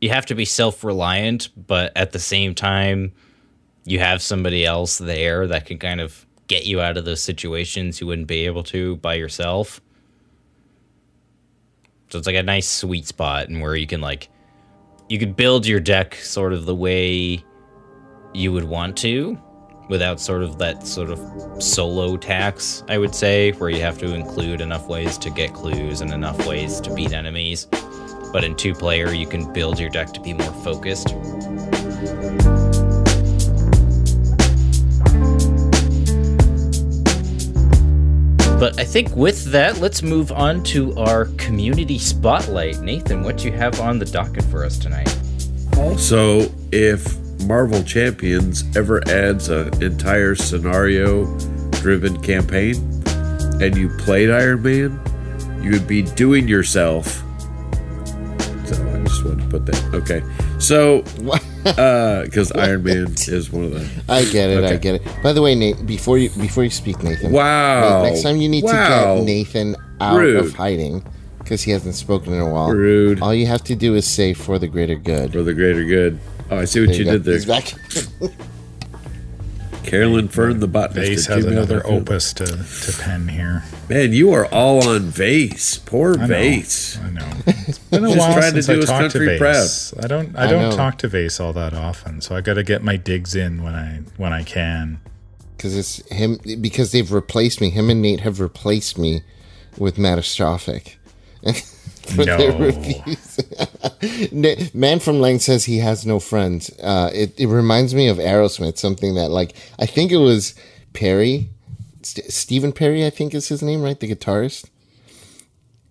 you 0.00 0.10
have 0.10 0.26
to 0.26 0.34
be 0.34 0.44
self 0.44 0.82
reliant, 0.82 1.50
but 1.56 1.92
at 1.96 2.12
the 2.12 2.18
same 2.18 2.54
time, 2.54 3.12
you 3.84 3.98
have 3.98 4.22
somebody 4.22 4.64
else 4.64 4.98
there 4.98 5.46
that 5.46 5.66
can 5.66 5.78
kind 5.78 6.00
of 6.00 6.26
get 6.48 6.66
you 6.66 6.80
out 6.80 6.96
of 6.96 7.04
those 7.04 7.22
situations 7.22 8.00
you 8.00 8.06
wouldn't 8.06 8.26
be 8.26 8.46
able 8.46 8.62
to 8.64 8.96
by 8.96 9.14
yourself. 9.14 9.80
So 12.08 12.18
it's 12.18 12.26
like 12.26 12.36
a 12.36 12.42
nice 12.42 12.68
sweet 12.68 13.06
spot 13.06 13.48
and 13.48 13.60
where 13.60 13.76
you 13.76 13.86
can 13.86 14.00
like 14.00 14.28
you 15.08 15.18
could 15.18 15.36
build 15.36 15.66
your 15.66 15.80
deck 15.80 16.14
sort 16.16 16.52
of 16.52 16.66
the 16.66 16.74
way 16.74 17.44
you 18.32 18.52
would 18.52 18.64
want 18.64 18.96
to 18.98 19.40
without 19.90 20.20
sort 20.20 20.44
of 20.44 20.56
that 20.56 20.86
sort 20.86 21.10
of 21.10 21.62
solo 21.62 22.16
tax, 22.16 22.84
I 22.88 22.96
would 22.96 23.12
say, 23.12 23.50
where 23.52 23.68
you 23.68 23.80
have 23.80 23.98
to 23.98 24.14
include 24.14 24.60
enough 24.60 24.86
ways 24.86 25.18
to 25.18 25.30
get 25.30 25.52
clues 25.52 26.00
and 26.00 26.12
enough 26.12 26.46
ways 26.46 26.80
to 26.82 26.94
beat 26.94 27.12
enemies. 27.12 27.66
But 28.32 28.44
in 28.44 28.54
two 28.54 28.72
player, 28.72 29.12
you 29.12 29.26
can 29.26 29.52
build 29.52 29.80
your 29.80 29.90
deck 29.90 30.12
to 30.12 30.20
be 30.20 30.32
more 30.32 30.52
focused. 30.62 31.08
But 38.60 38.78
I 38.78 38.84
think 38.84 39.16
with 39.16 39.46
that, 39.46 39.78
let's 39.78 40.02
move 40.02 40.30
on 40.30 40.62
to 40.64 40.94
our 40.98 41.24
community 41.36 41.98
spotlight. 41.98 42.80
Nathan, 42.82 43.24
what 43.24 43.38
do 43.38 43.46
you 43.46 43.52
have 43.52 43.80
on 43.80 43.98
the 43.98 44.04
docket 44.04 44.44
for 44.44 44.64
us 44.64 44.78
tonight? 44.78 45.08
So, 45.98 46.48
if 46.70 47.16
Marvel 47.46 47.82
Champions 47.82 48.64
ever 48.76 49.02
adds 49.08 49.48
an 49.48 49.82
entire 49.82 50.34
scenario 50.34 51.24
driven 51.72 52.20
campaign, 52.22 52.76
and 53.60 53.76
you 53.76 53.88
played 53.98 54.30
Iron 54.30 54.62
Man, 54.62 55.60
you 55.62 55.70
would 55.72 55.86
be 55.88 56.02
doing 56.02 56.46
yourself. 56.48 57.22
So 58.66 58.74
I 58.88 59.02
just 59.04 59.24
wanted 59.24 59.40
to 59.42 59.48
put 59.48 59.66
that. 59.66 59.90
Okay. 59.94 60.22
So, 60.58 61.02
because 62.24 62.52
uh, 62.52 62.54
Iron 62.60 62.84
Man 62.84 63.06
is 63.28 63.50
one 63.50 63.64
of 63.64 63.70
the. 63.72 63.88
I 64.08 64.24
get 64.24 64.50
it. 64.50 64.64
I 64.64 64.76
get 64.76 64.96
it. 64.96 65.22
By 65.22 65.32
the 65.32 65.42
way, 65.42 65.54
Nate, 65.54 65.86
before 65.86 66.18
you 66.18 66.30
before 66.30 66.64
you 66.64 66.70
speak, 66.70 67.02
Nathan. 67.02 67.32
Wow. 67.32 68.02
Next 68.02 68.22
time 68.22 68.36
you 68.36 68.48
need 68.48 68.64
Wow. 68.64 69.14
to 69.14 69.20
get 69.20 69.24
Nathan 69.26 69.76
out 70.00 70.18
Rude. 70.18 70.36
of 70.44 70.54
hiding 70.54 71.04
because 71.38 71.62
he 71.62 71.70
hasn't 71.72 71.94
spoken 71.94 72.32
in 72.34 72.40
a 72.40 72.48
while. 72.48 72.70
Rude. 72.70 73.20
All 73.22 73.34
you 73.34 73.46
have 73.46 73.64
to 73.64 73.74
do 73.74 73.94
is 73.94 74.06
say 74.06 74.34
"for 74.34 74.58
the 74.58 74.68
greater 74.68 74.94
good." 74.96 75.32
For 75.32 75.42
the 75.42 75.54
greater 75.54 75.84
good. 75.84 76.20
Oh, 76.50 76.58
I 76.58 76.64
see 76.64 76.84
what 76.84 76.96
you, 76.98 77.04
go. 77.04 77.12
did 77.12 77.24
there. 77.24 77.34
He's 77.34 77.46
back. 77.46 77.72
Carolyn 79.84 80.28
Fern, 80.28 80.60
the 80.60 80.68
botanist. 80.68 81.08
Vase 81.08 81.28
at 81.30 81.36
has 81.36 81.44
another 81.46 81.84
opus 81.86 82.32
to, 82.34 82.44
to 82.44 82.98
pen 83.02 83.28
here. 83.28 83.64
Man, 83.88 84.12
you 84.12 84.32
are 84.32 84.46
all 84.46 84.86
on 84.88 85.02
Vase. 85.04 85.78
Poor 85.78 86.14
I 86.14 86.20
know. 86.22 86.26
Vase. 86.26 86.98
I 86.98 87.10
know. 87.10 87.26
It's 87.66 87.78
been 87.78 88.04
a 88.04 88.08
Just 88.08 88.18
while 88.18 88.32
trying 88.34 88.54
to 88.54 88.62
since 88.62 88.66
do 88.66 88.72
I 88.72 88.76
his 88.76 88.84
talked 88.86 89.12
to 89.12 89.18
country 89.18 89.38
Vase. 89.38 89.94
I 90.02 90.06
don't. 90.06 90.36
I 90.36 90.44
I 90.44 90.46
don't 90.48 90.70
know. 90.70 90.76
talk 90.76 90.98
to 90.98 91.08
Vase 91.08 91.40
all 91.40 91.52
that 91.54 91.72
often, 91.72 92.20
so 92.20 92.36
I 92.36 92.40
got 92.40 92.54
to 92.54 92.62
get 92.62 92.82
my 92.82 92.96
digs 92.96 93.34
in 93.34 93.62
when 93.62 93.74
I 93.74 94.00
when 94.16 94.32
I 94.32 94.42
can. 94.44 95.00
because 95.56 95.76
it's 95.76 96.06
him 96.10 96.38
because 96.60 96.92
they've 96.92 97.10
replaced 97.10 97.60
me. 97.60 97.70
Him 97.70 97.90
and 97.90 98.02
Nate 98.02 98.20
have 98.20 98.38
replaced 98.40 98.98
me 98.98 99.22
with 99.78 99.96
Matastrophic. 99.96 100.96
For 102.14 102.24
their 102.24 102.38
No. 102.38 102.58
reviews. 102.58 103.40
Man 104.74 104.98
from 105.00 105.16
Leng 105.20 105.40
says 105.40 105.64
he 105.64 105.78
has 105.78 106.04
no 106.06 106.18
friends. 106.20 106.70
Uh, 106.82 107.10
it, 107.12 107.38
it 107.38 107.46
reminds 107.46 107.94
me 107.94 108.08
of 108.08 108.18
Aerosmith, 108.18 108.78
something 108.78 109.14
that 109.14 109.28
like 109.30 109.54
I 109.78 109.86
think 109.86 110.10
it 110.12 110.16
was 110.18 110.54
Perry, 110.92 111.48
St- 112.02 112.30
Stephen 112.32 112.72
Perry, 112.72 113.04
I 113.06 113.10
think 113.10 113.34
is 113.34 113.48
his 113.48 113.62
name, 113.62 113.82
right? 113.82 113.98
The 113.98 114.08
guitarist. 114.14 114.68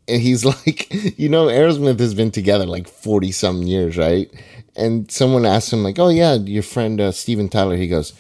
And 0.08 0.22
he's 0.22 0.44
like, 0.54 0.92
you 1.20 1.30
know, 1.30 1.46
Aerosmith 1.48 2.00
has 2.00 2.14
been 2.14 2.32
together 2.32 2.66
like 2.66 2.88
forty 2.88 3.32
some 3.32 3.62
years, 3.64 3.98
right? 3.98 4.30
And 4.76 5.10
someone 5.12 5.46
asked 5.46 5.72
him 5.74 5.84
like, 5.84 6.00
"Oh 6.00 6.10
yeah, 6.10 6.36
your 6.36 6.64
friend 6.64 7.00
uh, 7.02 7.12
Steven 7.12 7.50
Tyler." 7.50 7.76
He 7.76 7.88
goes, 7.88 8.14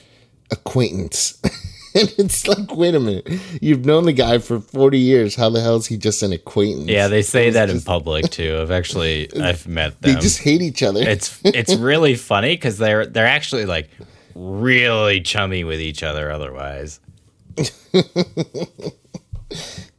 "Acquaintance." 0.52 1.42
and 2.18 2.26
it's 2.26 2.48
like, 2.48 2.76
wait 2.76 2.96
a 2.96 3.00
minute, 3.00 3.28
you've 3.62 3.86
known 3.86 4.06
the 4.06 4.14
guy 4.14 4.38
for 4.40 4.60
forty 4.60 5.00
years. 5.00 5.36
How 5.36 5.50
the 5.50 5.62
hell 5.62 5.76
is 5.76 5.88
he 5.88 5.98
just 5.98 6.24
an 6.24 6.32
acquaintance? 6.34 6.90
Yeah, 6.90 7.08
they 7.08 7.22
say 7.22 7.48
It's 7.48 7.56
that 7.56 7.70
in 7.70 7.82
public 7.82 8.30
too. 8.30 8.58
I've 8.62 8.72
actually 8.72 9.30
I've 9.40 9.68
met 9.68 10.00
them. 10.02 10.14
They 10.16 10.20
just 10.20 10.40
hate 10.40 10.62
each 10.62 10.82
other. 10.84 11.02
it's 11.02 11.40
it's 11.46 11.76
really 11.76 12.16
funny 12.16 12.56
because 12.56 12.78
they're 12.78 13.06
they're 13.06 13.28
actually 13.28 13.66
like 13.66 13.90
really 14.36 15.22
chummy 15.22 15.64
with 15.64 15.80
each 15.82 16.02
other. 16.04 16.32
Otherwise, 16.32 17.00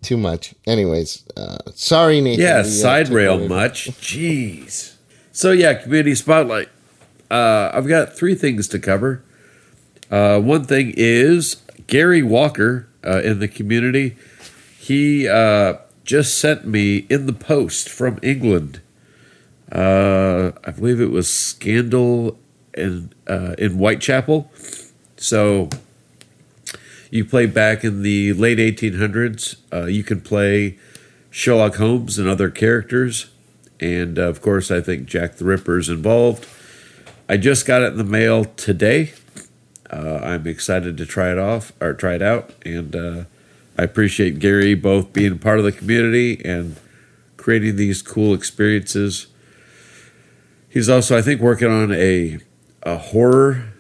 too 0.02 0.16
much. 0.16 0.54
Anyways, 0.66 1.24
uh, 1.36 1.58
sorry, 1.74 2.20
Nathan. 2.20 2.42
Yeah, 2.42 2.62
We, 2.62 2.68
side 2.68 3.08
rail 3.08 3.32
over. 3.34 3.48
much. 3.48 3.88
Jeez. 4.00 4.94
So 5.32 5.52
yeah, 5.52 5.74
community 5.74 6.14
spotlight. 6.14 6.68
Uh, 7.30 7.70
I've 7.72 7.86
got 7.86 8.16
three 8.16 8.34
things 8.34 8.66
to 8.68 8.78
cover. 8.78 9.22
Uh, 10.10 10.40
one 10.40 10.64
thing 10.64 10.92
is 10.96 11.56
Gary 11.90 12.22
Walker 12.22 12.88
uh, 13.04 13.20
in 13.20 13.40
the 13.40 13.48
community. 13.48 14.16
He 14.78 15.28
uh, 15.28 15.74
just 16.04 16.38
sent 16.38 16.64
me 16.64 16.98
in 17.10 17.26
the 17.26 17.32
post 17.32 17.88
from 17.88 18.18
England. 18.22 18.80
Uh, 19.70 20.52
I 20.64 20.70
believe 20.70 21.00
it 21.00 21.10
was 21.10 21.28
Scandal 21.28 22.38
in 22.74 23.12
uh, 23.28 23.54
in 23.58 23.72
Whitechapel. 23.72 24.50
So 25.16 25.68
you 27.10 27.24
play 27.24 27.46
back 27.46 27.84
in 27.84 28.02
the 28.02 28.32
late 28.34 28.58
1800s. 28.58 29.56
Uh, 29.72 29.86
you 29.86 30.04
can 30.04 30.20
play 30.20 30.78
Sherlock 31.28 31.74
Holmes 31.76 32.18
and 32.18 32.28
other 32.28 32.50
characters. 32.50 33.30
And 33.80 34.16
uh, 34.16 34.22
of 34.22 34.40
course, 34.40 34.70
I 34.70 34.80
think 34.80 35.06
Jack 35.06 35.36
the 35.36 35.44
Ripper 35.44 35.78
is 35.78 35.88
involved. 35.88 36.46
I 37.28 37.36
just 37.36 37.66
got 37.66 37.82
it 37.82 37.92
in 37.92 37.98
the 37.98 38.04
mail 38.04 38.44
today. 38.44 39.12
Uh, 39.92 40.20
I'm 40.22 40.46
excited 40.46 40.96
to 40.96 41.06
try 41.06 41.32
it 41.32 41.38
off 41.38 41.72
or 41.80 41.94
try 41.94 42.14
it 42.14 42.22
out. 42.22 42.52
And 42.64 42.94
uh, 42.94 43.24
I 43.76 43.82
appreciate 43.82 44.38
Gary 44.38 44.74
both 44.74 45.12
being 45.12 45.38
part 45.38 45.58
of 45.58 45.64
the 45.64 45.72
community 45.72 46.40
and 46.44 46.76
creating 47.36 47.76
these 47.76 48.02
cool 48.02 48.34
experiences. 48.34 49.26
He's 50.68 50.88
also, 50.88 51.18
I 51.18 51.22
think, 51.22 51.40
working 51.40 51.68
on 51.68 51.92
a, 51.92 52.38
a 52.82 52.98
horror 52.98 53.72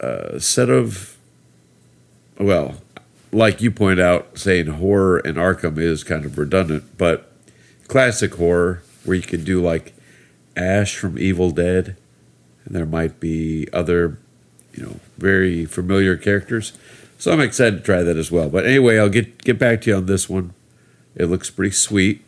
uh, 0.00 0.38
set 0.38 0.68
of 0.68 1.18
well, 2.38 2.76
like 3.32 3.60
you 3.60 3.70
point 3.70 4.00
out, 4.00 4.38
saying 4.38 4.66
horror 4.66 5.18
and 5.18 5.36
Arkham 5.36 5.78
is 5.78 6.04
kind 6.04 6.24
of 6.24 6.38
redundant, 6.38 6.96
but 6.96 7.32
classic 7.88 8.34
horror 8.36 8.82
where 9.04 9.16
you 9.16 9.22
could 9.22 9.44
do 9.44 9.62
like 9.62 9.94
Ash 10.56 10.96
from 10.96 11.18
Evil 11.18 11.50
Dead, 11.50 11.96
and 12.64 12.74
there 12.74 12.86
might 12.86 13.20
be 13.20 13.66
other, 13.72 14.18
you 14.74 14.82
know, 14.82 15.00
very 15.16 15.64
familiar 15.64 16.16
characters. 16.16 16.72
So 17.18 17.32
I'm 17.32 17.40
excited 17.40 17.78
to 17.78 17.82
try 17.82 18.02
that 18.02 18.16
as 18.16 18.30
well. 18.30 18.48
But 18.48 18.64
anyway, 18.66 18.98
I'll 18.98 19.08
get 19.08 19.42
get 19.44 19.58
back 19.58 19.80
to 19.82 19.90
you 19.90 19.96
on 19.96 20.06
this 20.06 20.28
one. 20.28 20.54
It 21.16 21.26
looks 21.26 21.50
pretty 21.50 21.72
sweet. 21.72 22.22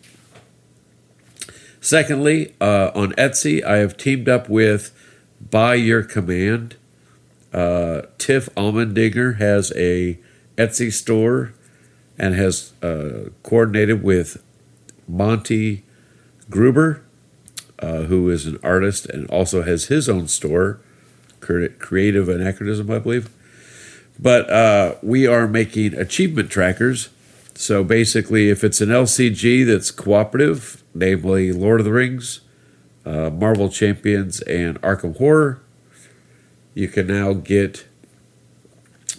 Secondly, 1.81 2.55
uh, 2.61 2.91
on 2.95 3.13
Etsy, 3.13 3.65
I 3.65 3.77
have 3.77 3.97
teamed 3.97 4.29
up 4.29 4.49
with 4.49 4.93
By 5.41 5.75
Your 5.75 6.03
Command. 6.03 6.77
Uh, 7.53 8.03
Tiff 8.19 8.49
Almendinger 8.55 9.39
has 9.39 9.73
a 9.75 10.19
Etsy 10.59 10.93
store 10.93 11.55
and 12.19 12.35
has 12.35 12.75
uh, 12.83 13.31
coordinated 13.43 14.03
with 14.03 14.43
Monty 15.09 15.85
Gruber, 16.51 17.03
uh, 17.79 18.03
who 18.03 18.29
is 18.29 18.47
an 18.47 18.59
artist 18.63 19.07
and 19.07 19.27
also 19.31 19.63
has 19.63 19.87
his 19.87 20.09
own 20.09 20.29
store, 20.29 20.81
Creative 21.41 22.29
Anachronism, 22.29 22.91
I 22.91 22.99
believe. 22.99 23.31
But 24.19 24.51
uh, 24.51 24.97
we 25.03 25.27
are 25.27 25.49
making 25.49 25.95
achievement 25.95 26.51
trackers. 26.51 27.09
So 27.55 27.85
basically, 27.85 28.51
if 28.51 28.63
it's 28.63 28.81
an 28.81 28.91
LCG 28.91 29.67
that's 29.67 29.91
cooperative, 29.91 30.83
namely 30.95 31.53
Lord 31.53 31.81
of 31.81 31.85
the 31.85 31.93
Rings, 31.93 32.41
uh, 33.05 33.31
Marvel 33.31 33.69
Champions, 33.69 34.41
and 34.43 34.81
Arkham 34.83 35.17
Horror, 35.17 35.61
you 36.75 36.89
can 36.89 37.07
now 37.07 37.33
get 37.33 37.87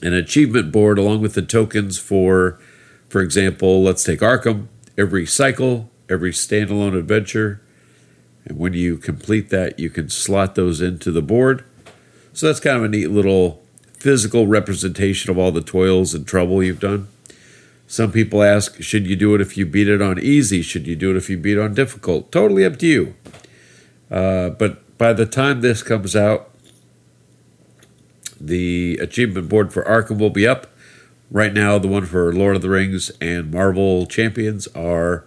an 0.01 0.13
achievement 0.13 0.71
board 0.71 0.97
along 0.97 1.21
with 1.21 1.33
the 1.33 1.41
tokens 1.41 1.99
for, 1.99 2.59
for 3.09 3.21
example, 3.21 3.83
let's 3.83 4.03
take 4.03 4.19
Arkham, 4.19 4.67
every 4.97 5.25
cycle, 5.25 5.89
every 6.09 6.31
standalone 6.31 6.97
adventure. 6.97 7.61
And 8.45 8.57
when 8.57 8.73
you 8.73 8.97
complete 8.97 9.49
that, 9.49 9.79
you 9.79 9.89
can 9.89 10.09
slot 10.09 10.55
those 10.55 10.81
into 10.81 11.11
the 11.11 11.21
board. 11.21 11.63
So 12.33 12.47
that's 12.47 12.59
kind 12.59 12.77
of 12.77 12.83
a 12.83 12.87
neat 12.87 13.07
little 13.07 13.61
physical 13.93 14.47
representation 14.47 15.29
of 15.29 15.37
all 15.37 15.51
the 15.51 15.61
toils 15.61 16.13
and 16.13 16.25
trouble 16.25 16.63
you've 16.63 16.79
done. 16.79 17.07
Some 17.87 18.11
people 18.11 18.41
ask, 18.41 18.81
should 18.81 19.05
you 19.05 19.15
do 19.15 19.35
it 19.35 19.41
if 19.41 19.57
you 19.57 19.65
beat 19.65 19.89
it 19.89 20.01
on 20.01 20.17
easy? 20.17 20.61
Should 20.61 20.87
you 20.87 20.95
do 20.95 21.11
it 21.11 21.17
if 21.17 21.29
you 21.29 21.37
beat 21.37 21.57
on 21.57 21.73
difficult? 21.73 22.31
Totally 22.31 22.63
up 22.63 22.79
to 22.79 22.87
you. 22.87 23.15
Uh, 24.09 24.49
but 24.49 24.97
by 24.97 25.13
the 25.13 25.25
time 25.25 25.61
this 25.61 25.83
comes 25.83 26.15
out, 26.15 26.49
the 28.39 28.97
achievement 29.01 29.49
board 29.49 29.73
for 29.73 29.83
Arkham 29.83 30.17
will 30.19 30.29
be 30.29 30.47
up. 30.47 30.67
Right 31.29 31.53
now, 31.53 31.77
the 31.77 31.87
one 31.87 32.05
for 32.05 32.33
Lord 32.33 32.55
of 32.55 32.61
the 32.61 32.69
Rings 32.69 33.11
and 33.21 33.51
Marvel 33.51 34.05
Champions 34.05 34.67
are 34.67 35.25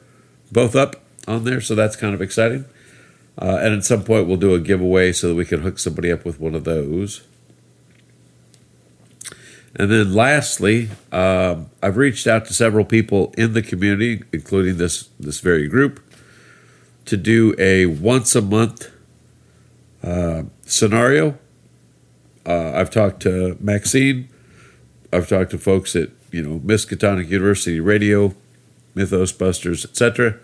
both 0.50 0.74
up 0.74 0.96
on 1.26 1.44
there, 1.44 1.60
so 1.60 1.74
that's 1.74 1.96
kind 1.96 2.14
of 2.14 2.20
exciting. 2.20 2.64
Uh, 3.36 3.58
and 3.60 3.74
at 3.74 3.84
some 3.84 4.04
point, 4.04 4.26
we'll 4.26 4.36
do 4.36 4.54
a 4.54 4.60
giveaway 4.60 5.12
so 5.12 5.28
that 5.28 5.34
we 5.34 5.44
can 5.44 5.62
hook 5.62 5.78
somebody 5.78 6.10
up 6.10 6.24
with 6.24 6.38
one 6.38 6.54
of 6.54 6.64
those. 6.64 7.22
And 9.76 9.90
then 9.90 10.14
lastly, 10.14 10.90
um, 11.10 11.70
I've 11.82 11.96
reached 11.96 12.26
out 12.26 12.46
to 12.46 12.54
several 12.54 12.84
people 12.84 13.34
in 13.36 13.54
the 13.54 13.62
community, 13.62 14.22
including 14.32 14.76
this 14.76 15.08
this 15.18 15.40
very 15.40 15.66
group, 15.66 16.00
to 17.06 17.16
do 17.16 17.54
a 17.58 17.86
once 17.86 18.36
a 18.36 18.42
month 18.42 18.90
uh, 20.02 20.44
scenario. 20.62 21.38
Uh, 22.46 22.72
I've 22.72 22.90
talked 22.90 23.20
to 23.22 23.56
Maxine. 23.60 24.28
I've 25.12 25.28
talked 25.28 25.50
to 25.50 25.58
folks 25.58 25.96
at 25.96 26.10
you 26.30 26.42
know 26.42 26.60
Miskatonic 26.60 27.28
University 27.28 27.80
Radio, 27.80 28.34
Mythos 28.94 29.32
Busters, 29.32 29.84
etc. 29.84 30.38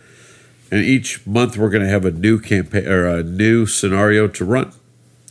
And 0.71 0.85
each 0.85 1.27
month 1.27 1.57
we're 1.57 1.71
going 1.71 1.83
to 1.83 1.89
have 1.89 2.05
a 2.05 2.11
new 2.11 2.39
campaign 2.39 2.87
or 2.87 3.07
a 3.07 3.23
new 3.23 3.67
scenario 3.67 4.29
to 4.29 4.45
run, 4.45 4.73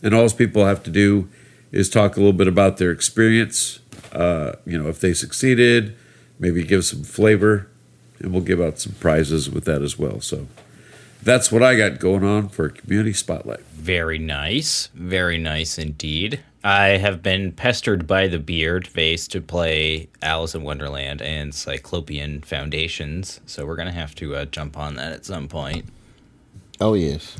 and 0.03 0.13
all 0.13 0.29
people 0.29 0.65
have 0.65 0.83
to 0.83 0.91
do 0.91 1.29
is 1.71 1.89
talk 1.89 2.17
a 2.17 2.19
little 2.19 2.33
bit 2.33 2.47
about 2.47 2.77
their 2.77 2.91
experience. 2.91 3.79
Uh, 4.11 4.53
you 4.65 4.81
know, 4.81 4.89
if 4.89 4.99
they 4.99 5.13
succeeded, 5.13 5.95
maybe 6.39 6.63
give 6.63 6.83
some 6.83 7.03
flavor, 7.03 7.67
and 8.19 8.33
we'll 8.33 8.41
give 8.41 8.59
out 8.59 8.79
some 8.79 8.93
prizes 8.99 9.49
with 9.49 9.65
that 9.65 9.81
as 9.81 9.97
well. 9.97 10.19
So 10.19 10.47
that's 11.23 11.51
what 11.51 11.63
I 11.63 11.75
got 11.75 11.99
going 11.99 12.23
on 12.23 12.49
for 12.49 12.69
Community 12.69 13.13
Spotlight. 13.13 13.61
very 13.61 14.17
nice, 14.19 14.87
very 14.93 15.37
nice 15.37 15.77
indeed. 15.77 16.41
I 16.63 16.97
have 16.97 17.23
been 17.23 17.53
pestered 17.53 18.05
by 18.05 18.27
the 18.27 18.39
beard 18.39 18.87
vase 18.87 19.27
to 19.29 19.39
play 19.39 20.09
Alice 20.21 20.53
in 20.53 20.63
Wonderland 20.63 21.21
and 21.21 21.55
Cyclopean 21.55 22.41
Foundations, 22.41 23.39
so 23.45 23.65
we're 23.65 23.77
gonna 23.77 23.91
have 23.93 24.13
to 24.15 24.35
uh, 24.35 24.45
jump 24.45 24.77
on 24.77 24.95
that 24.95 25.13
at 25.13 25.25
some 25.25 25.47
point. 25.47 25.85
Oh 26.81 26.93
yes. 26.95 27.37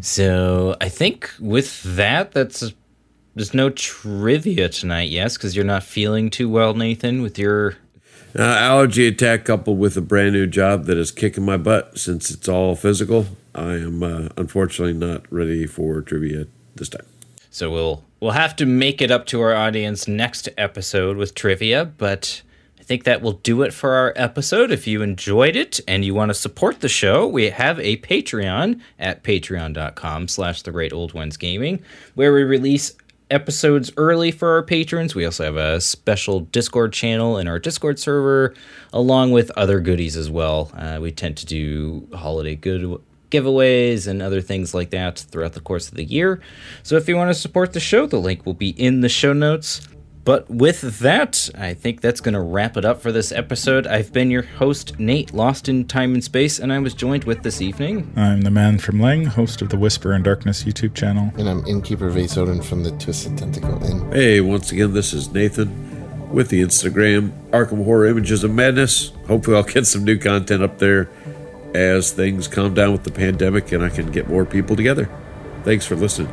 So 0.00 0.76
I 0.80 0.88
think 0.88 1.30
with 1.40 1.82
that, 1.82 2.32
that's 2.32 2.72
there's 3.34 3.54
no 3.54 3.70
trivia 3.70 4.68
tonight, 4.68 5.08
yes, 5.10 5.36
because 5.36 5.56
you're 5.56 5.64
not 5.64 5.82
feeling 5.82 6.28
too 6.30 6.48
well, 6.48 6.74
Nathan, 6.74 7.22
with 7.22 7.38
your 7.38 7.76
Uh, 8.36 8.42
allergy 8.42 9.06
attack 9.06 9.44
coupled 9.44 9.78
with 9.78 9.96
a 9.96 10.00
brand 10.00 10.32
new 10.32 10.46
job 10.46 10.86
that 10.86 10.96
is 10.96 11.10
kicking 11.10 11.44
my 11.44 11.56
butt 11.56 11.98
since 11.98 12.30
it's 12.30 12.48
all 12.48 12.74
physical. 12.74 13.26
I 13.54 13.74
am 13.74 14.02
uh, 14.02 14.28
unfortunately 14.36 14.94
not 14.94 15.30
ready 15.30 15.66
for 15.66 16.00
trivia 16.00 16.46
this 16.74 16.88
time. 16.88 17.06
So 17.50 17.70
we'll 17.70 18.04
we'll 18.20 18.30
have 18.30 18.56
to 18.56 18.66
make 18.66 19.02
it 19.02 19.10
up 19.10 19.26
to 19.26 19.40
our 19.42 19.54
audience 19.54 20.08
next 20.08 20.48
episode 20.56 21.18
with 21.18 21.34
trivia, 21.34 21.84
but 21.84 22.40
I 22.80 22.82
think 22.82 23.04
that 23.04 23.20
will 23.20 23.34
do 23.34 23.62
it 23.62 23.72
for 23.72 23.90
our 23.90 24.12
episode. 24.16 24.70
If 24.70 24.86
you 24.86 25.02
enjoyed 25.02 25.54
it 25.54 25.78
and 25.86 26.04
you 26.04 26.14
want 26.14 26.30
to 26.30 26.34
support 26.34 26.80
the 26.80 26.88
show, 26.88 27.28
we 27.28 27.50
have 27.50 27.78
a 27.78 27.98
Patreon 27.98 28.80
at 28.98 29.22
patreon.com 29.22 30.28
slash 30.28 30.62
the 30.62 30.72
great 30.72 30.92
old 30.92 31.12
ones 31.12 31.36
gaming, 31.36 31.80
where 32.14 32.32
we 32.32 32.42
release 32.42 32.94
episodes 33.32 33.90
early 33.96 34.30
for 34.30 34.50
our 34.50 34.62
patrons. 34.62 35.14
We 35.14 35.24
also 35.24 35.44
have 35.44 35.56
a 35.56 35.80
special 35.80 36.40
Discord 36.40 36.92
channel 36.92 37.38
in 37.38 37.48
our 37.48 37.58
Discord 37.58 37.98
server, 37.98 38.54
along 38.92 39.32
with 39.32 39.50
other 39.56 39.80
goodies 39.80 40.16
as 40.16 40.30
well. 40.30 40.70
Uh, 40.74 40.98
we 41.00 41.10
tend 41.10 41.36
to 41.38 41.46
do 41.46 42.06
holiday 42.12 42.54
good 42.54 43.00
giveaways 43.30 44.06
and 44.06 44.22
other 44.22 44.40
things 44.40 44.74
like 44.74 44.90
that 44.90 45.18
throughout 45.18 45.54
the 45.54 45.60
course 45.60 45.88
of 45.88 45.94
the 45.94 46.04
year. 46.04 46.40
So 46.82 46.96
if 46.96 47.08
you 47.08 47.16
want 47.16 47.30
to 47.30 47.34
support 47.34 47.72
the 47.72 47.80
show, 47.80 48.06
the 48.06 48.18
link 48.18 48.46
will 48.46 48.54
be 48.54 48.70
in 48.70 49.00
the 49.00 49.08
show 49.08 49.32
notes. 49.32 49.88
But 50.24 50.48
with 50.48 51.00
that, 51.00 51.50
I 51.56 51.74
think 51.74 52.00
that's 52.00 52.20
going 52.20 52.34
to 52.34 52.40
wrap 52.40 52.76
it 52.76 52.84
up 52.84 53.02
for 53.02 53.10
this 53.10 53.32
episode. 53.32 53.86
I've 53.86 54.12
been 54.12 54.30
your 54.30 54.42
host, 54.42 54.98
Nate, 54.98 55.34
lost 55.34 55.68
in 55.68 55.86
time 55.86 56.14
and 56.14 56.22
space, 56.22 56.60
and 56.60 56.72
I 56.72 56.78
was 56.78 56.94
joined 56.94 57.24
with 57.24 57.42
this 57.42 57.60
evening. 57.60 58.12
I'm 58.14 58.42
the 58.42 58.50
man 58.50 58.78
from 58.78 58.98
Leng, 58.98 59.26
host 59.26 59.62
of 59.62 59.70
the 59.70 59.76
Whisper 59.76 60.14
in 60.14 60.22
Darkness 60.22 60.62
YouTube 60.62 60.94
channel. 60.94 61.32
And 61.36 61.48
I'm 61.48 61.66
innkeeper 61.66 62.08
Vase 62.08 62.36
Odin 62.36 62.62
from 62.62 62.84
the 62.84 62.92
Twisted 62.92 63.36
Tentacle 63.36 63.82
Inn. 63.84 64.12
Hey, 64.12 64.40
once 64.40 64.70
again, 64.70 64.92
this 64.92 65.12
is 65.12 65.32
Nathan 65.32 66.30
with 66.32 66.48
the 66.50 66.62
Instagram 66.62 67.32
Arkham 67.50 67.84
Horror 67.84 68.06
Images 68.06 68.44
of 68.44 68.52
Madness. 68.52 69.10
Hopefully, 69.26 69.56
I'll 69.56 69.64
get 69.64 69.86
some 69.86 70.04
new 70.04 70.18
content 70.18 70.62
up 70.62 70.78
there 70.78 71.10
as 71.74 72.12
things 72.12 72.48
calm 72.48 72.74
down 72.74 72.92
with 72.92 73.04
the 73.04 73.10
pandemic 73.10 73.72
and 73.72 73.82
I 73.82 73.88
can 73.88 74.10
get 74.12 74.28
more 74.28 74.44
people 74.44 74.76
together. 74.76 75.08
Thanks 75.64 75.86
for 75.86 75.96
listening. 75.96 76.32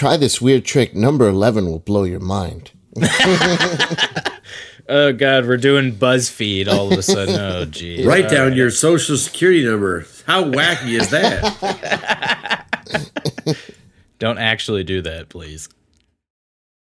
Try 0.00 0.16
this 0.16 0.40
weird 0.40 0.64
trick. 0.64 0.94
Number 0.94 1.28
11 1.28 1.66
will 1.66 1.78
blow 1.78 2.04
your 2.04 2.20
mind. 2.20 2.70
Oh, 4.92 5.12
God, 5.12 5.46
we're 5.46 5.56
doing 5.56 5.92
BuzzFeed 5.92 6.66
all 6.66 6.92
of 6.92 6.98
a 6.98 7.02
sudden. 7.02 7.36
Oh, 7.38 7.64
gee. 7.70 8.04
Write 8.04 8.28
down 8.28 8.54
your 8.56 8.72
social 8.72 9.16
security 9.16 9.64
number. 9.64 10.04
How 10.26 10.42
wacky 10.42 10.98
is 10.98 11.10
that? 11.10 12.66
Don't 14.18 14.38
actually 14.38 14.82
do 14.82 15.00
that, 15.02 15.28
please. 15.28 15.68